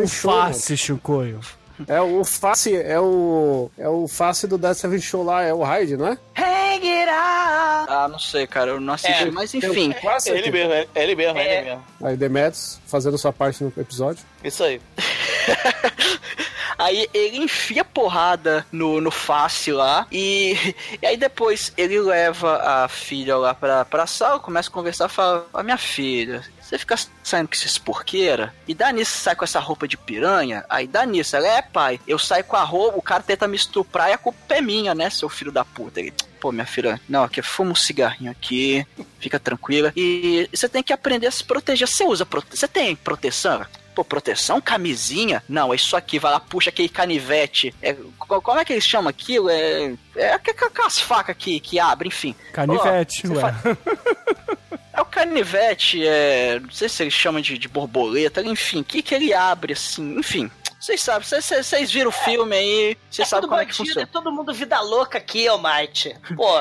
Show. 0.07 0.31
mano. 0.31 0.53
Face, 0.53 0.77
Chicoio. 0.77 1.39
É 1.87 2.01
o 2.01 2.23
face, 2.23 2.75
é 2.75 2.99
o. 2.99 3.69
É 3.77 3.87
o 3.89 4.07
face 4.07 4.47
do 4.47 4.57
Death 4.57 4.77
Seven 4.77 4.99
Show 5.01 5.23
lá, 5.23 5.41
é 5.43 5.53
o 5.53 5.63
raid, 5.63 5.97
não 5.97 6.07
é? 6.07 6.17
Hang 6.37 6.87
it 6.87 7.09
out! 7.09 7.89
Ah, 7.89 8.07
não 8.09 8.19
sei, 8.19 8.45
cara, 8.47 8.71
eu 8.71 8.79
não 8.79 8.93
assisti, 8.93 9.23
É, 9.23 9.31
mas 9.31 9.53
enfim. 9.53 9.91
Quase 10.01 10.29
É 10.31 10.37
ele 10.37 10.51
mesmo, 10.51 10.73
é 10.73 10.87
é 10.95 11.03
ele 11.03 11.15
mesmo, 11.15 11.37
é 11.39 11.45
É. 11.47 11.57
ele 11.59 11.69
mesmo. 11.69 11.83
Aí 12.03 12.15
Demetrius 12.17 12.79
fazendo 12.87 13.17
sua 13.17 13.33
parte 13.33 13.63
no 13.63 13.71
episódio. 13.77 14.23
Isso 14.43 14.63
aí. 14.63 14.79
Aí 16.77 17.07
ele 17.13 17.37
enfia 17.37 17.85
porrada 17.85 18.65
no, 18.71 18.99
no 18.99 19.11
face 19.11 19.71
lá 19.71 20.07
e, 20.11 20.57
e 21.01 21.05
aí 21.05 21.15
depois 21.15 21.71
ele 21.77 21.99
leva 21.99 22.57
a 22.57 22.87
filha 22.87 23.37
lá 23.37 23.53
pra, 23.53 23.85
pra 23.85 24.07
sala, 24.07 24.39
começa 24.39 24.69
a 24.69 24.73
conversar, 24.73 25.07
fala, 25.07 25.45
a 25.53 25.61
minha 25.63 25.77
filha, 25.77 26.43
você 26.63 26.77
fica 26.77 26.95
saindo 27.23 27.47
com 27.47 27.53
esses 27.55 27.77
porqueira 27.77 28.53
e 28.67 28.73
dá 28.73 28.91
nisso 28.91 29.17
sai 29.17 29.35
com 29.35 29.43
essa 29.43 29.59
roupa 29.59 29.87
de 29.87 29.97
piranha, 29.97 30.63
aí 30.69 30.87
dá 30.87 31.05
nisso, 31.05 31.35
ela 31.35 31.47
é 31.47 31.61
pai, 31.61 31.99
eu 32.07 32.17
saio 32.17 32.43
com 32.45 32.55
a 32.55 32.63
roupa, 32.63 32.97
o 32.97 33.01
cara 33.01 33.21
tenta 33.21 33.47
me 33.47 33.55
estuprar 33.57 34.09
e 34.09 34.13
a 34.13 34.17
culpa 34.17 34.37
é 34.55 34.61
minha, 34.61 34.95
né, 34.95 35.09
seu 35.09 35.27
filho 35.29 35.51
da 35.51 35.63
puta. 35.65 35.99
Ele, 35.99 36.13
pô, 36.39 36.51
minha 36.51 36.65
filha, 36.65 36.99
não, 37.07 37.23
aqui 37.23 37.41
fuma 37.41 37.71
um 37.71 37.75
cigarrinho 37.75 38.31
aqui, 38.31 38.85
fica 39.19 39.39
tranquila 39.39 39.91
e 39.95 40.49
você 40.53 40.67
tem 40.69 40.81
que 40.83 40.93
aprender 40.93 41.27
a 41.27 41.31
se 41.31 41.43
proteger. 41.43 41.87
Você 41.87 42.03
usa, 42.05 42.25
prote- 42.25 42.55
você 42.57 42.67
tem 42.67 42.95
proteção? 42.95 43.65
Pô, 43.95 44.03
proteção, 44.03 44.59
camisinha? 44.59 45.43
Não, 45.47 45.71
é 45.71 45.75
isso 45.75 45.95
aqui, 45.95 46.17
vai 46.17 46.31
lá, 46.31 46.39
puxa 46.39 46.71
aquele 46.71 46.89
canivete. 46.89 47.75
É, 47.79 47.93
co- 48.17 48.41
como 48.41 48.59
é 48.59 48.65
que 48.65 48.73
eles 48.73 48.83
chamam 48.85 49.07
aquilo? 49.07 49.49
É, 49.51 49.93
é 50.15 50.33
aqu- 50.33 50.49
aquelas 50.65 50.97
facas 50.97 51.35
que, 51.37 51.59
que 51.59 51.77
abrem, 51.79 52.07
enfim. 52.07 52.33
Canivete, 52.51 53.27
ué. 53.27 53.53
É 54.93 55.01
o 55.01 55.05
canivete, 55.05 56.05
é, 56.07 56.59
não 56.59 56.69
sei 56.69 56.87
se 56.87 57.01
eles 57.03 57.13
chamam 57.13 57.41
de, 57.41 57.57
de 57.57 57.67
borboleta, 57.67 58.41
enfim, 58.43 58.81
o 58.81 58.83
que, 58.83 59.01
que 59.01 59.15
ele 59.15 59.33
abre 59.33 59.73
assim, 59.73 60.17
enfim. 60.19 60.51
Vocês 60.79 61.01
sabem, 61.01 61.27
vocês- 61.27 61.45
viram 61.91 62.09
o 62.09 62.11
filme 62.11 62.55
aí, 62.55 62.97
vocês 63.09 63.25
É 63.27 63.29
sabem 63.29 63.47
como 63.49 63.59
é 63.61 63.65
que 63.65 63.71
bandido, 63.71 63.85
funciona. 63.87 64.01
é 64.03 64.05
todo 64.05 64.31
mundo 64.31 64.53
vida 64.53 64.79
louca 64.81 65.17
aqui, 65.17 65.49
ô 65.49 65.57
Might. 65.57 66.13
Pô, 66.35 66.59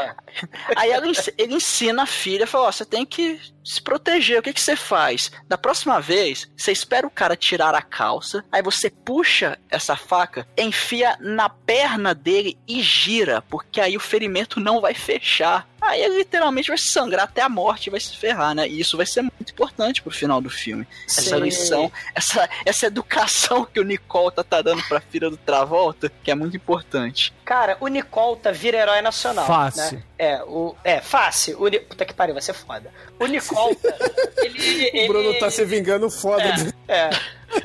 Aí 0.76 0.90
ela 0.90 1.06
ele 1.38 1.54
ensina 1.54 2.04
a 2.04 2.06
filha, 2.06 2.46
fala, 2.46 2.68
ó, 2.68 2.72
você 2.72 2.84
tem 2.84 3.04
que 3.04 3.40
se 3.64 3.80
proteger, 3.80 4.40
o 4.40 4.42
que 4.42 4.52
que 4.52 4.60
você 4.60 4.74
faz? 4.74 5.30
Da 5.48 5.56
próxima 5.56 6.00
vez, 6.00 6.50
você 6.56 6.72
espera 6.72 7.06
o 7.06 7.10
cara 7.10 7.36
tirar 7.36 7.74
a 7.74 7.82
calça, 7.82 8.44
aí 8.50 8.62
você 8.62 8.90
puxa 8.90 9.58
essa 9.70 9.96
faca, 9.96 10.46
enfia 10.58 11.16
na 11.20 11.48
perna 11.48 12.14
dele 12.14 12.58
e 12.66 12.82
gira, 12.82 13.42
porque 13.42 13.80
aí 13.80 13.96
o 13.96 14.00
ferimento 14.00 14.58
não 14.58 14.80
vai 14.80 14.94
fechar. 14.94 15.68
Aí 15.80 16.00
ele 16.00 16.18
literalmente 16.18 16.68
vai 16.68 16.78
sangrar 16.78 17.24
até 17.24 17.42
a 17.42 17.48
morte 17.48 17.88
e 17.88 17.90
vai 17.90 17.98
se 17.98 18.16
ferrar, 18.16 18.54
né? 18.54 18.68
E 18.68 18.80
isso 18.80 18.96
vai 18.96 19.04
ser 19.04 19.22
muito 19.22 19.50
importante 19.52 20.00
pro 20.00 20.12
final 20.12 20.40
do 20.40 20.48
filme. 20.48 20.86
Essa 21.06 21.36
Sim. 21.36 21.42
lição, 21.42 21.92
essa, 22.14 22.48
essa 22.64 22.86
educação 22.86 23.64
que 23.64 23.80
o 23.80 23.84
Nicolta 23.84 24.44
tá 24.44 24.62
dando 24.62 24.80
pra 24.84 25.00
filha 25.00 25.28
do 25.28 25.36
Travolta, 25.36 26.10
que 26.22 26.30
é 26.30 26.36
muito 26.36 26.56
importante. 26.56 27.34
cara, 27.44 27.76
o 27.80 27.88
Nicolta 27.88 28.52
vira 28.52 28.78
herói 28.78 29.02
nacional. 29.02 29.44
Fácil. 29.44 29.98
Né? 29.98 30.04
É, 30.22 30.40
o, 30.44 30.72
é, 30.84 31.00
fácil. 31.00 31.56
O, 31.60 31.68
puta 31.88 32.04
que 32.04 32.14
pariu, 32.14 32.32
vai 32.32 32.40
ser 32.42 32.52
foda. 32.52 32.92
O 33.18 33.26
Nicolta, 33.26 33.92
ele, 34.38 35.04
O 35.04 35.08
Bruno 35.08 35.30
ele- 35.30 35.38
tá 35.40 35.50
se 35.50 35.64
vingando 35.64 36.08
foda. 36.08 36.44
do- 36.52 36.72
É. 36.86 37.10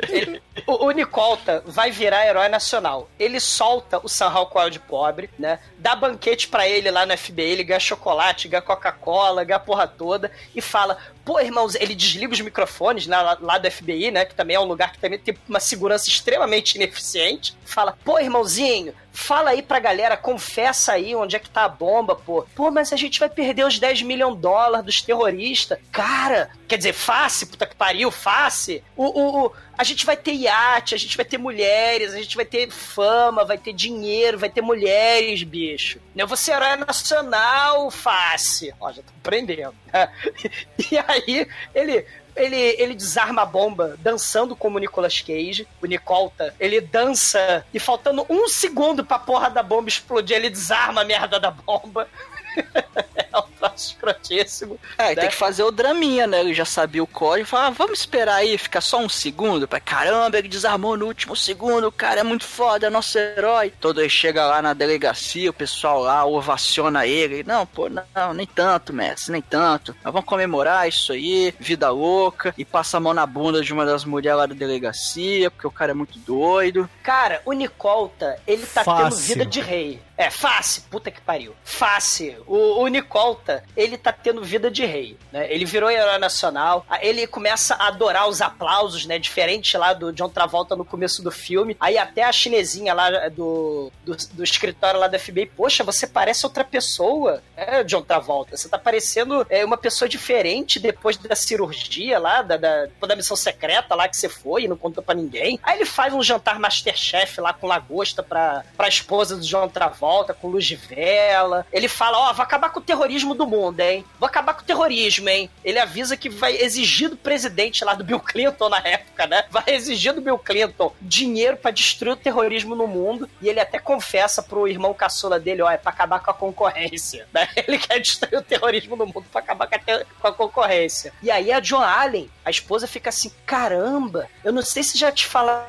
Ele- 0.09 0.41
o, 0.65 0.85
o 0.87 0.91
Nicolta 0.91 1.63
vai 1.65 1.91
virar 1.91 2.25
herói 2.27 2.49
nacional. 2.49 3.09
Ele 3.19 3.39
solta 3.39 3.99
o 4.03 4.09
San 4.09 4.27
Rafael 4.27 4.69
de 4.69 4.79
pobre, 4.79 5.29
né? 5.39 5.59
Dá 5.77 5.95
banquete 5.95 6.47
pra 6.47 6.67
ele 6.67 6.91
lá 6.91 7.05
no 7.05 7.17
FBI, 7.17 7.41
ele 7.41 7.63
ganha 7.63 7.79
chocolate, 7.79 8.47
ganha 8.47 8.61
Coca-Cola, 8.61 9.43
ganha 9.43 9.57
a 9.57 9.59
porra 9.59 9.87
toda 9.87 10.31
e 10.55 10.61
fala: 10.61 10.97
pô, 11.23 11.39
irmãos, 11.39 11.75
ele 11.75 11.95
desliga 11.95 12.33
os 12.33 12.41
microfones 12.41 13.07
lá, 13.07 13.37
lá 13.39 13.57
do 13.57 13.71
FBI, 13.71 14.11
né? 14.11 14.25
Que 14.25 14.35
também 14.35 14.55
é 14.55 14.59
um 14.59 14.65
lugar 14.65 14.91
que 14.91 14.99
também 14.99 15.19
tem 15.19 15.37
uma 15.47 15.59
segurança 15.59 16.09
extremamente 16.09 16.75
ineficiente. 16.75 17.55
Fala: 17.65 17.97
pô, 18.03 18.19
irmãozinho, 18.19 18.93
fala 19.13 19.51
aí 19.51 19.61
pra 19.61 19.79
galera, 19.79 20.17
confessa 20.17 20.93
aí 20.93 21.15
onde 21.15 21.35
é 21.35 21.39
que 21.39 21.49
tá 21.49 21.63
a 21.65 21.69
bomba, 21.69 22.15
pô. 22.15 22.45
Pô, 22.55 22.69
mas 22.71 22.91
a 22.91 22.97
gente 22.97 23.19
vai 23.19 23.29
perder 23.29 23.65
os 23.65 23.79
10 23.79 24.01
milhões 24.01 24.35
de 24.35 24.41
dólares 24.41 24.85
dos 24.85 25.01
terroristas. 25.01 25.79
Cara, 25.91 26.49
quer 26.67 26.77
dizer, 26.77 26.93
face, 26.93 27.45
puta 27.45 27.65
que 27.65 27.75
pariu, 27.75 28.11
face. 28.11 28.83
O, 28.95 29.05
o, 29.05 29.45
o- 29.45 29.51
a 29.77 29.83
gente 29.83 30.05
vai 30.05 30.17
ter 30.17 30.33
iate, 30.33 30.95
a 30.95 30.97
gente 30.97 31.15
vai 31.15 31.25
ter 31.25 31.37
mulheres, 31.37 32.13
a 32.13 32.17
gente 32.17 32.35
vai 32.35 32.45
ter 32.45 32.69
fama, 32.71 33.45
vai 33.45 33.57
ter 33.57 33.73
dinheiro, 33.73 34.39
vai 34.39 34.49
ter 34.49 34.61
mulheres, 34.61 35.43
bicho. 35.43 35.99
Eu 36.15 36.27
vou 36.27 36.35
ser 36.35 36.53
herói 36.53 36.75
nacional, 36.77 37.91
face. 37.91 38.73
Ó, 38.79 38.91
já 38.91 39.01
tô 39.01 39.13
prendendo. 39.21 39.75
E 40.91 40.97
aí, 40.97 41.47
ele 41.75 42.05
ele, 42.37 42.55
ele 42.55 42.93
desarma 42.93 43.41
a 43.41 43.45
bomba 43.45 43.97
dançando 43.99 44.55
como 44.55 44.77
o 44.77 44.79
Nicolas 44.79 45.19
Cage. 45.21 45.67
O 45.81 45.87
Nicolta, 45.87 46.53
ele 46.59 46.79
dança 46.79 47.65
e 47.73 47.79
faltando 47.79 48.25
um 48.29 48.47
segundo 48.47 49.03
pra 49.03 49.19
porra 49.19 49.49
da 49.49 49.63
bomba 49.63 49.89
explodir, 49.89 50.37
ele 50.37 50.49
desarma 50.49 51.01
a 51.01 51.05
merda 51.05 51.39
da 51.39 51.51
bomba. 51.51 52.07
é 53.15 53.37
um 53.37 53.51
troço 53.59 53.91
escrotíssimo. 53.91 54.79
É, 54.97 55.09
né? 55.09 55.15
tem 55.15 55.29
que 55.29 55.35
fazer 55.35 55.63
o 55.63 55.71
draminha, 55.71 56.27
né? 56.27 56.39
Ele 56.39 56.53
já 56.53 56.65
sabia 56.65 57.03
o 57.03 57.07
código. 57.07 57.47
Fala, 57.47 57.67
ah, 57.67 57.69
vamos 57.69 57.99
esperar 57.99 58.35
aí, 58.35 58.57
ficar 58.57 58.81
só 58.81 58.99
um 58.99 59.09
segundo. 59.09 59.67
Pra 59.67 59.79
caramba, 59.79 60.37
ele 60.37 60.47
desarmou 60.47 60.97
no 60.97 61.05
último 61.05 61.35
segundo. 61.35 61.87
O 61.87 61.91
cara 61.91 62.21
é 62.21 62.23
muito 62.23 62.45
foda, 62.45 62.87
é 62.87 62.89
nosso 62.89 63.17
herói. 63.17 63.73
Todo 63.79 64.01
ele 64.01 64.09
chega 64.09 64.45
lá 64.45 64.61
na 64.61 64.73
delegacia, 64.73 65.49
o 65.49 65.53
pessoal 65.53 66.01
lá 66.01 66.25
ovaciona 66.25 67.05
ele. 67.05 67.43
Não, 67.43 67.65
pô, 67.65 67.89
não, 67.89 68.33
nem 68.33 68.45
tanto, 68.47 68.93
mestre, 68.93 69.31
nem 69.31 69.41
tanto. 69.41 69.95
Nós 70.03 70.13
vamos 70.13 70.27
comemorar 70.27 70.87
isso 70.87 71.13
aí, 71.13 71.53
vida 71.59 71.89
louca. 71.89 72.53
E 72.57 72.65
passa 72.65 72.97
a 72.97 72.99
mão 72.99 73.13
na 73.13 73.25
bunda 73.25 73.61
de 73.61 73.73
uma 73.73 73.85
das 73.85 74.05
mulheres 74.05 74.37
lá 74.37 74.45
da 74.45 74.55
delegacia, 74.55 75.51
porque 75.51 75.67
o 75.67 75.71
cara 75.71 75.91
é 75.91 75.95
muito 75.95 76.17
doido. 76.19 76.89
Cara, 77.03 77.41
o 77.45 77.53
Nicolta, 77.53 78.39
ele 78.47 78.65
tá 78.65 78.83
tendo 78.83 78.95
Fácil. 78.95 79.27
vida 79.27 79.45
de 79.45 79.61
rei. 79.61 80.06
É, 80.17 80.31
fácil, 80.31 80.83
puta 80.89 81.11
que 81.11 81.21
pariu. 81.21 81.55
Fácil. 81.63 82.43
O, 82.47 82.81
o 82.81 82.87
Nicolta, 82.87 83.63
ele 83.75 83.97
tá 83.97 84.11
tendo 84.11 84.43
vida 84.43 84.71
de 84.71 84.83
rei, 84.83 85.15
né? 85.31 85.51
Ele 85.51 85.63
virou 85.63 85.91
herói 85.91 86.17
nacional, 86.17 86.83
aí 86.89 87.07
ele 87.07 87.27
começa 87.27 87.75
a 87.75 87.87
adorar 87.87 88.27
os 88.27 88.41
aplausos, 88.41 89.05
né? 89.05 89.19
Diferente 89.19 89.77
lá 89.77 89.93
do 89.93 90.11
John 90.11 90.29
Travolta 90.29 90.75
no 90.75 90.83
começo 90.83 91.21
do 91.21 91.29
filme. 91.29 91.77
Aí 91.79 91.97
até 91.99 92.23
a 92.23 92.31
chinesinha 92.31 92.95
lá 92.95 93.29
do, 93.29 93.91
do, 94.03 94.15
do 94.33 94.43
escritório 94.43 94.99
lá 94.99 95.07
da 95.07 95.19
FBI, 95.19 95.45
poxa, 95.45 95.83
você 95.83 96.07
parece 96.07 96.45
outra 96.45 96.63
pessoa, 96.63 97.43
é, 97.55 97.83
John 97.83 98.01
Travolta. 98.01 98.57
Você 98.57 98.67
tá 98.67 98.79
parecendo 98.79 99.45
é, 99.49 99.63
uma 99.63 99.77
pessoa 99.77 100.09
diferente 100.09 100.79
depois 100.79 101.15
da 101.17 101.35
cirurgia 101.35 102.17
lá, 102.17 102.41
da, 102.41 102.57
da, 102.57 102.87
da 103.07 103.15
missão 103.15 103.37
secreta 103.37 103.93
lá 103.93 104.07
que 104.07 104.17
você 104.17 104.27
foi 104.27 104.63
e 104.63 104.67
não 104.67 104.77
contou 104.77 105.03
pra 105.03 105.13
ninguém. 105.13 105.59
Aí 105.61 105.77
ele 105.77 105.85
faz 105.85 106.11
um 106.11 106.23
jantar 106.23 106.59
Masterchef 106.59 107.39
lá 107.39 107.53
com 107.53 107.67
lagosta 107.67 108.23
pra, 108.23 108.63
pra 108.75 108.87
esposa 108.87 109.35
do 109.35 109.43
John 109.43 109.69
Travolta, 109.69 110.06
com 110.33 110.47
luz 110.47 110.65
de 110.65 110.75
vela. 110.75 111.65
Ele 111.71 111.87
fala, 111.87 112.17
ó, 112.29 112.33
vou 112.33 112.43
acabar 112.43 112.69
com 112.69 112.79
o 112.79 112.83
terrorismo 112.83 113.33
do 113.35 113.45
mundo, 113.47 113.79
hein? 113.79 114.05
Vou 114.19 114.27
acabar 114.27 114.53
com 114.53 114.61
o 114.61 114.65
terrorismo, 114.65 115.27
hein? 115.29 115.49
Ele 115.63 115.79
avisa 115.79 116.15
que 116.17 116.29
vai 116.29 116.55
exigir 116.57 117.09
do 117.09 117.17
presidente 117.17 117.83
lá 117.83 117.93
do 117.93 118.03
Bill 118.03 118.19
Clinton 118.19 118.69
na 118.69 118.79
época, 118.79 119.27
né? 119.27 119.43
Vai 119.49 119.63
exigir 119.67 120.13
do 120.13 120.21
Bill 120.21 120.37
Clinton 120.37 120.93
dinheiro 121.01 121.57
pra 121.57 121.71
destruir 121.71 122.13
o 122.13 122.17
terrorismo 122.17 122.75
no 122.75 122.87
mundo. 122.87 123.29
E 123.41 123.49
ele 123.49 123.59
até 123.59 123.79
confessa 123.79 124.41
pro 124.41 124.67
irmão 124.67 124.93
caçula 124.93 125.39
dele, 125.39 125.61
ó, 125.61 125.69
é 125.69 125.77
pra 125.77 125.91
acabar 125.91 126.19
com 126.19 126.31
a 126.31 126.33
concorrência. 126.33 127.27
Né? 127.33 127.47
Ele 127.67 127.77
quer 127.77 127.99
destruir 127.99 128.37
o 128.39 128.41
terrorismo 128.41 128.95
no 128.95 129.05
mundo 129.05 129.25
pra 129.31 129.41
acabar 129.41 129.67
com 129.67 129.75
a, 129.75 129.79
te- 129.79 130.05
com 130.19 130.27
a 130.27 130.33
concorrência. 130.33 131.13
E 131.21 131.29
aí 131.29 131.51
a 131.51 131.59
John 131.59 131.81
Allen, 131.81 132.29
a 132.45 132.49
esposa, 132.49 132.87
fica 132.87 133.09
assim, 133.09 133.31
caramba, 133.45 134.27
eu 134.43 134.51
não 134.53 134.61
sei 134.61 134.83
se 134.83 134.97
já 134.97 135.11
te 135.11 135.25
falaram 135.25 135.65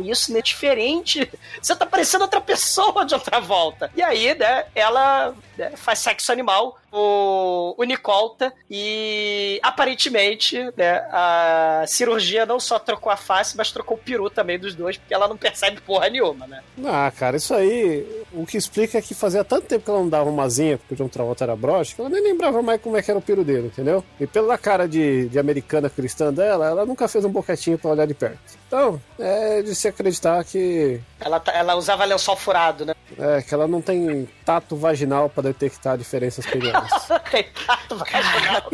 isso, 0.00 0.32
né? 0.32 0.40
Diferente. 0.40 1.30
Você 1.60 1.74
tá 1.74 1.86
parecendo 1.86 2.24
outra 2.24 2.40
pessoa 2.40 3.04
de 3.04 3.14
outra 3.14 3.40
volta. 3.40 3.90
E 3.96 4.02
aí, 4.02 4.34
né, 4.34 4.64
ela 4.74 5.34
né, 5.56 5.72
faz 5.76 6.00
sexo 6.00 6.32
animal, 6.32 6.78
o, 6.92 7.74
o 7.76 7.84
Nicolta, 7.84 8.52
e 8.70 9.58
aparentemente, 9.62 10.58
né, 10.76 10.98
a 11.10 11.84
cirurgia 11.86 12.46
não 12.46 12.60
só 12.60 12.78
trocou 12.78 13.10
a 13.12 13.16
face, 13.16 13.56
mas 13.56 13.72
trocou 13.72 13.96
o 13.96 14.00
peru 14.00 14.30
também 14.30 14.58
dos 14.58 14.74
dois, 14.74 14.96
porque 14.96 15.12
ela 15.12 15.26
não 15.26 15.36
percebe 15.36 15.80
porra 15.80 16.08
nenhuma, 16.08 16.46
né? 16.46 16.62
Ah, 16.84 17.12
cara, 17.16 17.36
isso 17.36 17.54
aí, 17.54 18.24
o 18.32 18.46
que 18.46 18.56
explica 18.56 18.98
é 18.98 19.02
que 19.02 19.14
fazia 19.14 19.44
tanto 19.44 19.66
tempo 19.66 19.84
que 19.84 19.90
ela 19.90 20.00
não 20.00 20.08
dava 20.08 20.30
uma 20.30 20.48
zinha 20.48 20.78
porque 20.78 20.94
o 20.94 20.96
John 20.96 21.08
Travolta 21.08 21.44
era 21.44 21.56
broche, 21.56 21.94
que 21.94 22.00
ela 22.00 22.10
nem 22.10 22.22
lembrava 22.22 22.62
mais 22.62 22.80
como 22.80 22.96
é 22.96 23.02
que 23.02 23.10
era 23.10 23.18
o 23.18 23.22
peru 23.22 23.44
dele, 23.44 23.66
entendeu? 23.68 24.04
E 24.20 24.26
pela 24.26 24.56
cara 24.56 24.86
de, 24.86 25.28
de 25.28 25.38
americana 25.38 25.90
cristã 25.90 26.32
dela, 26.32 26.66
ela 26.66 26.86
nunca 26.86 27.08
fez 27.08 27.24
um 27.24 27.30
boquetinho 27.30 27.78
pra 27.78 27.90
olhar 27.90 28.06
de 28.06 28.14
perto. 28.14 28.38
Então, 28.66 29.00
é 29.18 29.62
de 29.62 29.73
se 29.74 29.88
acreditar 29.88 30.42
que, 30.44 31.00
Ela, 31.20 31.40
tá- 31.40 31.52
ela 31.52 31.74
usava 31.74 32.04
lençol 32.04 32.36
furado, 32.36 32.84
né? 32.86 32.94
é, 33.18 33.42
que 33.42 33.52
ela 33.54 33.66
não 33.68 33.80
tem 33.82 34.28
tato 34.44 34.76
vaginal 34.76 35.28
pra 35.28 35.42
detectar 35.42 35.96
diferenças 35.98 36.46
penianas. 36.46 36.90
Retrato 37.24 37.96
vaginal. 37.98 38.70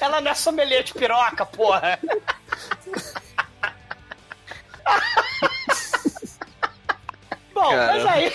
Ela 0.00 0.20
não 0.20 0.30
é 0.30 0.34
sommelier 0.34 0.82
de 0.82 0.92
piroca, 0.94 1.44
porra. 1.46 1.98
Bom, 7.54 7.76
mas 7.76 8.06
aí 8.06 8.32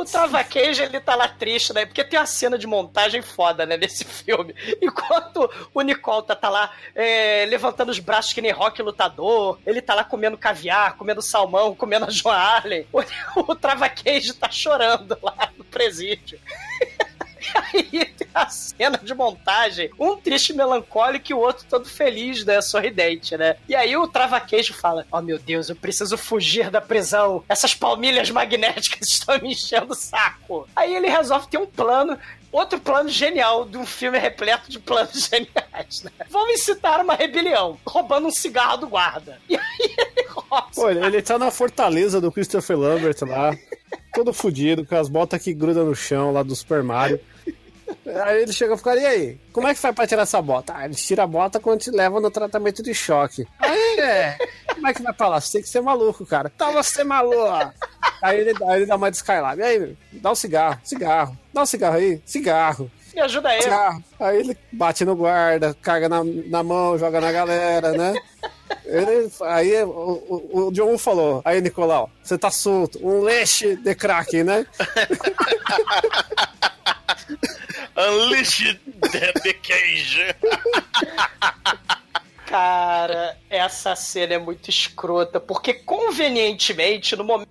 o 0.00 0.04
Travaqueja 0.04 0.84
ele 0.84 1.00
tá 1.00 1.14
lá 1.14 1.28
triste, 1.28 1.72
né? 1.72 1.86
Porque 1.86 2.04
tem 2.04 2.18
uma 2.18 2.26
cena 2.26 2.58
de 2.58 2.66
montagem 2.66 3.22
foda, 3.22 3.66
né? 3.66 3.76
Nesse 3.76 4.04
filme. 4.04 4.54
Enquanto 4.80 5.50
o 5.72 5.80
Nicolta 5.82 6.34
tá 6.34 6.48
lá 6.48 6.72
é, 6.94 7.46
levantando 7.46 7.90
os 7.90 7.98
braços 7.98 8.32
que 8.32 8.40
nem 8.40 8.52
rock 8.52 8.82
lutador, 8.82 9.58
ele 9.66 9.80
tá 9.80 9.94
lá 9.94 10.04
comendo 10.04 10.36
caviar, 10.38 10.96
comendo 10.96 11.22
salmão, 11.22 11.74
comendo 11.74 12.06
a 12.06 12.10
Joan 12.10 12.34
Arlen. 12.34 12.86
O, 12.92 13.00
o 13.52 13.54
tá 13.54 14.50
chorando 14.50 15.18
lá 15.22 15.50
no 15.56 15.64
presídio. 15.64 16.40
Aí 17.72 18.04
tem 18.06 18.28
a 18.34 18.48
cena 18.48 18.98
de 19.02 19.14
montagem, 19.14 19.90
um 19.98 20.16
triste 20.16 20.52
melancólico 20.52 21.30
e 21.30 21.34
o 21.34 21.38
outro 21.38 21.64
todo 21.68 21.88
feliz, 21.88 22.44
né? 22.44 22.60
Sorridente, 22.60 23.36
né? 23.36 23.56
E 23.68 23.74
aí 23.74 23.96
o 23.96 24.08
Travaquejo 24.08 24.74
fala: 24.74 25.06
Oh 25.10 25.20
meu 25.20 25.38
Deus, 25.38 25.68
eu 25.68 25.76
preciso 25.76 26.16
fugir 26.16 26.70
da 26.70 26.80
prisão. 26.80 27.44
Essas 27.48 27.74
palmilhas 27.74 28.30
magnéticas 28.30 29.08
estão 29.08 29.38
me 29.40 29.52
enchendo 29.52 29.92
o 29.92 29.96
saco. 29.96 30.68
Aí 30.74 30.94
ele 30.94 31.08
resolve 31.08 31.48
ter 31.48 31.58
um 31.58 31.66
plano. 31.66 32.18
Outro 32.52 32.80
plano 32.80 33.08
genial 33.08 33.64
de 33.64 33.78
um 33.78 33.86
filme 33.86 34.18
repleto 34.18 34.68
de 34.72 34.80
planos 34.80 35.12
geniais, 35.30 36.02
né? 36.02 36.10
Vamos 36.28 36.54
incitar 36.54 37.00
uma 37.00 37.14
rebelião, 37.14 37.78
roubando 37.86 38.26
um 38.26 38.32
cigarro 38.32 38.78
do 38.78 38.88
guarda. 38.88 39.40
E 39.48 39.56
aí 39.56 39.78
ele 39.96 40.26
rouba. 40.28 40.66
Pô, 40.74 40.90
ele 40.90 41.22
tá 41.22 41.38
na 41.38 41.52
fortaleza 41.52 42.20
do 42.20 42.32
Christopher 42.32 42.76
Lambert 42.76 43.18
lá, 43.22 43.56
todo 44.12 44.32
fudido, 44.32 44.84
com 44.84 44.96
as 44.96 45.08
botas 45.08 45.42
que 45.42 45.54
grudam 45.54 45.86
no 45.86 45.94
chão 45.94 46.32
lá 46.32 46.42
do 46.42 46.54
Super 46.54 46.82
Mario. 46.82 47.20
Aí 48.24 48.42
ele 48.42 48.52
chega 48.52 48.74
e 48.74 48.76
fica, 48.76 48.94
e 48.96 49.06
aí? 49.06 49.40
Como 49.52 49.66
é 49.66 49.74
que 49.74 49.80
faz 49.80 49.94
pra 49.94 50.06
tirar 50.06 50.22
essa 50.22 50.40
bota? 50.40 50.74
Ah, 50.76 50.84
eles 50.84 51.04
tiram 51.04 51.24
a 51.24 51.26
bota 51.26 51.60
quando 51.60 51.80
te 51.80 51.90
levam 51.90 52.20
no 52.20 52.30
tratamento 52.30 52.82
de 52.82 52.94
choque. 52.94 53.46
Aí 53.58 53.98
é. 53.98 54.38
Como 54.74 54.86
é 54.86 54.94
que 54.94 55.02
vai 55.02 55.12
pra 55.12 55.28
lá? 55.28 55.40
Você 55.40 55.52
tem 55.52 55.62
que 55.62 55.68
ser 55.68 55.80
maluco, 55.80 56.24
cara. 56.24 56.50
Tá 56.50 56.70
você 56.70 57.04
maluco. 57.04 57.72
Aí 58.22 58.40
ele, 58.40 58.52
aí 58.64 58.76
ele 58.76 58.86
dá 58.86 58.96
uma 58.96 59.10
de 59.10 59.16
Skylab. 59.16 59.60
E 59.60 59.62
aí, 59.62 59.78
meu, 59.78 59.96
dá 60.12 60.30
um 60.32 60.34
cigarro, 60.34 60.78
cigarro. 60.84 61.38
Dá 61.52 61.62
um 61.62 61.66
cigarro 61.66 61.96
aí, 61.96 62.20
cigarro. 62.24 62.90
Me 63.14 63.20
ajuda 63.20 63.48
aí. 63.48 63.62
Cigarro. 63.62 64.04
Aí 64.18 64.38
ele 64.38 64.58
bate 64.72 65.04
no 65.04 65.16
guarda, 65.16 65.76
carga 65.82 66.08
na, 66.08 66.22
na 66.24 66.62
mão, 66.62 66.98
joga 66.98 67.20
na 67.20 67.32
galera, 67.32 67.92
né? 67.92 68.14
Ele, 68.84 69.30
aí 69.42 69.82
o, 69.82 69.88
o, 69.88 70.66
o 70.66 70.72
John 70.72 70.96
falou, 70.98 71.42
aí 71.44 71.60
Nicolau, 71.60 72.10
você 72.22 72.38
tá 72.38 72.50
solto, 72.50 72.98
um 73.06 73.20
leite 73.22 73.76
de 73.76 73.94
crack, 73.94 74.42
né? 74.42 74.66
Unleash 77.96 78.78
the, 79.12 79.32
the 79.32 79.52
cage. 79.54 80.34
Cara, 82.50 83.36
essa 83.48 83.94
cena 83.94 84.34
é 84.34 84.38
muito 84.38 84.68
escrota, 84.70 85.38
porque 85.38 85.72
convenientemente, 85.72 87.14
no 87.14 87.22
momento 87.22 87.48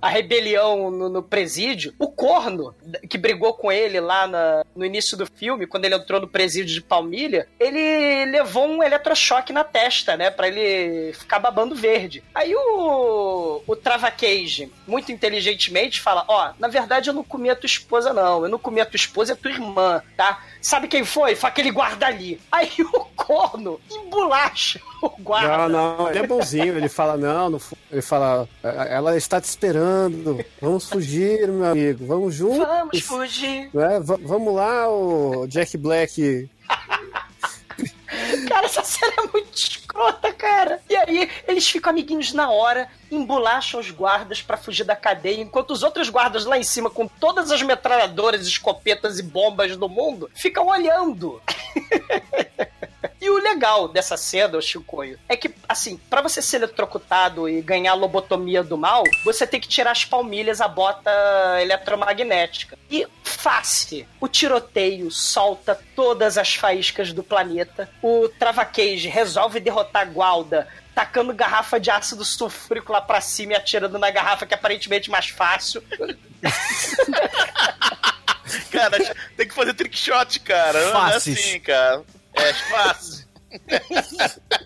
a 0.00 0.08
rebelião 0.08 0.90
no, 0.90 1.10
no 1.10 1.22
presídio, 1.22 1.92
o 1.98 2.08
corno 2.10 2.74
que 3.10 3.18
brigou 3.18 3.52
com 3.52 3.70
ele 3.70 4.00
lá 4.00 4.26
na- 4.26 4.64
no 4.74 4.82
início 4.82 5.14
do 5.14 5.26
filme, 5.26 5.66
quando 5.66 5.84
ele 5.84 5.94
entrou 5.96 6.22
no 6.22 6.26
presídio 6.28 6.72
de 6.72 6.80
Palmilha, 6.80 7.46
ele 7.60 8.24
levou 8.30 8.66
um 8.66 8.82
eletrochoque 8.82 9.52
na 9.52 9.62
testa, 9.62 10.16
né, 10.16 10.30
Pra 10.30 10.48
ele 10.48 11.12
ficar 11.12 11.38
babando 11.38 11.74
verde. 11.74 12.24
Aí 12.34 12.54
o, 12.56 13.60
o 13.66 13.76
Travacage, 13.76 14.72
muito 14.86 15.12
inteligentemente, 15.12 16.00
fala: 16.00 16.24
Ó, 16.28 16.50
na 16.58 16.68
verdade 16.68 17.10
eu 17.10 17.14
não 17.14 17.22
comi 17.24 17.50
a 17.50 17.56
tua 17.56 17.66
esposa, 17.66 18.14
não, 18.14 18.42
eu 18.44 18.48
não 18.48 18.58
comi 18.58 18.80
a 18.80 18.86
tua 18.86 18.96
esposa, 18.96 19.32
é 19.32 19.36
tua 19.36 19.50
irmã, 19.50 20.02
tá? 20.16 20.42
Sabe 20.62 20.88
quem 20.88 21.04
foi? 21.04 21.34
Foi 21.36 21.50
aquele 21.50 21.70
guarda 21.70 22.06
ali. 22.06 22.40
Aí 22.50 22.70
o 22.80 23.04
corno 23.14 23.78
embolacha 24.14 24.80
o 25.02 25.08
guarda. 25.20 25.68
Não, 25.68 25.96
não, 25.98 26.08
ele 26.10 26.18
é 26.20 26.26
bonzinho, 26.26 26.76
ele 26.76 26.88
fala, 26.88 27.16
não, 27.16 27.50
não 27.50 27.60
ele 27.90 28.02
fala, 28.02 28.48
ela 28.62 29.16
está 29.16 29.40
te 29.40 29.44
esperando, 29.44 30.44
vamos 30.60 30.88
fugir, 30.88 31.48
meu 31.48 31.66
amigo, 31.66 32.06
vamos 32.06 32.34
juntos. 32.34 32.58
Vamos 32.58 33.00
fugir. 33.00 33.70
Va- 33.72 34.18
vamos 34.22 34.54
lá, 34.54 34.88
o 34.88 35.46
Jack 35.48 35.76
Black. 35.76 36.48
Cara, 38.48 38.66
essa 38.66 38.84
cena 38.84 39.12
é 39.18 39.32
muito 39.32 39.52
escrota, 39.56 40.32
cara. 40.32 40.80
E 40.88 40.94
aí, 40.96 41.30
eles 41.48 41.68
ficam 41.68 41.90
amiguinhos 41.90 42.32
na 42.32 42.48
hora, 42.50 42.88
embolacham 43.10 43.80
os 43.80 43.90
guardas 43.90 44.40
pra 44.40 44.56
fugir 44.56 44.84
da 44.84 44.94
cadeia, 44.94 45.40
enquanto 45.40 45.72
os 45.72 45.82
outros 45.82 46.08
guardas 46.08 46.44
lá 46.44 46.56
em 46.56 46.62
cima, 46.62 46.88
com 46.88 47.08
todas 47.08 47.50
as 47.50 47.60
metralhadoras, 47.62 48.46
escopetas 48.46 49.18
e 49.18 49.22
bombas 49.22 49.76
do 49.76 49.88
mundo, 49.88 50.30
ficam 50.34 50.66
olhando. 50.68 51.40
E 53.24 53.30
o 53.30 53.38
legal 53.38 53.88
dessa 53.88 54.18
cena, 54.18 54.58
o 54.58 54.60
Chicoio, 54.60 55.18
é 55.26 55.34
que, 55.34 55.54
assim, 55.66 55.98
pra 56.10 56.20
você 56.20 56.42
ser 56.42 56.56
eletrocutado 56.56 57.48
e 57.48 57.62
ganhar 57.62 57.92
a 57.92 57.94
lobotomia 57.94 58.62
do 58.62 58.76
mal, 58.76 59.02
você 59.24 59.46
tem 59.46 59.58
que 59.58 59.66
tirar 59.66 59.92
as 59.92 60.04
palmilhas, 60.04 60.60
a 60.60 60.68
bota 60.68 61.10
eletromagnética. 61.58 62.76
E 62.90 63.06
face, 63.22 64.06
o 64.20 64.28
tiroteio 64.28 65.10
solta 65.10 65.80
todas 65.96 66.36
as 66.36 66.54
faíscas 66.54 67.14
do 67.14 67.24
planeta. 67.24 67.88
O 68.02 68.28
Travacage 68.28 69.08
resolve 69.08 69.58
derrotar 69.58 70.12
Gualda. 70.12 70.68
Tacando 70.94 71.32
garrafa 71.32 71.80
de 71.80 71.90
ácido 71.90 72.26
sulfúrico 72.26 72.92
lá 72.92 73.00
pra 73.00 73.22
cima 73.22 73.54
e 73.54 73.56
atirando 73.56 73.98
na 73.98 74.10
garrafa, 74.10 74.44
que 74.44 74.52
é 74.52 74.56
aparentemente 74.56 75.10
mais 75.10 75.30
fácil. 75.30 75.82
Cara, 78.70 78.98
tem 79.34 79.48
que 79.48 79.54
fazer 79.54 79.72
trick 79.72 79.96
shot, 79.96 80.40
cara. 80.40 80.92
Não 80.92 81.08
é 81.08 81.14
assim, 81.14 81.58
cara. 81.60 82.04
É 82.34 82.52
fácil. 82.52 83.24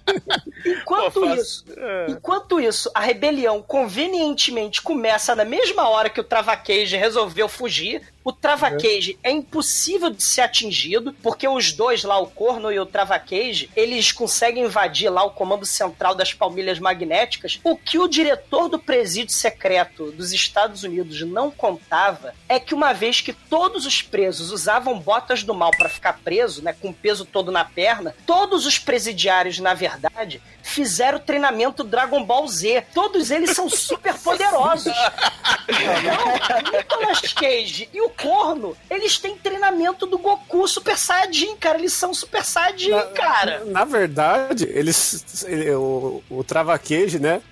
Enquanto 0.64 1.20
Pô, 1.20 1.34
isso, 1.34 1.64
enquanto 2.08 2.60
isso, 2.60 2.90
a 2.94 3.00
rebelião 3.00 3.62
convenientemente 3.62 4.82
começa 4.82 5.34
na 5.34 5.44
mesma 5.44 5.88
hora 5.88 6.10
que 6.10 6.20
o 6.20 6.24
Travacage 6.24 6.96
resolveu 6.96 7.48
fugir. 7.48 8.02
O 8.24 8.32
Travacage 8.32 9.18
é 9.22 9.30
impossível 9.30 10.10
de 10.10 10.22
ser 10.22 10.42
atingido, 10.42 11.14
porque 11.22 11.48
os 11.48 11.72
dois 11.72 12.04
lá, 12.04 12.18
o 12.18 12.26
Corno 12.26 12.70
e 12.70 12.78
o 12.78 12.84
Travacage, 12.84 13.70
eles 13.74 14.12
conseguem 14.12 14.64
invadir 14.64 15.08
lá 15.08 15.24
o 15.24 15.30
comando 15.30 15.64
central 15.64 16.14
das 16.14 16.34
palmilhas 16.34 16.78
magnéticas. 16.78 17.58
O 17.64 17.74
que 17.74 17.98
o 17.98 18.06
diretor 18.06 18.68
do 18.68 18.78
presídio 18.78 19.34
secreto 19.34 20.12
dos 20.12 20.32
Estados 20.32 20.82
Unidos 20.82 21.22
não 21.22 21.50
contava 21.50 22.34
é 22.46 22.60
que 22.60 22.74
uma 22.74 22.92
vez 22.92 23.22
que 23.22 23.32
todos 23.32 23.86
os 23.86 24.02
presos 24.02 24.50
usavam 24.50 24.98
botas 24.98 25.42
do 25.42 25.54
mal 25.54 25.70
para 25.70 25.88
ficar 25.88 26.20
preso, 26.22 26.62
né, 26.62 26.74
com 26.78 26.90
o 26.90 26.94
peso 26.94 27.24
todo 27.24 27.50
na 27.50 27.64
perna, 27.64 28.14
todos 28.26 28.66
os 28.66 28.78
presidiários, 28.78 29.58
na 29.58 29.72
verdade, 29.72 30.07
fizeram 30.62 31.18
o 31.18 31.20
treinamento 31.20 31.82
Dragon 31.84 32.22
Ball 32.24 32.46
Z. 32.48 32.84
Todos 32.94 33.30
eles 33.30 33.50
são 33.50 33.68
super 33.68 34.14
poderosos. 34.14 34.92
Então, 35.68 36.72
Nicolas 36.78 37.20
Cage 37.34 37.88
e 37.92 38.00
o 38.00 38.08
Corno, 38.10 38.76
eles 38.90 39.18
têm 39.18 39.36
treinamento 39.36 40.06
do 40.06 40.18
Goku 40.18 40.66
Super 40.66 40.96
Saiyajin, 40.96 41.56
cara. 41.56 41.78
Eles 41.78 41.92
são 41.92 42.12
Super 42.14 42.44
Saiyajin, 42.44 42.90
cara. 43.14 43.64
Na 43.66 43.84
verdade, 43.84 44.64
eles. 44.64 45.44
ele- 45.46 45.70
o, 45.74 46.22
o 46.30 46.42
Travaqueje, 46.44 47.18
né? 47.18 47.42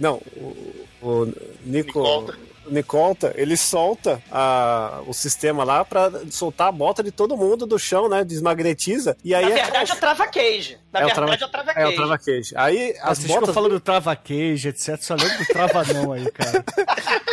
Não, 0.00 0.14
o, 0.36 0.86
o 1.02 1.24
Nico. 1.64 1.98
Nicolta. 2.00 2.38
Nicolta, 2.70 3.32
ele 3.36 3.56
solta 3.56 4.22
a, 4.30 5.00
o 5.06 5.12
sistema 5.12 5.64
lá 5.64 5.84
pra 5.84 6.10
soltar 6.30 6.68
a 6.68 6.72
bota 6.72 7.02
de 7.02 7.10
todo 7.10 7.36
mundo 7.36 7.66
do 7.66 7.78
chão, 7.78 8.08
né? 8.08 8.24
Desmagnetiza. 8.24 9.16
E 9.24 9.34
aí 9.34 9.44
Na 9.46 9.50
é- 9.50 9.62
verdade, 9.62 9.90
é 9.90 9.94
o 9.94 9.98
Trava 9.98 10.26
Cage. 10.26 10.78
Na 10.92 11.00
É 11.00 11.02
o 11.04 11.06
verdade, 11.06 11.14
trava- 11.14 11.32
é 11.32 11.46
o 11.46 11.50
Trava 11.50 11.70
é 11.70 11.74
Cage. 11.74 11.92
o 11.92 11.96
Travaqueje. 11.96 12.54
Aí 12.56 12.94
Ah, 13.00 13.10
as 13.10 13.18
Vocês 13.18 13.32
botas. 13.32 13.54
falando 13.54 13.72
do 13.72 13.80
trava-queijo, 13.80 14.68
etc. 14.68 14.96
Só 15.00 15.14
lembro 15.14 15.38
do 15.38 15.46
trava-não 15.46 16.12
aí, 16.12 16.30
cara. 16.30 16.64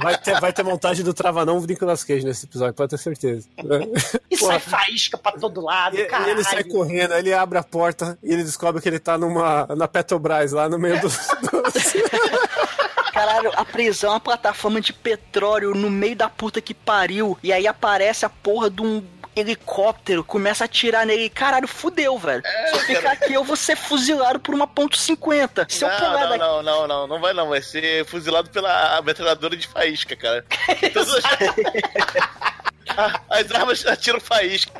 Vai 0.00 0.16
ter, 0.18 0.38
vai 0.40 0.52
ter 0.52 0.62
montagem 0.62 1.02
do 1.04 1.12
Travanão 1.14 1.58
do 1.58 1.66
Nicolas 1.66 2.04
Cage 2.04 2.24
nesse 2.24 2.44
episódio, 2.44 2.74
pode 2.74 2.90
ter 2.90 2.98
certeza. 2.98 3.48
E 4.30 4.36
Porra. 4.36 4.52
sai 4.52 4.60
faísca 4.60 5.16
pra 5.16 5.32
todo 5.32 5.60
lado, 5.62 5.96
caralho. 6.06 6.32
ele 6.32 6.44
sai 6.44 6.62
correndo, 6.64 7.12
aí 7.12 7.20
ele 7.20 7.32
abre 7.32 7.56
a 7.58 7.62
porta 7.62 8.18
e 8.22 8.32
ele 8.32 8.44
descobre 8.44 8.82
que 8.82 8.88
ele 8.88 8.98
tá 8.98 9.16
numa, 9.16 9.66
na 9.74 9.88
Petrobras, 9.88 10.52
lá 10.52 10.68
no 10.68 10.78
meio 10.78 11.00
do. 11.00 11.08
Caralho, 13.16 13.50
a 13.56 13.64
prisão 13.64 14.10
é 14.10 14.12
uma 14.12 14.20
plataforma 14.20 14.78
de 14.78 14.92
petróleo 14.92 15.74
no 15.74 15.88
meio 15.88 16.14
da 16.14 16.28
puta 16.28 16.60
que 16.60 16.74
pariu. 16.74 17.38
E 17.42 17.50
aí 17.50 17.66
aparece 17.66 18.26
a 18.26 18.28
porra 18.28 18.68
de 18.68 18.82
um 18.82 19.02
helicóptero, 19.34 20.22
começa 20.22 20.64
a 20.64 20.66
atirar 20.66 21.06
nele. 21.06 21.30
Caralho, 21.30 21.66
fudeu, 21.66 22.18
velho. 22.18 22.42
Se 22.42 22.74
eu 22.74 22.80
ficar 22.80 23.12
aqui, 23.12 23.32
eu 23.32 23.42
vou 23.42 23.56
ser 23.56 23.74
fuzilado 23.74 24.38
por 24.38 24.54
uma 24.54 24.66
ponto 24.66 24.98
.50. 24.98 25.66
Se 25.70 25.82
eu 25.82 25.88
pular 25.88 26.10
Não, 26.10 26.20
não, 26.20 26.28
daqui... 26.28 26.38
não, 26.38 26.62
não, 26.62 26.86
não, 26.86 27.06
não 27.06 27.20
vai 27.20 27.32
não. 27.32 27.48
Vai 27.48 27.62
ser 27.62 28.04
fuzilado 28.04 28.50
pela 28.50 29.00
metralhadora 29.00 29.56
de 29.56 29.66
faísca, 29.66 30.14
cara. 30.14 30.44
Todas 30.92 31.14
as... 31.14 31.24
As 33.28 33.50
armas 33.50 33.84
atiram 33.86 34.20
faísca. 34.20 34.72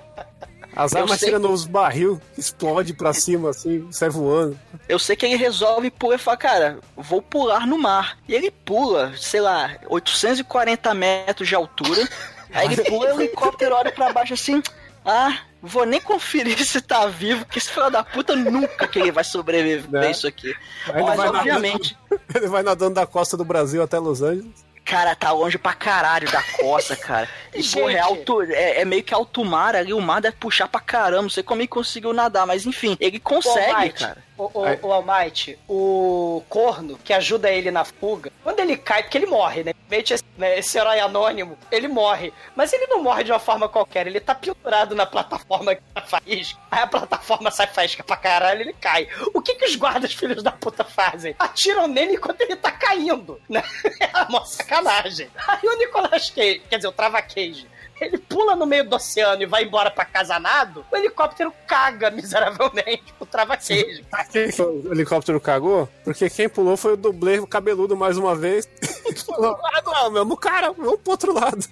As 0.77 0.94
armas 0.94 1.19
sei 1.19 1.28
tiram 1.31 1.40
nos 1.40 1.65
barril, 1.65 2.20
explode 2.36 2.93
pra 2.93 3.15
cima, 3.15 3.51
assim, 3.51 3.90
sai 3.90 4.11
voando. 4.11 4.59
Eu 4.86 4.98
sei 4.98 5.16
que 5.16 5.24
ele 5.24 5.36
resolve 5.36 5.90
pular 5.90 6.16
e 6.16 6.19
fala, 6.19 6.36
cara, 6.36 6.78
vou 6.94 7.23
pular 7.23 7.66
no 7.66 7.78
mar. 7.78 8.19
E 8.28 8.35
ele 8.35 8.51
pula, 8.51 9.15
sei 9.16 9.40
lá, 9.40 9.74
840 9.89 10.94
metros 10.94 11.48
de 11.48 11.55
altura. 11.55 12.07
Aí 12.53 12.66
ele 12.73 12.85
pula, 12.85 13.15
o 13.15 13.20
helicóptero 13.20 13.74
olha 13.74 13.90
pra 13.90 14.12
baixo 14.12 14.35
assim. 14.35 14.62
Ah, 15.05 15.39
vou 15.62 15.86
nem 15.86 16.01
conferir 16.01 16.62
se 16.65 16.81
tá 16.81 17.07
vivo, 17.07 17.44
porque 17.44 17.59
esse 17.59 17.70
filho 17.70 17.90
da 17.90 18.03
puta 18.05 18.35
nunca 18.36 18.86
que 18.86 18.98
ele 18.98 19.12
vai 19.12 19.24
sobreviver 19.24 19.89
Né? 19.89 20.11
isso 20.11 20.27
aqui. 20.27 20.55
Mas 20.86 21.19
obviamente, 21.20 21.97
Ele 22.35 22.48
vai 22.48 22.62
nadando 22.62 22.94
da 22.97 23.07
costa 23.07 23.36
do 23.36 23.44
Brasil 23.44 23.82
até 23.82 23.98
Los 23.98 24.20
Angeles. 24.20 24.66
Cara, 24.87 25.17
tá 25.17 25.33
longe 25.33 25.59
pra 25.59 25.75
caralho 25.75 26.31
da 26.31 26.43
costa, 26.43 26.95
cara. 26.97 27.29
E 27.53 27.61
Gente. 27.61 27.75
porra, 27.75 27.93
é, 27.93 27.99
alto, 27.99 28.43
é, 28.43 28.81
é 28.81 28.85
meio 28.85 29.03
que 29.03 29.13
alto 29.13 29.45
mar 29.45 29.75
ali, 29.75 29.93
o 29.93 30.01
mar 30.01 30.21
deve 30.21 30.37
puxar 30.37 30.69
pra 30.69 30.81
caramba. 30.81 31.23
Não 31.23 31.31
sei 31.31 31.43
como 31.43 31.61
ele 31.61 31.69
conseguiu 31.69 32.13
nadar, 32.13 32.47
mas 32.47 32.65
enfim, 32.65 32.97
ele 33.01 33.19
consegue, 33.19 33.73
Almighty, 33.73 34.05
cara. 34.05 34.26
O, 34.39 34.51
o, 34.61 34.65
Aí- 34.65 34.79
o 34.83 34.93
Almighty, 34.93 35.59
o 35.69 36.43
corno 36.49 36.99
que 37.03 37.13
ajuda 37.13 37.51
ele 37.51 37.71
na 37.71 37.85
fuga, 37.85 38.31
quando 38.43 38.61
ele 38.61 38.77
cai, 38.77 39.03
porque 39.03 39.17
ele 39.19 39.27
morre, 39.27 39.65
né? 39.65 39.73
Esse, 39.91 40.23
né, 40.37 40.59
esse 40.59 40.77
herói 40.77 40.99
anônimo, 40.99 41.57
ele 41.71 41.87
morre. 41.89 42.33
Mas 42.57 42.73
ele 42.73 42.87
não 42.89 43.03
morre 43.03 43.23
de 43.25 43.31
uma 43.33 43.39
forma 43.39 43.69
qualquer, 43.69 44.07
ele 44.07 44.19
tá 44.21 44.35
pendurado 44.35 44.95
na 44.97 45.07
plataforma 45.07 45.75
que 45.77 45.83
tá 45.95 46.01
faísca. 46.03 46.59
Aí 46.71 46.83
a 46.83 46.87
plataforma 46.87 47.51
sai 47.53 47.69
faísca 47.69 48.03
pra 48.03 48.17
caralho 48.17 48.63
ele 48.63 48.73
cai. 48.75 49.09
O 49.33 49.41
que 49.41 49.55
que 49.55 49.65
os 49.65 49.77
guardas 49.77 50.13
filhos 50.13 50.43
da 50.43 50.51
puta 50.51 50.83
fazem? 50.85 51.35
Atiram 51.39 51.87
nele 51.87 52.15
enquanto 52.15 52.41
ele 52.41 52.57
tá 52.57 52.73
caindo, 52.73 53.41
né? 53.49 53.63
É 54.01 54.23
uma 54.29 54.45
sacanagem. 54.45 55.29
Aí 55.47 55.61
o 55.69 55.79
Nicolas 55.79 56.31
Cage, 56.31 56.63
quer 56.69 56.77
dizer, 56.77 56.89
o 56.89 56.93
Trava 56.93 57.23
Cage, 57.23 57.67
ele 58.01 58.18
pula 58.18 58.55
no 58.55 58.66
meio 58.66 58.89
do 58.89 58.97
oceano 58.97 59.43
e 59.43 59.47
vai 59.47 59.64
embora 59.64 59.90
pra 59.90 60.05
casa 60.05 60.39
nado, 60.39 60.85
o 60.93 60.97
helicóptero 60.97 61.52
caga 61.66 62.10
miseravelmente 62.10 63.14
o 63.18 63.27
Trava 63.27 63.56
Cage. 63.56 64.05
Quem 64.31 64.51
que 64.51 64.62
o 64.62 64.93
helicóptero 64.93 65.40
cagou? 65.40 65.89
Porque 66.05 66.28
quem 66.28 66.48
pulou 66.48 66.77
foi 66.77 66.93
o 66.93 66.97
dublê 66.97 67.44
cabeludo 67.47 67.97
mais 67.97 68.16
uma 68.16 68.35
vez. 68.35 68.68
Falou, 69.27 69.59
ah, 69.64 69.82
não, 69.85 70.10
mesmo 70.10 70.36
cara, 70.36 70.73
vamos 70.73 71.01
pro 71.01 71.12
outro 71.12 71.32
lado. 71.32 71.66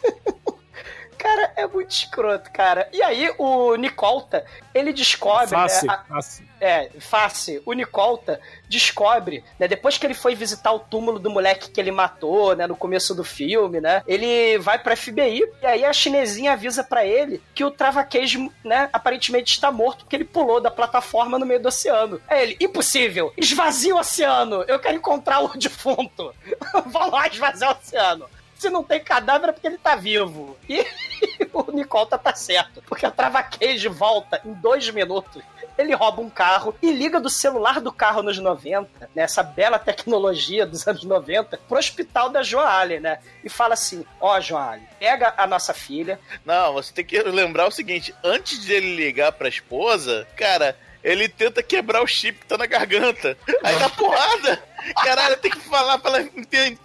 Cara, 1.20 1.52
é 1.58 1.68
muito 1.68 1.92
escroto, 1.92 2.50
cara. 2.50 2.88
E 2.94 3.04
aí, 3.04 3.30
o 3.38 3.76
Nicolta, 3.76 4.46
ele 4.74 4.94
descobre. 4.94 5.50
Face, 5.50 5.86
né, 5.86 5.94
a- 5.94 6.04
face. 6.16 6.50
é, 6.62 6.90
face. 6.98 7.62
O 7.66 7.74
Nicolta 7.74 8.40
descobre, 8.70 9.44
né? 9.60 9.68
Depois 9.68 9.98
que 9.98 10.08
ele 10.08 10.14
foi 10.14 10.34
visitar 10.34 10.72
o 10.72 10.80
túmulo 10.80 11.20
do 11.20 11.30
moleque 11.30 11.70
que 11.72 11.80
ele 11.82 11.92
matou, 11.92 12.56
né? 12.56 12.66
No 12.68 12.76
começo 12.76 13.14
do 13.14 13.24
filme, 13.26 13.82
né? 13.82 14.02
Ele 14.08 14.58
vai 14.60 14.80
pra 14.80 14.96
FBI 14.96 15.44
e 15.62 15.66
aí 15.66 15.84
a 15.84 15.92
chinesinha 15.92 16.54
avisa 16.54 16.86
pra 16.86 17.06
ele 17.06 17.44
que 17.54 17.66
o 17.66 17.72
Trava 17.72 18.02
Cage, 18.06 18.50
né? 18.64 18.90
Aparentemente 18.94 19.52
está 19.52 19.70
morto 19.72 20.06
porque 20.06 20.16
ele 20.16 20.24
pulou 20.26 20.62
da 20.62 20.72
plataforma 20.72 21.38
no 21.38 21.46
meio 21.46 21.60
do 21.62 21.68
oceano. 21.68 22.22
Aí 22.30 22.44
ele, 22.44 22.58
impossível! 22.62 23.34
Esvazia 23.36 23.94
o 23.94 24.00
oceano! 24.00 24.64
Eu 24.70 24.80
quero 24.80 24.96
encontrar 24.96 25.42
o 25.42 25.50
defunto! 25.58 26.34
Vão 26.88 27.10
lá 27.12 27.28
esvaziar 27.28 27.76
o 27.76 27.78
oceano! 27.78 28.26
Se 28.60 28.70
não 28.70 28.84
tem 28.84 29.00
cadáver 29.00 29.50
é 29.50 29.52
porque 29.54 29.68
ele 29.68 29.78
tá 29.78 29.96
vivo. 29.96 30.58
E 30.68 30.86
o 31.54 31.72
Nicolta 31.72 32.18
tá 32.18 32.36
certo. 32.36 32.84
Porque 32.86 33.06
a 33.06 33.12
Trava 33.12 33.42
Cage 33.42 33.88
volta 33.88 34.42
em 34.44 34.52
dois 34.52 34.90
minutos. 34.92 35.42
Ele 35.78 35.96
rouba 35.96 36.22
um 36.22 36.30
carro 36.30 36.76
e 36.82 36.92
liga 36.92 37.22
do 37.22 37.30
celular 37.30 37.80
do 37.80 37.90
carro 37.90 38.22
nos 38.22 38.38
90, 38.38 39.10
né, 39.16 39.26
bela 39.56 39.80
tecnologia 39.80 40.66
dos 40.66 40.86
anos 40.86 41.06
90, 41.06 41.58
pro 41.70 41.80
hospital 41.80 42.30
da 42.30 42.44
Joale, 42.44 43.00
né? 43.00 43.20
E 43.46 43.50
fala 43.50 43.76
assim: 43.76 44.06
Ó, 44.20 44.38
Joale, 44.42 44.84
pega 45.00 45.34
a 45.38 45.48
nossa 45.48 45.74
filha. 45.74 46.20
Não, 46.44 46.74
você 46.74 46.92
tem 46.92 47.06
que 47.06 47.18
lembrar 47.22 47.66
o 47.66 47.72
seguinte: 47.72 48.14
antes 48.22 48.60
de 48.60 48.74
ele 48.74 48.94
ligar 48.94 49.32
pra 49.32 49.48
esposa, 49.48 50.28
cara, 50.36 50.78
ele 51.04 51.30
tenta 51.30 51.64
quebrar 51.64 52.02
o 52.02 52.08
chip 52.08 52.40
que 52.40 52.46
tá 52.46 52.58
na 52.58 52.66
garganta. 52.66 53.38
Aí 53.64 53.76
dá 53.78 53.90
porrada. 53.90 54.64
Caralho, 55.04 55.38
tem 55.38 55.52
que 55.52 55.60
falar 55.60 55.98
pra 56.00 56.20
ela 56.20 56.30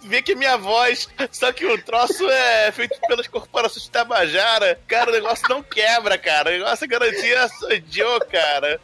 ver 0.01 0.21
que 0.21 0.33
é 0.33 0.35
minha 0.35 0.57
voz. 0.57 1.09
Só 1.31 1.51
que 1.51 1.65
o 1.65 1.81
troço 1.83 2.29
é 2.29 2.71
feito 2.71 2.99
pelas 3.07 3.27
corporações 3.27 3.83
de 3.83 3.91
Tabajara. 3.91 4.79
Cara, 4.87 5.09
o 5.09 5.13
negócio 5.13 5.47
não 5.49 5.61
quebra, 5.61 6.17
cara. 6.17 6.49
O 6.49 6.53
negócio 6.53 6.85
é 6.85 6.87
garantia 6.87 7.47
Joe, 7.89 8.19
cara. 8.31 8.79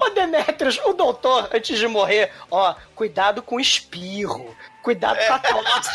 Ô, 0.00 0.10
Demetrius, 0.10 0.80
o 0.84 0.92
doutor, 0.92 1.48
antes 1.52 1.78
de 1.78 1.86
morrer, 1.86 2.32
ó, 2.50 2.74
cuidado 2.94 3.42
com 3.42 3.56
o 3.56 3.60
espirro. 3.60 4.56
Cuidado 4.82 5.18
com 5.26 5.32
a 5.32 5.38
tosse. 5.38 5.90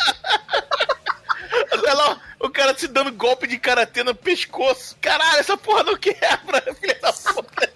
Olha 1.72 1.94
lá, 1.94 2.20
o 2.40 2.50
cara 2.50 2.74
te 2.74 2.86
dando 2.86 3.12
golpe 3.12 3.46
de 3.46 3.58
karatê 3.58 4.02
no 4.02 4.14
pescoço. 4.14 4.96
Caralho, 5.00 5.40
essa 5.40 5.56
porra 5.56 5.84
não 5.84 5.96
quebra, 5.96 6.62
filha 6.78 6.98
da 7.00 7.12
puta. 7.12 7.72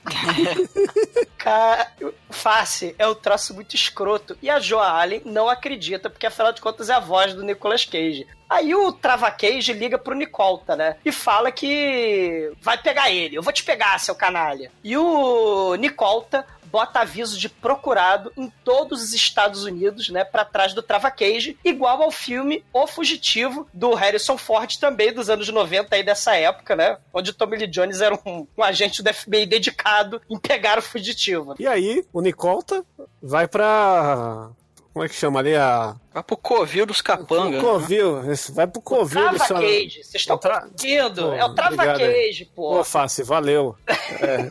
Cara, 1.39 1.93
face 2.31 2.95
é 2.99 3.07
um 3.07 3.15
troço 3.15 3.55
muito 3.55 3.75
escroto. 3.75 4.37
E 4.43 4.51
a 4.51 4.59
Joa 4.59 4.89
Allen 4.89 5.23
não 5.25 5.49
acredita, 5.49 6.11
porque 6.11 6.27
afinal 6.27 6.53
de 6.53 6.61
contas 6.61 6.89
é 6.89 6.95
a 6.95 7.01
voz 7.01 7.35
do 7.35 7.43
Nicolas 7.43 7.85
Cage. 7.85 8.27
Aí 8.49 8.75
o 8.75 8.93
Trava 8.93 9.31
Cage 9.31 9.73
liga 9.73 9.99
pro 9.99 10.15
Nicolta, 10.15 10.77
né? 10.77 10.97
E 11.05 11.11
fala 11.11 11.51
que 11.51 12.53
vai 12.61 12.79
pegar 12.79 13.11
ele. 13.11 13.37
Eu 13.37 13.43
vou 13.43 13.53
te 13.53 13.65
pegar, 13.65 13.99
seu 13.99 14.15
canalha. 14.15 14.71
E 14.85 14.97
o 14.97 15.75
Nicolta 15.75 16.47
bota 16.67 17.01
aviso 17.01 17.39
de 17.39 17.49
procurado 17.49 18.33
em 18.37 18.53
todos 18.65 19.03
os 19.03 19.15
Estados 19.15 19.65
Unidos, 19.65 20.09
né, 20.11 20.25
Pra 20.25 20.45
trás 20.45 20.75
do 20.75 20.83
Trava 20.83 21.11
Cage, 21.11 21.57
igual 21.65 22.03
ao 22.03 22.11
filme 22.11 22.65
O 22.73 22.87
Fugitivo 22.87 23.67
do 23.73 23.95
Harrison 23.95 24.37
Ford 24.37 24.77
também 24.77 25.13
dos 25.13 25.31
anos 25.31 25.49
90 25.49 25.95
aí 25.95 26.03
dessa 26.03 26.35
época, 26.35 26.77
né, 26.77 26.99
onde 27.15 27.33
Tommy 27.33 27.57
Lee 27.57 27.67
Jones 27.67 28.01
era 28.01 28.15
um, 28.27 28.47
um 28.57 28.63
agente 28.63 29.03
do 29.03 29.15
FBI 29.15 29.47
dedicado 29.47 30.21
em 30.29 30.39
pegar 30.39 30.79
o 30.79 30.83
fugitivo. 30.83 31.55
E 31.59 31.67
aí, 31.67 32.05
o 32.13 32.21
Nicolta 32.21 32.85
vai 33.23 33.47
pra. 33.49 34.51
Como 34.97 35.05
é 35.05 35.11
que 35.11 35.15
chama 35.15 35.41
ali 35.41 35.55
a. 35.55 35.95
Vai 36.11 36.23
pro 36.23 36.39
Covil 36.39 36.87
dos 36.87 37.03
Capanga. 37.03 37.59
O 37.59 37.61
Covil, 37.61 38.33
isso, 38.33 38.51
vai 38.55 38.67
pro 38.67 38.81
Covil 38.81 39.21
Trava 39.21 39.37
do 39.37 39.45
seu- 39.45 39.57
Cage, 39.57 40.03
vocês 40.03 40.15
estão 40.15 40.37
O 40.37 40.39
tra- 40.39 40.61
confundindo. 40.63 41.23
Pô, 41.23 41.33
É 41.35 41.45
o 41.45 41.55
Trava. 41.55 41.77
Cage, 41.77 42.51
pô. 42.55 42.77
Pô, 42.79 42.83
Face, 42.83 43.23
valeu. 43.23 43.77
É. 43.87 44.51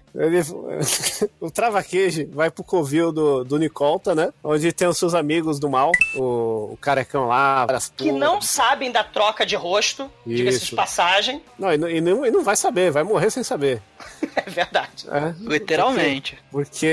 Ele- 0.18 0.40
o 1.40 1.50
Trava 1.50 1.82
Cage 1.82 2.24
vai 2.32 2.50
pro 2.50 2.64
covil 2.64 3.12
do, 3.12 3.44
do 3.44 3.58
Nicolta, 3.58 4.14
né? 4.14 4.32
Onde 4.42 4.72
tem 4.72 4.88
os 4.88 4.98
seus 4.98 5.14
amigos 5.14 5.58
do 5.58 5.68
mal, 5.68 5.92
o, 6.14 6.72
o 6.72 6.78
carecão 6.80 7.26
lá, 7.28 7.64
várias 7.66 7.92
Que 7.96 8.10
não 8.12 8.40
sabem 8.40 8.90
da 8.90 9.04
troca 9.04 9.44
de 9.44 9.56
rosto, 9.56 10.10
diga-se 10.26 10.64
de 10.66 10.74
passagem. 10.74 11.42
Não, 11.58 11.72
e, 11.72 11.78
não- 11.78 11.88
e 11.90 12.00
não, 12.00 12.26
e 12.26 12.30
não 12.30 12.42
vai 12.44 12.56
saber, 12.56 12.90
vai 12.90 13.02
morrer 13.02 13.30
sem 13.30 13.42
saber. 13.42 13.80
É 14.36 14.50
verdade. 14.50 15.06
É, 15.10 15.34
Literalmente. 15.40 16.38
porque 16.50 16.84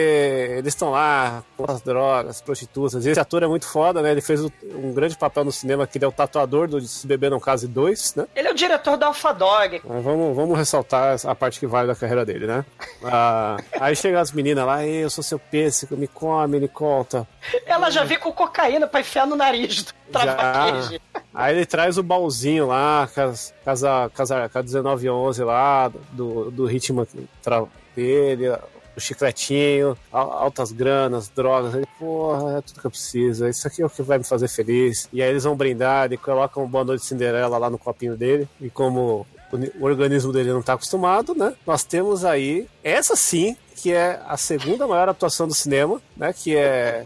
eles 0.58 0.74
estão 0.74 0.92
lá 0.92 1.44
com 1.58 1.70
as 1.70 1.82
drogas, 1.82 2.42
prostitutas. 2.42 3.06
Esse 3.06 3.20
ator 3.20 3.44
é 3.44 3.48
muito 3.48 3.68
foda, 3.68 4.02
né? 4.02 4.12
Ele 4.12 4.22
fez 4.22 4.42
o- 4.44 4.52
um 4.76 4.94
grande 4.94 5.18
papel 5.18 5.44
no 5.44 5.52
cinema, 5.52 5.86
que 5.86 5.98
ele 5.98 6.06
é 6.06 6.08
o 6.08 6.12
tatuador 6.12 6.68
do 6.70 6.80
Se 6.82 7.06
Beber 7.06 7.30
Não 7.32 7.42
Case 7.42 7.68
2, 7.68 8.16
né? 8.16 8.26
Ele 8.34 8.48
é 8.48 8.52
o 8.52 8.56
diretor 8.56 8.96
da 8.98 9.08
Alpha 9.08 9.34
Dog. 9.34 9.82
Vamos, 9.84 10.36
vamos 10.36 10.58
ressaltar 10.58 11.18
a 11.26 11.36
parte 11.36 11.60
que 11.60 11.68
vale 11.68 11.88
da 11.88 11.96
carreira 11.96 12.26
dele, 12.26 12.48
né? 12.48 12.66
Ah, 13.16 13.58
aí 13.80 13.96
chegam 13.96 14.20
as 14.20 14.32
meninas 14.32 14.66
lá, 14.66 14.84
"Ei, 14.84 15.04
eu 15.04 15.10
sou 15.10 15.24
seu 15.24 15.38
pêssego, 15.38 15.96
me 15.96 16.08
come, 16.08 16.60
me 16.60 16.68
conta. 16.68 17.28
Ela 17.64 17.92
já 17.92 18.04
veio 18.04 18.20
com 18.20 18.32
cocaína 18.32 18.88
pra 18.88 19.02
enfiar 19.02 19.28
no 19.28 19.36
nariz 19.36 19.84
do. 19.84 19.94
Aí 21.32 21.56
ele 21.56 21.66
traz 21.68 22.00
o 22.00 22.04
baúzinho 22.04 22.66
lá, 22.68 23.08
com 23.14 23.22
as, 23.22 23.54
com 23.64 23.70
as, 23.70 23.82
com 23.82 24.22
as, 24.24 24.30
com 24.52 24.60
a 24.60 24.64
1911 24.64 25.44
lá, 25.44 25.92
do, 26.12 26.50
do 26.50 26.66
ritmo 26.66 27.08
dele, 27.96 28.50
o 28.96 29.00
chicletinho, 29.00 29.96
al- 30.12 30.32
altas 30.32 30.72
granas, 30.72 31.30
drogas. 31.30 31.76
Ele, 31.76 31.86
porra, 32.00 32.58
é 32.58 32.62
tudo 32.62 32.80
que 32.82 32.88
eu 32.88 32.92
preciso. 32.92 33.48
Isso 33.48 33.68
aqui 33.68 33.84
é 33.84 33.86
o 33.86 33.90
que 33.92 34.02
vai 34.02 34.18
me 34.18 34.24
fazer 34.24 34.48
feliz. 34.48 35.08
E 35.14 35.22
aí 35.22 35.30
eles 35.30 35.44
vão 35.44 35.56
brindar, 35.56 36.06
ele 36.06 36.18
coloca 36.18 36.60
um 36.60 36.68
boa 36.68 36.84
noite 36.84 37.02
de 37.02 37.08
Cinderela 37.08 37.60
lá 37.60 37.70
no 37.70 37.78
copinho 37.78 38.16
dele. 38.18 38.48
E 38.60 38.70
como 38.72 39.26
o, 39.54 39.58
ni- 39.58 39.72
o 39.80 39.84
organismo 39.86 40.34
dele 40.34 40.52
não 40.52 40.62
tá 40.62 40.74
acostumado, 40.74 41.34
né? 41.36 41.54
Nós 41.66 41.84
temos 41.84 42.26
aí, 42.26 42.68
essa 42.84 43.16
sim, 43.16 43.56
que 43.76 43.92
é 43.94 44.20
a 44.28 44.36
segunda 44.38 44.88
maior 44.88 45.08
atuação 45.10 45.48
do 45.48 45.54
cinema, 45.54 46.02
né? 46.18 46.34
Que 46.34 46.56
é 46.56 47.06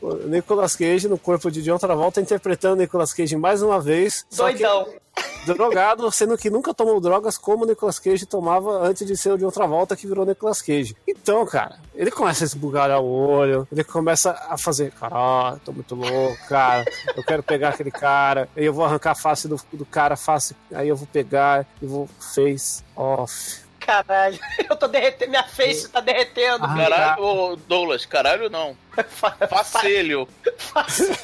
o 0.00 0.14
Nicolas 0.26 0.76
Cage 0.76 1.08
no 1.08 1.18
corpo 1.18 1.50
de 1.50 1.62
John 1.62 1.78
Travolta 1.78 2.20
interpretando 2.20 2.80
Nicolas 2.80 3.12
Cage 3.12 3.36
mais 3.36 3.62
uma 3.62 3.80
vez. 3.80 4.26
Doidão. 4.34 4.86
drogado, 5.46 6.10
sendo 6.10 6.36
que 6.36 6.50
nunca 6.50 6.74
tomou 6.74 7.00
drogas 7.00 7.36
como 7.36 7.64
o 7.64 7.66
Nicolas 7.66 7.98
Cage 7.98 8.26
tomava 8.26 8.86
antes 8.86 9.06
de 9.06 9.16
ser 9.16 9.32
o 9.32 9.38
de 9.38 9.44
outra 9.44 9.66
volta 9.66 9.96
que 9.96 10.06
virou 10.06 10.24
Nicolas 10.24 10.62
Cage. 10.62 10.96
Então, 11.06 11.44
cara, 11.46 11.78
ele 11.94 12.10
começa 12.10 12.44
a 12.44 12.46
esbugalhar 12.46 13.00
o 13.00 13.10
olho, 13.10 13.66
ele 13.70 13.84
começa 13.84 14.30
a 14.48 14.56
fazer, 14.56 14.92
caralho, 14.92 15.60
tô 15.64 15.72
muito 15.72 15.94
louco, 15.94 16.38
cara, 16.48 16.84
eu 17.16 17.22
quero 17.22 17.42
pegar 17.42 17.70
aquele 17.70 17.90
cara, 17.90 18.48
aí 18.56 18.64
eu 18.64 18.72
vou 18.72 18.84
arrancar 18.84 19.12
a 19.12 19.14
face 19.14 19.48
do, 19.48 19.60
do 19.72 19.84
cara, 19.84 20.16
face, 20.16 20.54
aí 20.72 20.88
eu 20.88 20.96
vou 20.96 21.06
pegar 21.06 21.66
e 21.80 21.86
vou 21.86 22.08
face 22.18 22.82
off. 22.96 23.69
Caralho, 23.90 24.38
eu 24.70 24.76
tô 24.76 24.86
derretendo, 24.86 25.30
minha 25.30 25.42
face 25.42 25.88
tá 25.88 26.00
derretendo. 26.00 26.64
Ah, 26.64 26.76
Caralho, 26.76 27.22
ô 27.24 27.56
Douglas, 27.56 28.06
caralho 28.06 28.48
não. 28.48 28.76
Facelho. 29.48 30.28
Facelho. 30.56 31.18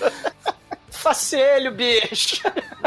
Facelho, 1.00 1.72
bicho. 1.72 2.42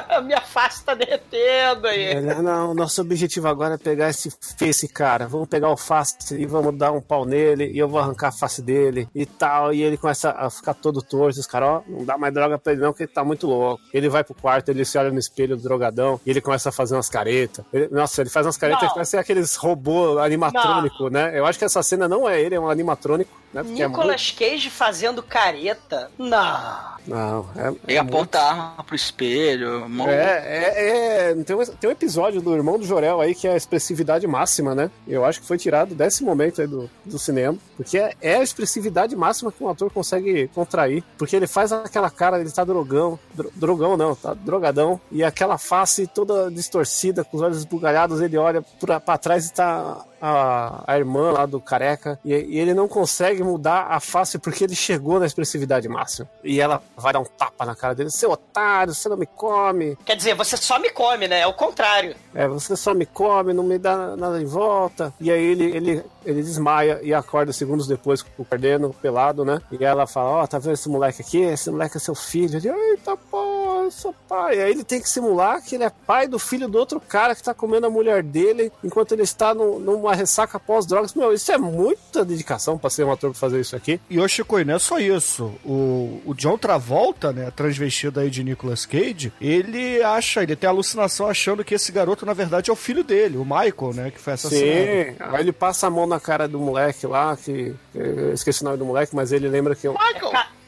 A 0.09 0.21
minha 0.21 0.41
face 0.41 0.83
tá 0.83 0.93
derretendo 0.93 1.87
aí. 1.87 2.03
Ele, 2.03 2.33
não, 2.35 2.73
nosso 2.73 3.01
objetivo 3.01 3.47
agora 3.47 3.73
é 3.75 3.77
pegar 3.77 4.09
esse, 4.09 4.31
esse 4.61 4.87
cara. 4.87 5.27
Vamos 5.27 5.47
pegar 5.47 5.69
o 5.69 5.77
face 5.77 6.35
e 6.35 6.45
vamos 6.45 6.77
dar 6.77 6.91
um 6.91 7.01
pau 7.01 7.25
nele 7.25 7.71
e 7.71 7.79
eu 7.79 7.87
vou 7.89 7.99
arrancar 7.99 8.27
a 8.27 8.31
face 8.31 8.61
dele 8.61 9.07
e 9.15 9.25
tal. 9.25 9.73
E 9.73 9.81
ele 9.81 9.97
começa 9.97 10.29
a 10.31 10.49
ficar 10.49 10.75
todo 10.75 11.01
torto. 11.01 11.39
Os 11.39 11.47
caras, 11.47 11.69
ó, 11.69 11.83
não 11.87 12.05
dá 12.05 12.17
mais 12.17 12.33
droga 12.33 12.59
pra 12.59 12.73
ele 12.73 12.81
não, 12.81 12.91
porque 12.91 13.03
ele 13.03 13.11
tá 13.11 13.23
muito 13.23 13.47
louco. 13.47 13.81
Ele 13.91 14.07
vai 14.09 14.23
pro 14.23 14.35
quarto, 14.35 14.69
ele 14.69 14.85
se 14.85 14.97
olha 14.97 15.09
no 15.11 15.19
espelho 15.19 15.57
do 15.57 15.63
drogadão 15.63 16.19
e 16.25 16.29
ele 16.29 16.41
começa 16.41 16.69
a 16.69 16.71
fazer 16.71 16.95
umas 16.95 17.09
caretas. 17.09 17.65
Ele- 17.73 17.87
nossa, 17.89 18.21
ele 18.21 18.29
faz 18.29 18.45
umas 18.45 18.57
caretas 18.57 18.83
Não. 18.83 18.89
que 18.89 18.93
parecem 18.95 19.19
aqueles 19.19 19.55
robô 19.55 20.19
animatrônico, 20.19 21.09
né? 21.09 21.31
Eu 21.37 21.45
acho 21.45 21.57
que 21.57 21.65
essa 21.65 21.81
cena 21.81 22.07
não 22.07 22.29
é 22.29 22.39
ele, 22.39 22.53
é 22.55 22.59
um 22.59 22.69
animatrônico, 22.69 23.31
né? 23.51 23.63
Porque 23.63 23.81
é 23.81 23.87
Nicolas 23.87 24.31
Cage 24.31 24.69
fazendo 24.69 25.23
careta? 25.23 26.11
Não. 26.17 26.27
muito... 26.27 26.93
Não, 27.05 27.49
é, 27.55 27.67
Ele 27.87 27.97
é 27.97 28.02
aponta 28.03 28.39
a 28.39 28.49
arma 28.51 28.83
pro 28.83 28.95
espelho. 28.95 29.87
mó- 29.89 30.07
É, 30.07 30.13
é, 30.45 31.31
é. 31.31 31.35
Tem 31.43 31.55
um, 31.55 31.65
tem 31.65 31.89
um 31.89 31.93
episódio 31.93 32.41
do 32.41 32.53
Irmão 32.55 32.77
do 32.77 32.85
Jorel 32.85 33.19
aí 33.21 33.33
que 33.35 33.47
é 33.47 33.53
a 33.53 33.57
expressividade 33.57 34.25
máxima, 34.27 34.73
né? 34.75 34.89
Eu 35.07 35.25
acho 35.25 35.41
que 35.41 35.47
foi 35.47 35.57
tirado 35.57 35.93
desse 35.95 36.23
momento 36.23 36.61
aí 36.61 36.67
do, 36.67 36.89
do 37.05 37.17
cinema. 37.19 37.57
Porque 37.77 37.97
é, 37.97 38.13
é 38.21 38.35
a 38.37 38.43
expressividade 38.43 39.15
máxima 39.15 39.51
que 39.51 39.63
um 39.63 39.69
ator 39.69 39.91
consegue 39.91 40.47
contrair. 40.53 41.03
Porque 41.17 41.35
ele 41.35 41.47
faz 41.47 41.71
aquela 41.71 42.09
cara, 42.09 42.39
ele 42.39 42.51
tá 42.51 42.63
drogão. 42.63 43.17
dro- 43.33 43.51
drogão 43.55 43.97
não, 43.97 44.15
tá 44.15 44.33
drogadão. 44.33 44.99
E 45.11 45.23
aquela 45.23 45.57
face 45.57 46.07
toda 46.07 46.49
distorcida, 46.51 47.23
com 47.23 47.37
os 47.37 47.43
olhos 47.43 47.57
esbugalhados, 47.57 48.21
ele 48.21 48.37
olha 48.37 48.61
pra, 48.79 48.99
pra 48.99 49.17
trás 49.17 49.47
e 49.47 49.53
tá 49.53 50.03
a, 50.25 50.83
a 50.87 50.97
irmã 50.97 51.31
lá 51.31 51.45
do 51.45 51.59
careca. 51.59 52.17
E, 52.23 52.33
e 52.33 52.57
ele 52.59 52.73
não 52.73 52.87
consegue 52.87 53.43
mudar 53.43 53.87
a 53.89 53.99
face 53.99 54.39
porque 54.39 54.63
ele 54.63 54.75
chegou 54.75 55.19
na 55.19 55.25
expressividade 55.25 55.89
máxima. 55.89 56.29
E 56.43 56.61
ela 56.61 56.81
vai 56.95 57.11
dar 57.11 57.19
um 57.19 57.25
tapa 57.25 57.65
na 57.65 57.75
cara 57.75 57.93
dele. 57.93 58.09
Seu 58.09 58.31
otário, 58.31 58.93
você 58.93 59.09
não 59.09 59.17
me 59.17 59.25
come. 59.25 59.97
Quer 60.05 60.15
dizer, 60.15 60.33
você 60.35 60.55
só 60.55 60.79
me 60.79 60.89
come, 60.89 61.27
né? 61.27 61.41
É 61.41 61.47
o 61.47 61.53
contrário. 61.53 62.15
É, 62.33 62.47
você 62.47 62.75
só 62.77 62.93
me 62.93 63.05
come, 63.05 63.51
não 63.53 63.63
me 63.63 63.77
dá 63.77 64.15
nada 64.15 64.41
em 64.41 64.45
volta. 64.45 65.13
E 65.19 65.29
aí 65.29 65.43
ele, 65.43 65.65
ele, 65.75 66.03
ele 66.25 66.41
desmaia 66.41 66.99
e 67.03 67.13
acorda 67.13 67.51
segundos 67.51 67.85
depois 67.85 68.21
com 68.21 68.43
o 68.43 68.45
Cardeno 68.45 68.93
pelado, 68.93 69.43
né? 69.43 69.61
E 69.71 69.83
ela 69.83 70.07
fala, 70.07 70.29
ó, 70.43 70.47
tá 70.47 70.57
vendo 70.57 70.73
esse 70.73 70.87
moleque 70.87 71.21
aqui? 71.21 71.41
Esse 71.41 71.69
moleque 71.69 71.97
é 71.97 71.99
seu 71.99 72.15
filho. 72.15 72.57
Ele, 72.57 72.69
eita, 72.69 73.17
pô, 73.29 73.83
eu 73.83 73.91
sou 73.91 74.15
pai. 74.29 74.57
E 74.57 74.61
aí 74.61 74.71
ele 74.71 74.83
tem 74.83 75.01
que 75.01 75.09
simular 75.09 75.61
que 75.61 75.75
ele 75.75 75.83
é 75.83 75.89
pai 75.89 76.27
do 76.27 76.39
filho 76.39 76.67
do 76.69 76.77
outro 76.77 76.99
cara 76.99 77.35
que 77.35 77.43
tá 77.43 77.53
comendo 77.53 77.87
a 77.87 77.89
mulher 77.89 78.23
dele 78.23 78.71
enquanto 78.83 79.11
ele 79.11 79.23
está 79.23 79.53
no- 79.53 79.79
numa 79.79 80.12
ressaca 80.15 80.59
pós-drogas. 80.59 81.13
Meu, 81.13 81.33
isso 81.33 81.51
é 81.51 81.57
muita 81.57 82.23
dedicação 82.25 82.77
pra 82.77 82.89
ser 82.89 83.03
um 83.03 83.11
ator 83.11 83.31
pra 83.31 83.39
fazer 83.39 83.59
isso 83.59 83.75
aqui. 83.75 83.99
E 84.09 84.19
ô 84.19 84.27
Chico, 84.27 84.59
e 84.59 84.65
não 84.65 84.75
é 84.75 84.79
só 84.79 84.99
isso. 84.99 85.53
O, 85.65 86.21
o 86.25 86.33
John 86.35 86.57
Travolta, 86.57 87.31
né, 87.31 87.51
transvestido 87.55 88.19
aí 88.19 88.29
de 88.29 88.43
Nicolas 88.43 88.85
Cage, 88.85 89.31
ele 89.39 90.01
acha, 90.03 90.43
ele 90.43 90.55
tem 90.55 90.69
alucinação 90.69 91.27
achando 91.27 91.63
que 91.63 91.75
esse 91.75 91.91
garoto, 91.91 92.25
na 92.25 92.33
verdade, 92.33 92.69
é 92.69 92.73
o 92.73 92.75
filho 92.75 93.03
dele, 93.03 93.37
o 93.37 93.43
Michael, 93.45 93.93
né, 93.93 94.11
que 94.11 94.19
foi 94.19 94.33
assassinado. 94.33 94.65
Sim, 94.67 95.15
aí 95.19 95.39
ele 95.41 95.51
passa 95.51 95.87
a 95.87 95.89
mão 95.89 96.05
na 96.05 96.19
cara 96.19 96.47
do 96.47 96.59
moleque 96.59 97.05
lá, 97.07 97.35
que 97.37 97.73
eu 97.93 98.33
esqueci 98.33 98.61
o 98.61 98.65
nome 98.65 98.77
do 98.77 98.85
moleque, 98.85 99.15
mas 99.15 99.31
ele 99.31 99.47
lembra 99.47 99.75
que... 99.75 99.87
eu- 99.87 99.95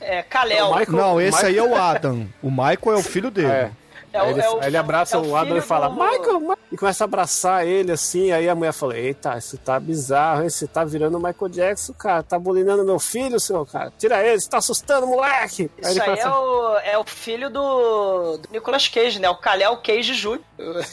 É, 0.01 0.19
é 0.19 0.23
Kalel. 0.23 0.67
O 0.67 0.77
Michael- 0.77 0.97
Não, 0.97 1.21
esse 1.21 1.37
Michael- 1.37 1.47
aí 1.47 1.57
é 1.57 1.63
o 1.63 1.75
Adam. 1.81 2.27
O 2.41 2.49
Michael 2.51 2.79
é 2.87 2.95
o 2.95 3.01
filho 3.03 3.31
dele. 3.31 3.47
É. 3.47 3.71
É 4.15 4.19
aí 4.21 4.29
ele, 4.31 4.41
é 4.41 4.49
o- 4.49 4.59
aí 4.61 4.67
ele 4.67 4.77
abraça 4.77 5.17
é 5.17 5.19
o 5.19 5.25
o 5.29 5.35
Adam 5.35 5.57
e 5.57 5.61
fala, 5.61 5.87
do- 5.89 5.95
Michael, 5.95 6.39
Ma-" 6.39 6.57
e 6.71 6.77
começa 6.77 7.03
a 7.03 7.05
abraçar 7.05 7.65
ele 7.65 7.91
assim. 7.91 8.31
Aí 8.31 8.47
a 8.49 8.55
mulher 8.55 8.73
fala: 8.73 8.97
Eita, 8.97 9.37
isso 9.37 9.57
tá 9.57 9.79
bizarro, 9.79 10.43
hein? 10.43 10.49
Você 10.49 10.67
tá 10.67 10.83
virando 10.83 11.17
o 11.17 11.21
Michael 11.21 11.49
Jackson, 11.49 11.93
cara. 11.93 12.23
Tá 12.23 12.37
bulinando 12.39 12.83
meu 12.85 12.99
filho, 12.99 13.39
seu 13.39 13.65
cara. 13.65 13.91
Tira 13.97 14.23
ele, 14.25 14.39
você 14.39 14.49
tá 14.49 14.57
assustando, 14.57 15.07
moleque. 15.07 15.69
Isso 15.77 15.91
ele 15.91 15.99
aí 16.01 16.05
começa- 16.05 16.27
é 16.27 16.31
o, 16.31 16.77
é 16.79 16.97
o 16.97 17.03
filho 17.03 17.49
do, 17.49 18.37
do 18.37 18.49
Nicolas 18.51 18.87
Cage, 18.87 19.19
né? 19.19 19.29
O 19.29 19.35
Kalel 19.35 19.77
Cage 19.77 20.13
Jr. 20.13 20.39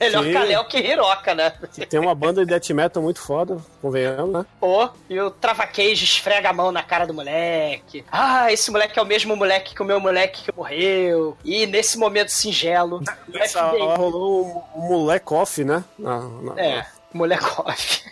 Melhor 0.00 0.24
Sim. 0.24 0.32
Kalel 0.32 0.64
que 0.66 0.78
Hiroka, 0.78 1.34
né? 1.34 1.52
Tem 1.88 1.98
uma 2.00 2.14
banda 2.14 2.44
de 2.44 2.50
death 2.50 2.70
metal 2.70 3.02
muito 3.02 3.20
foda, 3.20 3.56
convenhamos, 3.82 4.32
né? 4.32 4.46
Pô, 4.60 4.88
e 5.08 5.18
o 5.20 5.30
Trava 5.30 5.66
Cage 5.66 6.04
esfrega 6.04 6.50
a 6.50 6.52
mão 6.52 6.70
na 6.72 6.82
cara 6.82 7.06
do 7.06 7.14
moleque. 7.14 8.04
Ah, 8.10 8.52
esse 8.52 8.70
moleque 8.70 8.98
é 8.98 9.02
o 9.02 9.06
mesmo 9.06 9.36
moleque 9.36 9.74
que 9.74 9.82
o 9.82 9.84
meu 9.84 10.00
moleque 10.00 10.44
que 10.44 10.56
morreu. 10.56 11.36
E 11.44 11.66
nesse 11.66 11.98
momento 11.98 12.28
singelo, 12.30 12.59
o 12.68 13.00
Nessa 13.28 13.68
FBI 13.68 13.80
hora 13.82 13.96
rolou 13.96 14.64
um 14.76 14.80
moleque 14.88 15.34
off, 15.34 15.64
né? 15.64 15.84
Na, 15.98 16.20
na, 16.20 16.60
É, 16.60 16.86
molecoff. 17.12 18.04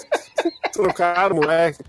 Trocaram 0.72 1.36
o 1.36 1.40
moleque. 1.40 1.82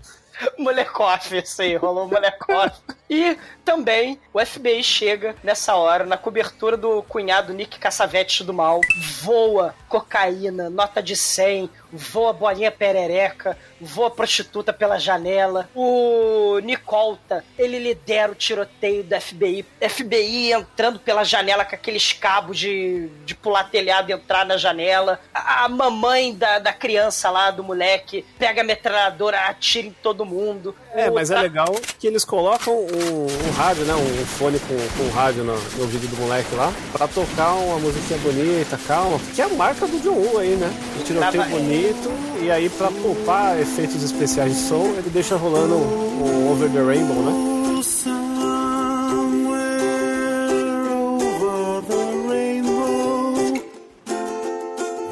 molecoff, 0.58 1.36
isso 1.36 1.62
aí, 1.62 1.76
rolou 1.76 2.06
molecoff. 2.08 2.76
E 3.08 3.36
também 3.64 4.18
o 4.32 4.44
FBI 4.44 4.82
chega 4.82 5.34
nessa 5.42 5.74
hora 5.76 6.04
na 6.04 6.16
cobertura 6.16 6.76
do 6.76 7.02
cunhado 7.04 7.52
Nick 7.54 7.78
Cassavetes 7.78 8.44
do 8.44 8.52
Mal. 8.52 8.80
Voa 9.22 9.74
cocaína, 9.88 10.68
nota 10.68 11.00
de 11.02 11.14
100, 11.16 11.70
voa 11.92 12.32
bolinha 12.32 12.70
perereca, 12.72 13.56
voa 13.80 14.10
prostituta 14.10 14.72
pela 14.72 14.98
janela. 14.98 15.68
O 15.74 16.58
Nicolta, 16.64 17.44
ele 17.58 17.78
lidera 17.78 18.32
o 18.32 18.34
tiroteio 18.34 19.04
do 19.04 19.20
FBI. 19.20 19.64
FBI 19.88 20.52
entrando 20.52 20.98
pela 20.98 21.22
janela 21.24 21.64
com 21.64 21.74
aqueles 21.74 22.12
cabos 22.12 22.58
de, 22.58 23.08
de 23.24 23.34
pular 23.34 23.70
telhado 23.70 24.10
e 24.10 24.14
entrar 24.14 24.44
na 24.44 24.56
janela. 24.56 25.20
A, 25.32 25.64
a 25.64 25.68
mamãe 25.68 26.34
da, 26.34 26.58
da 26.58 26.72
criança 26.72 27.30
lá, 27.30 27.50
do 27.50 27.62
moleque, 27.62 28.24
pega 28.38 28.62
a 28.62 28.64
metralhadora, 28.64 29.38
atira 29.46 29.86
em 29.88 29.92
todo 30.02 30.24
mundo. 30.26 30.74
É, 30.92 31.08
O 31.10 31.14
mas 31.14 31.30
é 31.30 31.34
tra- 31.34 31.42
legal 31.42 31.72
que 31.98 32.06
eles 32.06 32.24
colocam 32.24 32.86
um, 32.96 33.26
um 33.48 33.50
rádio, 33.56 33.84
né? 33.84 33.94
Um 33.94 34.26
fone 34.26 34.58
com, 34.60 34.74
com 34.96 35.04
um 35.04 35.10
rádio 35.10 35.44
no, 35.44 35.54
no 35.54 35.82
ouvido 35.82 36.06
do 36.08 36.16
moleque 36.20 36.54
lá, 36.54 36.72
pra 36.92 37.06
tocar 37.08 37.52
uma 37.54 37.78
musiquinha 37.78 38.18
bonita, 38.20 38.78
calma, 38.86 39.18
que 39.34 39.40
é 39.40 39.44
a 39.44 39.48
marca 39.48 39.86
do 39.86 39.98
John 40.02 40.14
Woo 40.14 40.38
aí, 40.38 40.56
né? 40.56 40.72
Um 41.00 41.02
tiroteio 41.04 41.32
Tava- 41.42 41.48
bonito, 41.56 42.10
e 42.42 42.50
aí 42.50 42.68
pra 42.68 42.88
poupar 42.90 43.58
efeitos 43.60 44.02
especiais 44.02 44.54
de 44.54 44.60
som, 44.68 44.84
ele 44.98 45.10
deixa 45.12 45.36
rolando 45.36 45.74
o 45.74 46.50
Over 46.52 46.70
the 46.70 46.80
Rainbow, 46.82 47.16
né? 47.22 47.56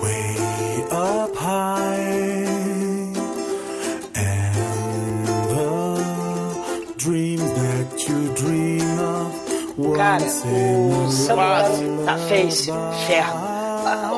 Way 0.00 0.84
up 0.90 1.34
high, 1.36 1.93
Cara, 9.96 10.24
o 10.24 11.10
Samuel 11.10 12.04
da 12.04 12.16
Face, 12.16 12.70
ferro. 13.06 13.38
Ah, 13.86 14.10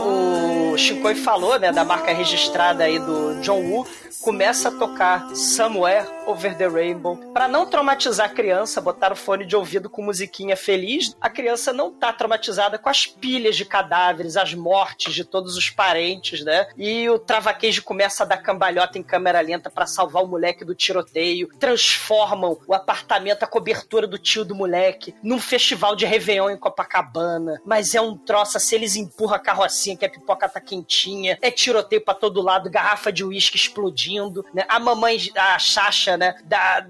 O 0.77 0.79
Shinkoi 0.79 1.15
falou, 1.15 1.59
né, 1.59 1.73
da 1.73 1.87
marca 1.87 2.13
registrada 2.13 2.85
aí 2.85 2.99
do 2.99 3.41
John 3.41 3.63
Woo, 3.63 3.87
começa 4.21 4.69
a 4.69 4.73
tocar 4.73 5.35
Somewhere 5.35 6.07
Over 6.27 6.55
the 6.59 6.67
Rainbow. 6.67 7.17
Pra 7.33 7.49
não 7.49 7.65
traumatizar 7.65 8.27
a 8.27 8.35
criança, 8.35 8.81
botar 8.81 9.13
o 9.13 9.17
fone 9.17 9.47
de 9.47 9.57
ouvido 9.57 9.89
com 9.89 10.03
musiquinha 10.03 10.57
feliz. 10.57 11.17
A 11.21 11.31
criança 11.31 11.73
não 11.73 11.93
tá 11.93 12.13
traumatizada 12.13 12.77
com 12.77 12.91
as 12.91 13.07
pilhas 13.07 13.57
de 13.57 13.65
cadáveres, 13.65 14.37
as 14.37 14.53
mortes 14.53 15.15
de 15.15 15.25
todos 15.25 15.57
os 15.57 15.71
parentes, 15.71 16.45
né? 16.45 16.67
E 16.77 17.09
o 17.09 17.19
Travaquejo 17.19 17.83
começa 17.83 18.25
a 18.25 18.27
dar 18.27 18.39
cambalhota 18.39 18.99
em 18.99 19.03
câmera 19.03 19.41
lenta 19.41 19.71
pra 19.71 19.87
salvar 19.87 20.25
o 20.25 20.29
moleque 20.29 20.65
do 20.65 20.75
tiroteio. 20.75 21.49
Transformam 21.59 22.59
o 22.67 22.75
apartamento, 22.75 23.45
a 23.45 23.47
cobertura 23.47 24.07
do 24.07 24.19
tio 24.19 24.45
do 24.45 24.55
moleque, 24.55 25.15
num 25.23 25.39
festival 25.39 25.95
de 25.97 26.05
Réveillon 26.05 26.51
em 26.51 26.59
Copacabana. 26.59 27.63
Mas 27.65 27.95
é 27.95 28.01
um 28.01 28.17
troço, 28.17 28.59
se 28.59 28.75
eles 28.75 28.97
empurram 28.97 29.37
a 29.37 29.39
carrocinha 29.39 29.97
que 29.97 30.05
a 30.05 30.11
pipoca 30.11 30.49
tá 30.49 30.61
quentinha, 30.67 31.39
é 31.41 31.51
tiroteio 31.51 32.03
pra 32.03 32.15
todo 32.15 32.43
lado, 32.43 32.71
garrafa 32.71 33.13
de 33.13 33.25
uísque 33.25 33.57
explodindo, 33.57 34.45
né? 34.53 34.65
A 34.69 34.79
mamãe, 34.79 35.19
a 35.37 35.59
Xaxa, 35.59 36.17
né? 36.17 36.35
Dá, 36.45 36.81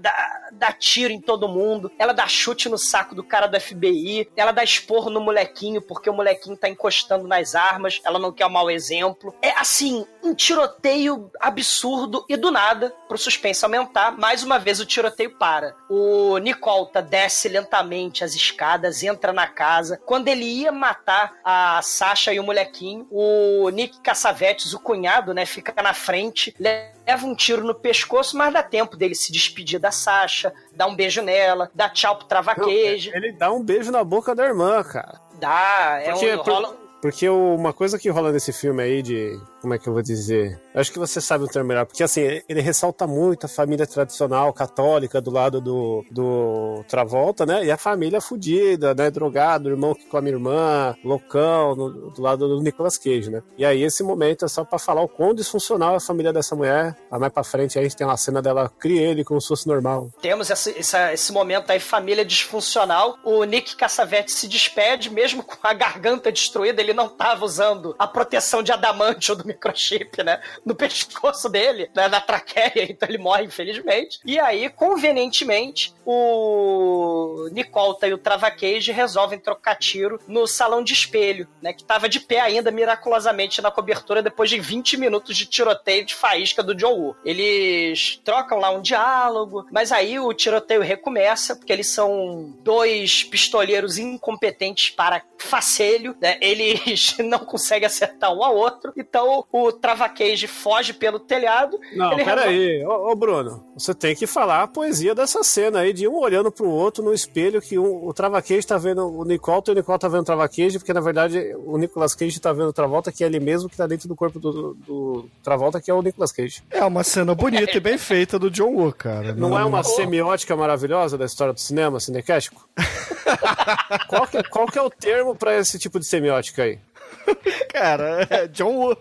dá, 0.51 0.71
tiro 0.71 1.13
em 1.13 1.21
todo 1.21 1.47
mundo. 1.47 1.91
Ela 1.99 2.13
dá 2.13 2.27
chute 2.27 2.67
no 2.67 2.77
saco 2.77 3.13
do 3.15 3.23
cara 3.23 3.47
do 3.47 3.59
FBI. 3.59 4.29
Ela 4.35 4.51
dá 4.51 4.63
esporro 4.63 5.09
no 5.09 5.21
molequinho, 5.21 5.81
porque 5.81 6.09
o 6.09 6.13
molequinho 6.13 6.57
tá 6.57 6.67
encostando 6.67 7.27
nas 7.27 7.55
armas. 7.55 8.01
Ela 8.03 8.19
não 8.19 8.31
quer 8.31 8.45
o 8.45 8.49
mau 8.49 8.69
exemplo. 8.69 9.33
É 9.41 9.51
assim, 9.51 10.05
um 10.23 10.33
tiroteio 10.33 11.31
absurdo 11.39 12.25
e 12.27 12.35
do 12.35 12.51
nada, 12.51 12.93
pro 13.07 13.17
suspense 13.17 13.63
aumentar, 13.63 14.17
mais 14.17 14.43
uma 14.43 14.59
vez 14.59 14.79
o 14.79 14.85
tiroteio 14.85 15.37
para. 15.37 15.75
O 15.89 16.37
Nicolta 16.37 17.01
desce 17.01 17.47
lentamente 17.47 18.23
as 18.23 18.35
escadas, 18.35 19.03
entra 19.03 19.31
na 19.31 19.47
casa. 19.47 19.99
Quando 20.05 20.27
ele 20.27 20.45
ia 20.45 20.71
matar 20.71 21.33
a 21.43 21.81
Sasha 21.81 22.33
e 22.33 22.39
o 22.39 22.43
molequinho, 22.43 23.07
o 23.09 23.66
Nick 23.69 23.99
Cassavetes, 24.01 24.73
o 24.73 24.79
cunhado, 24.79 25.33
né, 25.33 25.45
fica 25.45 25.73
na 25.81 25.93
frente, 25.93 26.55
leva 26.59 27.25
um 27.25 27.35
tiro 27.35 27.63
no 27.63 27.73
pescoço, 27.75 28.37
mas 28.37 28.53
dá 28.53 28.61
tempo 28.63 28.95
dele 28.97 29.15
se 29.15 29.31
despedir 29.31 29.79
da 29.79 29.91
Sasha, 29.91 30.53
dar 30.73 30.87
um 30.87 30.95
beijo 30.95 31.21
nela, 31.21 31.69
dar 31.73 31.89
tchau 31.89 32.15
pro 32.17 32.27
Travaquejo. 32.27 33.11
ele 33.13 33.31
dá 33.31 33.51
um 33.51 33.63
beijo 33.63 33.91
na 33.91 34.03
boca 34.03 34.33
da 34.35 34.45
irmã, 34.45 34.83
cara. 34.83 35.19
Dá, 35.39 35.99
é 36.01 36.11
Porque, 36.11 36.33
um, 36.33 36.41
rola- 36.41 36.77
porque 37.01 37.29
uma 37.29 37.71
coisa 37.73 37.99
que 37.99 38.09
rola 38.09 38.31
nesse 38.31 38.51
filme 38.51 38.81
aí 38.83 39.01
de 39.01 39.39
como 39.67 39.73
é 39.75 39.77
que 39.79 39.89
eu 39.89 39.93
vou 39.93 40.01
dizer? 40.01 40.57
Acho 40.73 40.93
que 40.93 40.97
você 40.97 41.19
sabe 41.19 41.43
o 41.43 41.47
termo 41.47 41.67
melhor, 41.67 41.85
porque 41.85 42.01
assim, 42.01 42.21
ele 42.47 42.61
ressalta 42.61 43.05
muito 43.05 43.45
a 43.45 43.49
família 43.49 43.85
tradicional 43.85 44.53
católica 44.53 45.19
do 45.19 45.29
lado 45.29 45.59
do, 45.59 46.05
do 46.09 46.85
Travolta, 46.87 47.45
né? 47.45 47.65
E 47.65 47.71
a 47.71 47.75
família 47.77 48.21
fudida, 48.21 48.95
né? 48.95 49.11
Drogado, 49.11 49.67
irmão 49.69 49.93
que 49.93 50.05
come 50.05 50.29
irmã, 50.29 50.95
loucão, 51.03 51.75
no- 51.75 52.11
do 52.11 52.21
lado 52.21 52.47
do 52.47 52.61
Nicolas 52.61 52.97
Cage, 52.97 53.29
né? 53.29 53.43
E 53.57 53.65
aí 53.65 53.83
esse 53.83 54.03
momento 54.03 54.45
é 54.45 54.47
só 54.47 54.63
pra 54.63 54.79
falar 54.79 55.01
o 55.01 55.07
quão 55.09 55.33
disfuncional 55.33 55.95
é 55.95 55.97
a 55.97 55.99
família 55.99 56.31
dessa 56.31 56.55
mulher. 56.55 56.95
Lá 57.11 57.19
mais 57.19 57.33
pra 57.33 57.43
frente 57.43 57.77
aí 57.77 57.83
a 57.83 57.87
gente 57.89 57.97
tem 57.97 58.07
uma 58.07 58.15
cena 58.15 58.41
dela 58.41 58.71
cria 58.79 59.01
ele 59.01 59.25
como 59.25 59.41
se 59.41 59.49
fosse 59.49 59.67
normal. 59.67 60.09
Temos 60.21 60.49
essa- 60.49 60.71
essa- 60.71 61.11
esse 61.13 61.33
momento 61.33 61.69
aí, 61.71 61.79
família 61.81 62.23
disfuncional. 62.23 63.17
O 63.25 63.43
Nick 63.43 63.75
Cassavetes 63.75 64.35
se 64.35 64.47
despede, 64.47 65.09
mesmo 65.09 65.43
com 65.43 65.55
a 65.61 65.73
garganta 65.73 66.31
destruída, 66.31 66.81
ele 66.81 66.93
não 66.93 67.09
tava 67.09 67.43
usando 67.43 67.93
a 67.99 68.07
proteção 68.07 68.63
de 68.63 68.71
adamantio 68.71 69.35
do 69.35 69.45
microchip, 69.57 70.23
né? 70.23 70.39
No 70.63 70.75
pescoço 70.75 71.49
dele, 71.49 71.89
né, 71.95 72.07
na 72.07 72.21
traqueia, 72.21 72.85
então 72.89 73.09
ele 73.09 73.17
morre, 73.17 73.45
infelizmente. 73.45 74.19
E 74.23 74.39
aí, 74.39 74.69
convenientemente, 74.69 75.93
o 76.05 77.49
Nicolta 77.51 78.07
e 78.07 78.13
o 78.13 78.17
Travacage 78.17 78.91
resolvem 78.91 79.39
trocar 79.39 79.75
tiro 79.75 80.19
no 80.27 80.47
salão 80.47 80.83
de 80.83 80.93
espelho, 80.93 81.47
né? 81.61 81.73
Que 81.73 81.83
tava 81.83 82.07
de 82.07 82.19
pé 82.19 82.39
ainda, 82.39 82.71
miraculosamente, 82.71 83.61
na 83.61 83.71
cobertura, 83.71 84.21
depois 84.21 84.49
de 84.49 84.59
20 84.59 84.97
minutos 84.97 85.35
de 85.35 85.45
tiroteio 85.45 86.05
de 86.05 86.15
faísca 86.15 86.61
do 86.61 86.75
John 86.75 86.93
Woo. 86.93 87.15
Eles 87.25 88.21
trocam 88.23 88.59
lá 88.59 88.69
um 88.69 88.81
diálogo, 88.81 89.65
mas 89.71 89.91
aí 89.91 90.19
o 90.19 90.33
tiroteio 90.33 90.81
recomeça, 90.81 91.55
porque 91.55 91.73
eles 91.73 91.89
são 91.89 92.53
dois 92.61 93.23
pistoleiros 93.23 93.97
incompetentes 93.97 94.89
para 94.89 95.23
facelho, 95.37 96.15
né? 96.21 96.37
Eles 96.41 97.17
não 97.19 97.39
conseguem 97.39 97.85
acertar 97.85 98.33
um 98.33 98.43
ao 98.43 98.55
outro, 98.55 98.93
então 98.95 99.36
o 99.51 99.71
Travacage 99.71 100.47
foge 100.47 100.93
pelo 100.93 101.19
telhado. 101.19 101.79
Não, 101.95 102.15
peraí. 102.15 102.85
Ô, 102.85 103.11
ô, 103.11 103.15
Bruno, 103.15 103.63
você 103.75 103.93
tem 103.93 104.15
que 104.15 104.25
falar 104.25 104.63
a 104.63 104.67
poesia 104.67 105.13
dessa 105.13 105.43
cena 105.43 105.79
aí, 105.79 105.93
de 105.93 106.07
um 106.07 106.15
olhando 106.15 106.51
pro 106.51 106.69
outro 106.69 107.03
no 107.03 107.13
espelho, 107.13 107.61
que 107.61 107.77
um, 107.77 108.05
o 108.07 108.13
Travaquejo 108.13 108.67
tá 108.67 108.77
vendo 108.77 109.07
o 109.07 109.23
Nicolta 109.23 109.71
e 109.71 109.73
o 109.73 109.75
Nicolta 109.75 110.07
tá 110.07 110.11
vendo 110.11 110.21
o 110.21 110.25
Travaquejo, 110.25 110.79
porque 110.79 110.93
na 110.93 111.01
verdade 111.01 111.55
o 111.65 111.77
Nicolas 111.77 112.15
Cage 112.15 112.39
tá 112.39 112.53
vendo 112.53 112.69
o 112.69 112.73
Travolta, 112.73 113.11
que 113.11 113.23
é 113.23 113.27
ele 113.27 113.39
mesmo 113.39 113.69
que 113.69 113.77
tá 113.77 113.87
dentro 113.87 114.07
do 114.07 114.15
corpo 114.15 114.39
do, 114.39 114.73
do 114.73 115.29
Travolta, 115.43 115.81
que 115.81 115.91
é 115.91 115.93
o 115.93 116.01
Nicolas 116.01 116.31
Cage. 116.31 116.63
É 116.69 116.83
uma 116.83 117.03
cena 117.03 117.35
bonita 117.35 117.77
e 117.77 117.79
bem 117.79 117.97
feita 117.97 118.39
do 118.39 118.49
John 118.49 118.73
Woo, 118.73 118.93
cara. 118.93 119.33
Não 119.33 119.57
é 119.57 119.63
uma 119.65 119.83
semiótica 119.83 120.55
maravilhosa 120.55 121.17
da 121.17 121.25
história 121.25 121.53
do 121.53 121.59
cinema 121.59 121.99
cinecástico? 121.99 122.67
qual, 124.07 124.27
que, 124.27 124.43
qual 124.43 124.67
que 124.67 124.77
é 124.77 124.81
o 124.81 124.89
termo 124.89 125.35
pra 125.35 125.57
esse 125.57 125.77
tipo 125.77 125.99
de 125.99 126.05
semiótica 126.05 126.63
aí? 126.63 126.79
Cara, 127.71 128.27
é 128.29 128.47
John 128.47 128.73
Woo. 128.75 128.97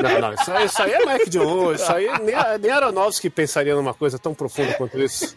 Não, 0.00 0.18
não, 0.20 0.32
isso, 0.34 0.52
aí- 0.52 0.64
isso 0.66 0.82
aí 0.82 0.92
é 0.92 1.06
Mike 1.06 1.30
John 1.30 1.44
Woo, 1.44 1.72
isso 1.74 1.92
aí 1.92 2.06
nem, 2.20 2.34
nem 2.60 2.70
Aronofsky 2.70 3.28
pensaria 3.30 3.74
numa 3.74 3.94
coisa 3.94 4.18
tão 4.18 4.34
profunda 4.34 4.74
quanto 4.74 4.98
isso. 4.98 5.36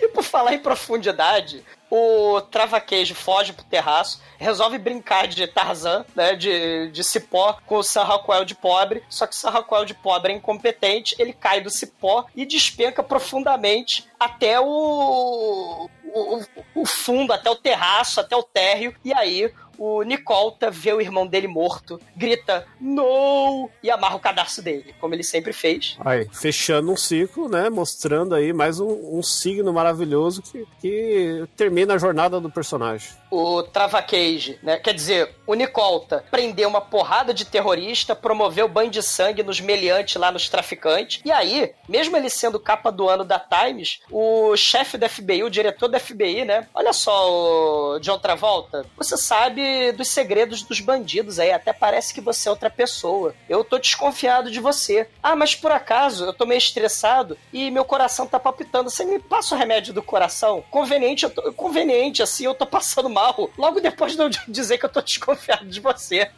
E 0.00 0.08
por 0.08 0.22
falar 0.24 0.54
em 0.54 0.58
profundidade, 0.58 1.64
o 1.90 2.40
Travaquejo 2.42 3.14
foge 3.14 3.52
pro 3.52 3.64
terraço, 3.64 4.20
resolve 4.38 4.78
brincar 4.78 5.26
de 5.26 5.46
Tarzan, 5.46 6.04
né, 6.14 6.34
de, 6.34 6.90
de 6.90 7.02
cipó, 7.04 7.58
com 7.66 7.76
o 7.76 7.82
San 7.82 8.02
Raquel 8.04 8.44
de 8.44 8.54
pobre, 8.54 9.02
só 9.08 9.26
que 9.26 9.34
o 9.34 9.36
San 9.36 9.50
Raquel 9.50 9.84
de 9.84 9.94
pobre 9.94 10.32
é 10.32 10.36
incompetente, 10.36 11.14
ele 11.18 11.32
cai 11.32 11.60
do 11.60 11.70
cipó 11.70 12.26
e 12.36 12.44
despenca 12.44 13.02
profundamente 13.02 14.06
até 14.20 14.60
o, 14.60 15.88
o, 16.04 16.42
o 16.74 16.86
fundo, 16.86 17.32
até 17.32 17.50
o 17.50 17.56
terraço, 17.56 18.20
até 18.20 18.36
o 18.36 18.42
térreo, 18.42 18.94
e 19.04 19.12
aí 19.14 19.50
o 19.78 20.02
Nicolta 20.02 20.70
vê 20.70 20.92
o 20.92 21.00
irmão 21.00 21.26
dele 21.26 21.46
morto, 21.46 22.00
grita, 22.16 22.66
no! 22.80 23.70
E 23.82 23.90
amarra 23.90 24.16
o 24.16 24.20
cadarço 24.20 24.60
dele, 24.60 24.94
como 25.00 25.14
ele 25.14 25.22
sempre 25.22 25.52
fez. 25.52 25.96
Aí, 26.00 26.28
fechando 26.32 26.90
um 26.90 26.96
ciclo, 26.96 27.48
né? 27.48 27.70
Mostrando 27.70 28.34
aí 28.34 28.52
mais 28.52 28.80
um, 28.80 29.18
um 29.18 29.22
signo 29.22 29.72
maravilhoso 29.72 30.42
que, 30.42 30.66
que 30.80 31.44
termina 31.56 31.94
a 31.94 31.98
jornada 31.98 32.40
do 32.40 32.50
personagem. 32.50 33.10
O 33.30 33.62
Travacage, 33.62 34.58
né? 34.62 34.78
Quer 34.78 34.94
dizer, 34.94 35.34
o 35.46 35.54
Nicolta 35.54 36.24
prendeu 36.30 36.68
uma 36.68 36.80
porrada 36.80 37.32
de 37.32 37.44
terrorista, 37.44 38.14
promoveu 38.14 38.68
banho 38.68 38.90
de 38.90 39.02
sangue 39.02 39.42
nos 39.42 39.60
meliantes 39.60 40.16
lá 40.16 40.30
nos 40.30 40.48
traficantes. 40.48 41.20
E 41.24 41.30
aí, 41.30 41.72
mesmo 41.88 42.16
ele 42.16 42.30
sendo 42.30 42.60
capa 42.60 42.90
do 42.90 43.08
ano 43.08 43.24
da 43.24 43.38
Times, 43.38 44.00
o 44.10 44.56
chefe 44.56 44.96
da 44.96 45.08
FBI, 45.08 45.42
o 45.42 45.50
diretor 45.50 45.88
da 45.88 46.00
FBI, 46.00 46.44
né? 46.44 46.66
Olha 46.74 46.92
só, 46.92 47.30
o 47.30 47.98
John 48.00 48.18
Travolta, 48.18 48.86
você 48.96 49.16
sabe 49.16 49.92
dos 49.92 50.08
segredos 50.08 50.62
dos 50.62 50.80
bandidos 50.80 51.38
aí, 51.38 51.52
até 51.52 51.72
parece 51.72 52.14
que 52.14 52.20
você 52.20 52.48
é 52.48 52.50
outra 52.50 52.70
pessoa. 52.70 53.34
Eu 53.48 53.64
tô 53.64 53.78
desconfiado 53.78 54.50
de 54.50 54.60
você. 54.60 55.08
Ah, 55.22 55.36
mas 55.36 55.54
por 55.54 55.72
acaso 55.72 56.24
eu 56.24 56.32
tô 56.32 56.46
meio 56.46 56.58
estressado 56.58 57.36
e 57.52 57.70
meu 57.70 57.84
coração 57.84 58.26
tá 58.26 58.38
palpitando. 58.38 58.90
Você 58.90 59.04
me 59.04 59.18
passa 59.18 59.54
o 59.54 59.58
remédio 59.58 59.92
do 59.92 60.02
coração? 60.02 60.62
Conveniente, 60.70 61.24
eu 61.24 61.30
tô, 61.30 61.52
conveniente, 61.52 62.22
assim, 62.22 62.44
eu 62.44 62.54
tô 62.54 62.66
passando 62.66 63.08
mal. 63.08 63.17
Logo 63.56 63.80
depois 63.80 64.14
de 64.16 64.22
eu 64.22 64.30
dizer 64.48 64.78
que 64.78 64.84
eu 64.84 64.88
tô 64.90 65.00
desconfiado 65.00 65.66
de 65.66 65.80
você. 65.80 66.28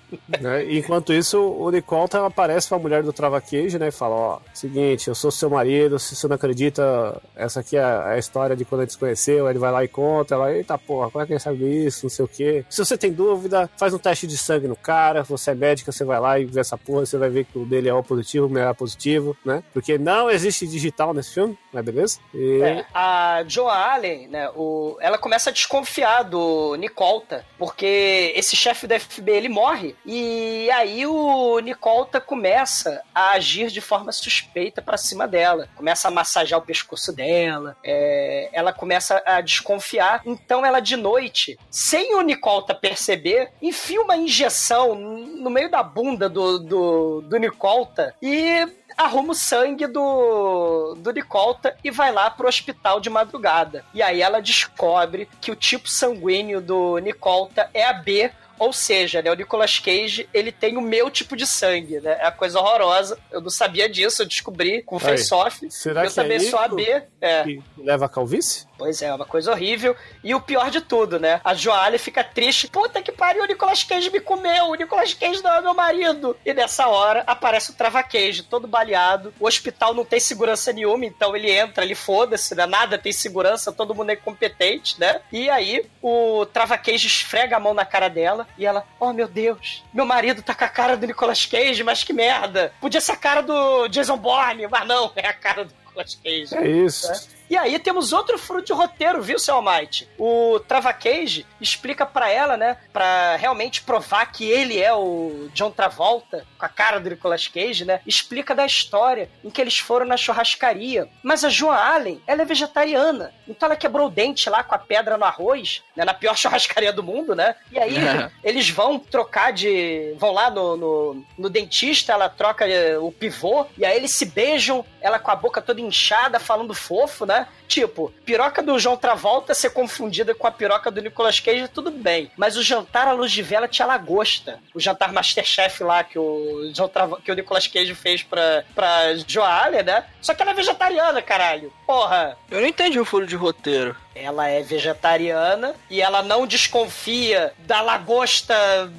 né? 0.41 0.73
Enquanto 0.73 1.13
isso, 1.13 1.41
o 1.41 1.71
Nicolta 1.71 2.27
aparece 2.27 2.69
pra 2.69 2.79
mulher 2.79 3.03
do 3.03 3.13
Travaquejo, 3.13 3.79
né? 3.79 3.89
E 3.89 3.93
fala: 3.93 4.15
Ó, 4.15 4.39
seguinte, 4.55 5.09
eu 5.09 5.15
sou 5.15 5.31
seu 5.31 5.51
marido, 5.51 5.99
se 5.99 6.15
você 6.17 6.27
não 6.29 6.37
acredita, 6.37 7.21
essa 7.37 7.61
aqui 7.61 7.77
é 7.77 7.83
a 7.83 8.19
história 8.19 8.57
de 8.57 8.65
quando 8.65 8.81
a 8.83 8.85
gente 8.85 8.93
se 8.93 8.99
conheceu. 8.99 9.49
Ele 9.49 9.59
vai 9.59 9.73
lá 9.73 9.85
e 9.85 9.89
conta. 9.89 10.35
Ela, 10.35 10.53
eita 10.53 10.79
porra, 10.79 11.11
como 11.11 11.23
é 11.23 11.27
que 11.27 11.33
ele 11.33 11.41
sabe 11.41 11.87
isso? 11.87 12.07
Não 12.07 12.11
sei 12.11 12.25
o 12.25 12.29
quê. 12.29 12.65
Se 12.69 12.85
você 12.85 12.97
tem 12.97 13.13
dúvida, 13.13 13.69
faz 13.77 13.93
um 13.95 13.99
teste 13.99 14.27
de 14.27 14.37
sangue 14.37 14.69
no 14.69 14.77
cara. 14.77 15.23
Você 15.25 15.51
é 15.51 15.55
médica, 15.55 15.93
você 15.93 16.05
vai 16.05 16.21
lá 16.21 16.39
e 16.39 16.45
vê 16.45 16.61
essa 16.61 16.77
porra. 16.79 17.07
Você 17.07 17.17
vai 17.19 17.31
ver 17.31 17.45
que 17.45 17.59
o 17.59 17.65
dele 17.65 17.89
é 17.89 17.95
O 17.95 18.03
positivo, 18.03 18.47
o 18.47 18.51
meu 18.51 18.69
é 18.69 18.75
positivo, 18.75 19.37
né? 19.45 19.63
Porque 19.73 19.99
não 19.99 20.31
existe 20.31 20.67
digital 20.67 21.13
nesse 21.15 21.35
filme, 21.35 21.59
né? 21.73 21.83
Beleza? 21.83 22.19
E. 22.35 22.61
É, 22.63 22.85
a 22.95 23.45
Joan 23.47 23.73
Allen, 23.73 24.29
né, 24.29 24.51
o, 24.55 24.97
ela 25.01 25.19
começa 25.19 25.51
a 25.51 25.53
desconfiar 25.53 26.23
do 26.25 26.70
Nicolta, 26.77 27.45
porque 27.59 28.33
esse 28.35 28.57
chefe 28.57 28.87
da 28.87 28.99
FBI 28.99 29.31
ele 29.31 29.49
morre, 29.49 29.95
e 30.05 30.71
aí 30.73 31.07
o 31.07 31.59
Nicolta 31.61 32.21
começa 32.21 33.03
a 33.15 33.33
agir 33.33 33.69
de 33.69 33.81
forma 33.81 34.13
suspeita 34.13 34.83
pra 34.83 34.97
cima 34.97 35.27
dela, 35.27 35.69
começa 35.77 36.09
a 36.09 36.11
massagear 36.11 36.61
o 36.61 36.65
pescoço 36.65 37.13
dela, 37.13 37.77
é, 37.85 38.51
ela 38.53 38.73
começa 38.73 39.23
a 39.25 39.41
desconfiar, 39.41 40.23
então 40.25 40.65
ela 40.65 40.81
de 40.81 40.97
noite, 40.97 41.59
sem 41.71 42.15
o 42.15 42.23
Nicolta 42.23 42.75
perceber, 42.75 43.51
enfia 43.61 44.01
uma 44.01 44.17
injeção 44.17 44.95
no 44.95 45.51
meio 45.51 45.71
da 45.71 45.83
bunda 45.83 46.29
do, 46.29 46.59
do, 46.59 47.21
do 47.23 47.37
Nicolta 47.39 48.15
e 48.21 48.67
arruma 49.01 49.33
o 49.33 49.35
sangue 49.35 49.87
do, 49.87 50.95
do 50.99 51.11
Nicolta 51.11 51.75
e 51.83 51.91
vai 51.91 52.13
lá 52.13 52.31
pro 52.31 52.49
hospital 52.49 53.01
de 53.01 53.09
madrugada. 53.09 53.85
E 53.95 54.03
aí 54.03 54.21
ela 54.21 54.41
descobre 54.41 55.29
que 55.41 55.51
o 55.51 55.57
tipo 55.57 55.89
sanguíneo 55.89 56.61
do 56.61 56.99
Nicolta 56.99 57.71
é 57.73 57.85
a 57.85 57.93
B, 57.93 58.31
ou 58.59 58.75
seja, 58.75 59.23
né, 59.23 59.31
o 59.31 59.35
Nicolas 59.35 59.79
Cage, 59.79 60.29
ele 60.35 60.53
tem 60.53 60.77
o 60.77 60.83
meu 60.83 61.11
tipo 61.11 61.35
de 61.35 61.47
sangue, 61.47 61.99
né? 62.01 62.19
É 62.21 62.25
uma 62.25 62.33
coisa 62.33 62.61
horrorosa. 62.61 63.19
Eu 63.31 63.41
não 63.41 63.49
sabia 63.49 63.89
disso, 63.89 64.21
eu 64.21 64.27
descobri 64.27 64.83
com 64.83 64.97
o 64.97 64.99
Aí, 64.99 65.05
Face-Off. 65.05 65.71
será 65.71 66.05
Eu 66.05 66.11
que 66.11 66.21
é 66.21 66.23
também 66.23 66.41
sou 66.41 66.59
a 66.59 66.67
isso 66.67 66.75
B. 66.77 67.03
É. 67.23 67.43
que 67.43 67.63
leva 67.79 68.05
a 68.05 68.09
calvície? 68.09 68.67
Pois 68.81 69.03
é, 69.03 69.09
é 69.09 69.15
uma 69.15 69.27
coisa 69.27 69.53
horrível. 69.53 69.95
E 70.25 70.35
o 70.35 70.41
pior 70.41 70.71
de 70.71 70.81
tudo, 70.81 71.21
né? 71.21 71.39
A 71.45 71.53
Joalha 71.53 71.99
fica 71.99 72.25
triste. 72.25 72.67
Puta 72.67 73.03
que 73.03 73.13
pariu, 73.13 73.43
o 73.45 73.47
Nicolas 73.47 73.85
Cage 73.85 74.09
me 74.09 74.21
comeu. 74.21 74.69
O 74.71 74.75
Nicolas 74.75 75.13
Cage 75.13 75.43
não 75.43 75.53
é 75.53 75.61
meu 75.61 75.75
marido. 75.75 76.35
E 76.47 76.55
nessa 76.55 76.89
hora 76.89 77.23
aparece 77.27 77.73
o 77.73 77.75
Travacage, 77.75 78.43
todo 78.43 78.67
baleado. 78.67 79.35
O 79.39 79.47
hospital 79.47 79.93
não 79.93 80.03
tem 80.03 80.19
segurança 80.19 80.73
nenhuma, 80.73 81.05
então 81.05 81.37
ele 81.37 81.51
entra 81.51 81.85
ali, 81.85 81.95
foda-se, 81.95 82.55
né? 82.55 82.65
Nada 82.65 82.97
tem 82.97 83.13
segurança, 83.13 83.71
todo 83.71 83.95
mundo 83.95 84.13
é 84.13 84.15
incompetente, 84.15 84.99
né? 84.99 85.21
E 85.31 85.51
aí 85.51 85.85
o 86.01 86.47
Travacage 86.47 87.07
esfrega 87.07 87.59
a 87.59 87.61
mão 87.61 87.75
na 87.75 87.85
cara 87.85 88.09
dela 88.09 88.49
e 88.57 88.65
ela, 88.65 88.87
oh 88.99 89.13
meu 89.13 89.29
Deus, 89.29 89.85
meu 89.93 90.07
marido 90.07 90.43
tá 90.43 90.55
com 90.55 90.65
a 90.65 90.69
cara 90.69 90.97
do 90.97 91.07
Nicolas 91.07 91.45
Cage, 91.45 91.85
mas 91.85 92.03
que 92.03 92.15
merda. 92.15 92.73
Podia 92.81 93.03
ser 93.03 93.13
a 93.13 93.17
cara 93.17 93.43
do 93.43 93.89
Jason 93.89 94.17
Bourne, 94.17 94.67
mas 94.69 94.89
não, 94.89 95.13
é 95.17 95.27
a 95.27 95.35
cara 95.35 95.67
do 95.67 95.75
Nicolas 95.87 96.15
Cage. 96.15 96.57
É 96.57 96.67
isso. 96.67 97.07
né? 97.07 97.40
E 97.51 97.57
aí 97.57 97.77
temos 97.81 98.13
outro 98.13 98.39
furo 98.39 98.63
de 98.63 98.73
roteiro, 98.73 99.21
viu, 99.21 99.37
seu 99.37 99.57
Almighty? 99.57 100.09
O 100.17 100.61
Travacage 100.61 101.45
explica 101.61 102.07
pra 102.07 102.31
ela, 102.31 102.57
né, 102.57 102.77
pra 102.93 103.35
realmente 103.35 103.83
provar 103.83 104.27
que 104.27 104.49
ele 104.49 104.79
é 104.79 104.95
o 104.95 105.49
John 105.53 105.73
Travolta, 105.73 106.47
com 106.57 106.65
a 106.65 106.69
cara 106.69 107.01
do 107.01 107.11
Nicolas 107.11 107.49
Cage, 107.49 107.85
né, 107.85 108.01
explica 108.07 108.55
da 108.55 108.65
história 108.65 109.29
em 109.45 109.51
que 109.51 109.61
eles 109.61 109.79
foram 109.79 110.07
na 110.07 110.17
churrascaria. 110.17 111.09
Mas 111.25 111.45
a 111.45 111.49
Joan 111.49 111.75
Allen, 111.75 112.23
ela 112.25 112.43
é 112.43 112.45
vegetariana, 112.45 113.35
então 113.49 113.67
ela 113.67 113.77
quebrou 113.77 114.07
o 114.07 114.11
dente 114.11 114.49
lá 114.49 114.63
com 114.63 114.77
a 114.77 114.79
pedra 114.79 115.19
no 115.19 115.25
arroz, 115.25 115.83
né, 115.97 116.05
na 116.05 116.15
pior 116.15 116.37
churrascaria 116.39 116.93
do 116.93 117.03
mundo, 117.03 117.35
né, 117.35 117.57
e 117.73 117.81
aí 117.81 117.97
eles 118.45 118.71
vão 118.71 118.97
trocar 118.97 119.53
de... 119.53 120.15
vão 120.19 120.31
lá 120.31 120.51
no, 120.51 120.77
no, 120.77 121.27
no 121.37 121.51
dentista, 121.51 122.13
ela 122.13 122.29
troca 122.29 122.65
eh, 122.69 122.97
o 122.97 123.11
pivô, 123.11 123.67
e 123.77 123.85
aí 123.85 123.97
eles 123.97 124.15
se 124.15 124.25
beijam, 124.25 124.85
ela 125.01 125.19
com 125.19 125.33
a 125.33 125.37
boca 125.37 125.61
toda 125.61 125.81
inchada, 125.81 126.39
falando 126.39 126.73
fofo, 126.73 127.27
né, 127.27 127.40
tá? 127.45 127.49
Tipo, 127.69 128.13
piroca 128.25 128.61
do 128.63 128.77
João 128.81 128.97
Travolta 128.97 129.55
ser 129.55 129.71
confundida 129.71 130.35
com 130.35 130.45
a 130.47 130.51
piroca 130.51 130.91
do 130.91 131.01
Nicolas 131.01 131.39
Cage, 131.39 131.69
tudo 131.69 131.91
bem. 131.91 132.29
Mas 132.37 132.57
o 132.57 132.63
jantar 132.65 133.07
à 133.07 133.13
luz 133.13 133.31
de 133.31 133.43
vela 133.43 133.69
tinha 133.69 133.87
lagosta. 133.87 134.59
O 134.75 134.81
jantar 134.81 135.13
Masterchef 135.13 135.85
lá 135.85 136.03
que 136.03 136.19
o, 136.19 136.73
João 136.75 136.89
Travo- 136.89 137.21
que 137.25 137.31
o 137.31 137.35
Nicolas 137.35 137.69
Cage 137.69 137.95
fez 137.95 138.25
pra, 138.25 138.65
pra 138.75 139.15
Joalha, 139.27 139.85
né? 139.85 140.05
Só 140.21 140.35
que 140.35 140.43
ela 140.43 140.51
é 140.51 140.55
vegetariana, 140.55 141.23
caralho. 141.23 141.73
Porra. 141.87 142.37
Eu 142.51 142.61
não 142.61 142.67
entendi 142.67 142.99
o 142.99 143.05
furo 143.05 143.25
de 143.27 143.37
roteiro. 143.37 143.95
Ela 144.17 144.49
é 144.49 144.63
vegetariana 144.63 145.75
e 145.89 146.03
ela 146.03 146.23
não 146.23 146.47
desconfia 146.49 147.53
da 147.59 147.81
lagosta 147.81 148.91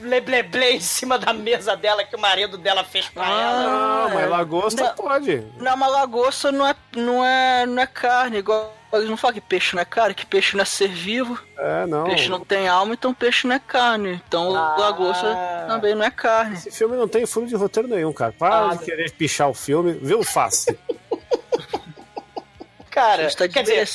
lebleble 0.00 0.64
em 0.76 0.80
cima 0.80 1.18
da 1.18 1.32
mesa 1.32 1.76
dela 1.76 2.04
que 2.04 2.14
o 2.16 2.18
marido 2.18 2.56
dela 2.58 2.84
fez 2.84 3.08
pra 3.08 3.26
ela. 3.28 3.62
Não, 4.08 4.14
mas 4.14 4.30
lagosta 4.30 4.82
Não. 4.84 4.94
pode. 4.94 5.44
Não, 5.58 5.76
mas 5.76 5.90
lagosta 5.92 6.52
não 6.52 6.66
é, 6.66 6.74
não 6.96 7.24
é, 7.24 7.66
não 7.66 7.82
é 7.82 7.86
carne, 7.86 8.38
igual. 8.38 8.74
Eles 8.90 9.10
não 9.10 9.18
falam 9.18 9.34
que 9.34 9.40
peixe 9.42 9.76
não 9.76 9.82
é 9.82 9.84
carne, 9.84 10.14
que 10.14 10.24
peixe 10.24 10.56
não 10.56 10.62
é 10.62 10.64
ser 10.64 10.88
vivo, 10.88 11.38
É, 11.58 11.84
não. 11.84 12.04
peixe 12.04 12.30
não 12.30 12.40
tem 12.40 12.66
alma, 12.68 12.94
então 12.94 13.12
peixe 13.12 13.46
não 13.46 13.54
é 13.54 13.58
carne. 13.58 14.22
Então 14.26 14.56
Ah. 14.56 14.76
lagosta 14.78 15.26
também 15.68 15.94
não 15.94 16.04
é 16.06 16.10
carne. 16.10 16.54
Esse 16.56 16.70
filme 16.70 16.96
não 16.96 17.06
tem 17.06 17.26
furo 17.26 17.46
de 17.46 17.54
roteiro 17.54 17.86
nenhum, 17.86 18.14
cara. 18.14 18.32
Para 18.32 18.70
Ah, 18.70 18.74
de 18.76 18.84
querer 18.86 19.10
pichar 19.10 19.48
o 19.50 19.52
filme, 19.54 19.92
viu? 20.00 20.22
Face. 20.24 20.78
Cara, 22.90 23.24
está 23.26 23.46
quer 23.48 23.62
dizer. 23.62 23.86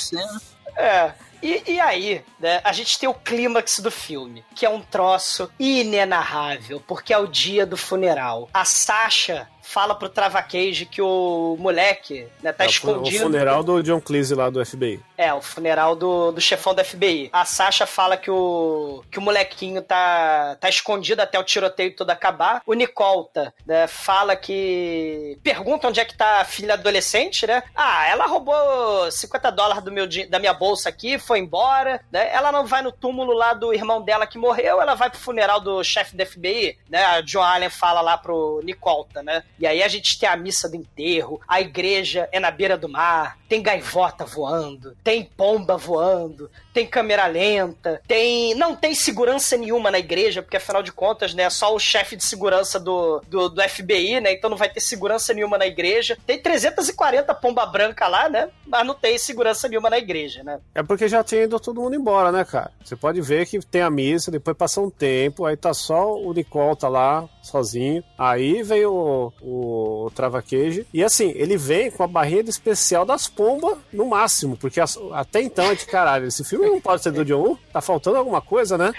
É. 0.78 1.12
E, 1.44 1.62
e 1.74 1.80
aí, 1.80 2.24
né, 2.40 2.62
a 2.64 2.72
gente 2.72 2.98
tem 2.98 3.08
o 3.10 3.14
clímax 3.14 3.80
do 3.80 3.92
filme, 3.92 4.44
que 4.56 4.66
é 4.66 4.70
um 4.70 4.80
troço 4.80 5.50
inenarrável, 5.60 6.82
porque 6.88 7.14
é 7.14 7.18
o 7.18 7.28
dia 7.28 7.66
do 7.66 7.76
funeral. 7.78 8.50
A 8.54 8.66
Sasha 8.66 9.48
fala 9.62 9.96
pro 9.96 10.10
Travaqueige 10.10 10.86
que 10.86 11.02
o 11.02 11.56
moleque 11.60 12.28
né, 12.42 12.52
tá 12.52 12.66
É 12.66 12.68
o 12.68 12.72
fu- 12.74 12.88
o 12.88 12.92
escondido. 12.92 13.24
funeral 13.24 13.64
do 13.64 13.82
John 13.84 14.00
Cleese 14.02 14.36
lá 14.36 14.50
do 14.50 14.64
FBI. 14.66 15.00
É, 15.24 15.34
o 15.34 15.42
funeral 15.42 15.96
do, 15.96 16.34
do 16.34 16.42
chefão 16.42 16.76
da 16.76 16.84
FBI. 16.84 17.30
A 17.32 17.46
Sasha 17.46 17.86
fala 17.86 18.18
que 18.18 18.30
o, 18.30 19.06
que 19.10 19.20
o 19.20 19.22
molequinho 19.22 19.82
tá, 19.82 20.58
tá 20.60 20.68
escondido 20.68 21.22
até 21.22 21.40
o 21.40 21.44
tiroteio 21.46 21.96
todo 21.96 22.10
acabar. 22.10 22.62
O 22.66 22.74
Nicolta 22.74 23.54
né, 23.66 23.88
fala 23.88 24.36
que. 24.36 25.40
Pergunta 25.42 25.88
onde 25.88 26.02
é 26.02 26.04
que 26.04 26.18
tá 26.18 26.42
a 26.42 26.44
filha 26.44 26.74
adolescente, 26.74 27.48
né? 27.48 27.64
Ah, 27.74 28.06
ela 28.06 28.28
roubou 28.28 29.10
50 29.10 29.50
dólares 29.50 29.82
do 29.82 29.94
meu, 29.94 30.06
da 30.30 30.40
minha 30.40 30.54
bolsa 30.54 30.90
aqui, 30.90 31.18
foi 31.18 31.40
embora, 31.40 32.04
né? 32.12 32.30
Ela 32.34 32.52
não 32.52 32.66
vai 32.66 32.82
no 32.82 32.92
túmulo 32.92 33.32
lá 33.32 33.54
do 33.54 33.74
irmão 33.74 34.02
dela 34.02 34.28
que 34.28 34.38
morreu, 34.38 34.82
ela 34.82 34.94
vai 34.94 35.10
pro 35.10 35.22
funeral 35.22 35.62
do 35.62 35.82
chefe 35.86 36.18
da 36.18 36.26
FBI, 36.26 36.78
né? 36.90 37.06
A 37.06 37.26
Joan 37.26 37.48
Allen 37.48 37.70
fala 37.70 38.02
lá 38.02 38.18
pro 38.18 38.60
Nicolta, 38.62 39.24
né? 39.24 39.42
E 39.58 39.66
aí 39.66 39.82
a 39.82 39.88
gente 39.88 40.20
tem 40.20 40.28
a 40.28 40.36
missa 40.36 40.68
do 40.68 40.76
enterro, 40.76 41.40
a 41.48 41.62
igreja 41.62 42.28
é 42.30 42.42
na 42.42 42.52
beira 42.52 42.78
do 42.78 42.90
mar, 42.90 43.38
tem 43.48 43.62
gaivota 43.62 44.26
voando, 44.26 44.98
tem 45.04 45.13
pomba 45.22 45.76
voando, 45.76 46.50
tem 46.74 46.88
câmera 46.88 47.28
lenta, 47.28 48.02
tem. 48.08 48.56
Não 48.56 48.76
tem 48.76 48.96
segurança 48.96 49.56
nenhuma 49.56 49.92
na 49.92 50.00
igreja, 50.00 50.42
porque 50.42 50.58
afinal 50.58 50.82
de 50.82 50.92
contas, 50.92 51.34
né, 51.34 51.44
é 51.44 51.50
só 51.50 51.74
o 51.74 51.80
chefe 51.80 52.16
de 52.16 52.26
segurança 52.26 52.80
do, 52.80 53.22
do, 53.30 53.50
do 53.50 53.62
FBI, 53.62 54.20
né? 54.20 54.34
Então 54.34 54.50
não 54.50 54.58
vai 54.58 54.70
ter 54.70 54.80
segurança 54.82 55.34
nenhuma 55.34 55.58
na 55.58 55.68
igreja. 55.68 56.18
Tem 56.26 56.40
340 56.40 57.34
pomba 57.36 57.66
branca 57.66 58.08
lá, 58.08 58.28
né? 58.28 58.50
Mas 58.66 58.86
não 58.86 58.96
tem 58.96 59.18
segurança 59.18 59.68
nenhuma 59.68 59.90
na 59.90 59.98
igreja, 59.98 60.44
né? 60.44 60.60
É 60.74 60.82
porque 60.84 61.08
já 61.08 61.24
tinha 61.24 61.44
ido 61.44 61.60
todo 61.60 61.82
mundo 61.82 61.96
embora, 61.96 62.32
né, 62.32 62.44
cara? 62.44 62.72
Você 62.84 62.96
pode 62.96 63.22
ver 63.22 63.46
que 63.46 63.60
tem 63.60 63.82
a 63.82 63.90
missa, 63.90 64.32
depois 64.32 64.58
passa 64.58 64.82
um 64.82 64.90
tempo, 64.90 65.46
aí 65.46 65.56
tá 65.56 65.74
só 65.74 66.14
o 66.16 66.34
Nicole 66.34 66.76
tá 66.76 66.88
lá, 66.90 67.28
sozinho. 67.42 68.04
Aí 68.18 68.64
vem 68.64 68.86
o, 68.86 69.32
o, 69.42 70.12
Travaqueige. 70.16 70.88
E 70.94 71.04
assim, 71.04 71.32
ele 71.36 71.58
vem 71.58 71.92
com 71.92 72.04
a 72.04 72.08
barreira 72.08 72.50
especial 72.50 73.06
das 73.06 73.28
pombas 73.28 73.78
no 73.92 74.06
máximo, 74.06 74.58
porque 74.58 74.80
as- 74.80 74.98
até 75.12 75.42
então 75.42 75.66
é 75.72 75.76
de 75.76 75.86
caralho. 75.86 76.28
Esse 76.28 76.44
filme 76.44 76.63
não 76.70 76.82
pode 76.82 77.04
ser 77.04 77.12
do 77.12 77.26
John 77.26 77.40
Woo? 77.40 77.60
Tá 77.72 77.82
faltando 77.82 78.18
alguma 78.18 78.42
coisa, 78.42 78.78
né? 78.78 78.94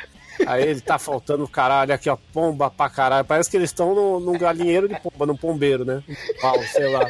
Aí 0.47 0.63
ele 0.65 0.81
tá 0.81 0.99
faltando 0.99 1.47
caralho 1.47 1.95
aqui, 1.95 2.11
ó, 2.11 2.17
pomba 2.33 2.71
pra 2.71 2.91
caralho. 2.91 3.25
Parece 3.25 3.51
que 3.51 3.57
eles 3.57 3.71
estão 3.71 4.21
num 4.21 4.39
galinheiro 4.39 4.89
de 4.89 4.99
pomba, 5.01 5.27
num 5.27 5.37
pombeiro, 5.37 5.85
né? 5.85 6.03
Pau, 6.41 6.61
sei 6.65 6.89
lá. 6.93 7.09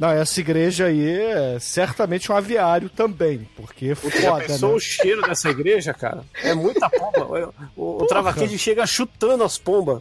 Não, 0.00 0.08
essa 0.08 0.40
igreja 0.40 0.86
aí 0.86 1.06
é 1.10 1.58
certamente 1.60 2.32
um 2.32 2.34
aviário 2.34 2.88
também, 2.88 3.46
porque 3.54 3.88
Já 3.88 4.30
foda, 4.30 4.44
pensou 4.46 4.70
né? 4.70 4.74
o 4.76 4.80
cheiro 4.80 5.20
dessa 5.20 5.50
igreja, 5.50 5.92
cara? 5.92 6.24
É 6.42 6.54
muita 6.54 6.88
pomba. 6.88 7.52
O, 7.76 8.02
o, 8.02 8.58
chega 8.58 8.86
chutando 8.86 9.44
as 9.44 9.58
pombas. 9.58 10.00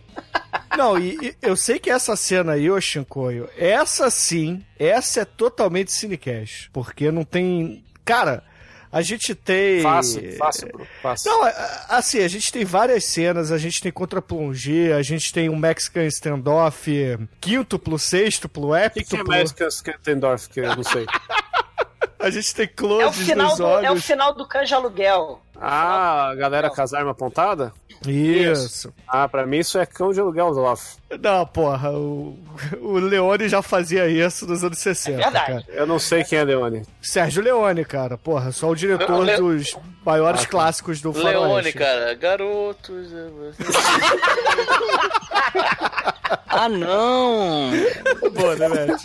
Não, 0.77 0.97
e, 0.97 1.17
e 1.21 1.35
eu 1.41 1.57
sei 1.57 1.79
que 1.79 1.89
essa 1.89 2.15
cena 2.15 2.53
aí, 2.53 2.71
ô 2.71 2.79
Shinkoio, 2.79 3.49
essa 3.57 4.09
sim, 4.09 4.63
essa 4.79 5.19
é 5.19 5.25
totalmente 5.25 5.91
cinecash, 5.91 6.69
porque 6.71 7.11
não 7.11 7.25
tem... 7.25 7.83
Cara, 8.05 8.41
a 8.91 9.01
gente 9.01 9.35
tem... 9.35 9.81
Fácil, 9.81 10.37
fácil, 10.37 10.67
bro. 10.71 10.87
Fácil. 11.01 11.31
Não, 11.31 11.41
assim, 11.89 12.21
a 12.21 12.27
gente 12.27 12.51
tem 12.51 12.65
várias 12.65 13.05
cenas, 13.05 13.51
a 13.51 13.57
gente 13.57 13.81
tem 13.81 13.91
contra-plongé, 13.91 14.93
a 14.93 15.01
gente 15.01 15.31
tem 15.31 15.49
um 15.49 15.55
Mexican 15.55 16.05
standoff 16.05 16.91
quíntuplo, 17.39 17.99
sextuplo, 17.99 18.69
O 18.69 18.89
que, 18.89 19.03
que 19.03 19.17
é 19.17 19.23
Mexican 19.23 19.67
Skentendorf, 19.67 20.49
que 20.49 20.59
eu 20.59 20.75
não 20.75 20.83
sei? 20.83 21.05
a 22.19 22.29
gente 22.29 22.53
tem 22.53 22.67
É 23.01 23.05
o 23.07 23.13
final 23.13 23.49
nos 23.49 23.57
do, 23.57 23.63
é 23.63 23.67
o 23.67 23.91
olhos. 23.91 24.05
final 24.05 24.33
do 24.33 24.47
canja 24.47 24.75
aluguel. 24.75 25.41
Ah, 25.61 26.29
a 26.29 26.35
galera 26.35 26.69
com 26.69 26.81
as 26.81 26.93
armas 26.93 27.11
apontadas? 27.11 27.71
Isso. 28.07 28.93
Ah, 29.07 29.27
pra 29.27 29.45
mim 29.45 29.57
isso 29.57 29.77
é 29.77 29.85
cão 29.85 30.13
de 30.13 30.19
aluguel 30.21 30.55
off. 30.57 30.95
Não, 31.21 31.45
porra, 31.45 31.91
o, 31.91 32.37
o 32.81 32.93
Leone 32.97 33.49
já 33.49 33.61
fazia 33.61 34.07
isso 34.07 34.47
nos 34.47 34.63
anos 34.63 34.79
60, 34.79 35.17
verdade. 35.17 35.45
cara. 35.45 35.63
Eu 35.67 35.85
não 35.85 35.99
sei 35.99 36.23
quem 36.23 36.39
é 36.39 36.43
Leone. 36.45 36.83
Sérgio 37.01 37.43
Leone, 37.43 37.83
cara, 37.83 38.17
porra, 38.17 38.51
só 38.53 38.69
o 38.69 38.75
diretor 38.75 39.19
Le- 39.19 39.35
dos 39.37 39.75
maiores 40.05 40.45
clássicos 40.45 41.01
do 41.01 41.11
Leone, 41.11 41.33
faroeste. 41.33 41.73
cara. 41.73 42.13
Garotos. 42.15 43.07
é 43.11 43.27
Ah, 46.51 46.67
não! 46.69 47.71
Boa, 48.33 48.55
né, 48.55 48.69
velho? 48.69 48.95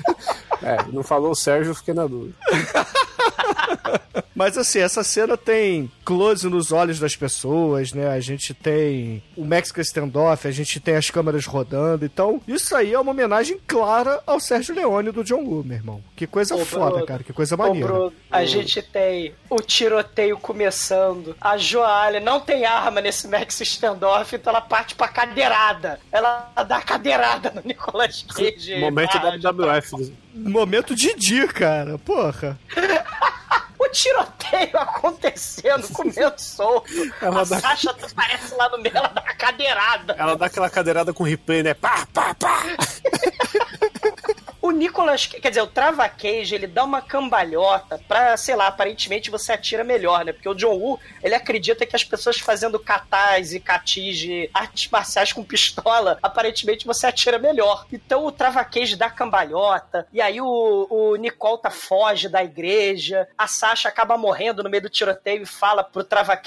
É, 0.62 0.76
não 0.92 1.02
falou 1.02 1.30
o 1.32 1.36
Sérgio, 1.36 1.70
eu 1.70 1.74
fiquei 1.74 1.94
na 1.94 2.06
dúvida. 2.06 2.34
Mas 4.34 4.58
assim, 4.58 4.80
essa 4.80 5.04
cena 5.04 5.36
tem 5.36 5.90
close 6.04 6.48
nos 6.48 6.72
olhos 6.72 6.98
das 6.98 7.14
pessoas, 7.14 7.92
né? 7.92 8.08
A 8.08 8.18
gente 8.18 8.52
tem 8.52 9.22
o 9.36 9.44
Mexican 9.44 9.80
Standoff, 9.80 10.48
a 10.48 10.50
gente 10.50 10.80
tem 10.80 10.96
as 10.96 11.08
câmeras 11.08 11.46
rodando. 11.46 12.04
Então, 12.04 12.40
isso 12.46 12.74
aí 12.74 12.92
é 12.92 12.98
uma 12.98 13.12
homenagem 13.12 13.60
clara 13.64 14.20
ao 14.26 14.40
Sérgio 14.40 14.74
Leone 14.74 15.12
do 15.12 15.22
John 15.22 15.44
Woo, 15.44 15.62
meu 15.64 15.76
irmão. 15.76 16.02
Que 16.16 16.26
coisa 16.26 16.56
Ô, 16.56 16.64
foda, 16.64 16.90
Bruno. 16.90 17.06
cara. 17.06 17.22
Que 17.22 17.32
coisa 17.32 17.54
Ô, 17.54 17.58
maneira. 17.58 17.86
Bruno, 17.86 18.12
a 18.30 18.44
gente 18.44 18.82
tem 18.82 19.34
o 19.48 19.56
tiroteio 19.62 20.36
começando. 20.38 21.36
A 21.40 21.56
Joalha 21.56 22.18
não 22.18 22.40
tem 22.40 22.64
arma 22.64 23.00
nesse 23.00 23.28
Max 23.28 23.60
standoff, 23.60 24.34
então 24.34 24.50
ela 24.52 24.60
parte 24.60 24.96
pra 24.96 25.06
cadeirada. 25.06 26.00
Ela 26.10 26.50
dá 26.66 26.80
cadeirada 26.82 27.52
no 27.54 27.62
Nicolas 27.64 28.24
Cage. 28.34 28.80
Momento 28.80 29.16
Ah, 29.16 29.36
WWF. 29.36 30.12
Momento 30.34 30.94
Didi, 30.94 31.46
cara. 31.48 31.98
Porra. 31.98 32.58
O 33.76 33.88
tiroteio 33.88 34.78
acontecendo, 34.78 35.86
comendo 35.88 36.34
solto. 36.38 36.90
Ela 37.20 37.42
a 37.42 37.44
dá- 37.44 37.60
Sasha 37.60 37.90
aparece 37.90 38.54
lá 38.54 38.68
no 38.70 38.78
meio, 38.78 38.96
ela 38.96 39.08
dá 39.08 39.20
uma 39.20 39.34
cadeirada. 39.34 40.14
Ela 40.18 40.36
dá 40.36 40.46
aquela 40.46 40.70
cadeirada 40.70 41.12
com 41.12 41.22
replay, 41.22 41.62
né? 41.62 41.74
Pá, 41.74 42.06
pá, 42.12 42.32
pá. 42.34 42.62
O 44.64 44.70
Nicolas, 44.70 45.26
quer 45.26 45.50
dizer, 45.50 45.60
o 45.60 45.66
Trava 45.66 46.08
Cage, 46.08 46.54
ele 46.54 46.66
dá 46.66 46.84
uma 46.84 47.02
cambalhota 47.02 48.00
pra, 48.08 48.34
sei 48.34 48.56
lá, 48.56 48.68
aparentemente 48.68 49.30
você 49.30 49.52
atira 49.52 49.84
melhor, 49.84 50.24
né? 50.24 50.32
Porque 50.32 50.48
o 50.48 50.54
John 50.54 50.78
Woo, 50.78 50.98
ele 51.22 51.34
acredita 51.34 51.84
que 51.84 51.94
as 51.94 52.02
pessoas 52.02 52.38
fazendo 52.38 52.78
catais 52.78 53.52
e 53.52 53.60
catis 53.60 54.16
de 54.16 54.48
artes 54.54 54.90
marciais 54.90 55.34
com 55.34 55.44
pistola, 55.44 56.18
aparentemente 56.22 56.86
você 56.86 57.06
atira 57.06 57.38
melhor. 57.38 57.84
Então 57.92 58.24
o 58.24 58.32
Trava 58.32 58.64
Cage 58.64 58.96
dá 58.96 59.10
cambalhota, 59.10 60.08
e 60.10 60.18
aí 60.22 60.40
o, 60.40 60.86
o 60.88 61.16
Nicolta 61.16 61.68
foge 61.68 62.30
da 62.30 62.42
igreja, 62.42 63.28
a 63.36 63.46
Sasha 63.46 63.90
acaba 63.90 64.16
morrendo 64.16 64.62
no 64.62 64.70
meio 64.70 64.84
do 64.84 64.88
tiroteio 64.88 65.42
e 65.42 65.46
fala 65.46 65.84
pro 65.84 66.02
Trava 66.02 66.38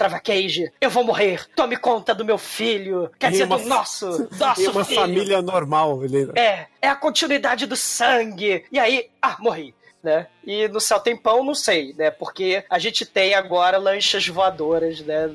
Cage, 0.00 0.08
Trava 0.08 0.18
Cage, 0.18 0.72
eu 0.80 0.88
vou 0.90 1.04
morrer, 1.04 1.46
tome 1.54 1.76
conta 1.76 2.14
do 2.14 2.24
meu 2.24 2.38
filho, 2.38 3.10
quer 3.18 3.28
E 3.28 3.30
dizer, 3.32 3.44
uma 3.44 3.58
do 3.58 3.66
nosso, 3.66 4.28
nosso 4.38 4.62
E 4.62 4.68
uma 4.68 4.84
filho. 4.84 5.00
família 5.00 5.42
normal. 5.42 6.02
Ele... 6.04 6.30
É, 6.34 6.66
é 6.80 6.88
a 6.88 6.96
continuidade 6.96 7.66
do 7.66 7.76
sangue. 7.76 8.64
E 8.72 8.78
aí, 8.78 9.10
ah, 9.20 9.36
morri. 9.40 9.74
Né? 10.02 10.26
E 10.46 10.66
no 10.68 10.80
céu 10.80 10.98
tem 10.98 11.14
pão, 11.14 11.44
não 11.44 11.54
sei, 11.54 11.92
né? 11.92 12.10
Porque 12.10 12.64
a 12.70 12.78
gente 12.78 13.04
tem 13.04 13.34
agora 13.34 13.76
lanchas 13.76 14.26
voadoras, 14.26 15.00
né? 15.00 15.28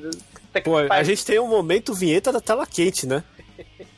Pô, 0.64 0.78
a 0.90 1.02
gente 1.04 1.24
tem 1.24 1.38
um 1.38 1.46
momento 1.46 1.94
vinheta 1.94 2.32
da 2.32 2.40
tela 2.40 2.66
quente, 2.66 3.06
né? 3.06 3.22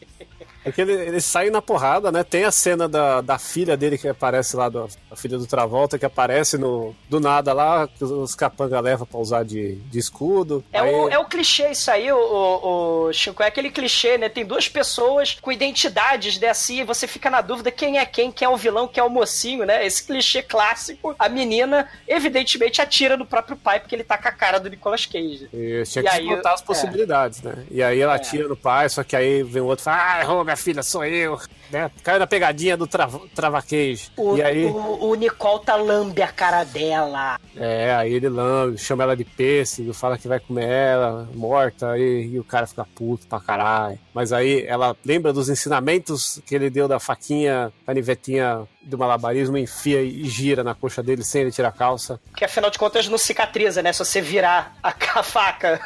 É 0.64 0.72
que 0.72 0.80
ele, 0.80 0.92
ele 0.92 1.20
sai 1.20 1.50
na 1.50 1.62
porrada, 1.62 2.10
né? 2.12 2.22
Tem 2.24 2.44
a 2.44 2.52
cena 2.52 2.88
da, 2.88 3.20
da 3.20 3.38
filha 3.38 3.76
dele 3.76 3.96
que 3.96 4.08
aparece 4.08 4.56
lá, 4.56 4.68
do, 4.68 4.88
a 5.10 5.16
filha 5.16 5.38
do 5.38 5.46
Travolta, 5.46 5.98
que 5.98 6.04
aparece 6.04 6.58
no, 6.58 6.94
do 7.08 7.20
nada 7.20 7.52
lá, 7.52 7.88
que 7.88 8.04
os, 8.04 8.34
capanga 8.34 8.78
levam 8.80 9.06
pra 9.06 9.18
usar 9.18 9.44
de, 9.44 9.76
de 9.76 9.98
escudo. 9.98 10.64
É, 10.72 10.80
Aí- 10.80 10.94
o, 10.94 11.08
é 11.08 11.18
o 11.18 11.24
clichê 11.24 11.70
isso 11.70 11.90
aí, 11.90 12.10
o, 12.12 12.16
o, 12.18 13.06
o 13.08 13.12
Chico. 13.12 13.42
É 13.42 13.46
aquele 13.46 13.70
clichê, 13.70 14.18
né? 14.18 14.28
Tem 14.28 14.44
duas 14.44 14.68
pessoas 14.68 15.38
com 15.40 15.50
identidades 15.50 16.38
dessa 16.38 16.72
e 16.72 16.84
você 16.84 17.06
fica 17.06 17.30
na 17.30 17.40
dúvida 17.40 17.70
quem 17.70 17.98
é 17.98 18.04
quem, 18.04 18.30
quem 18.32 18.44
é 18.46 18.48
o 18.48 18.56
vilão, 18.56 18.88
quem 18.88 19.00
é 19.00 19.04
o 19.04 19.08
mocinho, 19.10 19.64
né? 19.64 19.86
Esse 19.86 20.04
clichê 20.04 20.42
clássico. 20.42 21.14
A 21.18 21.28
menina, 21.28 21.88
evidentemente, 22.06 22.82
atira 22.82 23.16
no 23.16 23.24
próprio 23.24 23.56
pai 23.56 23.80
porque 23.80 23.94
ele 23.94 24.04
tá 24.04 24.18
com 24.18 24.28
a 24.28 24.32
cara 24.32 24.58
do 24.58 24.68
Nicolas 24.68 25.06
Cage. 25.06 25.48
E 25.52 25.82
tinha 25.86 26.02
E 26.02 26.08
que 26.08 26.08
aí, 26.08 26.26
explotar 26.26 26.54
as 26.54 26.60
é. 26.60 26.64
possibilidades, 26.64 27.42
né? 27.42 27.64
E 27.70 27.82
aí 27.82 28.00
ela 28.00 28.14
atira 28.14 28.48
no 28.48 28.56
pai, 28.56 28.88
só 28.88 29.02
que 29.04 29.14
aí 29.16 29.42
vem 29.42 29.62
o 29.62 29.66
outro 29.66 29.82
e 29.82 29.84
fala, 29.84 30.14
ah, 30.14 30.20
errou, 30.20 30.44
minha 30.44 30.56
filha, 30.58 30.82
sou 30.82 31.04
eu. 31.04 31.38
Né? 31.70 31.90
Caiu 32.02 32.18
na 32.18 32.26
pegadinha 32.26 32.76
do 32.76 32.86
trava, 32.86 33.20
travaquejo. 33.34 34.10
O, 34.16 34.36
E 34.36 34.42
aí, 34.42 34.64
o, 34.66 35.10
o 35.10 35.14
Nicole 35.14 35.64
tá 35.64 35.76
lambe 35.76 36.22
a 36.22 36.28
cara 36.28 36.64
dela. 36.64 37.38
é, 37.56 37.94
aí 37.94 38.12
ele 38.12 38.28
lambe, 38.28 38.78
chama 38.78 39.04
ela 39.04 39.16
de 39.16 39.24
pêssego, 39.24 39.92
fala 39.94 40.18
que 40.18 40.28
vai 40.28 40.40
comer 40.40 40.68
ela, 40.68 41.28
morta, 41.34 41.92
aí, 41.92 42.30
e 42.32 42.38
o 42.38 42.44
cara 42.44 42.66
fica 42.66 42.86
puto 42.94 43.26
pra 43.26 43.40
caralho. 43.40 43.98
Mas 44.12 44.32
aí 44.32 44.64
ela 44.66 44.96
lembra 45.04 45.32
dos 45.32 45.48
ensinamentos 45.48 46.40
que 46.46 46.54
ele 46.54 46.70
deu 46.70 46.88
da 46.88 46.98
faquinha, 46.98 47.72
canivetinha 47.86 48.66
do 48.88 48.98
malabarismo, 48.98 49.56
enfia 49.58 50.02
e 50.02 50.24
gira 50.24 50.64
na 50.64 50.74
coxa 50.74 51.02
dele 51.02 51.22
sem 51.22 51.42
ele 51.42 51.50
tirar 51.52 51.68
a 51.68 51.72
calça. 51.72 52.18
Porque 52.30 52.44
afinal 52.44 52.70
de 52.70 52.78
contas 52.78 53.06
não 53.08 53.18
cicatriza, 53.18 53.82
né? 53.82 53.92
Se 53.92 53.98
você 54.00 54.20
virar 54.20 54.76
a, 54.82 54.88
a 55.18 55.22
faca, 55.22 55.80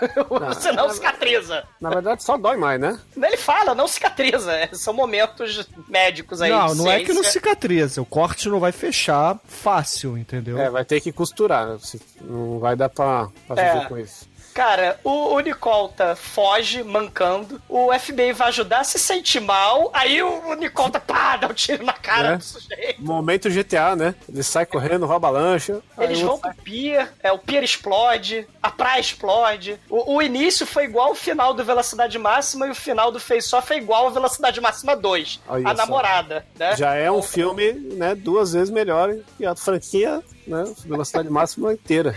você 0.54 0.72
não 0.72 0.88
cicatriza. 0.90 1.64
Na 1.80 1.90
verdade, 1.90 2.22
só 2.22 2.36
dói 2.36 2.56
mais, 2.56 2.80
né? 2.80 2.98
Ele 3.16 3.36
fala, 3.36 3.74
não 3.74 3.88
cicatriza. 3.88 4.52
É, 4.52 4.68
São 4.72 4.92
momentos 4.94 5.68
médicos 5.88 6.40
aí. 6.40 6.50
Não, 6.50 6.74
não 6.74 6.90
é 6.90 7.02
que 7.02 7.12
não 7.12 7.24
cicatriza. 7.24 8.00
O 8.00 8.06
corte 8.06 8.48
não 8.48 8.60
vai 8.60 8.72
fechar 8.72 9.38
fácil, 9.46 10.16
entendeu? 10.16 10.58
É, 10.58 10.70
vai 10.70 10.84
ter 10.84 11.00
que 11.00 11.12
costurar? 11.12 11.78
Se- 11.80 12.00
não 12.20 12.58
vai 12.58 12.76
dar 12.76 12.88
pra, 12.88 13.28
pra 13.46 13.62
É. 13.62 13.72
viver 13.74 13.88
com 13.88 13.98
isso. 13.98 14.28
Cara, 14.54 14.98
o, 15.02 15.34
o 15.34 15.40
Nicolta 15.40 16.14
foge, 16.14 16.82
mancando. 16.82 17.60
O 17.68 17.90
FBI 17.98 18.32
vai 18.32 18.48
ajudar, 18.48 18.84
se 18.84 18.98
sente 18.98 19.40
mal. 19.40 19.90
Aí 19.94 20.22
o, 20.22 20.48
o 20.48 20.54
Nicolta, 20.54 21.00
pá, 21.00 21.36
dá 21.36 21.48
um 21.48 21.52
tiro 21.54 21.84
na 21.84 21.92
cara 21.92 22.32
É. 22.32 22.36
do 22.36 22.44
sujeito. 22.44 23.02
Momento 23.02 23.48
GTA, 23.50 23.96
né? 23.96 24.14
Ele 24.28 24.42
sai 24.42 24.66
correndo, 24.66 25.06
rouba 25.06 25.28
a 25.28 25.30
lancha. 25.30 25.80
Eles 25.98 26.20
vão 26.20 26.38
pro 26.38 26.54
pier, 26.54 27.10
é, 27.22 27.32
o 27.32 27.38
pier 27.38 27.62
explode, 27.64 28.46
a 28.62 28.70
praia 28.70 29.00
explode. 29.00 29.78
O, 29.88 30.16
o 30.16 30.22
início 30.22 30.66
foi 30.66 30.84
igual 30.84 31.12
o 31.12 31.14
final 31.14 31.54
do 31.54 31.64
Velocidade 31.64 32.18
Máxima 32.18 32.66
e 32.66 32.70
o 32.70 32.74
final 32.74 33.10
do 33.10 33.18
Face 33.20 33.54
Off 33.54 33.72
é 33.72 33.76
igual 33.78 34.04
ao 34.06 34.10
Velocidade 34.10 34.60
Máxima 34.60 34.94
2. 34.96 35.40
Olha 35.48 35.68
a 35.68 35.74
namorada, 35.74 36.44
né? 36.58 36.76
Já 36.76 36.94
é 36.94 37.10
um 37.10 37.22
filme, 37.22 37.72
né, 37.72 38.14
duas 38.14 38.52
vezes 38.52 38.70
melhor 38.70 39.14
que 39.38 39.46
a 39.46 39.54
franquia, 39.56 40.22
né, 40.46 40.64
Velocidade 40.84 41.30
Máxima 41.30 41.72
inteira. 41.72 42.14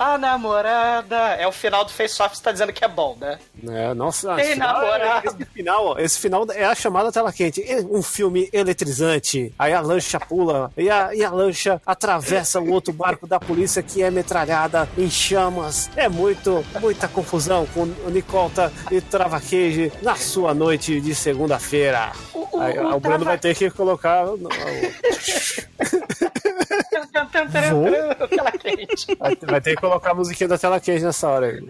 A 0.00 0.16
namorada. 0.16 1.14
É 1.34 1.46
o 1.46 1.52
final 1.52 1.84
do 1.84 1.90
Face 1.90 2.22
Off, 2.22 2.34
você 2.34 2.42
tá 2.42 2.50
dizendo 2.50 2.72
que 2.72 2.82
é 2.82 2.88
bom, 2.88 3.18
né? 3.20 3.38
É, 3.68 3.92
nossa, 3.92 4.34
Tem 4.36 4.52
final, 4.54 4.80
namorado. 4.80 5.26
esse 5.28 5.44
final, 5.52 5.98
esse 5.98 6.18
final 6.18 6.46
é 6.52 6.64
a 6.64 6.74
chamada 6.74 7.12
tela 7.12 7.30
quente. 7.30 7.62
É 7.62 7.80
um 7.82 8.02
filme 8.02 8.48
eletrizante. 8.50 9.52
Aí 9.58 9.74
a 9.74 9.80
lancha 9.82 10.18
pula 10.18 10.72
e 10.74 10.88
a, 10.88 11.14
e 11.14 11.22
a 11.22 11.30
lancha 11.30 11.82
atravessa 11.84 12.58
o 12.60 12.70
outro 12.72 12.94
barco 12.94 13.26
da 13.26 13.38
polícia 13.38 13.82
que 13.82 14.02
é 14.02 14.10
metralhada 14.10 14.88
em 14.96 15.10
chamas. 15.10 15.90
É 15.94 16.08
muito, 16.08 16.64
muita 16.80 17.06
confusão 17.06 17.66
com 17.66 17.82
o 17.82 18.08
Nicolta 18.10 18.72
e 18.90 19.02
Travaqueje 19.02 19.92
na 20.00 20.16
sua 20.16 20.54
noite 20.54 20.98
de 20.98 21.14
segunda-feira. 21.14 22.12
O, 22.32 22.56
o, 22.56 22.60
Aí, 22.62 22.78
o 22.78 22.86
o 22.86 23.00
Bruno 23.00 23.00
Trava- 23.00 23.24
vai 23.24 23.38
ter 23.38 23.54
que 23.54 23.68
colocar. 23.70 24.24
Tela 28.28 28.52
quente. 28.52 29.14
Vai, 29.16 29.60
ter 29.60 29.74
que 29.74 29.80
colocar 29.80 30.10
a 30.12 30.14
musiquinha 30.14 30.48
da 30.48 30.58
tela 30.58 30.80
quente 30.80 31.04
nessa 31.04 31.28
hora 31.28 31.46
aí. 31.46 31.68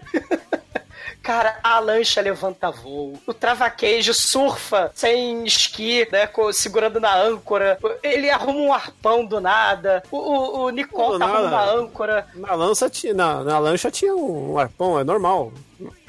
Cara, 1.21 1.59
a 1.63 1.79
lancha 1.79 2.19
levanta 2.19 2.71
voo. 2.71 3.13
O 3.27 3.33
travaquejo 3.33 4.13
surfa 4.13 4.91
sem 4.95 5.45
esqui, 5.45 6.07
né? 6.11 6.27
Segurando 6.51 6.99
na 6.99 7.15
âncora. 7.15 7.77
Ele 8.01 8.29
arruma 8.29 8.59
um 8.59 8.73
arpão 8.73 9.23
do 9.25 9.39
nada. 9.39 10.01
O, 10.09 10.17
o, 10.17 10.63
o 10.65 10.69
Nicole 10.69 11.19
tá 11.19 11.25
arrumando 11.25 11.53
a 11.53 11.71
âncora. 11.73 12.27
Na 12.33 12.55
lança 12.55 12.89
tinha, 12.89 13.13
na, 13.13 13.43
na 13.43 13.59
lancha 13.59 13.91
tinha 13.91 14.15
um 14.15 14.57
arpão, 14.57 14.99
é 14.99 15.03
normal. 15.03 15.51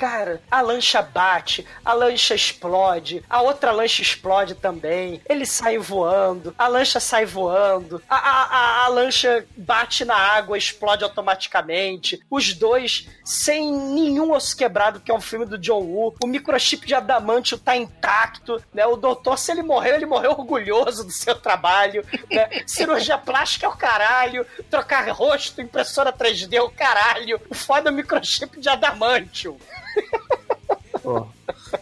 Cara, 0.02 0.42
a 0.50 0.60
lancha 0.60 1.00
bate, 1.00 1.64
a 1.84 1.92
lancha 1.92 2.34
explode, 2.34 3.24
a 3.30 3.40
outra 3.40 3.70
lancha 3.70 4.02
explode 4.02 4.56
também. 4.56 5.20
Ele 5.28 5.46
sai 5.46 5.78
voando, 5.78 6.52
a 6.58 6.66
lancha 6.66 6.98
sai 6.98 7.24
voando, 7.24 8.02
a, 8.10 8.16
a, 8.16 8.42
a, 8.42 8.84
a 8.84 8.88
lancha 8.88 9.46
bate 9.56 10.04
na 10.04 10.16
água, 10.16 10.58
explode 10.58 11.04
automaticamente. 11.04 12.20
Os 12.28 12.52
dois, 12.52 13.08
sem 13.24 13.72
nenhum 13.72 14.32
osso 14.32 14.56
quebrado, 14.56 14.98
que 14.98 15.08
é 15.08 15.14
um 15.14 15.20
filme 15.20 15.46
do 15.46 15.56
John 15.56 15.84
Woo. 15.84 16.16
O 16.20 16.26
microchip 16.26 16.84
de 16.84 16.96
adamantio 16.96 17.56
tá 17.56 17.76
intacto, 17.76 18.60
né? 18.74 18.84
O 18.84 18.96
doutor, 18.96 19.38
se 19.38 19.52
ele 19.52 19.62
morreu, 19.62 19.94
ele 19.94 20.06
morreu 20.06 20.32
orgulhoso 20.32 21.04
do 21.04 21.12
seu 21.12 21.36
trabalho, 21.36 22.04
né? 22.28 22.64
Cirurgia 22.66 23.18
plástica 23.18 23.66
é 23.66 23.68
o 23.68 23.76
caralho, 23.76 24.44
trocar 24.68 25.08
rosto, 25.12 25.62
impressora 25.62 26.12
3D 26.12 26.54
é 26.54 26.60
o 26.60 26.70
caralho. 26.70 27.40
O 27.48 27.54
foda 27.54 27.88
é 27.88 27.92
o 27.92 27.94
microchip 27.94 28.58
de 28.58 28.68
adamantio. 28.68 29.56
Ó. 31.04 31.26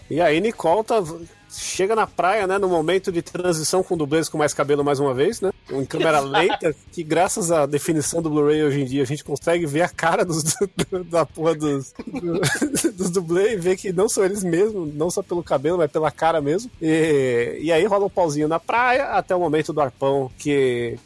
E 0.09 0.21
aí 0.21 0.41
Nicole 0.41 0.85
tá, 0.85 1.03
chega 1.51 1.95
na 1.95 2.07
praia, 2.07 2.47
né, 2.47 2.59
no 2.59 2.69
momento 2.69 3.11
de 3.13 3.21
transição 3.23 3.83
com 3.83 3.97
dublês 3.97 4.29
com 4.29 4.39
mais 4.39 4.55
cabelo 4.55 4.85
mais 4.85 4.99
uma 5.01 5.13
vez, 5.13 5.41
né? 5.41 5.51
Em 5.71 5.85
câmera 5.85 6.19
lenta, 6.21 6.75
que 6.93 7.03
graças 7.03 7.51
à 7.53 7.67
definição 7.67 8.23
do 8.23 8.31
Blu-ray 8.31 8.63
hoje 8.63 8.81
em 8.81 8.85
dia 8.85 9.03
a 9.03 9.07
gente 9.07 9.23
consegue 9.25 9.67
ver 9.67 9.83
a 9.83 9.89
cara 9.89 10.25
dos, 10.25 10.43
da 11.11 11.27
porra 11.27 11.55
dos, 11.55 11.93
do- 12.07 12.93
dos 12.93 13.11
dublês 13.11 13.53
e 13.53 13.57
ver 13.57 13.77
que 13.77 13.93
não 13.93 14.09
são 14.09 14.25
eles 14.25 14.43
mesmos, 14.43 14.95
não 14.95 15.11
só 15.11 15.23
pelo 15.23 15.43
cabelo, 15.43 15.79
mas 15.79 15.91
pela 15.91 16.11
cara 16.11 16.41
mesmo. 16.41 16.71
E, 16.81 17.59
e 17.61 17.73
aí 17.73 17.85
rola 17.85 18.07
um 18.07 18.11
pauzinho 18.11 18.49
na 18.49 18.59
praia 18.61 19.07
até 19.11 19.35
o 19.35 19.41
momento 19.41 19.73
do 19.73 19.81
arpão 19.81 20.31
que, 20.39 20.99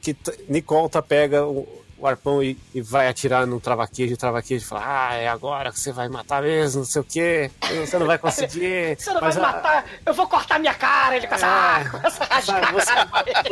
que 0.00 0.14
Nicole 0.48 0.88
tá 0.90 1.02
pega 1.02 1.44
o, 1.46 1.66
o 1.98 2.06
arpão 2.06 2.42
e, 2.42 2.56
e 2.74 2.80
vai 2.80 3.08
atirar 3.08 3.46
no 3.46 3.58
travaquejo, 3.60 4.12
e 4.12 4.14
o 4.14 4.16
travaquejo 4.18 4.64
fala, 4.66 4.82
ah, 5.10 5.14
é 5.14 5.28
agora 5.28 5.70
que 5.72 5.80
você 5.80 5.92
vai 5.92 6.08
matar 6.08 6.42
mesmo, 6.42 6.80
não 6.80 6.86
sei 6.86 7.02
o 7.02 7.04
quê, 7.04 7.50
você 7.86 7.98
não 7.98 8.06
vai 8.06 8.18
conseguir. 8.18 8.96
Você 8.98 9.12
não 9.12 9.20
vai 9.20 9.32
a- 9.32 9.40
matar, 9.40 9.84
eu 10.06 10.14
vou 10.14 10.26
cortar 10.28 10.58
minha 10.58 10.74
cara. 10.74 11.16
Ele 11.16 11.26
começa, 11.26 11.46
É. 11.46 11.48
ah, 11.48 11.88
começa 11.90 12.24
a 12.24 12.26
rasgar. 12.34 12.72
Você, 12.72 12.92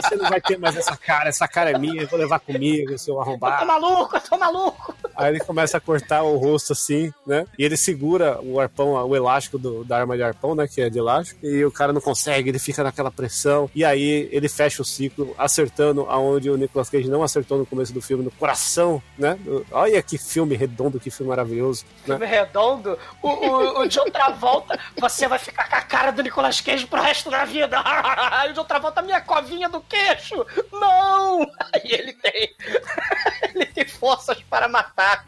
você 0.03 0.17
não 0.17 0.29
vai 0.29 0.41
ter 0.41 0.59
mais 0.59 0.77
essa 0.77 0.97
cara, 0.97 1.29
essa 1.29 1.47
cara 1.49 1.71
é 1.71 1.79
minha, 1.79 2.03
eu 2.03 2.09
vou 2.09 2.19
levar 2.19 2.39
comigo, 2.41 2.97
seu 2.99 3.15
Eu 3.15 3.17
tô 3.19 3.23
arrombado. 3.23 3.67
maluco, 3.67 4.17
eu 4.17 4.21
tô 4.21 4.37
maluco. 4.39 4.95
Aí 5.17 5.31
ele 5.31 5.41
começa 5.41 5.77
a 5.77 5.81
cortar 5.81 6.23
o 6.23 6.37
rosto 6.37 6.73
assim, 6.73 7.13
né? 7.27 7.47
E 7.59 7.65
ele 7.65 7.77
segura 7.77 8.39
o 8.43 8.61
arpão, 8.61 8.93
o 9.07 9.17
elástico 9.17 9.59
do- 9.59 9.85
da 9.85 9.99
arma 9.99 10.17
de 10.17 10.23
arpão, 10.23 10.55
né? 10.55 10.67
Que 10.69 10.83
é 10.83 10.91
de 10.91 10.99
elástico. 10.99 11.45
E 11.47 11.65
o 11.65 11.71
cara 11.71 11.93
não 11.93 12.01
consegue, 12.01 12.49
ele 12.51 12.59
fica 12.59 12.83
naquela 12.83 13.11
pressão. 13.11 13.71
E 13.75 13.85
aí 13.85 14.29
ele 14.33 14.49
fecha 14.49 14.83
o 14.83 14.85
ciclo, 14.85 15.35
acertando 15.39 16.07
aonde 16.09 16.51
o 16.51 16.57
Nicolas 16.57 16.89
Cage 16.91 17.09
não 17.09 17.23
acertou 17.23 17.59
no 17.59 17.67
começo 17.67 17.93
do 17.93 18.01
filme, 18.03 18.25
no 18.25 18.31
coração, 18.39 19.03
né? 19.19 19.39
Olha 19.71 20.03
que 20.03 20.19
filme 20.19 20.57
redondo, 20.57 21.01
que 21.01 21.11
filme 21.11 21.31
maravilhoso. 21.31 21.85
Né? 22.07 22.17
Filme 22.17 22.27
redondo, 22.27 22.99
o, 23.23 23.29
o, 23.29 23.81
o 23.81 23.89
John 23.89 24.11
Travolta, 24.11 24.79
você 24.99 25.27
vai 25.27 25.39
ficar 25.39 25.69
com 25.69 25.77
a 25.77 25.81
cara 25.81 26.13
do 26.13 26.23
Nicolas 26.23 26.61
Cage 26.61 26.87
pro 26.87 27.03
resto 27.03 27.31
da 27.31 27.45
vida. 27.45 27.83
O 28.47 28.53
John 28.53 28.65
Travolta, 28.65 29.03
minha 29.03 29.21
covinha 29.21 29.69
do 29.69 29.81
queixo. 29.81 30.47
Não! 30.73 31.41
Aí 31.73 31.83
ele 31.91 32.13
tem, 32.13 32.55
ele 33.55 33.67
tem 33.67 33.87
forças 33.87 34.41
para 34.43 34.69
matar 34.69 35.25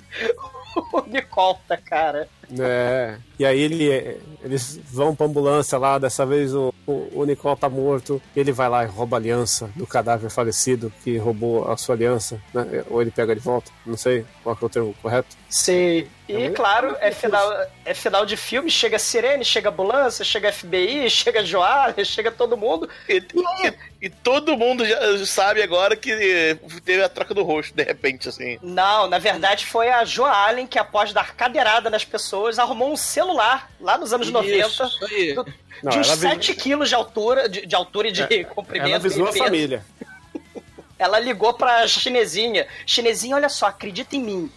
o 0.93 1.01
Nicolta, 1.03 1.77
cara. 1.77 2.29
É. 2.59 3.17
E 3.39 3.45
aí 3.45 3.61
ele, 3.61 4.19
eles 4.43 4.81
vão 4.91 5.15
pra 5.15 5.27
ambulância 5.27 5.79
lá, 5.79 5.99
dessa 5.99 6.25
vez 6.25 6.55
o, 6.55 6.73
o, 6.87 7.09
o 7.13 7.25
Nicole 7.25 7.59
tá 7.59 7.69
morto, 7.69 8.21
ele 8.35 8.53
vai 8.53 8.69
lá 8.69 8.85
e 8.85 8.87
rouba 8.87 9.17
a 9.17 9.21
aliança 9.21 9.71
do 9.77 9.87
cadáver 9.87 10.31
falecido 10.31 10.93
que 11.05 11.17
roubou 11.19 11.71
a 11.71 11.77
sua 11.77 11.95
aliança, 11.95 12.41
né? 12.53 12.85
Ou 12.89 13.03
ele 13.03 13.11
pega 13.11 13.35
de 13.35 13.41
volta, 13.41 13.71
não 13.85 13.97
sei 13.97 14.25
qual 14.43 14.57
que 14.57 14.65
é 14.65 14.67
o 14.67 14.71
termo 14.71 14.95
correto. 15.03 15.37
Sei. 15.49 16.09
E 16.29 16.51
claro, 16.51 16.95
é 17.01 17.11
final, 17.11 17.51
é 17.91 17.95
final 17.95 18.27
de 18.27 18.37
filme, 18.37 18.71
chega 18.71 18.99
sirene, 18.99 19.45
chega 19.45 19.71
ambulância, 19.71 20.25
chega 20.25 20.53
FBI, 20.53 21.09
chega 21.11 21.45
Joalha, 21.45 22.05
chega 22.05 22.31
todo 22.31 22.57
mundo. 22.57 22.89
E, 23.09 23.15
e- 23.17 23.89
e 24.01 24.09
todo 24.11 24.57
mundo 24.57 24.87
já 24.87 25.27
sabe 25.27 25.61
agora 25.63 25.97
que 25.97 26.57
teve 26.85 27.03
a 27.03 27.09
troca 27.09 27.35
do 27.35 27.43
rosto, 27.43 27.75
de 27.75 27.83
repente, 27.83 28.29
assim. 28.29 28.59
Não, 28.63 29.09
na 29.09 29.19
verdade 29.19 29.67
foi 29.67 29.89
a 29.89 30.05
Jo 30.05 30.25
Allen 30.25 30.67
que, 30.67 30.79
após 30.79 31.13
dar 31.13 31.35
cadeirada 31.35 31.91
nas 31.91 32.05
pessoas, 32.05 32.59
arrumou 32.59 32.93
um 32.93 32.97
celular 32.97 33.69
lá 33.81 33.99
nos 33.99 34.13
anos 34.13 34.31
90 34.31 34.67
Isso 34.85 35.05
aí. 35.05 35.35
do- 35.35 35.45
Não, 35.83 35.91
de 35.91 35.99
uns 35.99 36.07
ela 36.07 36.13
avisou- 36.15 36.31
7 36.31 36.55
quilos 36.55 36.89
de 36.89 36.95
altura, 36.95 37.49
de, 37.49 37.67
de 37.67 37.75
altura 37.75 38.09
e 38.09 38.13
de 38.13 38.45
comprimento. 38.45 38.87
Ela 38.89 38.97
avisou 38.97 39.27
a 39.27 39.33
família. 39.33 39.85
Ela 40.99 41.19
ligou 41.21 41.55
pra 41.55 41.87
chinesinha. 41.87 42.67
Chinesinha, 42.87 43.37
olha 43.37 43.49
só, 43.49 43.67
acredita 43.67 44.17
em 44.17 44.21
mim. 44.21 44.53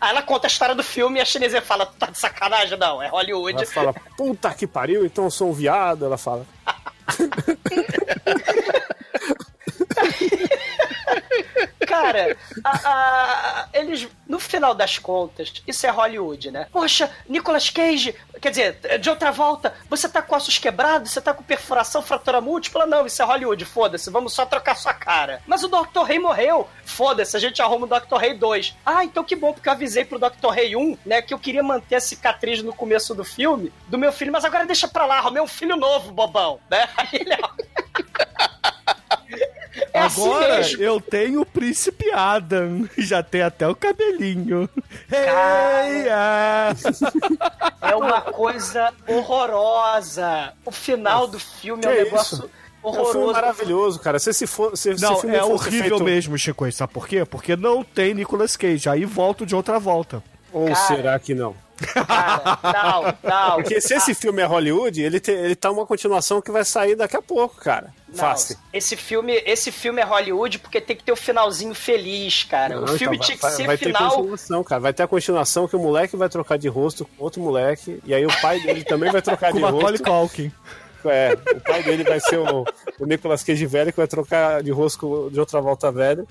Aí 0.00 0.10
ela 0.10 0.22
conta 0.22 0.46
a 0.46 0.48
história 0.48 0.74
do 0.74 0.82
filme 0.82 1.18
e 1.18 1.22
a 1.22 1.24
chinesinha 1.24 1.62
fala, 1.62 1.86
tá 1.86 2.06
de 2.06 2.18
sacanagem? 2.18 2.78
Não, 2.78 3.02
é 3.02 3.08
Hollywood. 3.08 3.56
Ela 3.56 3.66
fala, 3.66 3.94
puta 4.16 4.52
que 4.54 4.66
pariu, 4.66 5.04
então 5.04 5.24
eu 5.24 5.30
sou 5.30 5.50
um 5.50 5.52
viado. 5.52 6.04
Ela 6.04 6.18
fala. 6.18 6.46
Cara, 11.90 12.36
a- 12.64 12.70
a- 12.70 13.68
eles, 13.72 14.08
no 14.26 14.38
final 14.38 14.74
das 14.74 14.98
contas, 14.98 15.52
isso 15.66 15.86
é 15.86 15.90
Hollywood, 15.90 16.50
né? 16.50 16.66
Poxa, 16.72 17.10
Nicolas 17.28 17.68
Cage, 17.70 18.14
quer 18.40 18.50
dizer, 18.50 18.98
de 18.98 19.10
outra 19.10 19.30
volta, 19.32 19.74
você 19.88 20.08
tá 20.08 20.22
com 20.22 20.34
ossos 20.36 20.58
quebrados, 20.58 21.10
você 21.10 21.20
tá 21.20 21.34
com 21.34 21.42
perfuração, 21.42 22.00
fratura 22.02 22.40
múltipla? 22.40 22.86
Não, 22.86 23.06
isso 23.06 23.20
é 23.20 23.24
Hollywood, 23.24 23.64
foda-se, 23.64 24.10
vamos 24.10 24.32
só 24.32 24.46
trocar 24.46 24.76
sua 24.76 24.94
cara. 24.94 25.42
Mas 25.46 25.62
o 25.64 25.68
Dr. 25.68 26.02
Rei 26.06 26.18
morreu, 26.18 26.68
foda-se, 26.84 27.36
a 27.36 27.40
gente 27.40 27.60
arruma 27.60 27.86
o 27.86 28.00
Dr. 28.00 28.16
Rei 28.16 28.34
2. 28.34 28.74
Ah, 28.86 29.04
então 29.04 29.24
que 29.24 29.34
bom, 29.36 29.52
porque 29.52 29.68
eu 29.68 29.72
avisei 29.72 30.04
pro 30.04 30.18
Dr. 30.18 30.48
Rei 30.52 30.76
1, 30.76 30.96
né, 31.04 31.20
que 31.22 31.34
eu 31.34 31.38
queria 31.38 31.62
manter 31.62 31.96
a 31.96 32.00
cicatriz 32.00 32.62
no 32.62 32.72
começo 32.74 33.14
do 33.14 33.24
filme, 33.24 33.72
do 33.88 33.98
meu 33.98 34.12
filho, 34.12 34.32
mas 34.32 34.44
agora 34.44 34.64
deixa 34.66 34.86
pra 34.88 35.06
lá, 35.06 35.18
arrumei 35.18 35.42
um 35.42 35.46
filho 35.48 35.76
novo, 35.76 36.12
bobão, 36.12 36.60
né? 36.70 36.88
Aí 36.96 37.08
ele, 37.12 37.36
É 39.92 40.00
assim 40.00 40.22
Agora 40.24 40.56
mesmo. 40.58 40.82
eu 40.82 41.00
tenho 41.00 41.40
o 41.40 41.46
Príncipe 41.46 42.10
Adam. 42.12 42.88
Já 42.96 43.22
tem 43.22 43.42
até 43.42 43.66
o 43.66 43.74
cabelinho. 43.74 44.68
Hey, 45.10 46.08
ah. 46.10 46.72
É 47.82 47.94
uma 47.96 48.20
coisa 48.20 48.92
horrorosa. 49.08 50.52
O 50.64 50.70
final 50.70 51.26
do 51.26 51.38
filme 51.38 51.84
é 51.84 51.88
um 51.88 51.92
Que 51.92 52.04
negócio 52.04 52.34
isso? 52.36 52.50
É 52.82 52.86
um 52.86 52.88
horroroso. 52.88 53.12
filme 53.12 53.32
maravilhoso, 53.32 54.00
cara. 54.00 54.18
Se 54.18 54.30
esse 54.30 54.46
for, 54.46 54.76
se, 54.76 54.94
Não, 55.00 55.12
esse 55.12 55.20
filme 55.22 55.36
é 55.36 55.44
horrível 55.44 55.88
feito- 55.98 56.04
mesmo, 56.04 56.38
Chico. 56.38 56.70
Sabe 56.72 56.92
por 56.92 57.06
quê? 57.06 57.24
Porque 57.24 57.56
não 57.56 57.82
tem 57.84 58.14
Nicolas 58.14 58.56
Cage. 58.56 58.88
Aí 58.88 59.04
volto 59.04 59.44
de 59.44 59.54
outra 59.54 59.78
volta. 59.78 60.22
Ou 60.52 60.66
Cara. 60.66 60.76
será 60.76 61.18
que 61.18 61.34
não? 61.34 61.54
Cara, 61.94 62.58
não, 62.62 63.30
não. 63.30 63.56
Porque 63.56 63.80
se 63.80 63.94
esse 63.94 64.14
filme 64.14 64.42
é 64.42 64.44
Hollywood, 64.44 65.02
ele, 65.02 65.18
te- 65.20 65.30
ele 65.30 65.54
tá 65.56 65.70
uma 65.70 65.86
continuação 65.86 66.40
que 66.40 66.50
vai 66.50 66.64
sair 66.64 66.94
daqui 66.94 67.16
a 67.16 67.22
pouco, 67.22 67.56
cara. 67.56 67.92
Não, 68.08 68.16
Fácil. 68.16 68.56
Esse 68.72 68.96
filme, 68.96 69.40
esse 69.46 69.70
filme 69.72 70.00
é 70.00 70.04
Hollywood 70.04 70.58
porque 70.58 70.80
tem 70.80 70.96
que 70.96 71.04
ter 71.04 71.12
o 71.12 71.16
finalzinho 71.16 71.74
feliz, 71.74 72.44
cara. 72.44 72.76
Não, 72.76 72.84
o 72.84 72.98
filme 72.98 73.16
então, 73.16 73.26
tinha 73.26 73.36
que 73.36 73.42
vai, 73.42 73.52
ser 73.52 73.66
vai 73.66 73.78
ter 73.78 73.86
final. 73.86 74.10
continuação, 74.16 74.64
cara. 74.64 74.80
Vai 74.80 74.92
ter 74.92 75.02
a 75.04 75.08
continuação 75.08 75.68
que 75.68 75.76
o 75.76 75.80
moleque 75.80 76.16
vai 76.16 76.28
trocar 76.28 76.58
de 76.58 76.68
rosto 76.68 77.04
com 77.04 77.24
outro 77.24 77.40
moleque. 77.40 78.00
E 78.04 78.12
aí 78.14 78.26
o 78.26 78.40
pai 78.40 78.60
dele 78.60 78.84
também 78.84 79.10
vai 79.12 79.22
trocar 79.22 79.50
Com 79.52 79.56
de 79.58 79.62
Macaulay 79.62 79.90
rosto. 79.98 80.04
Culkin. 80.04 80.52
É, 81.04 81.34
o 81.54 81.60
pai 81.60 81.82
dele 81.82 82.04
vai 82.04 82.20
ser 82.20 82.38
o, 82.38 82.64
o 82.98 83.06
Nicolas 83.06 83.42
Cage 83.42 83.66
velho 83.66 83.92
que 83.92 83.98
vai 83.98 84.08
trocar 84.08 84.62
de 84.62 84.70
rosto 84.70 85.30
de 85.32 85.40
outra 85.40 85.60
volta 85.60 85.90
velho. 85.90 86.26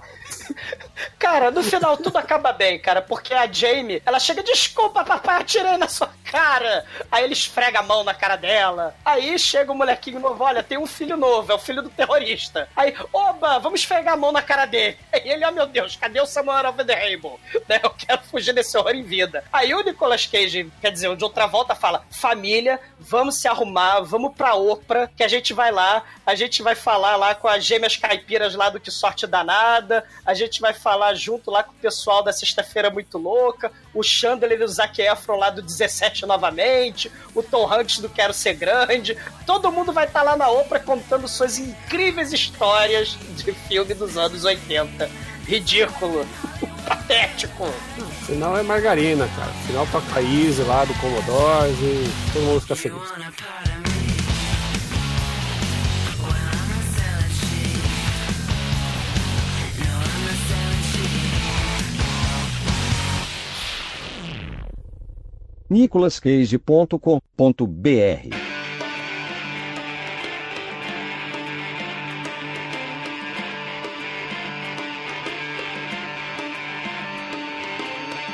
Cara, 1.17 1.51
no 1.51 1.63
final 1.63 1.97
tudo 1.97 2.17
acaba 2.17 2.51
bem, 2.51 2.79
cara, 2.79 3.01
porque 3.01 3.33
a 3.33 3.51
Jamie, 3.51 4.01
ela 4.05 4.19
chega, 4.19 4.43
desculpa, 4.43 5.03
papai, 5.03 5.41
atirei 5.41 5.77
na 5.77 5.87
sua 5.87 6.09
cara. 6.23 6.85
Aí 7.11 7.23
ele 7.23 7.33
esfrega 7.33 7.79
a 7.79 7.83
mão 7.83 8.03
na 8.03 8.13
cara 8.13 8.35
dela. 8.35 8.95
Aí 9.03 9.37
chega 9.37 9.71
o 9.71 9.75
molequinho 9.75 10.19
novo, 10.19 10.43
olha, 10.43 10.63
tem 10.63 10.77
um 10.77 10.87
filho 10.87 11.17
novo, 11.17 11.51
é 11.51 11.55
o 11.55 11.59
filho 11.59 11.81
do 11.81 11.89
terrorista. 11.89 12.67
Aí, 12.75 12.95
oba, 13.11 13.59
vamos 13.59 13.81
esfregar 13.81 14.13
a 14.13 14.17
mão 14.17 14.31
na 14.31 14.41
cara 14.41 14.65
dele. 14.65 14.97
Aí 15.11 15.21
ele, 15.29 15.45
oh 15.45 15.51
meu 15.51 15.67
Deus, 15.67 15.95
cadê 15.95 16.19
o 16.21 16.25
Samuel 16.25 16.69
of 16.69 16.83
the 16.83 16.93
Rainbow? 16.93 17.39
Né, 17.67 17.79
eu 17.83 17.89
quero 17.91 18.21
fugir 18.23 18.53
desse 18.53 18.77
horror 18.77 18.95
em 18.95 19.03
vida. 19.03 19.43
Aí 19.51 19.73
o 19.73 19.83
Nicolas 19.83 20.25
Cage, 20.25 20.71
quer 20.81 20.91
dizer, 20.91 21.07
o 21.07 21.15
de 21.15 21.23
outra 21.23 21.47
volta 21.47 21.75
fala, 21.75 22.03
família, 22.11 22.79
vamos 22.99 23.39
se 23.39 23.47
arrumar, 23.47 24.01
vamos 24.01 24.35
pra 24.35 24.55
Oprah, 24.59 25.07
que 25.07 25.23
a 25.23 25.27
gente 25.27 25.53
vai 25.53 25.71
lá, 25.71 26.03
a 26.25 26.35
gente 26.35 26.61
vai 26.61 26.75
falar 26.75 27.15
lá 27.15 27.33
com 27.33 27.47
as 27.47 27.63
gêmeas 27.63 27.95
caipiras 27.95 28.55
lá 28.55 28.69
do 28.69 28.79
Que 28.79 28.91
Sorte 28.91 29.25
Danada, 29.25 30.03
a 30.25 30.33
gente 30.33 30.59
vai 30.59 30.73
falar 30.73 31.13
junto 31.13 31.49
lá 31.49 31.63
com 31.63 31.71
o 31.71 31.75
pessoal 31.75 32.23
da 32.23 32.33
Sexta-feira 32.33 32.89
Muito 32.89 33.17
Louca, 33.17 33.71
o 33.93 34.03
Chandler 34.03 34.59
e 34.59 34.63
o 34.63 34.67
Zac 34.67 35.01
Efron 35.01 35.37
lá 35.37 35.49
do 35.49 35.61
17 35.61 36.25
novamente, 36.25 37.11
o 37.33 37.41
Tom 37.41 37.71
Hanks 37.71 37.99
do 37.99 38.09
Quero 38.09 38.33
Ser 38.33 38.53
Grande, 38.53 39.17
todo 39.45 39.71
mundo 39.71 39.91
vai 39.91 40.05
estar 40.05 40.23
lá 40.23 40.35
na 40.35 40.49
Oprah 40.49 40.79
contando 40.79 41.27
suas 41.27 41.57
incríveis 41.57 42.33
histórias 42.33 43.17
de 43.35 43.51
filme 43.51 43.93
dos 43.93 44.17
anos 44.17 44.43
80. 44.43 45.09
Ridículo. 45.49 46.25
Patético. 46.87 47.65
Final 48.25 48.57
é 48.57 48.63
margarina, 48.63 49.27
cara. 49.35 49.51
Final 49.65 49.87
toca 49.87 50.19
a 50.19 50.21
Easy 50.21 50.61
lá 50.63 50.85
do 50.85 50.93
Commodore 50.95 51.69
e 51.71 52.11
todo 52.33 52.43
mundo 52.43 52.61
fica 52.61 52.75
feliz. 52.75 53.01
nicolascage.com.br 65.69 68.49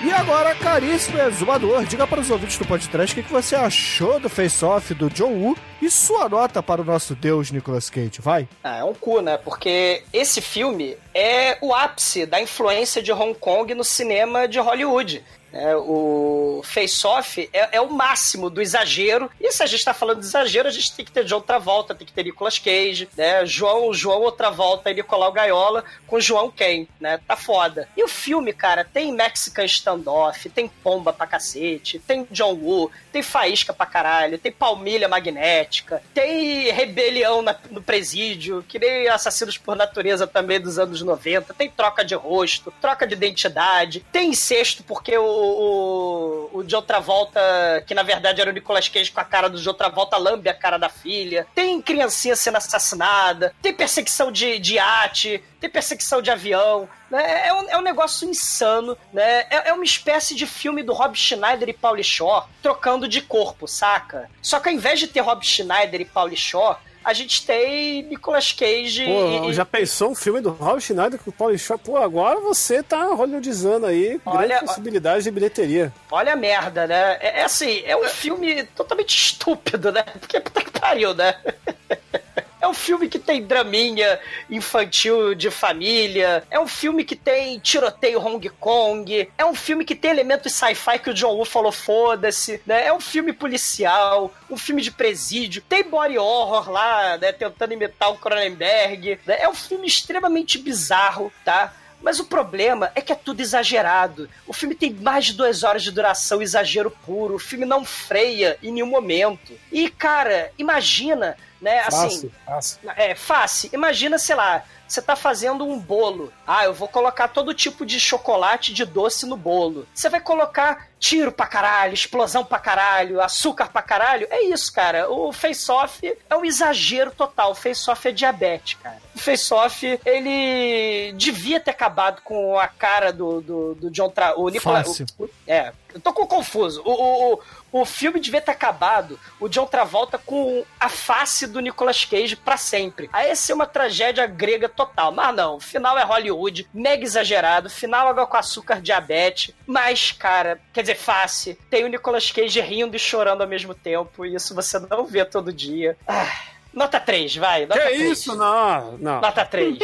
E 0.05 0.11
agora, 0.11 0.53
caríssimo 0.53 1.19
exumador, 1.19 1.83
diga 1.85 2.05
para 2.05 2.21
os 2.21 2.29
ouvintes 2.29 2.59
do 2.59 2.65
podcast 2.67 3.11
o 3.11 3.15
que 3.15 3.23
que 3.23 3.33
você 3.33 3.55
achou 3.55 4.19
do 4.19 4.29
face-off 4.29 4.93
do 4.93 5.09
John 5.09 5.31
Woo 5.31 5.57
e 5.81 5.89
sua 5.89 6.29
nota 6.29 6.61
para 6.61 6.79
o 6.79 6.85
nosso 6.85 7.15
deus 7.15 7.49
Nicolas 7.49 7.89
Cage, 7.89 8.21
vai? 8.21 8.47
Ah, 8.63 8.77
é 8.77 8.83
um 8.83 8.93
cu, 8.93 9.19
né? 9.19 9.35
Porque 9.35 10.03
esse 10.13 10.41
filme 10.41 10.95
é 11.11 11.57
o 11.59 11.73
ápice 11.73 12.27
da 12.27 12.39
influência 12.39 13.01
de 13.01 13.11
Hong 13.11 13.33
Kong 13.33 13.73
no 13.73 13.83
cinema 13.83 14.47
de 14.47 14.59
Hollywood. 14.59 15.23
É, 15.57 15.73
o 15.75 16.61
face-off 16.65 17.49
é, 17.53 17.77
é 17.77 17.81
o 17.81 17.89
máximo 17.89 18.49
do 18.49 18.61
exagero. 18.61 19.31
E 19.39 19.51
se 19.53 19.63
a 19.63 19.65
gente 19.65 19.85
tá 19.85 19.93
falando 19.93 20.19
de 20.19 20.25
exagero, 20.25 20.67
a 20.67 20.71
gente 20.71 20.93
tem 20.93 21.05
que 21.05 21.11
ter 21.13 21.23
John 21.23 21.39
Travolta, 21.39 21.95
tem 21.95 22.05
que 22.05 22.11
ter 22.11 22.23
Nicolas 22.23 22.59
Cage, 22.59 23.07
né? 23.15 23.45
João, 23.45 23.93
João 23.93 24.19
outra 24.21 24.49
volta 24.49 24.91
e 24.91 24.93
Nicolau 24.95 25.31
Gaiola 25.31 25.85
com 26.07 26.19
João 26.19 26.51
Ken, 26.51 26.85
né? 26.99 27.19
Tá 27.25 27.37
foda. 27.37 27.87
E 27.95 28.03
o 28.03 28.07
filme, 28.07 28.51
cara, 28.51 28.83
tem 28.83 29.13
Mexican 29.13 29.63
Standoff, 29.63 30.49
tem 30.49 30.67
pomba 30.67 31.13
pra 31.13 31.25
cacete, 31.25 31.99
tem 31.99 32.27
John 32.31 32.53
Woo, 32.55 32.91
tem 33.13 33.23
faísca 33.23 33.73
pra 33.73 33.85
caralho, 33.85 34.37
tem 34.37 34.51
palmilha 34.51 35.07
magnética, 35.07 36.03
tem 36.13 36.69
rebelião 36.71 37.41
na- 37.41 37.55
no 37.71 37.81
presídio, 37.81 38.63
que 38.67 38.77
nem 38.77 39.07
Assassinos 39.07 39.57
por 39.57 39.75
Natureza 39.75 40.27
também 40.27 40.59
dos 40.59 40.77
anos 40.77 41.01
90, 41.01 41.53
tem 41.53 41.69
troca 41.69 42.03
de 42.03 42.13
rosto, 42.15 42.73
troca 42.81 43.07
de 43.07 43.13
identidade, 43.13 44.05
tem 44.11 44.29
incesto 44.31 44.83
porque 44.83 45.17
o, 45.17 45.44
o, 45.45 46.59
o 46.59 46.63
John 46.63 46.81
Travolta, 46.81 47.39
que 47.85 47.93
na 47.93 48.03
verdade 48.03 48.41
era 48.41 48.49
o 48.49 48.53
Nicolas 48.53 48.87
Cage 48.87 49.11
com 49.11 49.19
a 49.19 49.25
cara 49.25 49.49
do 49.49 49.59
John 49.59 49.73
Travolta, 49.73 50.17
lambe 50.17 50.49
a 50.49 50.53
cara 50.53 50.77
da 50.77 50.89
filha, 50.89 51.47
tem 51.53 51.81
criancinha 51.81 52.35
sendo 52.35 52.57
assassinada, 52.57 53.53
tem 53.61 53.73
perseguição 53.73 54.31
de, 54.31 54.59
de 54.59 54.75
iate, 54.75 55.43
tem 55.59 55.69
perseguição 55.69 56.21
de 56.21 56.31
avião, 56.31 56.87
né? 57.09 57.47
É 57.47 57.53
um, 57.53 57.69
é 57.69 57.77
um 57.77 57.81
negócio 57.81 58.27
insano, 58.29 58.97
né? 59.13 59.45
É, 59.49 59.69
é 59.69 59.73
uma 59.73 59.83
espécie 59.83 60.35
de 60.35 60.45
filme 60.45 60.83
do 60.83 60.93
Rob 60.93 61.15
Schneider 61.15 61.69
e 61.69 61.73
Pauly 61.73 62.03
Shore 62.03 62.45
trocando 62.61 63.07
de 63.07 63.21
corpo, 63.21 63.67
saca? 63.67 64.29
Só 64.41 64.59
que 64.59 64.69
ao 64.69 64.75
invés 64.75 64.99
de 64.99 65.07
ter 65.07 65.21
Rob 65.21 65.45
Schneider 65.45 66.01
e 66.01 66.05
Pauly 66.05 66.37
Shore, 66.37 66.77
a 67.05 67.13
gente 67.13 67.45
tem 67.45 68.01
Nicolas 68.03 68.51
Cage 68.51 69.05
Pô, 69.05 69.49
e, 69.49 69.53
já 69.53 69.63
pensou 69.63 70.09
um 70.09 70.15
filme 70.15 70.41
do 70.41 70.49
Rob 70.49 70.81
Schneider 70.81 71.19
com 71.19 71.29
o 71.29 71.33
Paulo 71.33 71.57
Shaw? 71.57 71.77
Pô, 71.77 71.97
agora 71.97 72.39
você 72.39 72.81
tá 72.81 73.05
hollywoodizando 73.13 73.85
aí, 73.85 74.19
Olha, 74.25 74.47
grande 74.47 74.65
possibilidade 74.65 75.23
de 75.23 75.31
bilheteria. 75.31 75.93
Olha 76.09 76.33
a 76.33 76.35
merda, 76.35 76.87
né? 76.87 77.17
É, 77.21 77.41
é 77.41 77.43
assim, 77.43 77.83
é 77.85 77.95
um 77.95 78.05
filme 78.05 78.63
totalmente 78.75 79.15
estúpido, 79.15 79.91
né? 79.91 80.03
Porque 80.19 80.39
puta 80.39 80.61
que 80.61 80.71
pariu, 80.79 81.13
né? 81.13 81.35
É 82.65 82.67
um 82.67 82.73
filme 82.73 83.07
que 83.07 83.19
tem 83.19 83.43
draminha 83.43 84.19
infantil 84.49 85.35
de 85.35 85.51
família. 85.51 86.43
É 86.49 86.59
um 86.59 86.65
filme 86.65 87.05
que 87.05 87.15
tem 87.15 87.59
tiroteio 87.59 88.19
Hong 88.19 88.49
Kong. 88.59 89.29
É 89.37 89.45
um 89.45 89.53
filme 89.53 89.85
que 89.85 89.93
tem 89.93 90.09
elementos 90.09 90.51
sci-fi 90.53 90.97
que 90.97 91.11
o 91.11 91.13
John 91.13 91.35
Woo 91.35 91.45
falou 91.45 91.71
foda-se. 91.71 92.59
Né? 92.65 92.87
É 92.87 92.91
um 92.91 92.99
filme 92.99 93.33
policial. 93.33 94.33
Um 94.49 94.57
filme 94.57 94.81
de 94.81 94.89
presídio. 94.89 95.61
Tem 95.61 95.83
body 95.83 96.17
horror 96.17 96.71
lá, 96.71 97.19
né? 97.19 97.31
Tentando 97.31 97.73
imitar 97.73 98.09
o 98.09 98.17
Cronenberg. 98.17 99.19
Né? 99.27 99.41
É 99.41 99.47
um 99.47 99.53
filme 99.53 99.85
extremamente 99.85 100.57
bizarro, 100.57 101.31
tá? 101.45 101.71
Mas 102.01 102.19
o 102.19 102.25
problema 102.25 102.91
é 102.95 103.01
que 103.01 103.11
é 103.11 103.15
tudo 103.15 103.41
exagerado. 103.41 104.27
O 104.47 104.53
filme 104.53 104.73
tem 104.73 104.91
mais 104.91 105.25
de 105.25 105.33
duas 105.33 105.63
horas 105.63 105.83
de 105.83 105.91
duração, 105.91 106.41
exagero 106.41 106.89
puro. 107.05 107.35
O 107.35 107.39
filme 107.39 107.65
não 107.65 107.85
freia 107.85 108.57
em 108.63 108.71
nenhum 108.71 108.87
momento. 108.87 109.53
E, 109.71 109.87
cara, 109.89 110.51
imagina, 110.57 111.37
né, 111.65 111.79
assim. 111.79 111.91
Fácil, 111.97 112.31
fácil. 112.45 112.79
É, 112.95 113.15
fácil. 113.15 113.69
Imagina, 113.73 114.19
sei 114.19 114.35
lá, 114.35 114.63
você 114.87 115.01
tá 115.01 115.15
fazendo 115.15 115.65
um 115.65 115.79
bolo. 115.79 116.31
Ah, 116.45 116.63
eu 116.65 116.73
vou 116.75 116.87
colocar 116.87 117.27
todo 117.27 117.55
tipo 117.55 117.83
de 117.85 117.99
chocolate 117.99 118.71
de 118.71 118.85
doce 118.85 119.25
no 119.25 119.35
bolo. 119.35 119.87
Você 119.93 120.07
vai 120.09 120.21
colocar 120.21 120.87
tiro 120.99 121.31
pra 121.31 121.45
caralho, 121.47 121.93
explosão 121.93 122.45
pra 122.45 122.59
caralho, 122.59 123.19
açúcar 123.21 123.69
pra 123.71 123.81
caralho. 123.81 124.27
É 124.29 124.43
isso, 124.43 124.71
cara. 124.71 125.09
O 125.11 125.31
face-off 125.33 126.15
é 126.29 126.35
um 126.35 126.45
exagero 126.45 127.09
total. 127.11 127.51
O 127.51 127.55
face-off 127.55 128.07
é 128.07 128.11
diabetes, 128.11 128.75
cara. 128.81 129.01
O 129.15 129.19
face-off, 129.19 129.99
ele 130.05 131.13
devia 131.13 131.59
ter 131.59 131.71
acabado 131.71 132.21
com 132.23 132.57
a 132.59 132.67
cara 132.67 133.11
do, 133.11 133.41
do, 133.41 133.75
do 133.75 133.89
John 133.91 134.09
Tra... 134.09 134.39
O 134.39 134.49
Nicolas... 134.49 134.87
Fácil. 134.87 135.05
o- 135.17 135.23
o- 135.25 135.29
é, 135.47 135.73
eu 135.93 135.99
tô 135.99 136.13
com 136.13 136.27
confuso. 136.27 136.81
O, 136.85 137.33
o, 137.35 137.39
o, 137.81 137.85
filme 137.85 138.19
devia 138.19 138.41
ter 138.41 138.51
acabado, 138.51 139.19
o 139.39 139.49
John 139.49 139.65
Travolta 139.65 140.17
com 140.17 140.63
a 140.79 140.87
face 140.87 141.45
do 141.45 141.59
Nicolas 141.59 142.05
Cage 142.05 142.35
pra 142.35 142.55
sempre. 142.55 143.09
Aí 143.11 143.27
ia 143.27 143.35
ser 143.35 143.53
uma 143.53 143.65
tragédia 143.65 144.25
grega 144.25 144.69
total. 144.69 145.11
Mas 145.11 145.35
não, 145.35 145.55
o 145.55 145.59
final 145.59 145.97
é 145.97 146.03
Hollywood, 146.03 146.67
mega 146.73 147.03
exagerado, 147.03 147.69
final 147.69 148.07
água 148.07 148.25
com 148.25 148.37
açúcar, 148.37 148.81
diabetes. 148.81 149.53
Mas, 149.67 150.11
cara, 150.11 150.59
quer 150.71 150.81
dizer, 150.81 150.95
face. 150.95 151.57
Tem 151.69 151.83
o 151.83 151.89
Nicolas 151.89 152.31
Cage 152.31 152.61
rindo 152.61 152.95
e 152.95 152.99
chorando 152.99 153.41
ao 153.41 153.47
mesmo 153.47 153.73
tempo, 153.73 154.25
e 154.25 154.35
isso 154.35 154.55
você 154.55 154.79
não 154.79 155.05
vê 155.05 155.25
todo 155.25 155.51
dia. 155.51 155.97
Ah, 156.07 156.31
nota 156.75 156.99
3, 156.99 157.35
vai. 157.37 157.65
Nota 157.65 157.79
Que 157.81 157.87
3. 157.87 158.11
isso? 158.11 158.35
Não, 158.35 158.97
não. 158.99 159.21
Nota 159.21 159.45
3. 159.45 159.77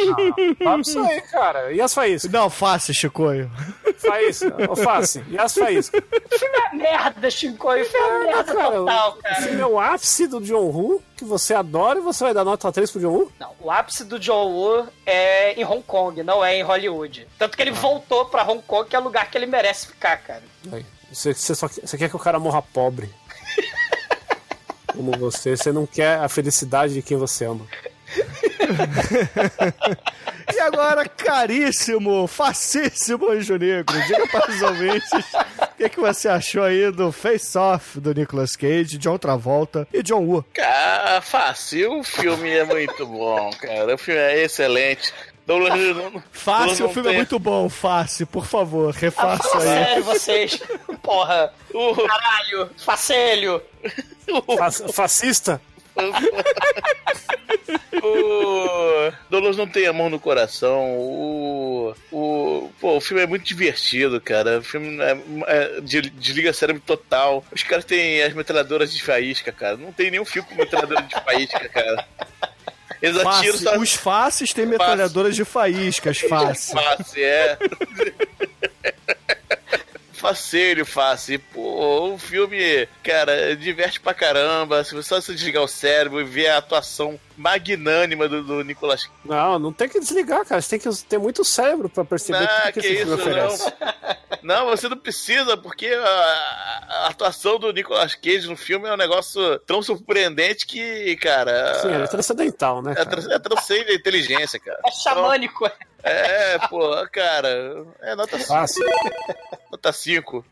Vamos 0.62 0.88
isso 0.88 1.00
aí, 1.00 1.20
cara. 1.22 1.72
E 1.72 1.80
as 1.80 1.92
faíscas? 1.92 2.30
Não, 2.30 2.48
fácil, 2.50 2.94
Chicoio. 2.94 3.50
Faísca. 3.98 4.54
Ô, 4.70 4.76
Face. 4.76 5.24
E 5.28 5.38
as 5.38 5.54
faíscas? 5.54 6.00
Filme 6.38 6.56
é 6.58 6.74
merda, 6.76 7.30
Chicoio. 7.30 7.84
Filme 7.84 8.06
é 8.06 8.34
merda 8.34 8.54
total, 8.54 9.10
O 9.12 9.22
cara. 9.22 9.34
filme 9.36 9.60
é 9.60 9.66
o 9.66 9.80
ápice 9.80 10.26
do 10.26 10.40
John 10.40 10.64
Woo, 10.70 11.02
que 11.16 11.24
você 11.24 11.54
adora 11.54 11.98
e 11.98 12.02
você 12.02 12.24
vai 12.24 12.34
dar 12.34 12.44
nota 12.44 12.70
3 12.70 12.90
pro 12.90 13.00
John 13.00 13.10
Woo? 13.12 13.32
Não, 13.38 13.52
o 13.60 13.70
ápice 13.70 14.04
do 14.04 14.18
John 14.18 14.48
Woo 14.50 14.86
é 15.06 15.52
em 15.60 15.64
Hong 15.64 15.82
Kong, 15.82 16.22
não 16.22 16.44
é 16.44 16.56
em 16.56 16.62
Hollywood. 16.62 17.26
Tanto 17.38 17.56
que 17.56 17.62
ele 17.62 17.70
voltou 17.72 18.24
pra 18.26 18.42
Hong 18.44 18.62
Kong, 18.66 18.88
que 18.88 18.96
é 18.96 18.98
o 18.98 19.02
lugar 19.02 19.30
que 19.30 19.38
ele 19.38 19.46
merece 19.46 19.86
ficar, 19.88 20.16
cara. 20.18 20.42
Aí. 20.72 20.84
Você, 21.12 21.34
você, 21.34 21.54
só, 21.54 21.68
você 21.68 21.98
quer 21.98 22.08
que 22.08 22.16
o 22.16 22.18
cara 22.18 22.38
morra 22.38 22.62
pobre. 22.62 23.10
Como 24.94 25.12
você. 25.12 25.56
Você 25.56 25.72
não 25.72 25.86
quer 25.86 26.18
a 26.18 26.28
felicidade 26.28 26.94
de 26.94 27.02
quem 27.02 27.16
você 27.16 27.44
ama. 27.46 27.66
E 30.54 30.60
agora, 30.60 31.08
caríssimo, 31.08 32.26
facíssimo 32.26 33.30
Anjo 33.30 33.56
Negro, 33.56 33.96
diga 34.06 34.26
para 34.28 34.50
os 34.50 34.60
ouvintes 34.62 35.10
o 35.12 35.76
que, 35.76 35.88
que 35.88 36.00
você 36.00 36.28
achou 36.28 36.64
aí 36.64 36.90
do 36.90 37.10
Face 37.12 37.56
Off 37.56 37.98
do 38.00 38.12
Nicolas 38.12 38.54
Cage, 38.56 38.98
John 38.98 39.16
Travolta 39.18 39.86
e 39.92 40.02
John 40.02 40.24
Woo. 40.26 40.44
Cara, 40.52 41.20
fácil, 41.22 42.00
o 42.00 42.04
filme 42.04 42.50
é 42.50 42.64
muito 42.64 43.06
bom, 43.06 43.50
cara. 43.60 43.94
O 43.94 43.98
filme 43.98 44.20
é 44.20 44.42
excelente. 44.42 45.12
Douglas, 45.46 45.72
Fácil, 46.30 46.86
o 46.86 46.88
filme 46.90 47.12
é 47.12 47.16
muito 47.16 47.38
bom, 47.38 47.68
fácil, 47.68 48.26
por 48.26 48.46
favor, 48.46 48.94
Ah, 48.94 48.98
refaça 49.00 49.42
fala 49.48 49.64
aí. 49.64 49.68
sério, 49.84 50.04
vocês. 50.04 50.62
Porra. 51.02 51.52
Caralho. 51.72 52.70
Facelho. 52.76 53.62
Fa- 54.58 54.70
fascista? 54.92 55.60
O 58.02 59.12
Douglas 59.30 59.56
não 59.56 59.66
tem 59.66 59.86
amor 59.86 60.10
no 60.10 60.18
coração. 60.18 60.96
O, 60.98 61.94
o, 62.10 62.70
pô, 62.80 62.96
o 62.96 63.00
filme 63.00 63.22
é 63.22 63.26
muito 63.26 63.44
divertido, 63.44 64.20
cara. 64.20 64.58
O 64.58 64.62
filme 64.62 64.98
é, 65.00 65.16
é- 65.46 65.80
de- 65.80 66.10
desliga 66.10 66.52
cérebro 66.52 66.82
total. 66.84 67.44
Os 67.52 67.62
caras 67.62 67.84
têm 67.84 68.22
as 68.22 68.32
metralhadoras 68.34 68.92
de 68.92 69.02
faísca, 69.02 69.52
cara. 69.52 69.76
Não 69.76 69.92
tem 69.92 70.10
nenhum 70.10 70.24
filme 70.24 70.48
com 70.48 70.54
metralhadora 70.54 71.02
de 71.02 71.14
faísca, 71.14 71.68
cara. 71.68 72.06
Eles 73.00 73.18
atiram 73.24 73.58
só. 73.58 73.76
Os 73.78 73.92
fáceis 73.94 74.52
têm 74.52 74.66
metralhadoras 74.66 75.36
de 75.36 75.44
faíscas, 75.44 76.18
fácil. 76.18 76.74
Fácil, 76.74 77.22
é. 77.24 77.58
Facelho, 80.22 80.86
fácil. 80.86 81.40
Pô, 81.52 82.12
o 82.12 82.16
filme, 82.16 82.86
cara, 83.02 83.56
diverte 83.56 84.00
pra 84.00 84.14
caramba. 84.14 84.84
Se 84.84 84.94
você 84.94 85.08
só 85.08 85.20
se 85.20 85.34
desligar 85.34 85.64
o 85.64 85.68
cérebro 85.68 86.20
e 86.20 86.24
ver 86.24 86.46
a 86.46 86.58
atuação 86.58 87.18
magnânima 87.36 88.28
do, 88.28 88.40
do 88.44 88.62
Nicolas 88.62 89.10
Não, 89.24 89.58
não 89.58 89.72
tem 89.72 89.88
que 89.88 89.98
desligar, 89.98 90.46
cara. 90.46 90.62
Você 90.62 90.78
tem 90.78 90.92
que 90.92 91.04
ter 91.06 91.18
muito 91.18 91.44
cérebro 91.44 91.88
pra 91.88 92.04
perceber 92.04 92.48
Ah, 92.48 92.68
o 92.68 92.72
que, 92.72 92.80
que, 92.80 92.80
que 92.82 92.86
esse 92.94 93.02
isso, 93.02 93.14
oferece. 93.14 93.72
Não, 94.42 94.66
você 94.66 94.88
não 94.88 94.96
precisa, 94.96 95.56
porque 95.56 95.86
a, 95.86 96.86
a 96.88 97.06
atuação 97.08 97.60
do 97.60 97.72
Nicolas 97.72 98.16
Cage 98.16 98.48
no 98.48 98.56
filme 98.56 98.88
é 98.88 98.92
um 98.92 98.96
negócio 98.96 99.56
tão 99.60 99.80
surpreendente 99.80 100.66
que, 100.66 101.14
cara. 101.16 101.74
Sim, 101.74 101.94
ele 101.94 102.02
é 102.02 102.06
transcendental, 102.08 102.82
né? 102.82 102.90
é, 102.90 103.04
cara? 103.04 103.34
é 103.34 103.38
transcende 103.38 103.92
a 103.92 103.94
inteligência, 103.94 104.58
cara. 104.58 104.80
É 104.84 104.90
xamânico. 104.90 105.70
É, 106.02 106.58
pô, 106.68 106.90
cara. 107.12 107.86
É 108.00 108.14
nota 108.14 108.36
5. 108.38 108.48
Fácil. 108.48 108.84
Nota 109.70 109.92
5. 109.92 110.44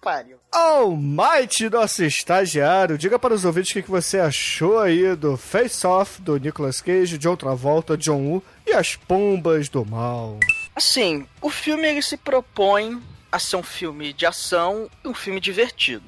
Pariu. 0.00 0.36
Almighty, 0.50 1.70
nosso 1.70 2.04
estagiário, 2.04 2.98
diga 2.98 3.20
para 3.20 3.32
os 3.32 3.44
ouvintes 3.44 3.70
o 3.70 3.74
que 3.74 3.82
que 3.82 3.90
você 3.90 4.18
achou 4.18 4.80
aí 4.80 5.14
do 5.14 5.36
Face 5.36 5.86
Off 5.86 6.20
do 6.20 6.36
Nicolas 6.38 6.80
Cage, 6.80 7.16
John 7.18 7.36
Travolta, 7.36 7.96
John 7.96 8.18
Woo 8.18 8.42
e 8.66 8.72
as 8.72 8.96
pombas 8.96 9.68
do 9.68 9.84
mal. 9.86 10.40
Assim, 10.74 11.26
o 11.40 11.48
filme 11.48 11.86
ele 11.86 12.02
se 12.02 12.16
propõe 12.16 13.00
a 13.30 13.38
ser 13.38 13.56
um 13.56 13.62
filme 13.62 14.12
de 14.12 14.26
ação 14.26 14.90
e 15.04 15.08
um 15.08 15.14
filme 15.14 15.38
divertido. 15.38 16.04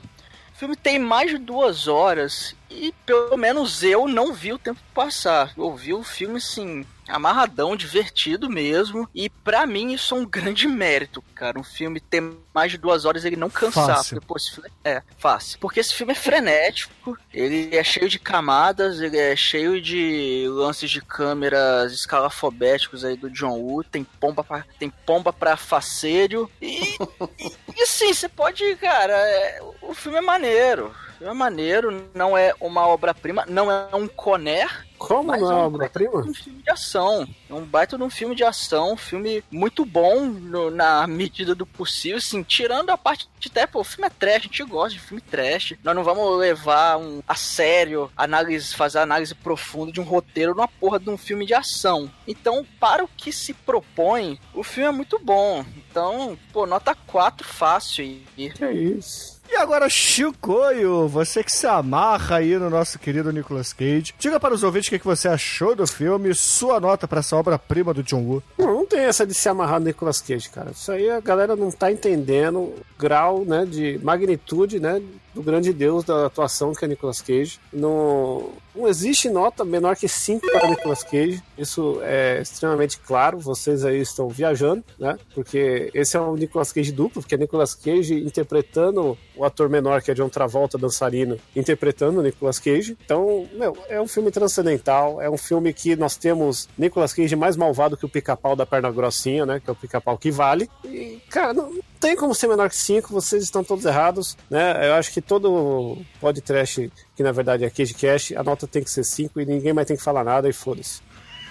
O 0.55 0.59
filme 0.59 0.75
tem 0.75 0.99
mais 0.99 1.31
de 1.31 1.39
duas 1.39 1.87
horas 1.87 2.57
e 2.69 2.93
pelo 3.07 3.37
menos 3.37 3.85
eu 3.85 4.09
não 4.09 4.33
vi 4.33 4.53
o 4.53 4.59
tempo 4.59 4.81
passar. 4.93 5.53
Eu 5.57 5.75
vi 5.77 5.95
o 5.95 6.03
filme 6.03 6.39
assim, 6.39 6.85
amarradão, 7.09 7.77
divertido 7.77 8.49
mesmo. 8.49 9.09
E 9.15 9.29
pra 9.29 9.67
mim 9.67 9.93
isso 9.93 10.15
é 10.15 10.19
um 10.19 10.27
grande 10.27 10.67
mérito, 10.67 11.23
cara. 11.35 11.59
Um 11.59 11.65
filme 11.65 12.01
ter 12.01 12.23
mais 12.53 12.73
de 12.73 12.79
duas 12.79 13.05
horas 13.05 13.25
e 13.25 13.29
ele 13.29 13.37
não 13.37 13.51
cansar. 13.51 13.97
Fácil. 13.97 14.17
Porque, 14.17 14.27
pô, 14.27 14.37
esse 14.37 14.51
filme 14.53 14.71
é 14.85 15.03
fácil. 15.19 15.59
Porque 15.59 15.81
esse 15.81 15.95
filme 15.95 16.13
é 16.13 16.17
frenético, 16.17 17.19
ele 17.33 17.75
é 17.75 17.83
cheio 17.83 18.09
de 18.09 18.19
camadas, 18.19 19.01
ele 19.01 19.19
é 19.19 19.35
cheio 19.37 19.81
de 19.81 20.47
lances 20.49 20.91
de 20.91 21.01
câmeras 21.01 21.93
escalafobéticos 21.93 23.05
aí 23.05 23.17
do 23.17 23.31
John 23.31 23.59
Woo. 23.59 23.85
Tem 23.85 24.05
pomba 24.05 24.43
pra, 24.45 24.65
tem 24.79 24.91
pomba 24.91 25.33
pra 25.33 25.57
faceiro. 25.57 26.51
E, 26.61 26.97
e, 27.39 27.53
e 27.77 27.83
assim, 27.83 28.13
você 28.13 28.29
pode, 28.29 28.77
cara, 28.77 29.15
é, 29.15 29.61
o 29.83 29.95
filme 29.95 30.19
é 30.19 30.23
maneiro. 30.23 30.95
É 31.21 31.33
maneiro, 31.33 32.09
não 32.15 32.37
é 32.37 32.55
uma 32.61 32.87
obra-prima, 32.87 33.45
não 33.49 33.71
é 33.71 33.95
um 33.95 34.07
coner, 34.09 34.87
Como 34.99 35.33
não 35.33 35.35
é 35.51 35.55
um 35.55 35.67
obra-prima? 35.67 36.21
um 36.21 36.35
filme 36.35 36.63
de 36.63 36.71
ação. 36.71 37.27
É 37.49 37.55
um 37.55 37.65
baita 37.65 37.97
de 37.97 38.03
um 38.03 38.11
filme 38.11 38.35
de 38.35 38.43
ação, 38.45 38.93
um 38.93 38.97
filme 38.97 39.43
muito 39.51 39.85
bom 39.85 40.25
no- 40.27 40.71
na 40.71 41.07
medida 41.07 41.55
do 41.55 41.65
possível, 41.67 42.19
assim, 42.19 42.43
tirando 42.43 42.91
a 42.91 42.97
parte 42.99 43.29
de 43.39 43.49
até, 43.49 43.67
pô, 43.67 43.81
o 43.81 43.85
filme 43.85 44.07
é 44.07 44.11
trash, 44.11 44.37
a 44.37 44.41
gente 44.41 44.63
gosta 44.65 44.91
de 44.91 45.01
filme 45.01 45.21
trash. 45.21 45.75
Nós 45.85 45.95
não 45.95 46.03
vamos 46.05 46.39
levar 46.39 46.97
um, 46.99 47.23
a 47.29 47.35
sério, 47.35 48.11
análise, 48.17 48.75
fazer 48.75 48.99
análise 48.99 49.35
profunda 49.35 49.93
de 49.93 50.01
um 50.01 50.05
roteiro 50.05 50.55
numa 50.55 50.69
porra 50.69 50.99
de 50.99 51.11
um 51.11 51.17
filme 51.19 51.45
de 51.47 51.55
ação. 51.55 52.11
Então, 52.27 52.67
para 52.81 53.05
o 53.05 53.09
que 53.17 53.31
se 53.33 53.53
propõe, 53.53 54.39
o 54.55 54.63
filme 54.63 54.89
é 54.89 54.93
muito 54.93 55.19
bom. 55.19 55.65
Então, 55.77 56.37
pô, 56.53 56.67
nota 56.67 56.95
4 57.07 57.47
fácil 57.47 58.05
e 58.37 58.51
Que 58.51 58.71
isso? 58.71 59.34
E 59.55 59.57
agora, 59.57 59.89
Chicoio, 59.89 61.07
você 61.07 61.45
que 61.45 61.53
se 61.53 61.65
amarra 61.65 62.39
aí 62.39 62.59
no 62.59 62.69
nosso 62.69 62.99
querido 62.99 63.33
Nicolas 63.33 63.73
Cage, 63.73 64.13
diga 64.19 64.41
para 64.41 64.53
os 64.53 64.65
ouvintes 64.65 64.89
o 64.89 64.99
que 64.99 65.07
você 65.07 65.29
achou 65.29 65.77
do 65.77 65.87
filme, 65.87 66.35
sua 66.35 66.81
nota 66.81 67.07
para 67.07 67.21
essa 67.21 67.37
obra-prima 67.37 67.95
do 67.95 68.03
John 68.03 68.25
Woo. 68.25 68.43
Não, 68.59 68.75
não 68.75 68.85
tem 68.85 69.03
essa 69.03 69.25
de 69.25 69.33
se 69.33 69.49
amarrar 69.49 69.79
no 69.79 69.87
Nicolas 69.87 70.21
Cage, 70.21 70.51
cara. 70.51 70.73
Isso 70.73 70.91
aí 70.91 71.09
a 71.09 71.21
galera 71.21 71.55
não 71.55 71.71
tá 71.71 71.93
entendendo 71.93 72.59
o 72.59 72.75
grau, 72.99 73.45
né, 73.45 73.65
de 73.65 73.97
magnitude, 74.03 74.81
né, 74.81 75.01
do 75.35 75.43
grande 75.43 75.73
deus 75.73 76.05
da 76.05 76.27
atuação 76.27 76.73
que 76.73 76.85
é 76.85 76.89
Nicolas 76.89 77.21
Cage. 77.21 77.59
Não, 77.73 78.51
não 78.75 78.89
existe 78.89 79.29
nota 79.29 79.65
menor 79.65 79.97
que 79.97 80.09
5 80.09 80.47
para 80.51 80.69
Nicolas 80.69 81.03
Cage. 81.03 81.43
Isso 81.59 81.99
é 82.03 82.41
extremamente 82.41 82.99
claro. 82.99 83.39
Vocês 83.39 83.85
aí 83.85 84.01
estão 84.01 84.29
viajando, 84.29 84.85
né? 84.99 85.19
Porque 85.35 85.91
esse 85.93 86.17
é 86.17 86.21
o 86.21 86.37
Nicolas 86.37 86.73
Cage 86.73 86.93
duplo, 86.93 87.21
porque 87.21 87.35
é 87.35 87.39
Nicolas 87.39 87.75
Cage 87.75 88.15
interpretando 88.15 89.19
o 89.37 89.45
ator 89.45 89.69
menor, 89.69 90.03
que 90.03 90.11
é 90.11 90.15
John 90.15 90.29
Travolta, 90.29 90.79
dançarino, 90.79 91.39
interpretando 91.55 92.21
o 92.21 92.23
Nicolas 92.23 92.59
Cage. 92.59 92.97
Então, 93.05 93.49
meu, 93.53 93.77
é 93.89 94.01
um 94.01 94.07
filme 94.07 94.31
transcendental. 94.31 95.21
É 95.21 95.29
um 95.29 95.39
filme 95.39 95.73
que 95.73 95.97
nós 95.97 96.17
temos 96.17 96.69
Nicolas 96.79 97.13
Cage 97.13 97.35
mais 97.35 97.57
malvado 97.57 97.97
que 97.97 98.07
o 98.07 98.09
pica-pau 98.09 98.55
da 98.55 98.65
perna 98.65 98.91
grossinha, 98.91 99.45
né? 99.45 99.61
Que 99.61 99.69
é 99.69 99.73
o 99.73 99.77
pica-pau 99.77 100.17
que 100.17 100.31
vale. 100.31 100.71
E, 100.85 101.21
cara, 101.29 101.53
não 101.53 101.73
tem 102.05 102.15
como 102.15 102.35
ser 102.35 102.49
menor 102.49 102.69
que 102.69 102.77
5, 102.77 103.11
vocês 103.11 103.43
estão 103.43 103.65
todos 103.65 103.87
errados, 103.87 104.37
né? 104.51 104.89
Eu 104.89 104.93
acho 104.93 105.11
que 105.11 105.23
todo 105.23 105.97
podcast, 106.21 106.93
que 107.17 107.23
na 107.23 107.33
verdade 107.33 107.65
é 107.65 107.71
Cage 107.71 107.95
Cash, 107.95 108.33
a 108.33 108.43
nota 108.43 108.67
tem 108.67 108.85
que 108.85 108.91
ser 108.91 109.05
5 109.05 109.41
e 109.41 109.47
ninguém 109.47 109.73
mais 109.73 109.89
tem 109.89 109.97
que 109.97 110.03
falar 110.03 110.23
nada 110.23 110.47
e 110.47 110.53
foda-se. 110.53 111.01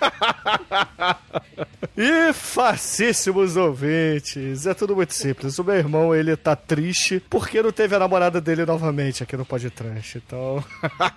E 1.96 2.34
facíssimos 2.34 3.56
ouvintes. 3.56 4.66
É 4.66 4.74
tudo 4.74 4.96
muito 4.96 5.14
simples. 5.14 5.60
O 5.60 5.64
meu 5.64 5.76
irmão, 5.76 6.16
ele 6.16 6.36
tá 6.36 6.56
triste 6.56 7.24
porque 7.30 7.62
não 7.62 7.72
teve 7.72 7.96
a 7.96 8.00
namorada 8.00 8.42
dele 8.42 8.66
novamente 8.66 9.22
aqui 9.22 9.38
no 9.38 9.46
podcast. 9.46 10.18
Então. 10.18 10.64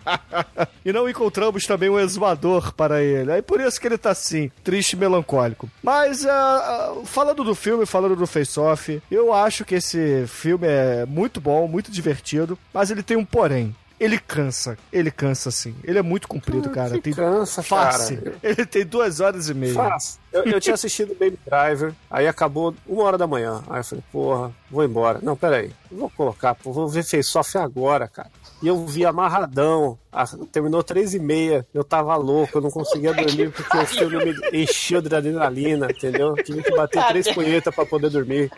e 0.84 0.92
não 0.92 1.08
encontramos 1.08 1.64
também 1.64 1.88
um 1.88 1.98
exumador 1.98 2.74
para 2.74 3.02
ele. 3.02 3.32
Aí 3.32 3.40
por 3.40 3.58
isso 3.58 3.80
que 3.80 3.86
ele 3.86 3.96
tá 3.96 4.10
assim, 4.10 4.50
triste 4.62 4.92
e 4.92 4.96
melancólico. 4.96 5.70
Mas, 5.82 6.24
uh, 6.24 7.04
falando 7.06 7.42
do 7.42 7.54
filme, 7.54 7.86
falando 7.86 8.14
do 8.14 8.26
Face 8.26 8.60
Off, 8.60 9.00
eu 9.10 9.32
acho 9.32 9.64
que 9.64 9.76
esse 9.76 10.26
filme 10.26 10.66
é 10.66 11.06
muito 11.06 11.40
bom, 11.40 11.66
muito 11.66 11.90
divertido, 11.90 12.58
mas 12.72 12.90
ele 12.90 13.02
tem 13.02 13.16
um 13.16 13.24
porém 13.24 13.74
ele 13.98 14.18
cansa. 14.18 14.76
Ele 14.92 15.10
cansa, 15.10 15.50
sim. 15.50 15.74
Ele 15.84 15.98
é 15.98 16.02
muito 16.02 16.28
comprido, 16.28 16.68
Ah, 16.70 16.72
cara. 16.72 16.90
que 16.94 17.00
tem 17.00 17.12
cansa, 17.14 17.62
face. 17.62 18.16
cara. 18.16 18.36
Ele 18.42 18.66
tem 18.66 18.84
duas 18.86 19.20
horas 19.20 19.48
e 19.48 19.54
meia. 19.54 19.74
Fácil. 19.74 20.20
Eu, 20.32 20.44
eu 20.44 20.60
tinha 20.60 20.74
assistido 20.74 21.14
Baby 21.18 21.38
Driver, 21.46 21.94
aí 22.10 22.28
acabou 22.28 22.74
uma 22.86 23.04
hora 23.04 23.16
da 23.16 23.26
manhã. 23.26 23.62
Aí 23.70 23.80
eu 23.80 23.84
falei, 23.84 24.04
porra, 24.12 24.52
vou 24.70 24.84
embora. 24.84 25.18
Não, 25.22 25.34
peraí. 25.34 25.70
Vou 25.90 26.10
colocar, 26.10 26.54
pô, 26.54 26.72
vou 26.72 26.88
ver 26.88 27.02
Face 27.04 27.36
Off 27.38 27.56
agora, 27.56 28.06
cara. 28.06 28.30
E 28.62 28.68
eu 28.68 28.86
vi 28.86 29.04
amarradão. 29.04 29.98
Ah, 30.12 30.24
terminou 30.50 30.82
três 30.82 31.12
e 31.14 31.18
meia. 31.18 31.66
Eu 31.74 31.84
tava 31.84 32.14
louco, 32.16 32.56
eu 32.56 32.62
não 32.62 32.70
conseguia 32.70 33.12
dormir 33.14 33.50
porque 33.50 33.76
o 33.76 33.86
filme 33.86 34.24
me 34.52 34.62
encheu 34.62 35.00
de 35.02 35.14
adrenalina, 35.14 35.88
entendeu? 35.90 36.34
Tive 36.36 36.62
que 36.62 36.70
bater 36.74 37.02
três 37.06 37.30
punhetas 37.32 37.74
pra 37.74 37.84
poder 37.86 38.08
dormir. 38.10 38.50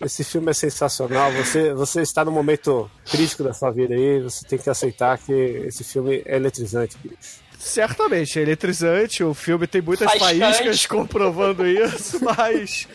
Esse 0.00 0.24
filme 0.24 0.50
é 0.50 0.54
sensacional. 0.54 1.32
Você, 1.32 1.72
você 1.72 2.02
está 2.02 2.24
no 2.24 2.32
momento 2.32 2.90
crítico 3.10 3.44
da 3.44 3.52
sua 3.52 3.70
vida 3.70 3.94
aí, 3.94 4.20
você 4.20 4.44
tem 4.46 4.58
que 4.58 4.68
aceitar 4.68 5.18
que 5.18 5.32
esse 5.32 5.84
filme 5.84 6.22
é 6.24 6.36
eletrizante, 6.36 6.96
bicho. 7.02 7.42
Certamente, 7.58 8.40
é 8.40 8.42
eletrizante. 8.42 9.22
O 9.22 9.32
filme 9.32 9.68
tem 9.68 9.80
muitas 9.80 10.12
faíscas 10.14 10.84
comprovando 10.84 11.64
isso, 11.64 12.18
mas. 12.36 12.88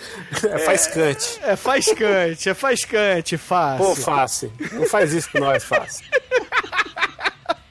É 0.44 0.60
faiscante. 0.60 1.40
É 1.42 1.56
faiscante, 1.56 2.50
é 2.50 2.54
faiscante, 2.54 3.38
fácil. 3.38 3.86
Pô, 3.86 3.96
fácil. 3.96 4.52
Não 4.74 4.86
faz 4.86 5.14
isso 5.14 5.32
com 5.32 5.40
nós, 5.40 5.64
fácil. 5.64 6.06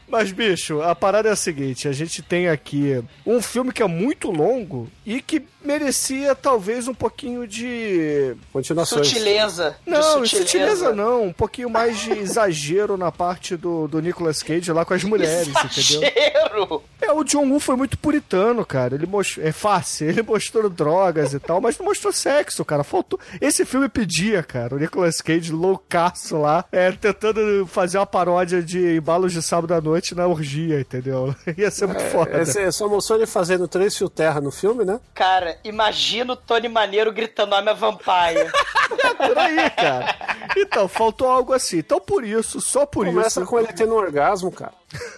Mas, 0.08 0.32
bicho, 0.32 0.80
a 0.80 0.94
parada 0.94 1.28
é 1.28 1.32
a 1.32 1.36
seguinte: 1.36 1.86
a 1.86 1.92
gente 1.92 2.22
tem 2.22 2.48
aqui 2.48 3.04
um 3.26 3.42
filme 3.42 3.72
que 3.72 3.82
é 3.82 3.86
muito 3.86 4.30
longo 4.30 4.90
e 5.06 5.22
que 5.22 5.40
merecia 5.64 6.34
talvez 6.34 6.88
um 6.88 6.94
pouquinho 6.94 7.46
de. 7.46 8.34
Continuações. 8.52 9.06
Sutileza. 9.06 9.76
de 9.84 9.90
Não, 9.92 10.02
sutileza. 10.02 10.36
sutileza 10.38 10.92
não. 10.92 11.26
Um 11.26 11.32
pouquinho 11.32 11.70
mais 11.70 12.00
de 12.00 12.10
exagero 12.10 12.96
na 12.96 13.12
parte 13.12 13.56
do, 13.56 13.86
do 13.86 14.00
Nicolas 14.00 14.42
Cage 14.42 14.72
lá 14.72 14.84
com 14.84 14.94
as 14.94 15.04
mulheres, 15.04 15.46
entendeu? 15.64 16.02
Exagero. 16.02 16.82
É, 17.00 17.12
o 17.12 17.22
John 17.22 17.48
Woo 17.48 17.60
foi 17.60 17.76
muito 17.76 17.96
puritano, 17.96 18.66
cara. 18.66 18.96
Ele 18.96 19.06
mostrou. 19.06 19.46
É 19.46 19.52
fácil, 19.52 20.08
ele 20.08 20.22
mostrou 20.22 20.68
drogas 20.68 21.32
e 21.32 21.38
tal, 21.38 21.60
mas 21.60 21.78
não 21.78 21.86
mostrou 21.86 22.12
sexo, 22.12 22.64
cara. 22.64 22.82
Faltou. 22.82 23.20
Esse 23.40 23.64
filme 23.64 23.88
pedia, 23.88 24.42
cara. 24.42 24.74
O 24.74 24.78
Nicolas 24.78 25.20
Cage 25.20 25.52
loucaço 25.52 26.36
lá, 26.36 26.64
é, 26.72 26.90
tentando 26.90 27.64
fazer 27.66 27.98
uma 27.98 28.06
paródia 28.06 28.60
de 28.60 28.96
embalos 28.96 29.32
de 29.32 29.40
sábado 29.40 29.72
à 29.72 29.80
noite 29.80 30.16
na 30.16 30.26
orgia, 30.26 30.80
entendeu? 30.80 31.32
Ia 31.56 31.70
ser 31.70 31.86
muito 31.86 32.02
foda. 32.06 32.40
Esse, 32.42 32.60
é 32.60 32.70
só 32.72 32.88
mostrou 32.88 33.18
ele 33.18 33.26
fazendo 33.26 33.68
três 33.68 33.96
fio 33.96 34.08
terra 34.08 34.40
no 34.40 34.50
filme, 34.50 34.84
né? 34.84 34.95
Cara, 35.14 35.59
imagina 35.64 36.32
o 36.32 36.36
Tony 36.36 36.68
Maneiro 36.68 37.12
gritando 37.12 37.55
I'm 37.55 37.68
a 37.68 37.73
vampire. 37.73 38.51
Por 39.16 39.39
aí, 39.39 39.70
cara. 39.70 40.14
Então, 40.56 40.86
faltou 40.89 41.28
algo 41.28 41.52
assim. 41.52 41.78
Então, 41.78 42.01
por 42.01 42.24
isso, 42.24 42.60
só 42.60 42.86
por 42.86 43.06
Começa 43.06 43.40
isso. 43.40 43.51
com 43.51 43.59
ele 43.59 43.73
tendo 43.73 43.94
um 43.94 43.97
orgasmo, 43.97 44.51
cara. 44.52 44.73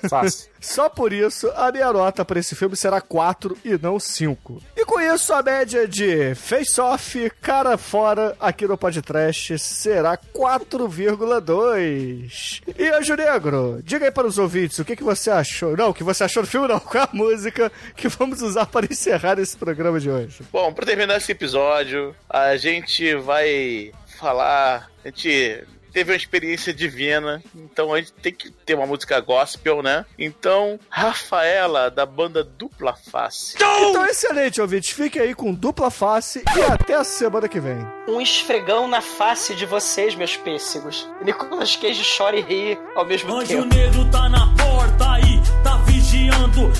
Fácil. 0.08 0.48
Só 0.60 0.88
por 0.88 1.12
isso, 1.12 1.48
a 1.54 1.70
minha 1.70 1.92
nota 1.92 2.24
pra 2.24 2.40
esse 2.40 2.56
filme 2.56 2.74
será 2.76 3.00
4 3.00 3.56
e 3.64 3.78
não 3.80 4.00
5. 4.00 4.60
E 4.76 4.84
com 4.84 5.00
isso, 5.00 5.32
a 5.32 5.40
média 5.42 5.86
de 5.86 6.34
face-off, 6.34 7.30
cara 7.40 7.78
fora, 7.78 8.36
aqui 8.40 8.66
no 8.66 8.76
podcast 8.76 9.56
será 9.58 10.16
4,2. 10.16 12.62
E, 12.76 12.88
Anjo 12.88 13.14
Negro, 13.14 13.80
diga 13.84 14.06
aí 14.06 14.10
para 14.10 14.26
os 14.26 14.36
ouvintes 14.38 14.76
o 14.78 14.84
que, 14.84 14.96
que 14.96 15.04
você 15.04 15.30
achou. 15.30 15.76
Não, 15.76 15.90
o 15.90 15.94
que 15.94 16.02
você 16.02 16.24
achou 16.24 16.42
do 16.42 16.48
filme, 16.48 16.66
não. 16.66 16.80
Qual 16.88 17.04
é 17.04 17.06
a 17.06 17.10
música 17.12 17.70
que 17.94 18.08
vamos 18.08 18.42
usar 18.42 18.66
para 18.66 18.86
encerrar 18.86 19.38
esse 19.38 19.56
programa 19.56 20.00
de 20.00 20.10
hoje? 20.10 20.40
Bom, 20.52 20.72
pra 20.72 20.86
terminar 20.86 21.18
esse 21.18 21.30
episódio, 21.30 22.16
a 22.28 22.56
gente 22.56 23.14
vai 23.16 23.92
falar. 24.18 24.90
A 25.04 25.08
gente 25.08 25.62
teve 25.92 26.12
uma 26.12 26.16
experiência 26.16 26.72
divina, 26.72 27.42
então 27.54 27.92
a 27.92 27.98
gente 27.98 28.12
tem 28.12 28.32
que 28.32 28.50
ter 28.50 28.74
uma 28.74 28.86
música 28.86 29.20
gospel, 29.20 29.82
né? 29.82 30.04
Então, 30.18 30.78
Rafaela, 30.88 31.90
da 31.90 32.04
banda 32.06 32.42
Dupla 32.44 32.94
Face. 32.94 33.54
Então, 33.56 34.04
excelente, 34.06 34.60
ouvintes. 34.60 34.90
Fique 34.90 35.18
aí 35.18 35.34
com 35.34 35.52
dupla 35.52 35.90
face 35.90 36.42
e 36.56 36.62
até 36.62 36.94
a 36.94 37.04
semana 37.04 37.48
que 37.48 37.60
vem. 37.60 37.78
Um 38.08 38.20
esfregão 38.20 38.88
na 38.88 39.00
face 39.00 39.54
de 39.54 39.66
vocês, 39.66 40.14
meus 40.14 40.36
pêssegos. 40.36 41.08
Nicolas 41.22 41.76
Cage 41.76 42.02
chora 42.16 42.36
e 42.36 42.40
ri 42.42 42.78
ao 42.94 43.04
mesmo 43.04 43.34
Anjo 43.34 43.62
tempo. 43.62 43.74
negro 43.74 44.04
tá 44.10 44.28
na 44.28 44.46
porta 44.56 45.12
aí, 45.12 45.37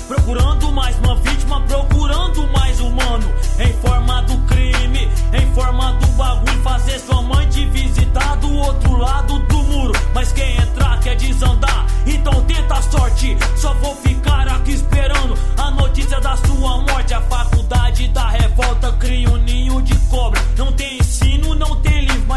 procurando 0.07 0.71
mais 0.71 0.97
uma 0.99 1.15
vítima, 1.15 1.61
procurando 1.61 2.47
mais 2.51 2.79
humano, 2.79 3.33
em 3.59 3.73
forma 3.81 4.21
do 4.23 4.37
crime, 4.45 5.09
em 5.33 5.53
forma 5.53 5.93
do 5.93 6.07
bagulho, 6.07 6.61
fazer 6.61 6.99
sua 6.99 7.21
mãe 7.21 7.47
te 7.49 7.65
visitar 7.65 8.35
do 8.37 8.53
outro 8.53 8.97
lado 8.97 9.39
do 9.39 9.57
muro. 9.63 9.93
Mas 10.13 10.31
quem 10.31 10.55
entrar 10.57 10.99
quer 10.99 11.15
desandar, 11.15 11.87
então 12.05 12.43
tenta 12.45 12.75
a 12.75 12.81
sorte. 12.81 13.37
Só 13.55 13.73
vou 13.75 13.95
ficar 13.95 14.47
aqui 14.47 14.73
esperando 14.73 15.35
a 15.57 15.71
notícia 15.71 16.19
da 16.19 16.35
sua 16.37 16.77
morte. 16.77 17.13
A 17.13 17.21
faculdade 17.21 18.07
da 18.09 18.29
revolta 18.29 18.91
cria 18.93 19.29
um 19.29 19.37
ninho 19.37 19.81
de 19.81 19.95
cobra. 20.09 20.39
Não 20.57 20.71
tem 20.73 20.98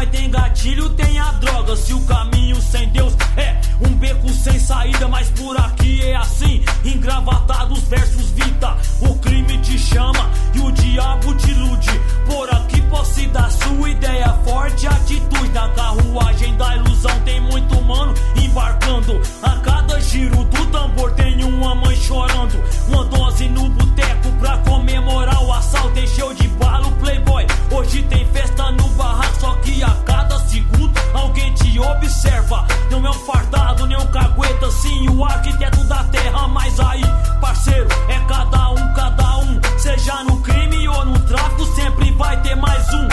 tem 0.07 0.29
gatilho, 0.29 0.89
tem 0.89 1.19
a 1.19 1.31
droga. 1.33 1.75
Se 1.75 1.93
o 1.93 2.01
caminho 2.01 2.61
sem 2.61 2.89
Deus 2.89 3.13
é 3.37 3.59
um 3.81 3.93
beco 3.95 4.29
sem 4.29 4.59
saída, 4.59 5.07
mas 5.07 5.29
por 5.31 5.57
aqui 5.57 6.01
é 6.01 6.15
assim, 6.15 6.63
engravatados 6.83 7.79
versus 7.83 8.31
vida. 8.31 8.75
O 9.01 9.15
crime 9.19 9.57
te 9.59 9.77
chama 9.77 10.29
e 10.53 10.59
o 10.59 10.71
diabo 10.71 11.33
te 11.35 11.51
ilude. 11.51 12.01
Por 12.25 12.49
aqui 12.49 12.81
posse 12.83 13.27
da 13.27 13.49
sua 13.49 13.89
ideia 13.89 14.29
forte, 14.45 14.87
atitude 14.87 15.49
na 15.49 15.69
carruagem 15.69 16.55
da 16.57 16.75
ilusão. 16.75 17.19
Tem 17.21 17.39
muito 17.41 17.77
humano 17.77 18.13
embarcando. 18.35 19.21
A 19.41 19.51
cada 19.57 19.99
giro 20.01 20.43
do 20.43 20.65
tambor 20.67 21.11
tem 21.13 21.43
uma 21.43 21.75
mãe 21.75 21.95
chorando. 21.95 22.61
Uma 22.87 23.05
dose 23.05 23.47
no 23.49 23.69
boteco 23.69 24.31
pra 24.39 24.57
comemorar 24.59 25.43
o 25.43 25.53
assalto. 25.53 25.99
Encheu 25.99 26.33
de 26.33 26.47
bala 26.49 26.87
o 26.87 26.91
playboy. 26.93 27.45
Hoje 27.73 28.03
tem 28.03 28.23
festa 28.27 28.71
no 28.71 28.87
barraco, 28.89 29.41
só 29.41 29.55
que 29.55 29.83
a 29.83 29.89
cada 30.05 30.37
segundo 30.47 30.93
alguém 31.11 31.51
te 31.55 31.79
observa. 31.79 32.67
Não 32.91 33.03
é 33.03 33.09
um 33.09 33.13
fardado, 33.13 33.87
nem 33.87 33.97
um 33.97 34.07
cagueta, 34.07 34.69
sim, 34.69 35.09
o 35.09 35.25
arquiteto 35.25 35.83
da 35.85 36.03
terra. 36.05 36.47
Mas 36.49 36.79
aí, 36.79 37.01
parceiro, 37.41 37.87
é 38.09 38.19
cada 38.27 38.69
um, 38.69 38.93
cada 38.93 39.37
um. 39.39 39.59
Seja 39.79 40.23
no 40.23 40.39
crime 40.43 40.87
ou 40.87 41.03
no 41.03 41.19
tráfico, 41.21 41.65
sempre 41.75 42.11
vai 42.11 42.39
ter 42.43 42.55
mais 42.55 42.87
um. 42.93 43.07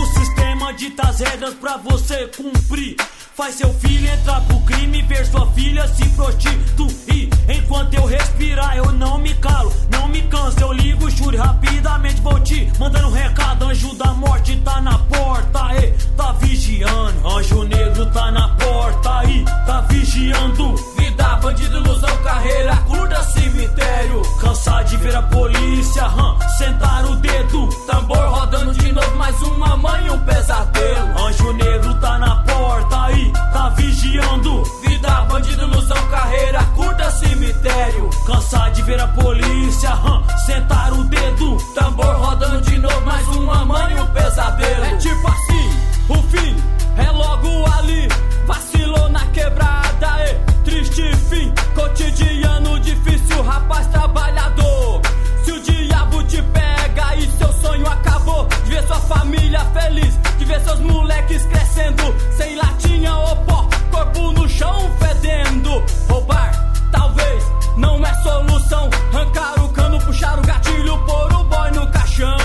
O 0.00 0.06
sistema 0.18 0.72
dita 0.74 1.08
as 1.08 1.18
regras 1.18 1.54
pra 1.54 1.76
você 1.78 2.28
cumprir. 2.36 2.96
Faz 3.36 3.56
seu 3.56 3.74
filho 3.74 4.08
entrar 4.08 4.40
pro 4.42 4.60
crime, 4.60 5.02
ver 5.02 5.26
sua 5.26 5.44
filha 5.54 5.88
se 5.88 6.08
prostituir. 6.10 7.28
Enquanto 7.48 7.94
eu 7.94 8.04
respirar, 8.06 8.76
eu 8.76 8.92
não 8.92 9.18
me 9.18 9.34
calo, 9.34 9.72
não 9.90 10.06
me 10.06 10.22
canso. 10.22 10.60
Eu 10.60 10.72
ligo, 10.72 11.10
juro, 11.10 11.36
rapidamente 11.36 12.20
vou 12.20 12.38
te 12.38 12.70
mandando 12.78 13.08
um 13.08 13.12
recado. 13.12 13.64
Anjo 13.64 13.92
da 13.96 14.12
morte 14.12 14.56
tá 14.58 14.80
na 14.80 14.98
porta, 14.98 15.60
e 15.74 15.92
tá 16.16 16.30
vigiando. 16.34 17.28
Anjo 17.28 17.64
negro 17.64 18.06
tá 18.12 18.30
na 18.30 18.48
porta, 18.50 19.24
e 19.28 19.44
tá 19.44 19.80
vigiando 19.90 20.93
vida, 21.04 21.36
bandido, 21.36 21.76
ilusão, 21.78 22.16
carreira 22.18 22.76
curta, 22.88 23.22
cemitério. 23.24 24.22
Cansar 24.40 24.84
de 24.84 24.96
ver 24.96 25.14
a 25.14 25.22
polícia, 25.22 26.08
hum, 26.08 26.38
sentar 26.58 27.04
o 27.04 27.16
dedo, 27.16 27.68
tambor 27.86 28.18
rodando 28.18 28.72
de 28.72 28.92
novo, 28.92 29.16
mais 29.16 29.40
uma 29.42 29.76
mãe, 29.76 30.10
um 30.10 30.18
pesadelo. 30.20 31.26
Anjo 31.26 31.52
negro 31.52 31.94
tá 32.00 32.18
na 32.18 32.36
porta 32.36 33.04
aí, 33.04 33.32
tá 33.52 33.68
vigiando. 33.70 34.62
Vida, 34.86 35.20
bandido, 35.22 35.62
ilusão, 35.62 36.08
carreira 36.08 36.64
curta, 36.74 37.10
cemitério. 37.10 38.10
Cansar 38.26 38.70
de 38.70 38.82
ver 38.82 39.00
a 39.00 39.08
polícia, 39.08 39.94
hum, 39.96 40.22
sentar 40.46 40.92
o 40.92 41.04
dedo, 41.04 41.56
tambor 41.74 42.14
rodando 42.16 42.60
de 42.62 42.78
novo, 42.78 43.00
mais 43.02 43.26
uma 43.28 43.64
mãe, 43.64 44.00
um 44.00 44.06
pesadelo. 44.06 44.84
É 44.84 44.96
tipo 44.96 45.28
assim, 45.28 45.70
o 46.08 46.22
fim 46.30 46.56
é 46.96 47.10
logo 47.10 47.48
ali. 47.78 48.08
Vacilou 48.46 49.08
na 49.08 49.24
quebrada, 49.26 50.06
e 50.26 50.53
triste 50.64 51.14
fim, 51.28 51.52
cotidiano 51.74 52.80
difícil, 52.80 53.42
rapaz 53.42 53.86
trabalhador. 53.88 55.00
Se 55.44 55.52
o 55.52 55.60
diabo 55.60 56.22
te 56.24 56.42
pega 56.42 57.14
e 57.16 57.30
seu 57.38 57.52
sonho 57.52 57.86
acabou, 57.86 58.46
de 58.64 58.70
ver 58.70 58.82
sua 58.86 58.98
família 59.00 59.60
feliz, 59.66 60.18
de 60.38 60.44
ver 60.44 60.60
seus 60.62 60.80
moleques 60.80 61.44
crescendo, 61.46 62.14
sem 62.36 62.56
latinha 62.56 63.14
ou 63.14 63.36
pó, 63.44 63.68
corpo 63.90 64.32
no 64.32 64.48
chão 64.48 64.90
fedendo. 64.98 65.82
Roubar, 66.08 66.72
talvez, 66.90 67.44
não 67.76 68.04
é 68.04 68.14
solução. 68.22 68.88
Arrancar 69.12 69.62
o 69.62 69.68
cano, 69.68 70.00
puxar 70.00 70.38
o 70.38 70.42
gatilho, 70.42 70.98
pôr 71.04 71.32
o 71.34 71.44
boi 71.44 71.70
no 71.72 71.86
caixão. 71.90 72.38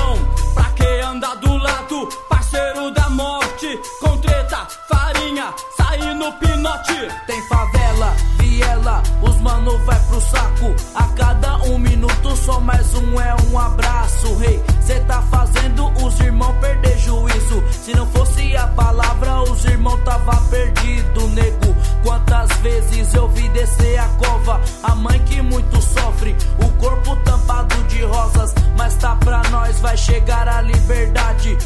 No 6.19 6.31
pinote. 6.33 7.07
Tem 7.25 7.41
favela, 7.47 8.13
viela, 8.37 9.01
os 9.21 9.37
mano 9.37 9.77
vai 9.85 9.99
pro 10.01 10.19
saco. 10.19 10.75
A 10.93 11.03
cada 11.15 11.57
um 11.63 11.79
minuto 11.79 12.35
só 12.35 12.59
mais 12.59 12.93
um 12.93 13.19
é 13.19 13.35
um 13.49 13.57
abraço. 13.57 14.35
Rei, 14.35 14.61
cê 14.81 14.99
tá 15.01 15.21
fazendo 15.31 15.87
os 16.05 16.19
irmãos 16.19 16.55
perder 16.59 16.97
juízo. 16.99 17.63
Se 17.71 17.95
não 17.95 18.05
fosse 18.07 18.55
a 18.57 18.67
palavra, 18.67 19.41
os 19.43 19.63
irmãos 19.63 19.99
tava 20.03 20.35
perdido, 20.49 21.27
nego. 21.29 21.75
Quantas 22.03 22.51
vezes 22.57 23.13
eu 23.13 23.29
vi 23.29 23.47
descer 23.49 23.97
a 23.99 24.07
cova, 24.09 24.61
a 24.83 24.95
mãe 24.95 25.19
que 25.19 25.41
muito 25.41 25.81
sofre, 25.81 26.35
o 26.61 26.69
corpo 26.77 27.15
tampado 27.23 27.75
de 27.83 28.03
rosas, 28.03 28.53
mas 28.77 28.95
tá 28.95 29.15
pra 29.15 29.41
nós, 29.49 29.79
vai 29.79 29.95
chegar 29.95 30.47
a 30.49 30.61
liberdade. 30.61 31.57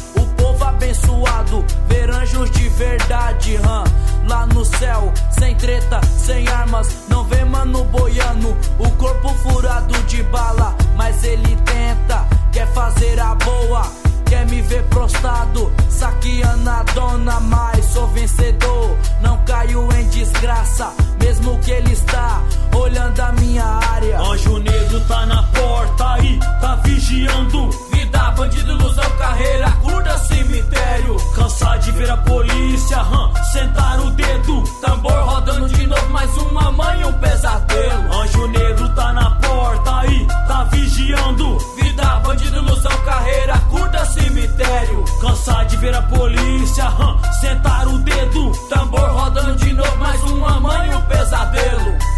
Povo 0.44 0.62
abençoado, 0.62 1.64
ver 1.88 2.10
anjos 2.10 2.50
de 2.50 2.68
verdade, 2.68 3.56
hã? 3.56 3.82
Lá 4.28 4.44
no 4.44 4.62
céu, 4.62 5.10
sem 5.38 5.54
treta, 5.54 6.02
sem 6.06 6.46
armas, 6.46 6.86
não 7.08 7.24
vê 7.24 7.42
mano 7.46 7.82
boiano, 7.84 8.54
o 8.78 8.90
corpo 8.90 9.30
furado 9.36 9.94
de 10.02 10.22
bala, 10.24 10.76
mas 10.96 11.24
ele 11.24 11.56
tenta, 11.64 12.28
quer 12.52 12.70
fazer 12.74 13.18
a 13.20 13.34
boa. 13.36 13.90
Quer 14.26 14.46
me 14.46 14.60
ver 14.60 14.82
prostado, 14.84 15.72
saqueando 15.88 16.68
a 16.68 16.82
dona, 16.82 17.40
mas 17.40 17.84
sou 17.86 18.06
vencedor. 18.08 18.96
Não 19.22 19.42
caio 19.44 19.88
em 19.94 20.08
desgraça, 20.08 20.92
mesmo 21.22 21.58
que 21.60 21.70
ele 21.70 21.92
está 21.92 22.42
olhando 22.76 23.18
a 23.18 23.32
minha 23.32 23.64
área. 23.64 24.20
Anjo 24.20 24.58
negro 24.58 25.00
tá 25.08 25.24
na 25.24 25.42
porta 25.42 26.14
aí, 26.14 26.38
tá 26.60 26.76
vigiando. 26.84 27.93
Vida, 28.14 28.30
bandido, 28.30 28.72
ilusão, 28.72 29.10
carreira, 29.18 29.70
curda 29.82 30.16
cemitério. 30.18 31.16
Cansado 31.34 31.80
de 31.80 31.90
ver 31.90 32.10
a 32.12 32.16
polícia, 32.18 33.02
hum, 33.02 33.32
sentar 33.52 33.98
o 33.98 34.10
dedo. 34.12 34.62
Tambor 34.80 35.12
rodando 35.24 35.68
de 35.68 35.84
novo, 35.84 36.10
mais 36.10 36.36
uma 36.36 36.70
mãe 36.70 37.04
um 37.04 37.12
pesadelo. 37.14 38.12
Anjo 38.12 38.46
negro 38.46 38.88
tá 38.90 39.12
na 39.12 39.30
porta 39.32 39.96
aí, 39.96 40.26
tá 40.46 40.62
vigiando. 40.70 41.58
Vida, 41.74 42.04
bandido, 42.20 42.56
ilusão, 42.58 42.96
carreira, 43.04 43.58
curda 43.68 44.06
cemitério. 44.06 45.04
Cansado 45.20 45.66
de 45.66 45.76
ver 45.78 45.96
a 45.96 46.02
polícia, 46.02 46.88
hum, 46.90 47.18
sentar 47.40 47.88
o 47.88 47.98
dedo. 47.98 48.52
Tambor 48.68 49.10
rodando 49.10 49.56
de 49.56 49.72
novo, 49.72 49.96
mais 49.98 50.22
uma 50.22 50.60
mãe 50.60 50.94
um 50.94 51.00
pesadelo. 51.02 52.13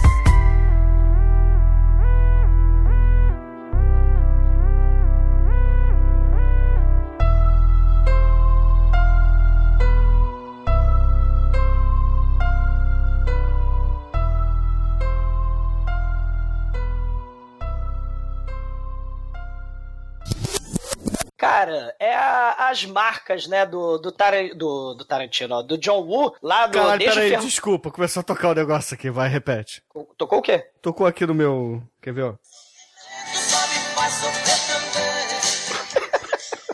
Cara, 21.46 21.94
é 22.00 22.12
a- 22.14 22.68
as 22.70 22.84
marcas, 22.84 23.46
né, 23.46 23.64
do, 23.64 23.98
do, 23.98 24.10
Tar- 24.10 24.54
do, 24.56 24.94
do 24.94 25.04
Tarantino, 25.04 25.54
ó, 25.54 25.62
do 25.62 25.78
John 25.78 26.00
Woo, 26.02 26.34
lá 26.42 26.66
do 26.66 26.72
Caralho, 26.78 26.98
peraí, 27.04 27.30
Ferro... 27.30 27.44
desculpa, 27.44 27.90
começou 27.90 28.20
a 28.20 28.24
tocar 28.24 28.48
o 28.48 28.54
negócio 28.54 28.94
aqui, 28.94 29.10
vai, 29.10 29.28
repete. 29.28 29.80
Tocou 30.18 30.40
o 30.40 30.42
quê? 30.42 30.68
Tocou 30.82 31.06
aqui 31.06 31.24
no 31.24 31.34
meu. 31.34 31.80
Quer 32.02 32.12
ver, 32.12 32.22
ó? 32.24 32.34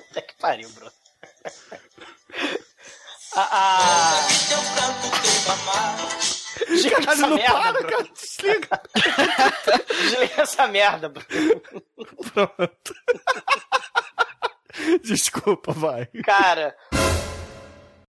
Puta 0.09 0.23
que 0.23 0.35
pariu, 0.41 0.69
bro. 0.71 0.91
A, 3.35 3.41
a... 3.41 4.21
Desliga 6.69 6.97
Caralho, 7.01 7.13
essa 7.13 7.27
não 7.27 7.37
merda, 7.37 7.53
para, 7.53 7.73
bro. 7.73 7.87
cara, 7.89 8.09
desliga. 8.13 8.83
Desliga 9.89 10.43
essa 10.43 10.67
merda, 10.69 11.09
bro. 11.09 11.25
Pronto. 12.35 12.95
Desculpa, 15.05 15.73
vai. 15.73 16.07
Cara, 16.25 16.75